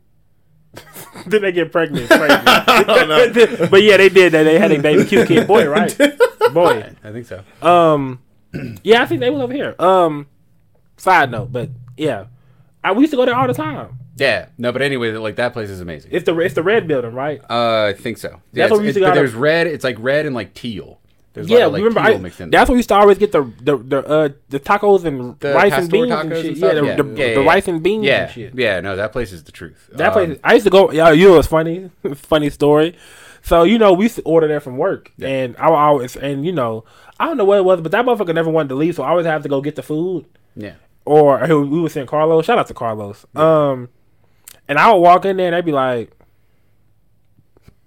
Then 1.26 1.42
they 1.42 1.52
get 1.52 1.72
pregnant. 1.72 2.06
pregnant. 2.08 3.70
but 3.70 3.82
yeah, 3.82 3.96
they 3.96 4.08
did 4.08 4.32
that. 4.32 4.44
They 4.44 4.58
had 4.58 4.72
a 4.72 4.80
baby 4.80 5.04
cute 5.04 5.28
kid 5.28 5.46
boy, 5.46 5.68
right? 5.68 5.96
Boy. 6.54 6.94
I 7.02 7.12
think 7.12 7.26
so. 7.26 7.42
Um 7.66 8.20
Yeah, 8.82 9.02
I 9.02 9.06
think 9.06 9.20
they 9.20 9.30
was 9.30 9.40
over 9.40 9.52
here. 9.52 9.74
Um 9.78 10.28
side 10.96 11.30
note, 11.30 11.52
but 11.52 11.70
yeah. 11.96 12.26
I 12.82 12.92
we 12.92 13.00
used 13.00 13.10
to 13.10 13.16
go 13.16 13.26
there 13.26 13.34
all 13.34 13.46
the 13.46 13.54
time. 13.54 13.98
Yeah. 14.16 14.46
No, 14.58 14.70
but 14.70 14.82
anyway, 14.82 15.12
like 15.12 15.36
that 15.36 15.52
place 15.52 15.70
is 15.70 15.80
amazing. 15.80 16.10
It's 16.12 16.24
the 16.26 16.38
it's 16.38 16.54
the 16.54 16.62
red 16.62 16.86
building, 16.86 17.14
right? 17.14 17.40
Uh, 17.50 17.86
I 17.86 17.92
think 17.94 18.18
so. 18.18 18.40
Yeah, 18.52 18.64
That's 18.64 18.72
what 18.72 18.80
we 18.80 18.86
used 18.86 18.96
to 18.96 19.00
go 19.00 19.14
there's 19.14 19.34
red. 19.34 19.66
It's 19.66 19.84
like 19.84 19.96
red 19.98 20.26
and 20.26 20.34
like 20.34 20.54
teal. 20.54 20.99
There's 21.46 21.50
Yeah, 21.50 21.66
like, 21.66 21.82
remember 21.82 22.00
I, 22.00 22.14
that's 22.18 22.68
where 22.68 22.74
we 22.74 22.78
used 22.78 22.88
to 22.90 22.94
always 22.94 23.18
get 23.18 23.32
the 23.32 23.42
the 23.62 23.76
the, 23.76 24.06
uh, 24.06 24.28
the 24.48 24.60
tacos 24.60 25.04
and 25.04 25.38
The 25.40 25.52
rice 25.54 25.72
and 25.72 25.90
beans 25.90 26.10
and 26.12 26.32
and 26.32 26.42
shit. 26.44 26.56
stuff? 26.56 26.74
yeah, 26.74 26.80
the, 26.80 26.86
Yeah. 26.86 26.96
the, 26.96 27.04
Yeah, 27.08 27.34
the 27.34 27.40
yeah, 27.42 27.46
rice 27.46 27.68
and 27.68 27.82
beans 27.82 28.04
Yeah, 28.04 28.22
and 28.24 28.30
shit. 28.32 28.54
yeah. 28.54 28.80
No, 28.80 28.96
that 28.96 29.12
place 29.12 29.32
is 29.32 29.44
the 29.44 29.52
truth. 29.52 29.88
That 29.92 30.08
Um, 30.08 30.12
place, 30.12 30.38
I 30.44 30.54
used 30.54 30.64
to 30.64 30.70
go. 30.70 30.90
Yeah, 30.92 31.10
you 31.10 31.28
know, 31.28 31.38
it's 31.38 31.48
funny, 31.48 31.90
funny 32.14 32.50
story. 32.50 32.96
So 33.42 33.62
you 33.62 33.78
know, 33.78 33.92
we 33.92 34.04
used 34.04 34.16
to 34.16 34.22
order 34.22 34.46
there 34.48 34.60
from 34.60 34.76
work, 34.76 35.12
and 35.20 35.56
I 35.58 35.70
would 35.70 35.76
always, 35.76 36.16
and 36.16 36.44
you 36.44 36.52
know, 36.52 36.84
I 37.18 37.26
don't 37.26 37.36
know 37.38 37.44
what 37.44 37.58
it 37.58 37.64
was, 37.64 37.80
but 37.80 37.90
that 37.92 38.04
motherfucker 38.04 38.34
never 38.34 38.50
wanted 38.50 38.68
to 38.70 38.74
leave, 38.74 38.94
so 38.96 39.02
I 39.02 39.08
always 39.10 39.26
have 39.26 39.42
to 39.44 39.48
go 39.48 39.60
get 39.62 39.76
the 39.76 39.82
food, 39.82 40.26
Yeah. 40.56 40.74
or 41.06 41.38
we 41.48 41.80
would 41.80 41.90
send 41.92 42.06
Carlos. 42.08 42.44
Shout 42.44 42.58
out 42.58 42.66
to 42.68 42.74
Carlos. 42.74 43.24
Um, 43.34 43.88
and 44.68 44.78
I 44.78 44.92
would 44.92 44.98
walk 45.00 45.24
in 45.24 45.38
there, 45.38 45.46
and 45.46 45.54
they'd 45.56 45.64
be 45.64 45.72
like, 45.72 46.12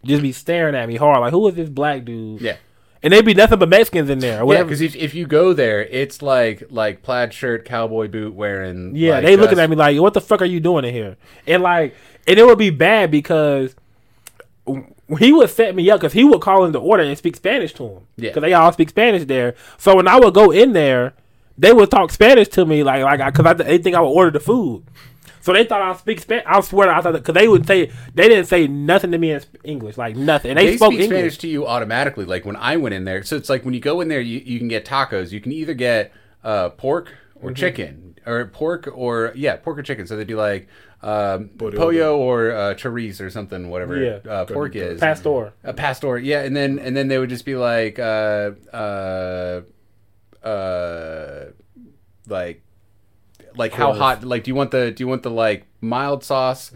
just 0.04 0.22
be 0.22 0.32
staring 0.32 0.76
at 0.76 0.88
me 0.88 0.96
hard, 0.98 1.22
like, 1.22 1.32
who 1.32 1.48
is 1.48 1.56
this 1.56 1.70
black 1.70 2.04
dude? 2.04 2.42
Yeah. 2.42 2.58
And 3.04 3.12
they'd 3.12 3.26
be 3.26 3.34
nothing 3.34 3.60
but 3.60 3.70
Mexicans 3.70 4.10
in 4.10 4.20
there. 4.20 4.42
Or 4.42 4.54
Yeah, 4.54 4.64
because 4.64 4.82
if, 4.82 4.96
if 4.96 5.14
you 5.14 5.28
go 5.28 5.54
there, 5.54 5.82
it's 5.82 6.22
like 6.22 6.64
like 6.70 7.04
plaid 7.04 7.34
shirt, 7.34 7.66
cowboy 7.66 8.08
boot 8.08 8.34
wearing. 8.34 8.96
Yeah, 8.96 9.16
like, 9.16 9.24
they 9.26 9.36
looking 9.36 9.60
uh, 9.60 9.64
at 9.64 9.70
me 9.70 9.76
like, 9.76 10.00
"What 10.00 10.14
the 10.14 10.22
fuck 10.22 10.42
are 10.42 10.46
you 10.46 10.62
doing 10.62 10.86
in 10.86 10.94
here?" 10.94 11.18
And 11.46 11.62
like, 11.62 11.96
and 12.26 12.40
it 12.40 12.46
would 12.46 12.58
be 12.58 12.70
bad 12.70 13.12
because 13.12 13.76
he 14.66 15.34
would 15.34 15.50
set 15.50 15.76
me 15.76 15.90
up 15.92 16.00
because 16.00 16.14
he 16.14 16.24
would 16.24 16.42
call 16.42 16.64
in 16.64 16.72
the 16.72 16.80
order 16.80 17.04
and 17.04 17.18
speak 17.18 17.36
Spanish 17.36 17.74
to 17.74 17.84
him. 17.84 18.08
Yeah. 18.16 18.30
because 18.30 18.42
they 18.42 18.54
all 18.54 18.72
speak 18.72 18.90
Spanish 18.90 19.26
there. 19.26 19.56
So 19.78 19.98
when 19.98 20.08
I 20.08 20.18
would 20.18 20.34
go 20.34 20.52
in 20.52 20.72
there, 20.72 21.14
they 21.58 21.74
would 21.74 21.92
talk 21.92 22.12
Spanish 22.12 22.48
to 22.50 22.66
me 22.66 22.84
like 22.84 23.04
like 23.04 23.34
because 23.34 23.46
I, 23.46 23.54
they 23.54 23.78
think 23.80 23.96
I 23.96 24.02
would 24.02 24.08
order 24.08 24.32
the 24.32 24.40
food. 24.40 24.84
So 25.44 25.52
they 25.52 25.66
thought 25.66 25.82
I 25.82 25.94
speak 25.98 26.22
Spanish. 26.22 26.46
I 26.48 26.62
swear 26.62 26.90
I 26.90 27.02
thought 27.02 27.14
because 27.14 27.34
they 27.36 27.50
would 27.50 27.68
say 27.68 27.92
they 28.16 28.30
didn't 28.30 28.46
say 28.46 28.66
nothing 28.66 29.12
to 29.12 29.18
me 29.18 29.32
in 29.32 29.42
English, 29.66 29.98
like 29.98 30.16
nothing. 30.16 30.56
They, 30.56 30.68
They, 30.68 30.78
spoke 30.78 30.94
speak 30.94 31.02
English. 31.02 31.18
Spanish 31.20 31.38
to 31.40 31.48
you 31.50 31.68
automatically. 31.68 32.24
Like 32.24 32.46
when 32.46 32.56
I 32.56 32.78
went 32.78 32.96
in 32.96 33.04
there, 33.04 33.24
so 33.24 33.36
it's 33.36 33.50
like 33.50 33.66
when 33.66 33.74
you 33.74 33.82
go 33.82 34.00
in 34.00 34.08
there, 34.08 34.22
you, 34.22 34.40
you 34.40 34.58
can 34.58 34.70
get 34.70 34.86
tacos. 34.86 35.32
You 35.34 35.42
can 35.42 35.52
either 35.52 35.74
get 35.74 36.14
uh, 36.46 36.70
pork 36.70 37.14
or 37.36 37.50
Mm-hmm. 37.50 37.56
chicken, 37.56 38.16
or 38.26 38.46
pork 38.46 38.88
or 38.94 39.34
yeah, 39.36 39.58
pork 39.58 39.78
or 39.78 39.84
chicken. 39.84 40.08
So 40.08 40.16
they 40.16 40.24
do 40.24 40.38
like 40.38 40.70
um, 41.02 41.50
Pollo. 41.58 41.72
pollo 41.72 42.18
or 42.18 42.52
uh, 42.54 42.74
chorizo 42.76 43.22
or 43.26 43.30
something, 43.30 43.70
whatever 43.70 44.02
Yeah. 44.02 44.20
uh, 44.32 44.46
pork 44.46 44.78
is. 44.78 45.02
Pastor. 45.02 45.52
A 45.66 45.74
pastor, 45.74 46.18
yeah, 46.20 46.44
and 46.44 46.56
then 46.56 46.80
and 46.80 46.96
then 46.96 47.10
they 47.10 47.18
would 47.20 47.28
just 47.30 47.44
be 47.44 47.58
like, 47.58 48.00
uh, 48.00 48.52
uh, 48.72 49.62
uh, 50.42 51.46
like, 52.28 52.63
like 53.58 53.74
how 53.74 53.88
Clove. 53.88 53.98
hot? 53.98 54.24
Like, 54.24 54.44
do 54.44 54.52
you 54.52 54.56
want 54.56 54.72
the 54.72 54.92
do 54.92 55.04
you 55.04 55.08
want 55.08 55.24
the 55.24 55.32
like 55.32 55.66
mild 55.82 56.24
sauce, 56.24 56.72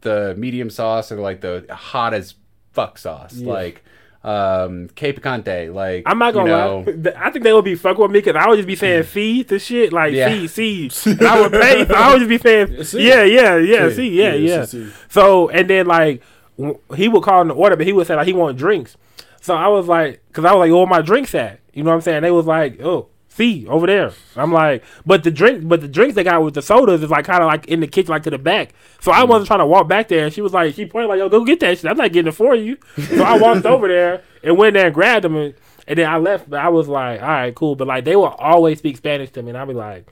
the 0.00 0.34
medium 0.36 0.70
sauce, 0.70 1.10
or 1.12 1.16
like 1.20 1.40
the 1.40 1.66
hot 1.70 2.14
as 2.14 2.34
fuck 2.72 2.98
sauce? 2.98 3.34
Yeah. 3.34 3.52
Like, 3.52 3.84
um, 4.24 4.88
que 4.94 5.12
picante. 5.12 5.72
Like, 5.72 6.02
I'm 6.06 6.18
not 6.18 6.34
gonna 6.34 6.50
you 6.50 6.56
know, 6.56 6.78
lie. 6.86 6.92
Th- 6.92 7.16
I 7.16 7.30
think 7.30 7.44
they 7.44 7.52
would 7.52 7.64
be 7.64 7.74
fucking 7.76 8.00
with 8.02 8.10
me 8.10 8.18
because 8.20 8.34
I 8.36 8.48
would 8.48 8.56
just 8.56 8.66
be 8.66 8.74
saying 8.76 9.02
"fee" 9.14 9.44
to 9.44 9.58
shit 9.58 9.92
like 9.92 10.12
Yeah. 10.14 10.28
"fee, 10.30 10.48
see," 10.48 10.90
and 11.10 11.22
I 11.22 11.40
would 11.40 11.52
pay. 11.52 11.86
So 11.86 11.94
I 11.94 12.12
would 12.12 12.18
just 12.18 12.28
be 12.28 12.38
saying 12.38 12.84
see. 12.84 13.06
"Yeah, 13.06 13.22
yeah, 13.22 13.56
yeah, 13.58 13.88
See. 13.90 13.94
see, 13.94 14.08
yeah, 14.18 14.34
Yeah, 14.34 14.56
yeah." 14.56 14.64
see, 14.64 14.86
see. 14.86 14.92
So 15.08 15.48
and 15.50 15.70
then 15.70 15.86
like 15.86 16.22
w- 16.58 16.78
he 16.96 17.08
would 17.08 17.22
call 17.22 17.42
in 17.42 17.48
the 17.48 17.54
order, 17.54 17.76
but 17.76 17.86
he 17.86 17.92
would 17.92 18.06
say 18.06 18.16
like 18.16 18.26
he 18.26 18.32
want 18.32 18.58
drinks. 18.58 18.96
So 19.40 19.54
I 19.54 19.68
was 19.68 19.86
like, 19.86 20.20
because 20.28 20.44
I 20.44 20.52
was 20.52 20.68
like, 20.68 20.72
"Where 20.76 20.86
my 20.86 21.02
drinks 21.02 21.32
at?" 21.34 21.60
You 21.72 21.84
know 21.84 21.90
what 21.90 21.96
I'm 21.96 22.00
saying? 22.02 22.22
They 22.22 22.30
was 22.32 22.46
like, 22.46 22.80
"Oh." 22.82 23.08
See 23.36 23.66
over 23.68 23.86
there. 23.86 24.12
I'm 24.34 24.50
like, 24.50 24.82
but 25.04 25.22
the 25.22 25.30
drink, 25.30 25.68
but 25.68 25.82
the 25.82 25.88
drinks 25.88 26.14
they 26.14 26.24
got 26.24 26.42
with 26.42 26.54
the 26.54 26.62
sodas 26.62 27.02
is 27.02 27.10
like 27.10 27.26
kind 27.26 27.42
of 27.42 27.48
like 27.48 27.66
in 27.66 27.80
the 27.80 27.86
kitchen, 27.86 28.10
like 28.10 28.22
to 28.22 28.30
the 28.30 28.38
back. 28.38 28.72
So 29.02 29.12
I 29.12 29.24
mm. 29.24 29.28
wasn't 29.28 29.48
trying 29.48 29.58
to 29.58 29.66
walk 29.66 29.88
back 29.88 30.08
there, 30.08 30.24
and 30.24 30.32
she 30.32 30.40
was 30.40 30.54
like, 30.54 30.74
she 30.74 30.86
pointed 30.86 31.08
like, 31.08 31.18
"Yo, 31.18 31.28
go 31.28 31.44
get 31.44 31.60
that 31.60 31.76
shit." 31.76 31.90
I'm 31.90 31.98
not 31.98 32.12
getting 32.12 32.30
it 32.30 32.34
for 32.34 32.54
you. 32.54 32.78
So 32.96 33.22
I 33.22 33.36
walked 33.36 33.66
over 33.66 33.88
there 33.88 34.22
and 34.42 34.56
went 34.56 34.72
there 34.72 34.86
and 34.86 34.94
grabbed 34.94 35.24
them, 35.24 35.36
and, 35.36 35.54
and 35.86 35.98
then 35.98 36.08
I 36.08 36.16
left. 36.16 36.48
But 36.48 36.60
I 36.60 36.70
was 36.70 36.88
like, 36.88 37.20
all 37.20 37.28
right, 37.28 37.54
cool. 37.54 37.76
But 37.76 37.88
like 37.88 38.06
they 38.06 38.16
will 38.16 38.28
always 38.28 38.78
speak 38.78 38.96
Spanish 38.96 39.30
to 39.32 39.42
me, 39.42 39.50
and 39.50 39.58
I'll 39.58 39.66
be 39.66 39.74
like, 39.74 40.06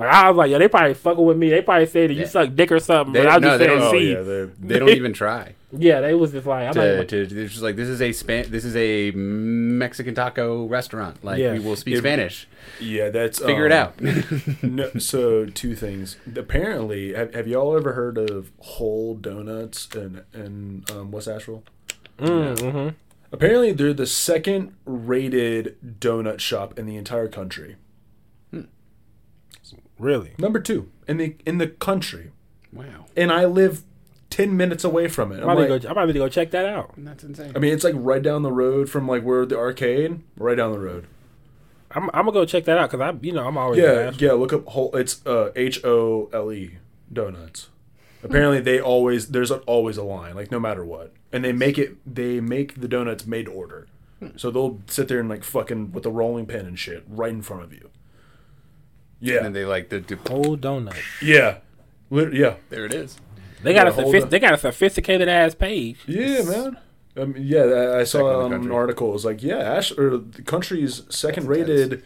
like 0.00 0.08
I 0.08 0.28
was 0.28 0.36
like, 0.36 0.50
yo, 0.50 0.58
they 0.58 0.68
probably 0.68 0.94
fucking 0.94 1.24
with 1.24 1.36
me. 1.36 1.50
They 1.50 1.62
probably 1.62 1.86
say 1.86 2.06
that 2.06 2.14
you 2.14 2.20
Yeah. 2.20 2.26
suck 2.26 2.54
dick 2.54 2.72
or 2.72 2.80
something. 2.80 3.12
They- 3.12 3.20
but 3.20 3.28
I 3.28 3.34
was 3.36 3.42
no, 3.42 3.48
just 3.48 3.58
they 3.58 3.66
saying, 3.66 3.78
don't- 3.78 3.94
Oh 3.94 3.98
yeah, 3.98 4.46
they're 4.58 4.78
don't 4.80 4.88
even 4.96 5.12
try. 5.12 5.54
yeah, 5.72 6.00
they 6.00 6.14
was 6.14 6.32
just 6.32 6.46
like, 6.46 6.66
I'm 6.68 6.72
To, 6.74 6.96
like, 6.98 7.08
to, 7.08 7.26
they're 7.26 7.46
just 7.46 7.62
like 7.62 7.76
this 7.76 7.88
is 7.88 8.02
a 8.02 8.10
span 8.12 8.46
this 8.50 8.64
is 8.64 8.74
a 8.76 9.10
Mexican 9.12 10.14
taco 10.14 10.66
restaurant. 10.66 11.22
Like 11.24 11.38
Yeah. 11.38 11.52
we 11.52 11.60
will 11.60 11.76
speak 11.76 11.94
It- 11.94 11.98
Spanish. 11.98 12.48
yeah. 12.80 13.10
That's 13.10 13.38
Figure 13.38 13.66
it 13.66 13.72
um, 13.72 13.88
out. 13.88 14.62
no, 14.62 14.90
so 14.98 15.46
two 15.46 15.74
things. 15.76 16.16
Apparently, 16.36 17.12
have, 17.14 17.34
have 17.34 17.46
y'all 17.46 17.76
ever 17.76 17.92
heard 17.92 18.18
of 18.18 18.50
Hole 18.58 19.14
Donuts 19.14 19.88
in 19.94 20.22
in 20.34 20.84
um, 20.90 21.10
West 21.10 21.28
Asheville? 21.28 21.62
mm, 22.18 22.58
hmm 22.72 22.88
Apparently, 23.32 23.70
they're 23.70 23.92
the 23.94 24.06
second 24.08 24.74
rated 24.84 25.76
donut 26.00 26.40
shop 26.40 26.76
in 26.76 26.86
the 26.86 26.96
entire 26.96 27.28
country. 27.28 27.76
Really. 30.00 30.32
Number 30.38 30.58
two 30.60 30.88
in 31.06 31.18
the 31.18 31.36
in 31.44 31.58
the 31.58 31.66
country, 31.68 32.30
wow, 32.72 33.06
and 33.16 33.30
I 33.30 33.44
live 33.44 33.82
ten 34.30 34.56
minutes 34.56 34.82
away 34.82 35.08
from 35.08 35.30
it. 35.30 35.36
I 35.36 35.38
I'm 35.40 35.44
probably 35.44 35.68
like- 35.68 35.82
go, 35.82 35.88
I 35.88 35.92
probably 35.92 36.14
need 36.14 36.18
to 36.20 36.24
go 36.24 36.28
check 36.28 36.50
that 36.52 36.64
out. 36.66 36.94
that's 36.96 37.22
insane. 37.22 37.52
I 37.54 37.58
mean, 37.58 37.72
it's 37.74 37.84
like 37.84 37.94
right 37.96 38.22
down 38.22 38.42
the 38.42 38.52
road 38.52 38.88
from 38.88 39.06
like 39.06 39.22
where 39.22 39.44
the 39.44 39.58
arcade, 39.58 40.20
right 40.36 40.56
down 40.56 40.72
the 40.72 40.78
road. 40.80 41.06
I'm, 41.92 42.04
I'm 42.14 42.24
gonna 42.26 42.32
go 42.32 42.44
check 42.46 42.64
that 42.64 42.78
out 42.78 42.90
because 42.90 43.00
I, 43.14 43.18
you 43.20 43.32
know, 43.32 43.46
I'm 43.46 43.58
always 43.58 43.78
Yeah, 43.80 43.92
yeah, 43.92 44.12
yeah. 44.18 44.32
Look 44.32 44.52
up 44.52 44.64
Hole. 44.68 44.94
It's 44.96 45.24
uh, 45.26 45.50
H 45.56 45.84
O 45.84 46.30
L 46.32 46.52
E 46.52 46.78
donuts. 47.12 47.68
Apparently, 48.22 48.60
they 48.60 48.80
always 48.80 49.28
there's 49.28 49.50
a, 49.50 49.56
always 49.60 49.96
a 49.96 50.04
line, 50.04 50.34
like 50.34 50.50
no 50.50 50.60
matter 50.60 50.84
what, 50.84 51.12
and 51.32 51.44
they 51.44 51.52
make 51.52 51.78
it. 51.78 51.96
They 52.06 52.40
make 52.40 52.80
the 52.80 52.86
donuts 52.88 53.26
made 53.26 53.46
to 53.46 53.50
order, 53.52 53.88
so 54.36 54.50
they'll 54.50 54.78
sit 54.86 55.08
there 55.08 55.18
and 55.20 55.28
like 55.28 55.42
fucking 55.42 55.92
with 55.92 56.06
a 56.06 56.10
rolling 56.10 56.46
pin 56.46 56.64
and 56.66 56.78
shit 56.78 57.02
right 57.08 57.32
in 57.32 57.42
front 57.42 57.64
of 57.64 57.72
you. 57.72 57.89
Yeah, 59.20 59.44
and 59.44 59.54
they 59.54 59.64
like 59.64 59.88
the, 59.90 60.00
the 60.00 60.16
whole 60.30 60.56
donut. 60.56 60.96
yeah, 61.22 61.58
Lit- 62.10 62.32
yeah, 62.34 62.54
there 62.70 62.84
it 62.86 62.92
is. 62.94 63.18
They 63.62 63.74
got 63.74 63.86
Yeah, 63.86 63.90
a 63.90 63.92
hold 63.92 64.06
sophist- 64.14 64.30
they 64.30 64.38
got 64.38 64.54
a 64.54 64.58
sophisticated 64.58 65.28
ass 65.28 65.54
page. 65.54 65.98
yeah, 66.06 66.42
man. 66.42 66.76
Um, 67.16 67.34
yeah, 67.36 67.62
I- 67.64 68.00
I 68.00 68.04
saw 68.04 68.44
in 68.44 68.50
the 68.50 68.56
on 68.56 68.64
an 68.66 68.72
article. 68.72 69.10
It 69.10 69.12
was 69.12 69.24
like, 69.24 69.42
yeah, 69.42 69.58
Ash 69.58 69.90
or 69.98 70.16
the 70.18 70.42
country's 70.42 71.02
second 71.10 71.46
rated 71.48 72.02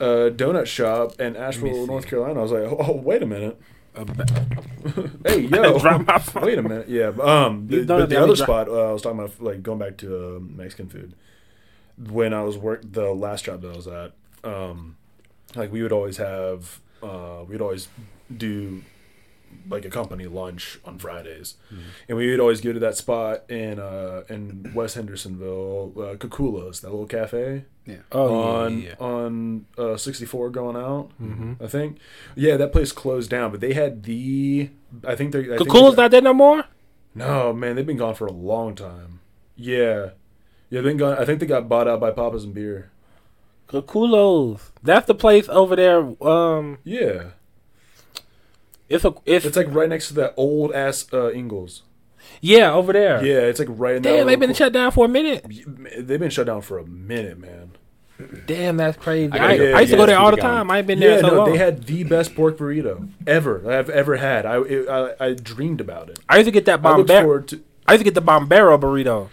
uh, 0.00 0.30
donut 0.34 0.66
shop 0.66 1.20
in 1.20 1.36
Asheville. 1.36 1.86
North 1.86 2.06
Carolina. 2.06 2.38
I 2.40 2.42
was 2.42 2.52
like, 2.52 2.62
oh, 2.62 2.76
oh, 2.80 2.92
wait 3.04 3.22
a 3.22 3.26
minute. 3.26 3.60
Ba- 3.92 5.10
Hey, 5.26 5.40
yo, 5.40 5.78
Drop 5.80 6.06
my 6.06 6.18
phone. 6.18 6.44
wait 6.44 6.58
a 6.58 6.62
minute. 6.62 6.88
Yeah, 6.88 7.08
um, 7.20 7.66
the, 7.68 7.82
but 7.84 8.08
the 8.08 8.16
other 8.16 8.28
Dro- 8.34 8.46
spot 8.46 8.68
uh, 8.68 8.88
I 8.88 8.92
was 8.92 9.02
talking 9.02 9.18
about, 9.18 9.38
like 9.42 9.62
going 9.62 9.78
back 9.80 9.98
to 9.98 10.36
uh, 10.36 10.38
Mexican 10.40 10.88
food. 10.88 11.14
When 11.98 12.32
I 12.32 12.42
was 12.44 12.56
work 12.56 12.80
the 12.90 13.10
last 13.12 13.44
job 13.44 13.60
that 13.60 13.72
I 13.72 13.76
was 13.76 13.86
at, 13.86 14.12
um, 14.42 14.96
like 15.56 15.72
we 15.72 15.82
would 15.82 15.92
always 15.92 16.16
have, 16.18 16.80
uh, 17.02 17.44
we'd 17.48 17.60
always 17.60 17.88
do 18.34 18.82
like 19.68 19.84
a 19.84 19.90
company 19.90 20.26
lunch 20.26 20.78
on 20.84 20.96
Fridays, 20.98 21.54
Mm-hmm. 21.72 21.82
and 22.08 22.18
we 22.18 22.30
would 22.30 22.38
always 22.40 22.60
go 22.60 22.72
to 22.72 22.78
that 22.80 22.96
spot 22.96 23.50
in 23.50 23.78
uh, 23.80 24.22
in 24.28 24.70
West 24.74 24.94
Hendersonville, 24.94 25.92
uh, 25.96 26.14
Kakula's, 26.16 26.80
that 26.80 26.90
little 26.90 27.06
cafe 27.06 27.64
Yeah. 27.84 27.96
Oh 28.12 28.34
on 28.42 28.80
yeah, 28.82 28.88
yeah. 28.90 28.94
on 29.04 29.66
uh, 29.76 29.96
64 29.96 30.50
going 30.50 30.76
out. 30.76 31.10
Mm-hmm. 31.20 31.54
I 31.62 31.66
think. 31.66 31.98
Yeah, 32.36 32.56
that 32.58 32.70
place 32.72 32.92
closed 32.92 33.30
down, 33.30 33.50
but 33.50 33.60
they 33.60 33.72
had 33.72 34.04
the. 34.04 34.70
I 35.06 35.16
think 35.16 35.32
they. 35.32 35.40
I 35.40 35.56
Kakula's 35.58 35.96
not 35.96 36.10
there 36.12 36.22
no 36.22 36.32
more. 36.34 36.64
No, 37.14 37.52
man, 37.52 37.74
they've 37.74 37.84
been 37.86 37.96
gone 37.96 38.14
for 38.14 38.26
a 38.28 38.32
long 38.32 38.76
time. 38.76 39.18
Yeah, 39.56 40.10
yeah, 40.70 40.80
they've 40.80 40.84
been 40.84 40.96
gone. 40.96 41.18
I 41.18 41.24
think 41.24 41.40
they 41.40 41.46
got 41.46 41.68
bought 41.68 41.88
out 41.88 41.98
by 41.98 42.12
Papa's 42.12 42.44
and 42.44 42.54
Beer. 42.54 42.90
Kakulos. 43.70 44.60
That's 44.82 45.06
the 45.06 45.14
place 45.14 45.48
over 45.48 45.76
there. 45.76 45.98
Um, 46.26 46.78
Yeah, 46.84 47.30
it's 48.88 49.04
a 49.04 49.14
it's, 49.24 49.44
it's 49.46 49.56
like 49.56 49.72
right 49.72 49.88
next 49.88 50.08
to 50.08 50.14
that 50.14 50.34
old 50.36 50.72
ass 50.72 51.06
uh, 51.12 51.30
Ingles. 51.32 51.82
yeah 52.40 52.72
over 52.72 52.92
there. 52.92 53.24
Yeah, 53.24 53.40
it's 53.42 53.58
like 53.58 53.68
right 53.70 53.96
in 53.96 54.02
that. 54.02 54.10
Damn, 54.12 54.26
they've 54.26 54.38
been 54.40 54.50
cor- 54.50 54.56
shut 54.56 54.72
down 54.72 54.90
for 54.90 55.04
a 55.04 55.08
minute. 55.08 55.46
They've 55.98 56.18
been 56.20 56.30
shut 56.30 56.46
down 56.46 56.62
for 56.62 56.78
a 56.78 56.86
minute, 56.86 57.38
man. 57.38 57.72
Damn, 58.46 58.76
that's 58.76 58.98
crazy. 58.98 59.32
I 59.32 59.36
I, 59.52 59.56
gotta 59.56 59.72
I 59.72 59.80
used 59.80 59.92
to 59.92 59.96
go 59.96 60.04
there 60.06 60.18
all 60.18 60.30
the 60.30 60.36
it 60.36 60.40
time. 60.42 60.70
I 60.70 60.78
ain't 60.78 60.86
been 60.86 61.00
there 61.00 61.12
Yeah, 61.16 61.20
so 61.22 61.28
no, 61.28 61.34
long. 61.36 61.52
they 61.52 61.56
had 61.58 61.84
the 61.84 62.04
best 62.04 62.34
pork 62.34 62.58
burrito 62.58 63.08
ever 63.26 63.70
I've 63.72 63.88
ever 63.88 64.16
had. 64.16 64.44
I 64.44 64.60
it, 64.62 64.88
I, 64.88 65.14
I 65.28 65.32
dreamed 65.34 65.80
about 65.80 66.10
it. 66.10 66.18
I 66.28 66.36
used 66.36 66.46
to 66.46 66.50
get 66.52 66.66
that 66.66 66.80
I 66.80 66.82
bombero. 66.82 67.20
forward 67.22 67.48
to. 67.48 67.62
I 67.86 67.92
used 67.94 68.00
to 68.00 68.04
get 68.04 68.14
the 68.14 68.20
bombero 68.20 68.78
burrito. 68.78 69.28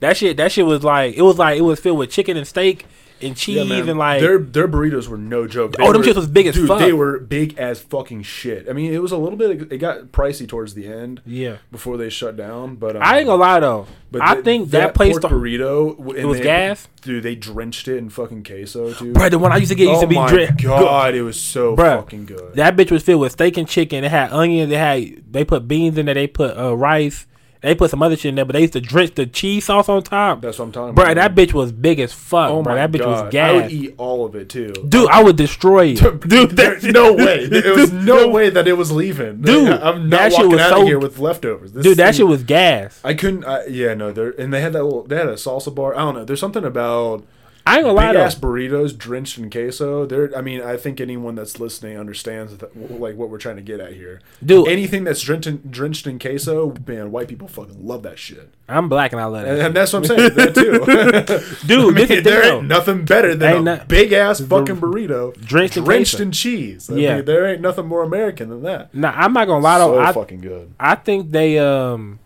That 0.00 0.16
shit. 0.16 0.36
That 0.38 0.50
shit 0.50 0.66
was 0.66 0.82
like 0.82 1.14
it 1.14 1.22
was 1.22 1.38
like 1.38 1.56
it 1.58 1.62
was 1.62 1.78
filled 1.78 1.98
with 1.98 2.10
chicken 2.10 2.36
and 2.36 2.46
steak 2.48 2.86
and 3.22 3.36
cheese 3.36 3.68
Yeah, 3.68 3.76
and 3.76 3.98
like 3.98 4.20
their 4.20 4.38
their 4.38 4.68
burritos 4.68 5.08
were 5.08 5.16
no 5.16 5.46
joke. 5.46 5.76
They 5.76 5.84
Oh, 5.84 5.92
them 5.92 6.02
shits 6.02 6.16
was 6.16 6.26
big 6.26 6.46
as 6.46 6.54
dude, 6.54 6.68
fuck. 6.68 6.78
They 6.80 6.92
were 6.92 7.18
big 7.18 7.58
as 7.58 7.80
fucking 7.80 8.22
shit. 8.22 8.68
I 8.68 8.72
mean, 8.72 8.92
it 8.92 9.02
was 9.02 9.12
a 9.12 9.16
little 9.16 9.36
bit. 9.36 9.72
It 9.72 9.78
got 9.78 10.06
pricey 10.06 10.48
towards 10.48 10.74
the 10.74 10.86
end 10.86 11.20
yeah. 11.26 11.56
before 11.70 11.96
they 11.96 12.08
shut 12.10 12.36
down. 12.36 12.76
But 12.76 12.96
um, 12.96 13.02
I 13.02 13.18
ain't 13.18 13.26
gonna 13.26 13.40
lie 13.40 13.60
though. 13.60 13.86
But 14.10 14.22
I 14.22 14.34
th- 14.34 14.44
think 14.44 14.70
that, 14.70 14.94
place. 14.94 15.18
pork 15.18 15.32
burrito. 15.32 16.14
it 16.16 16.26
was 16.26 16.38
they- 16.38 16.44
gas? 16.44 16.88
Dude, 17.00 17.22
they 17.24 17.34
drenched 17.34 17.88
it 17.88 17.96
in 17.96 18.10
fucking 18.10 18.44
queso 18.44 18.92
too. 18.92 19.12
Bro, 19.12 19.30
the 19.30 19.38
one 19.38 19.50
I 19.50 19.56
used 19.56 19.70
to 19.70 19.74
get 19.74 19.88
used 19.88 19.98
oh 19.98 20.02
to 20.02 20.06
be 20.06 20.14
my 20.14 20.28
dri- 20.28 20.48
god, 20.62 21.14
it 21.14 21.22
was 21.22 21.40
so 21.40 21.74
Bruh, 21.74 22.00
fucking 22.00 22.26
good. 22.26 22.54
That 22.54 22.76
bitch 22.76 22.90
was 22.92 23.02
filled 23.02 23.22
with 23.22 23.32
steak 23.32 23.56
and 23.56 23.66
chicken. 23.66 24.04
It 24.04 24.10
had 24.10 24.30
onions. 24.32 24.70
They 24.70 24.76
had 24.76 25.32
they 25.32 25.44
put 25.44 25.66
beans 25.66 25.98
in 25.98 26.06
there. 26.06 26.14
They 26.14 26.26
put 26.28 26.56
uh, 26.56 26.76
rice. 26.76 27.26
They 27.62 27.74
put 27.76 27.90
some 27.90 28.02
other 28.02 28.16
shit 28.16 28.30
in 28.30 28.34
there. 28.34 28.44
But 28.44 28.54
they 28.54 28.60
used 28.62 28.72
to 28.72 28.80
drench 28.80 29.14
the 29.14 29.24
cheese 29.24 29.66
sauce 29.66 29.88
on 29.88 30.02
top. 30.02 30.40
That's 30.42 30.58
what 30.58 30.64
I'm 30.66 30.72
talking 30.72 30.94
Bro, 30.94 31.04
about. 31.04 31.14
Bro, 31.14 31.22
that 31.22 31.34
bitch 31.48 31.52
was 31.54 31.70
big 31.72 32.00
as 32.00 32.12
fuck. 32.12 32.50
Oh 32.50 32.62
bro, 32.62 32.74
my 32.74 32.86
that 32.86 32.90
bitch 32.92 33.04
god, 33.04 33.26
was 33.26 33.34
I 33.36 33.52
would 33.52 33.70
eat 33.72 33.94
all 33.98 34.26
of 34.26 34.34
it 34.34 34.48
too. 34.48 34.72
Dude, 34.88 35.08
I 35.10 35.22
would 35.22 35.36
destroy 35.36 35.82
you. 35.82 35.96
Dude, 36.26 36.50
there's 36.50 36.82
no 37.00 37.12
way. 37.12 37.46
There 37.46 37.74
was 37.74 37.92
no 37.92 38.28
way 38.28 38.50
that 38.50 38.66
it 38.66 38.72
was 38.72 38.90
leaving. 38.90 39.40
Dude, 39.42 39.70
I'm 39.70 40.10
that 40.10 40.22
not 40.22 40.32
shit 40.32 40.38
walking 40.40 40.50
was 40.52 40.60
out 40.60 40.70
so- 40.70 40.80
of 40.82 40.86
here 40.88 40.98
with 40.98 41.18
leftovers. 41.18 41.72
This 41.72 41.84
Dude, 41.84 41.96
that 41.98 42.06
thing- 42.06 42.18
shit 42.18 42.26
was 42.26 42.42
gas. 42.42 43.00
I 43.04 43.14
couldn't. 43.14 43.44
I, 43.44 43.66
yeah, 43.66 43.94
no. 43.94 44.08
And 44.38 44.52
they 44.52 44.60
had 44.60 44.72
that 44.72 44.82
little. 44.82 45.04
They 45.04 45.16
had 45.16 45.28
a 45.28 45.34
salsa 45.34 45.74
bar. 45.74 45.94
I 45.94 45.98
don't 46.00 46.14
know. 46.14 46.24
There's 46.24 46.40
something 46.40 46.64
about 46.64 47.24
I 47.64 47.76
ain't 47.76 47.84
gonna 47.84 47.94
lie 47.96 48.08
big 48.12 48.16
ass 48.16 48.34
burritos 48.34 48.98
drenched 48.98 49.38
in 49.38 49.48
queso. 49.48 50.04
They're, 50.04 50.36
I 50.36 50.40
mean, 50.40 50.60
I 50.62 50.76
think 50.76 51.00
anyone 51.00 51.36
that's 51.36 51.60
listening 51.60 51.96
understands 51.96 52.56
that, 52.56 53.00
like 53.00 53.14
what 53.16 53.30
we're 53.30 53.38
trying 53.38 53.54
to 53.56 53.62
get 53.62 53.78
at 53.78 53.92
here. 53.92 54.20
Dude. 54.44 54.66
anything 54.66 55.04
that's 55.04 55.20
drenched 55.20 55.46
in, 55.46 55.58
drenched 55.70 56.06
in 56.08 56.18
queso, 56.18 56.74
man, 56.86 57.12
white 57.12 57.28
people 57.28 57.46
fucking 57.46 57.86
love 57.86 58.02
that 58.02 58.18
shit, 58.18 58.52
I'm 58.68 58.88
black 58.88 59.12
and 59.12 59.20
I 59.20 59.26
love 59.26 59.44
and, 59.46 59.58
that. 59.60 59.66
and 59.66 59.76
that's 59.76 59.92
what 59.92 60.00
I'm 60.10 60.16
saying. 60.16 60.34
that 60.34 60.54
too, 60.56 61.66
Dude, 61.68 61.80
I 61.80 61.96
mean, 61.96 62.08
this 62.08 62.24
there 62.24 62.42
the 62.42 62.52
ain't 62.54 62.66
nothing 62.66 63.04
better 63.04 63.34
than 63.36 63.48
Ain't 63.56 63.68
a 63.68 63.76
not- 63.76 63.88
big 63.88 64.12
ass 64.12 64.40
fucking 64.40 64.76
burrito 64.78 65.32
Drenched 65.40 65.76
in 65.76 65.84
drenched 65.84 66.12
queso. 66.14 66.22
in 66.24 66.32
cheese. 66.32 66.90
I 66.90 66.94
Yeah. 66.96 67.16
mean, 67.16 67.24
there 67.26 67.46
ain't 67.46 67.60
nothing 67.60 67.86
more 67.86 68.02
American 68.02 68.48
than 68.50 68.62
that. 68.64 68.92
Nah, 68.94 69.12
I'm 69.14 69.32
not 69.32 69.46
gonna 69.46 69.62
lie 69.62 69.78
though. 69.78 69.94
so 69.94 70.00
I, 70.00 70.12
fucking 70.12 70.40
good. 70.40 70.74
I 70.80 70.96
think 70.96 71.30
they 71.30 71.58
um 71.60 72.18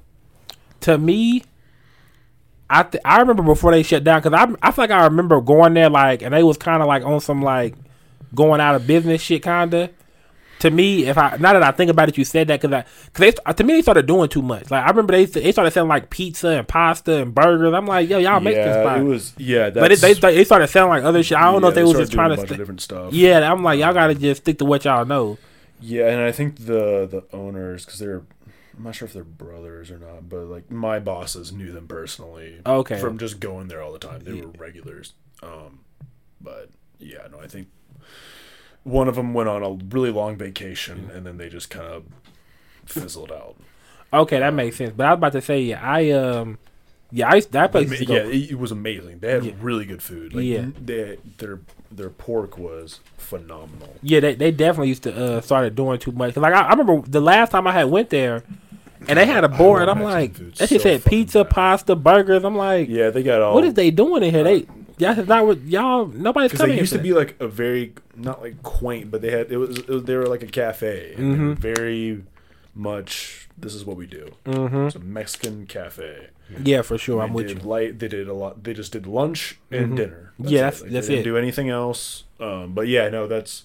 to 0.81 0.97
me 0.97 1.43
I 2.69 2.83
th- 2.83 3.03
I 3.05 3.19
remember 3.21 3.43
before 3.43 3.71
they 3.71 3.83
shut 3.83 4.05
down 4.05 4.21
because 4.23 4.33
I 4.33 4.53
I 4.67 4.71
feel 4.73 4.83
like 4.85 4.91
I 4.91 5.05
remember 5.05 5.41
going 5.41 5.75
there 5.75 5.89
like 5.91 6.23
and 6.23 6.35
they 6.35 6.43
was 6.43 6.57
kind 6.57 6.83
of 6.83 6.89
like 6.89 7.05
on 7.05 7.21
some 7.21 7.43
like 7.43 7.75
going 8.35 8.61
out 8.61 8.75
of 8.75 8.87
business 8.87 9.23
shit 9.23 9.43
kinda. 9.43 9.91
To 10.61 10.71
me, 10.71 11.05
if 11.05 11.19
I 11.19 11.37
now 11.39 11.53
that 11.53 11.63
I 11.63 11.71
think 11.71 11.91
about 11.91 12.09
it, 12.09 12.17
you 12.17 12.25
said 12.25 12.49
that 12.49 12.61
because 12.63 12.73
I 12.75 12.85
because 13.13 13.35
they 13.45 13.53
to 13.53 13.63
me 13.63 13.75
they 13.75 13.83
started 13.83 14.07
doing 14.07 14.29
too 14.31 14.41
much. 14.41 14.71
Like 14.71 14.85
I 14.85 14.89
remember 14.89 15.13
they 15.13 15.27
they 15.27 15.53
started 15.53 15.71
selling 15.71 15.91
like 15.91 16.09
pizza 16.09 16.49
and 16.49 16.67
pasta 16.67 17.21
and 17.21 17.35
burgers. 17.35 17.75
I'm 17.75 17.87
like, 17.87 18.09
yo, 18.09 18.19
y'all 18.19 18.41
make 18.41 18.55
this 18.55 18.75
yeah, 18.75 18.83
spot. 18.83 18.99
it 19.01 19.03
was 19.05 19.35
yeah. 19.37 19.69
That's, 19.71 19.79
but 19.85 19.93
it, 19.93 20.01
they 20.01 20.15
they 20.15 20.45
started 20.45 20.69
selling 20.69 20.89
like 20.89 21.05
other 21.05 21.23
shit. 21.23 21.37
I 21.37 21.53
don't 21.53 21.61
know 21.61 21.69
if 21.69 21.75
they 21.75 21.85
was 21.85 21.93
just 21.93 22.11
trying 22.11 22.31
to. 22.31 22.35
a 22.35 22.37
bunch 22.39 22.45
of 22.45 22.49
St- 22.49 22.59
different 22.59 22.81
stuff. 22.81 23.13
yeah, 23.13 23.53
I'm 23.53 23.63
like, 23.63 23.79
y'all 23.79 23.93
gotta 23.93 24.15
just 24.15 24.43
stick 24.43 24.59
to 24.59 24.65
what 24.65 24.85
y'all 24.87 25.05
know. 25.05 25.37
Yeah, 25.79 26.09
and 26.09 26.23
I 26.23 26.33
think 26.33 26.57
the 26.57 27.07
the 27.07 27.23
owners 27.37 27.85
because 27.85 28.01
they're 28.01 28.23
I'm 28.77 28.85
not 28.85 28.95
sure 28.95 29.07
if 29.07 29.13
they're 29.15 29.25
brothers 29.25 29.91
or 29.91 29.99
not, 29.99 30.29
but 30.29 30.45
like 30.47 30.71
my 30.71 30.99
bosses 30.99 31.53
knew 31.53 31.73
them 31.73 31.89
personally. 31.89 32.61
Okay. 32.67 32.99
from 33.01 33.19
just 33.19 33.41
going 33.41 33.69
there 33.69 33.83
all 33.83 33.93
the 33.93 33.99
time, 33.99 34.21
they 34.21 34.33
were 34.35 34.49
regulars. 34.59 35.15
Um, 35.43 35.81
but 36.41 36.71
yeah, 36.99 37.27
no, 37.31 37.41
I 37.41 37.47
think 37.47 37.69
one 38.85 39.09
of 39.09 39.17
them 39.17 39.35
went 39.35 39.49
on 39.49 39.63
a 39.63 39.71
really 39.95 40.11
long 40.11 40.37
vacation 40.37 41.11
and 41.13 41.27
then 41.27 41.39
they 41.39 41.49
just 41.49 41.71
kind 41.71 41.87
of 41.89 42.05
fizzled 42.85 43.33
out. 43.33 43.57
Okay, 44.13 44.39
that 44.39 44.55
makes 44.55 44.77
sense. 44.77 44.93
But 44.97 45.07
I 45.07 45.11
was 45.11 45.19
about 45.19 45.33
to 45.33 45.41
say, 45.41 45.61
yeah, 45.63 45.81
I 45.83 46.11
um, 46.11 46.59
yeah, 47.11 47.29
I 47.31 47.41
that 47.41 47.73
place. 47.73 47.91
Yeah, 48.03 48.19
it, 48.19 48.53
it 48.53 48.59
was 48.59 48.71
amazing. 48.73 49.19
They 49.19 49.33
had 49.33 49.45
Yeah. 49.45 49.53
really 49.61 49.85
good 49.85 50.03
food. 50.03 50.35
Like, 50.35 50.45
Yeah. 50.45 50.67
they, 50.81 51.19
their 51.39 51.61
their 51.91 52.11
pork 52.11 52.59
was 52.59 53.01
phenomenal. 53.17 53.95
Yeah, 54.03 54.21
they, 54.21 54.35
they 54.35 54.51
definitely 54.51 54.89
used 54.89 55.03
to 55.05 55.15
uh 55.37 55.41
started 55.41 55.75
doing 55.75 55.99
too 55.99 56.13
much. 56.13 56.35
'Cause, 56.35 56.43
like 56.43 56.55
I, 56.55 56.63
I 56.63 56.71
remember 56.75 57.01
the 57.09 57.21
last 57.21 57.51
time 57.51 57.67
I 57.67 57.73
had 57.73 57.91
went 57.91 58.11
there, 58.11 58.45
and 59.09 59.19
they 59.19 59.27
had 59.27 59.45
a 59.45 59.49
board. 59.49 59.89
I'm 59.89 60.03
like, 60.03 60.35
that 60.35 60.69
shit 60.69 60.81
so 60.81 60.89
said 60.89 61.05
pizza, 61.05 61.45
bad. 61.45 61.51
pasta, 61.53 61.97
burgers. 61.97 62.45
I'm 62.45 62.57
like, 62.57 62.89
Yeah, 62.89 63.11
they 63.11 63.23
got 63.23 63.43
all. 63.43 63.55
what 63.55 63.65
is 63.65 63.75
they 63.75 63.91
doing 63.91 64.23
in 64.23 64.35
here? 64.35 64.45
They 64.45 64.67
y'all 64.99 65.25
not 65.27 65.47
what 65.47 65.61
y'all 65.63 66.07
nobody's 66.07 66.53
coming. 66.53 66.75
they 66.77 66.81
used 66.81 66.93
to 66.93 66.99
be 66.99 67.13
like 67.13 67.37
a 67.41 67.47
very 67.49 67.93
not 68.15 68.41
like 68.41 68.63
quaint, 68.63 69.11
but 69.11 69.21
they 69.23 69.31
had 69.31 69.51
it 69.53 69.57
was, 69.59 69.79
it 69.79 69.89
was 69.89 70.05
they 70.05 70.17
were 70.17 70.27
like 70.27 70.43
a 70.43 70.47
cafe, 70.47 71.15
and 71.17 71.35
Mm-hmm. 71.37 71.53
very 71.55 72.25
much. 72.75 73.49
This 73.59 73.75
is 73.75 73.85
what 73.87 73.97
we 73.97 74.07
do. 74.07 74.33
Mhm. 74.45 74.87
It's 74.87 74.97
a 74.97 74.99
Mexican 74.99 75.67
cafe. 75.67 76.29
Yeah, 76.63 76.83
for 76.83 76.99
sure. 76.99 77.23
I'm 77.23 77.33
with 77.33 77.49
you. 77.49 77.55
light. 77.57 77.99
They 77.99 78.07
did 78.09 78.29
a 78.29 78.35
lot. 78.35 78.63
They 78.63 78.75
just 78.75 78.93
did 78.93 79.07
lunch 79.07 79.59
and 79.71 79.97
dinner. 79.97 80.33
Yeah, 80.39 80.61
that's- 80.65 80.83
Like, 80.83 80.91
that's 80.93 81.07
they 81.09 81.15
didn't 81.15 81.27
it. 81.27 81.31
Do 81.31 81.37
anything 81.39 81.71
else? 81.71 82.25
Um, 82.39 82.73
but 82.75 82.87
yeah, 82.87 83.09
no, 83.09 83.27
that's. 83.27 83.65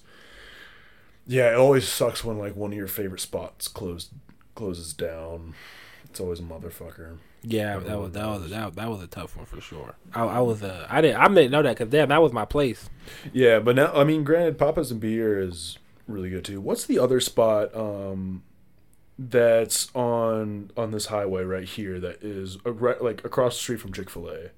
Yeah, 1.26 1.52
it 1.52 1.56
always 1.56 1.86
sucks 1.86 2.24
when 2.24 2.38
like 2.38 2.56
one 2.56 2.72
of 2.72 2.76
your 2.78 2.88
favorite 2.88 3.20
spots 3.20 3.68
closed 3.68 4.08
closes 4.54 4.92
down. 4.92 5.54
It's 6.04 6.20
always 6.20 6.40
a 6.40 6.42
motherfucker. 6.42 7.18
Yeah, 7.42 7.78
that 7.78 7.98
was 7.98 8.12
that 8.12 8.26
was 8.26 8.50
that, 8.50 8.74
that 8.76 8.88
was 8.90 9.02
a 9.02 9.06
tough 9.06 9.36
one 9.36 9.46
for 9.46 9.60
sure. 9.60 9.94
I, 10.14 10.24
I 10.24 10.40
was 10.40 10.62
uh 10.62 10.86
I 10.88 11.00
didn't 11.00 11.16
I 11.16 11.26
didn't 11.28 11.50
know 11.50 11.62
that 11.62 11.76
because 11.76 11.90
damn 11.90 12.08
that 12.10 12.22
was 12.22 12.32
my 12.32 12.44
place. 12.44 12.88
Yeah, 13.32 13.58
but 13.58 13.76
now 13.76 13.92
I 13.92 14.04
mean, 14.04 14.22
granted, 14.24 14.58
Papa's 14.58 14.90
and 14.90 15.00
Beer 15.00 15.40
is 15.40 15.78
really 16.06 16.30
good 16.30 16.44
too. 16.44 16.60
What's 16.60 16.86
the 16.86 16.98
other 16.98 17.20
spot 17.20 17.74
um, 17.74 18.42
that's 19.18 19.94
on 19.94 20.70
on 20.76 20.90
this 20.90 21.06
highway 21.06 21.44
right 21.44 21.68
here 21.68 21.98
that 22.00 22.22
is 22.22 22.58
uh, 22.64 22.72
right, 22.72 23.02
like 23.02 23.24
across 23.24 23.54
the 23.56 23.60
street 23.60 23.80
from 23.80 23.92
Chick 23.92 24.10
Fil 24.10 24.28
A? 24.28 24.50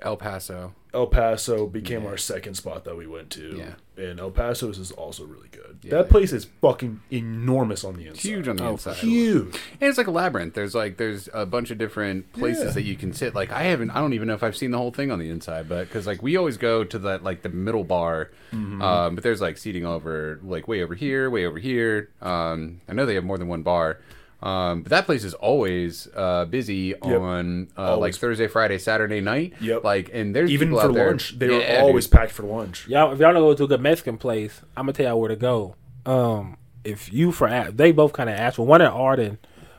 El 0.00 0.16
Paso. 0.16 0.74
El 0.94 1.06
Paso 1.08 1.66
became 1.66 2.02
Yeah. 2.04 2.08
our 2.10 2.16
second 2.16 2.54
spot 2.54 2.84
that 2.84 2.96
we 2.96 3.06
went 3.06 3.30
to. 3.30 3.54
Yeah. 3.58 3.74
and 4.02 4.20
El 4.20 4.30
Paso's 4.30 4.78
is 4.78 4.92
also 4.92 5.24
really 5.24 5.48
good. 5.50 5.78
Yeah. 5.82 5.90
That 5.90 6.08
place 6.08 6.32
is 6.32 6.44
fucking 6.62 7.00
enormous 7.10 7.82
on 7.82 7.96
the 7.96 8.06
inside. 8.06 8.20
Huge 8.22 8.46
on 8.48 8.54
the 8.56 8.64
Oh, 8.64 8.70
inside. 8.72 8.94
Huge. 8.98 9.56
And 9.80 9.88
it's 9.88 9.98
like 9.98 10.06
a 10.06 10.12
labyrinth. 10.12 10.54
There's 10.54 10.72
like 10.74 10.98
there's 10.98 11.28
a 11.34 11.44
bunch 11.44 11.72
of 11.72 11.78
different 11.78 12.32
places 12.32 12.74
that 12.74 12.82
you 12.82 12.94
can 12.94 13.12
sit. 13.12 13.34
Like 13.34 13.50
I 13.50 13.64
haven't, 13.64 13.90
I 13.90 13.98
don't 14.00 14.12
even 14.12 14.28
know 14.28 14.34
if 14.34 14.44
I've 14.44 14.56
seen 14.56 14.70
the 14.70 14.78
whole 14.78 14.92
thing 14.92 15.10
on 15.10 15.18
the 15.18 15.28
inside, 15.28 15.68
but 15.68 15.88
because 15.88 16.06
like 16.06 16.22
we 16.22 16.36
always 16.36 16.56
go 16.56 16.84
to 16.84 16.98
that 17.00 17.24
like 17.24 17.42
the 17.42 17.48
middle 17.48 17.82
bar, 17.84 18.30
Mm-hmm. 18.52 18.80
um, 18.80 19.14
but 19.16 19.24
there's 19.24 19.40
like 19.40 19.58
seating 19.58 19.84
over 19.84 20.38
like 20.44 20.68
way 20.68 20.80
over 20.82 20.94
here, 20.94 21.28
way 21.28 21.44
over 21.44 21.58
here. 21.58 22.08
Um, 22.22 22.80
I 22.88 22.92
know 22.94 23.04
they 23.04 23.16
have 23.16 23.24
more 23.24 23.36
than 23.36 23.48
one 23.48 23.62
bar. 23.64 23.98
Um, 24.40 24.82
but 24.82 24.90
that 24.90 25.04
place 25.06 25.24
is 25.24 25.34
always 25.34 26.06
uh, 26.14 26.44
busy 26.44 26.94
on 27.00 27.68
uh, 27.76 27.96
like 27.96 28.14
Thursday, 28.14 28.46
Friday, 28.46 28.78
Saturday 28.78 29.20
night. 29.20 29.54
Yep. 29.60 29.82
Like, 29.82 30.10
and 30.12 30.34
there's 30.34 30.50
Even 30.50 30.70
for 30.70 30.80
out 30.82 30.94
there- 30.94 31.08
lunch, 31.08 31.36
they 31.38 31.48
Yeah, 31.50 31.82
were 31.82 31.88
always 31.88 32.06
dude. 32.06 32.12
packed 32.18 32.30
for 32.32 32.44
lunch. 32.44 32.86
Y'all 32.86 33.12
if 33.12 33.18
y'all 33.18 33.32
don't 33.32 33.42
go 33.42 33.54
to 33.54 33.64
a 33.64 33.66
good 33.68 33.80
Mexican 33.80 34.16
place, 34.16 34.60
I'm 34.76 34.84
gonna 34.84 34.92
tell 34.92 35.06
y'all 35.06 35.20
where 35.20 35.28
to 35.30 35.36
go. 35.36 35.74
Um, 36.06 36.56
if 36.84 37.12
you 37.12 37.32
for 37.32 37.48
A- 37.48 37.72
they 37.72 37.90
both 37.90 38.12
kind 38.12 38.30
of 38.30 38.36
ask. 38.36 38.58
One 38.58 38.80
at 38.80 38.92
Arden, 38.92 39.38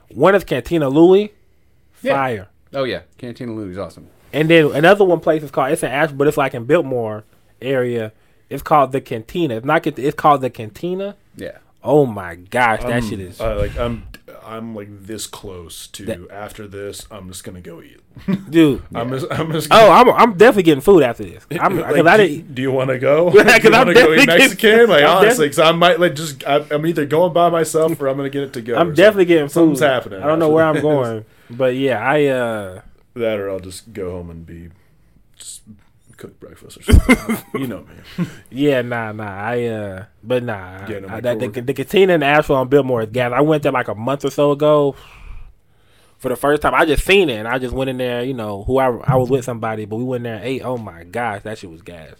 one 0.09 0.35
is 0.35 0.43
Cantina 0.43 0.89
Louie, 0.89 1.31
Yeah. 2.01 2.13
fire. 2.15 2.47
Oh 2.73 2.83
yeah, 2.83 3.01
Cantina 3.17 3.53
Louie's 3.53 3.77
awesome. 3.77 4.07
And 4.33 4.49
then 4.49 4.71
another 4.73 5.05
one 5.05 5.21
place 5.21 5.41
is 5.41 5.51
called 5.51 5.71
it's 5.71 5.83
in 5.83 5.89
Asheville, 5.89 6.17
but 6.17 6.27
it's 6.27 6.37
like 6.37 6.53
in 6.53 6.65
Biltmore 6.65 7.23
area. 7.61 8.11
It's 8.49 8.61
called 8.63 8.91
the 8.91 8.99
Cantina. 8.99 9.55
It's 9.55 9.65
not. 9.65 9.87
It's 9.87 10.15
called 10.15 10.41
the 10.41 10.49
Cantina. 10.49 11.15
Yeah. 11.37 11.59
Oh 11.81 12.05
my 12.05 12.35
gosh, 12.35 12.81
that 12.81 12.91
I'm- 12.91 13.09
shit 13.09 13.19
is. 13.21 13.39
uh, 13.39 13.55
like 13.57 13.77
I'm 13.77 14.03
I'm 14.49 14.73
like 14.75 14.87
this 15.05 15.27
close 15.27 15.87
to 15.87 16.05
That- 16.05 16.31
after 16.31 16.67
this. 16.67 17.05
I'm 17.11 17.27
just 17.27 17.43
gonna 17.43 17.61
go 17.61 17.81
eat. 17.81 17.99
dude. 18.49 18.81
I'm 18.95 19.09
just 19.11 19.27
I'm 19.31 19.51
just. 19.51 19.67
Oh, 19.71 19.91
I'm 19.91 20.09
I'm 20.09 20.31
definitely 20.37 20.63
getting 20.63 20.81
food 20.81 21.03
after 21.03 21.23
this. 21.23 21.45
I'm 21.59 21.77
Like, 21.79 22.05
I 22.05 22.17
do, 22.17 22.27
didn't. 22.27 22.55
do 22.55 22.61
you 22.63 22.71
want 22.71 22.89
to 22.89 22.97
go? 22.99 23.29
Because 23.31 23.61
do 23.61 23.69
you 23.69 23.75
I'm 23.75 23.85
want 23.85 23.97
to 23.97 24.03
go 24.05 24.13
eat 24.13 24.25
Mexican? 24.27 24.89
Like 24.89 25.03
I'm 25.03 25.17
honestly, 25.17 25.45
because 25.45 25.59
I 25.59 25.71
might 25.71 25.99
like 25.99 26.15
just 26.15 26.43
I, 26.47 26.65
I'm 26.71 26.85
either 26.85 27.05
going 27.05 27.31
by 27.33 27.49
myself 27.49 27.99
or 28.01 28.07
I'm 28.07 28.17
gonna 28.17 28.29
get 28.29 28.43
it 28.43 28.53
to 28.53 28.61
go. 28.61 28.75
I'm 28.75 28.93
definitely 28.93 29.25
getting 29.25 29.47
food. 29.47 29.53
Something's 29.77 29.79
happening 29.81 30.21
I 30.23 30.27
don't 30.27 30.39
know 30.39 30.49
where 30.49 30.65
I'm 30.65 30.81
going, 30.81 31.25
but 31.49 31.75
yeah, 31.75 31.99
I 31.99 32.25
uh. 32.25 32.81
that, 33.15 33.39
or 33.39 33.49
I'll 33.51 33.59
just 33.59 33.93
go 33.93 34.11
home 34.11 34.29
and 34.31 34.45
be 34.45 34.69
just 35.35 35.61
cook 36.19 36.39
breakfast 36.39 36.77
or 36.77 36.83
something. 36.83 37.61
you 37.61 37.67
know 37.67 37.85
me. 38.17 38.27
Yeah, 38.51 38.81
nah, 38.81 39.11
nah. 39.11 39.23
I 39.25 39.63
uh, 39.65 40.05
but 40.21 40.43
nah. 40.43 40.85
Yeah, 40.87 40.99
no, 40.99 41.07
I, 41.07 41.21
that, 41.21 41.39
the, 41.39 41.61
the 41.61 41.73
cantina 41.73 42.13
in 42.13 42.21
Asheville 42.23 42.57
on 42.57 42.67
Biltmore 42.67 43.01
is 43.01 43.09
gas. 43.09 43.31
I 43.33 43.41
went 43.41 43.63
there 43.63 43.71
like 43.71 43.87
a 43.87 43.95
month 43.95 44.25
or 44.25 44.29
so 44.29 44.51
ago 44.51 44.95
for 46.17 46.29
the 46.29 46.35
first 46.35 46.61
time. 46.61 46.75
I 46.75 46.85
just 46.85 47.05
seen 47.05 47.29
it, 47.29 47.37
and 47.37 47.47
I 47.47 47.57
just 47.57 47.73
went 47.73 47.89
in 47.89 47.97
there. 47.97 48.23
You 48.23 48.33
know, 48.33 48.63
who 48.63 48.77
I 48.77 48.87
I 48.87 49.15
was 49.15 49.29
with 49.29 49.45
somebody, 49.45 49.85
but 49.85 49.95
we 49.95 50.03
went 50.03 50.23
there 50.23 50.35
and 50.35 50.43
ate. 50.43 50.63
Oh 50.63 50.77
my 50.77 51.05
gosh, 51.05 51.41
that 51.43 51.57
shit 51.57 51.71
was 51.71 51.81
gas, 51.81 52.15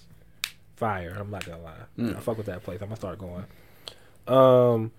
fire. 0.77 1.15
I'm 1.19 1.29
not 1.29 1.45
gonna 1.45 1.61
lie. 1.61 1.73
Mm. 1.97 2.17
I 2.17 2.19
fuck 2.21 2.37
with 2.37 2.47
that 2.47 2.63
place. 2.63 2.81
I'm 2.81 2.87
gonna 2.87 2.95
start 2.95 3.19
going. 3.19 3.45
Um, 4.27 4.91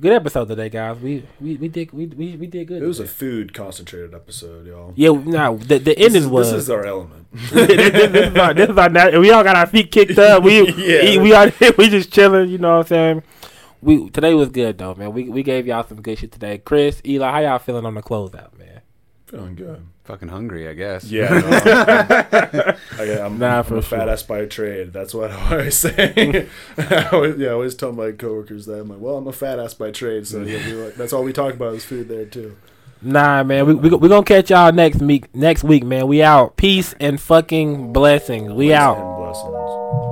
good 0.00 0.12
episode 0.12 0.48
today, 0.48 0.68
guys. 0.68 0.98
We 0.98 1.24
we, 1.40 1.56
we 1.56 1.68
did 1.68 1.92
we, 1.92 2.06
we 2.06 2.36
we 2.36 2.46
did 2.46 2.66
good. 2.68 2.82
It 2.82 2.86
was 2.86 3.00
a 3.00 3.06
food 3.06 3.54
concentrated 3.54 4.14
episode, 4.14 4.66
y'all. 4.66 4.92
yeah. 4.96 5.10
No, 5.10 5.56
the 5.56 5.78
the 5.78 5.94
This 5.94 5.96
ending 5.98 6.22
is, 6.22 6.28
was 6.28 6.50
this 6.52 6.62
is 6.64 6.70
our 6.70 6.84
element. 6.84 7.26
this, 7.32 7.50
this, 7.50 7.92
this 8.12 8.30
is 8.32 8.36
our, 8.36 8.54
this 8.54 8.68
is 8.70 8.76
our 8.78 9.20
we 9.20 9.30
all 9.30 9.44
got 9.44 9.56
our 9.56 9.66
feet 9.66 9.90
kicked 9.90 10.18
up. 10.18 10.42
We 10.42 10.60
Yeah. 10.76 11.02
we, 11.02 11.18
we 11.18 11.32
are 11.32 11.52
we 11.78 11.88
just 11.88 12.12
chilling. 12.12 12.50
You 12.50 12.58
know 12.58 12.76
what 12.78 12.86
I'm 12.86 12.86
saying? 12.86 13.22
We 13.82 14.10
today 14.10 14.34
was 14.34 14.48
good 14.48 14.78
though, 14.78 14.94
man. 14.94 15.12
We 15.12 15.28
we 15.28 15.42
gave 15.42 15.66
y'all 15.66 15.84
some 15.86 16.00
good 16.02 16.18
shit 16.18 16.32
today. 16.32 16.58
Chris, 16.58 17.00
Eli, 17.04 17.30
how 17.30 17.38
y'all 17.40 17.58
feeling 17.58 17.86
on 17.86 17.94
the 17.94 18.02
closeout, 18.02 18.58
man? 18.58 18.75
Feeling 19.26 19.56
good. 19.56 19.84
Fucking 20.04 20.28
hungry, 20.28 20.68
I 20.68 20.74
guess. 20.74 21.04
Yeah, 21.04 21.28
no, 21.28 22.76
I, 22.96 23.04
am 23.24 23.38
Nah, 23.40 23.58
I'm 23.58 23.64
for 23.64 23.78
a 23.78 23.82
fat 23.82 24.08
ass 24.08 24.22
by 24.22 24.46
trade. 24.46 24.92
That's 24.92 25.12
what 25.12 25.30
I 25.32 25.50
always 25.50 25.74
say. 25.74 26.48
I 26.78 27.08
always, 27.12 27.36
yeah, 27.36 27.48
I 27.48 27.52
always 27.52 27.74
tell 27.74 27.90
my 27.90 28.12
coworkers 28.12 28.66
that 28.66 28.80
I'm 28.80 28.88
like, 28.88 29.00
well, 29.00 29.16
I'm 29.16 29.26
a 29.26 29.32
fat 29.32 29.58
ass 29.58 29.74
by 29.74 29.90
trade, 29.90 30.28
so 30.28 30.42
yeah, 30.42 30.58
like, 30.74 30.94
that's 30.94 31.12
all 31.12 31.24
we 31.24 31.32
talk 31.32 31.54
about 31.54 31.74
is 31.74 31.84
food 31.84 32.08
there 32.08 32.24
too. 32.24 32.56
Nah, 33.02 33.42
man. 33.42 33.66
We 33.66 33.74
we 33.74 33.90
we 33.90 34.08
gonna 34.08 34.24
catch 34.24 34.50
y'all 34.50 34.72
next 34.72 35.00
week. 35.00 35.34
Next 35.34 35.64
week, 35.64 35.84
man. 35.84 36.06
We 36.06 36.22
out. 36.22 36.56
Peace 36.56 36.94
and 37.00 37.20
fucking 37.20 37.92
blessings. 37.92 38.52
We 38.52 38.72
out. 38.72 38.96
And 38.96 39.16
blessings. 39.16 40.05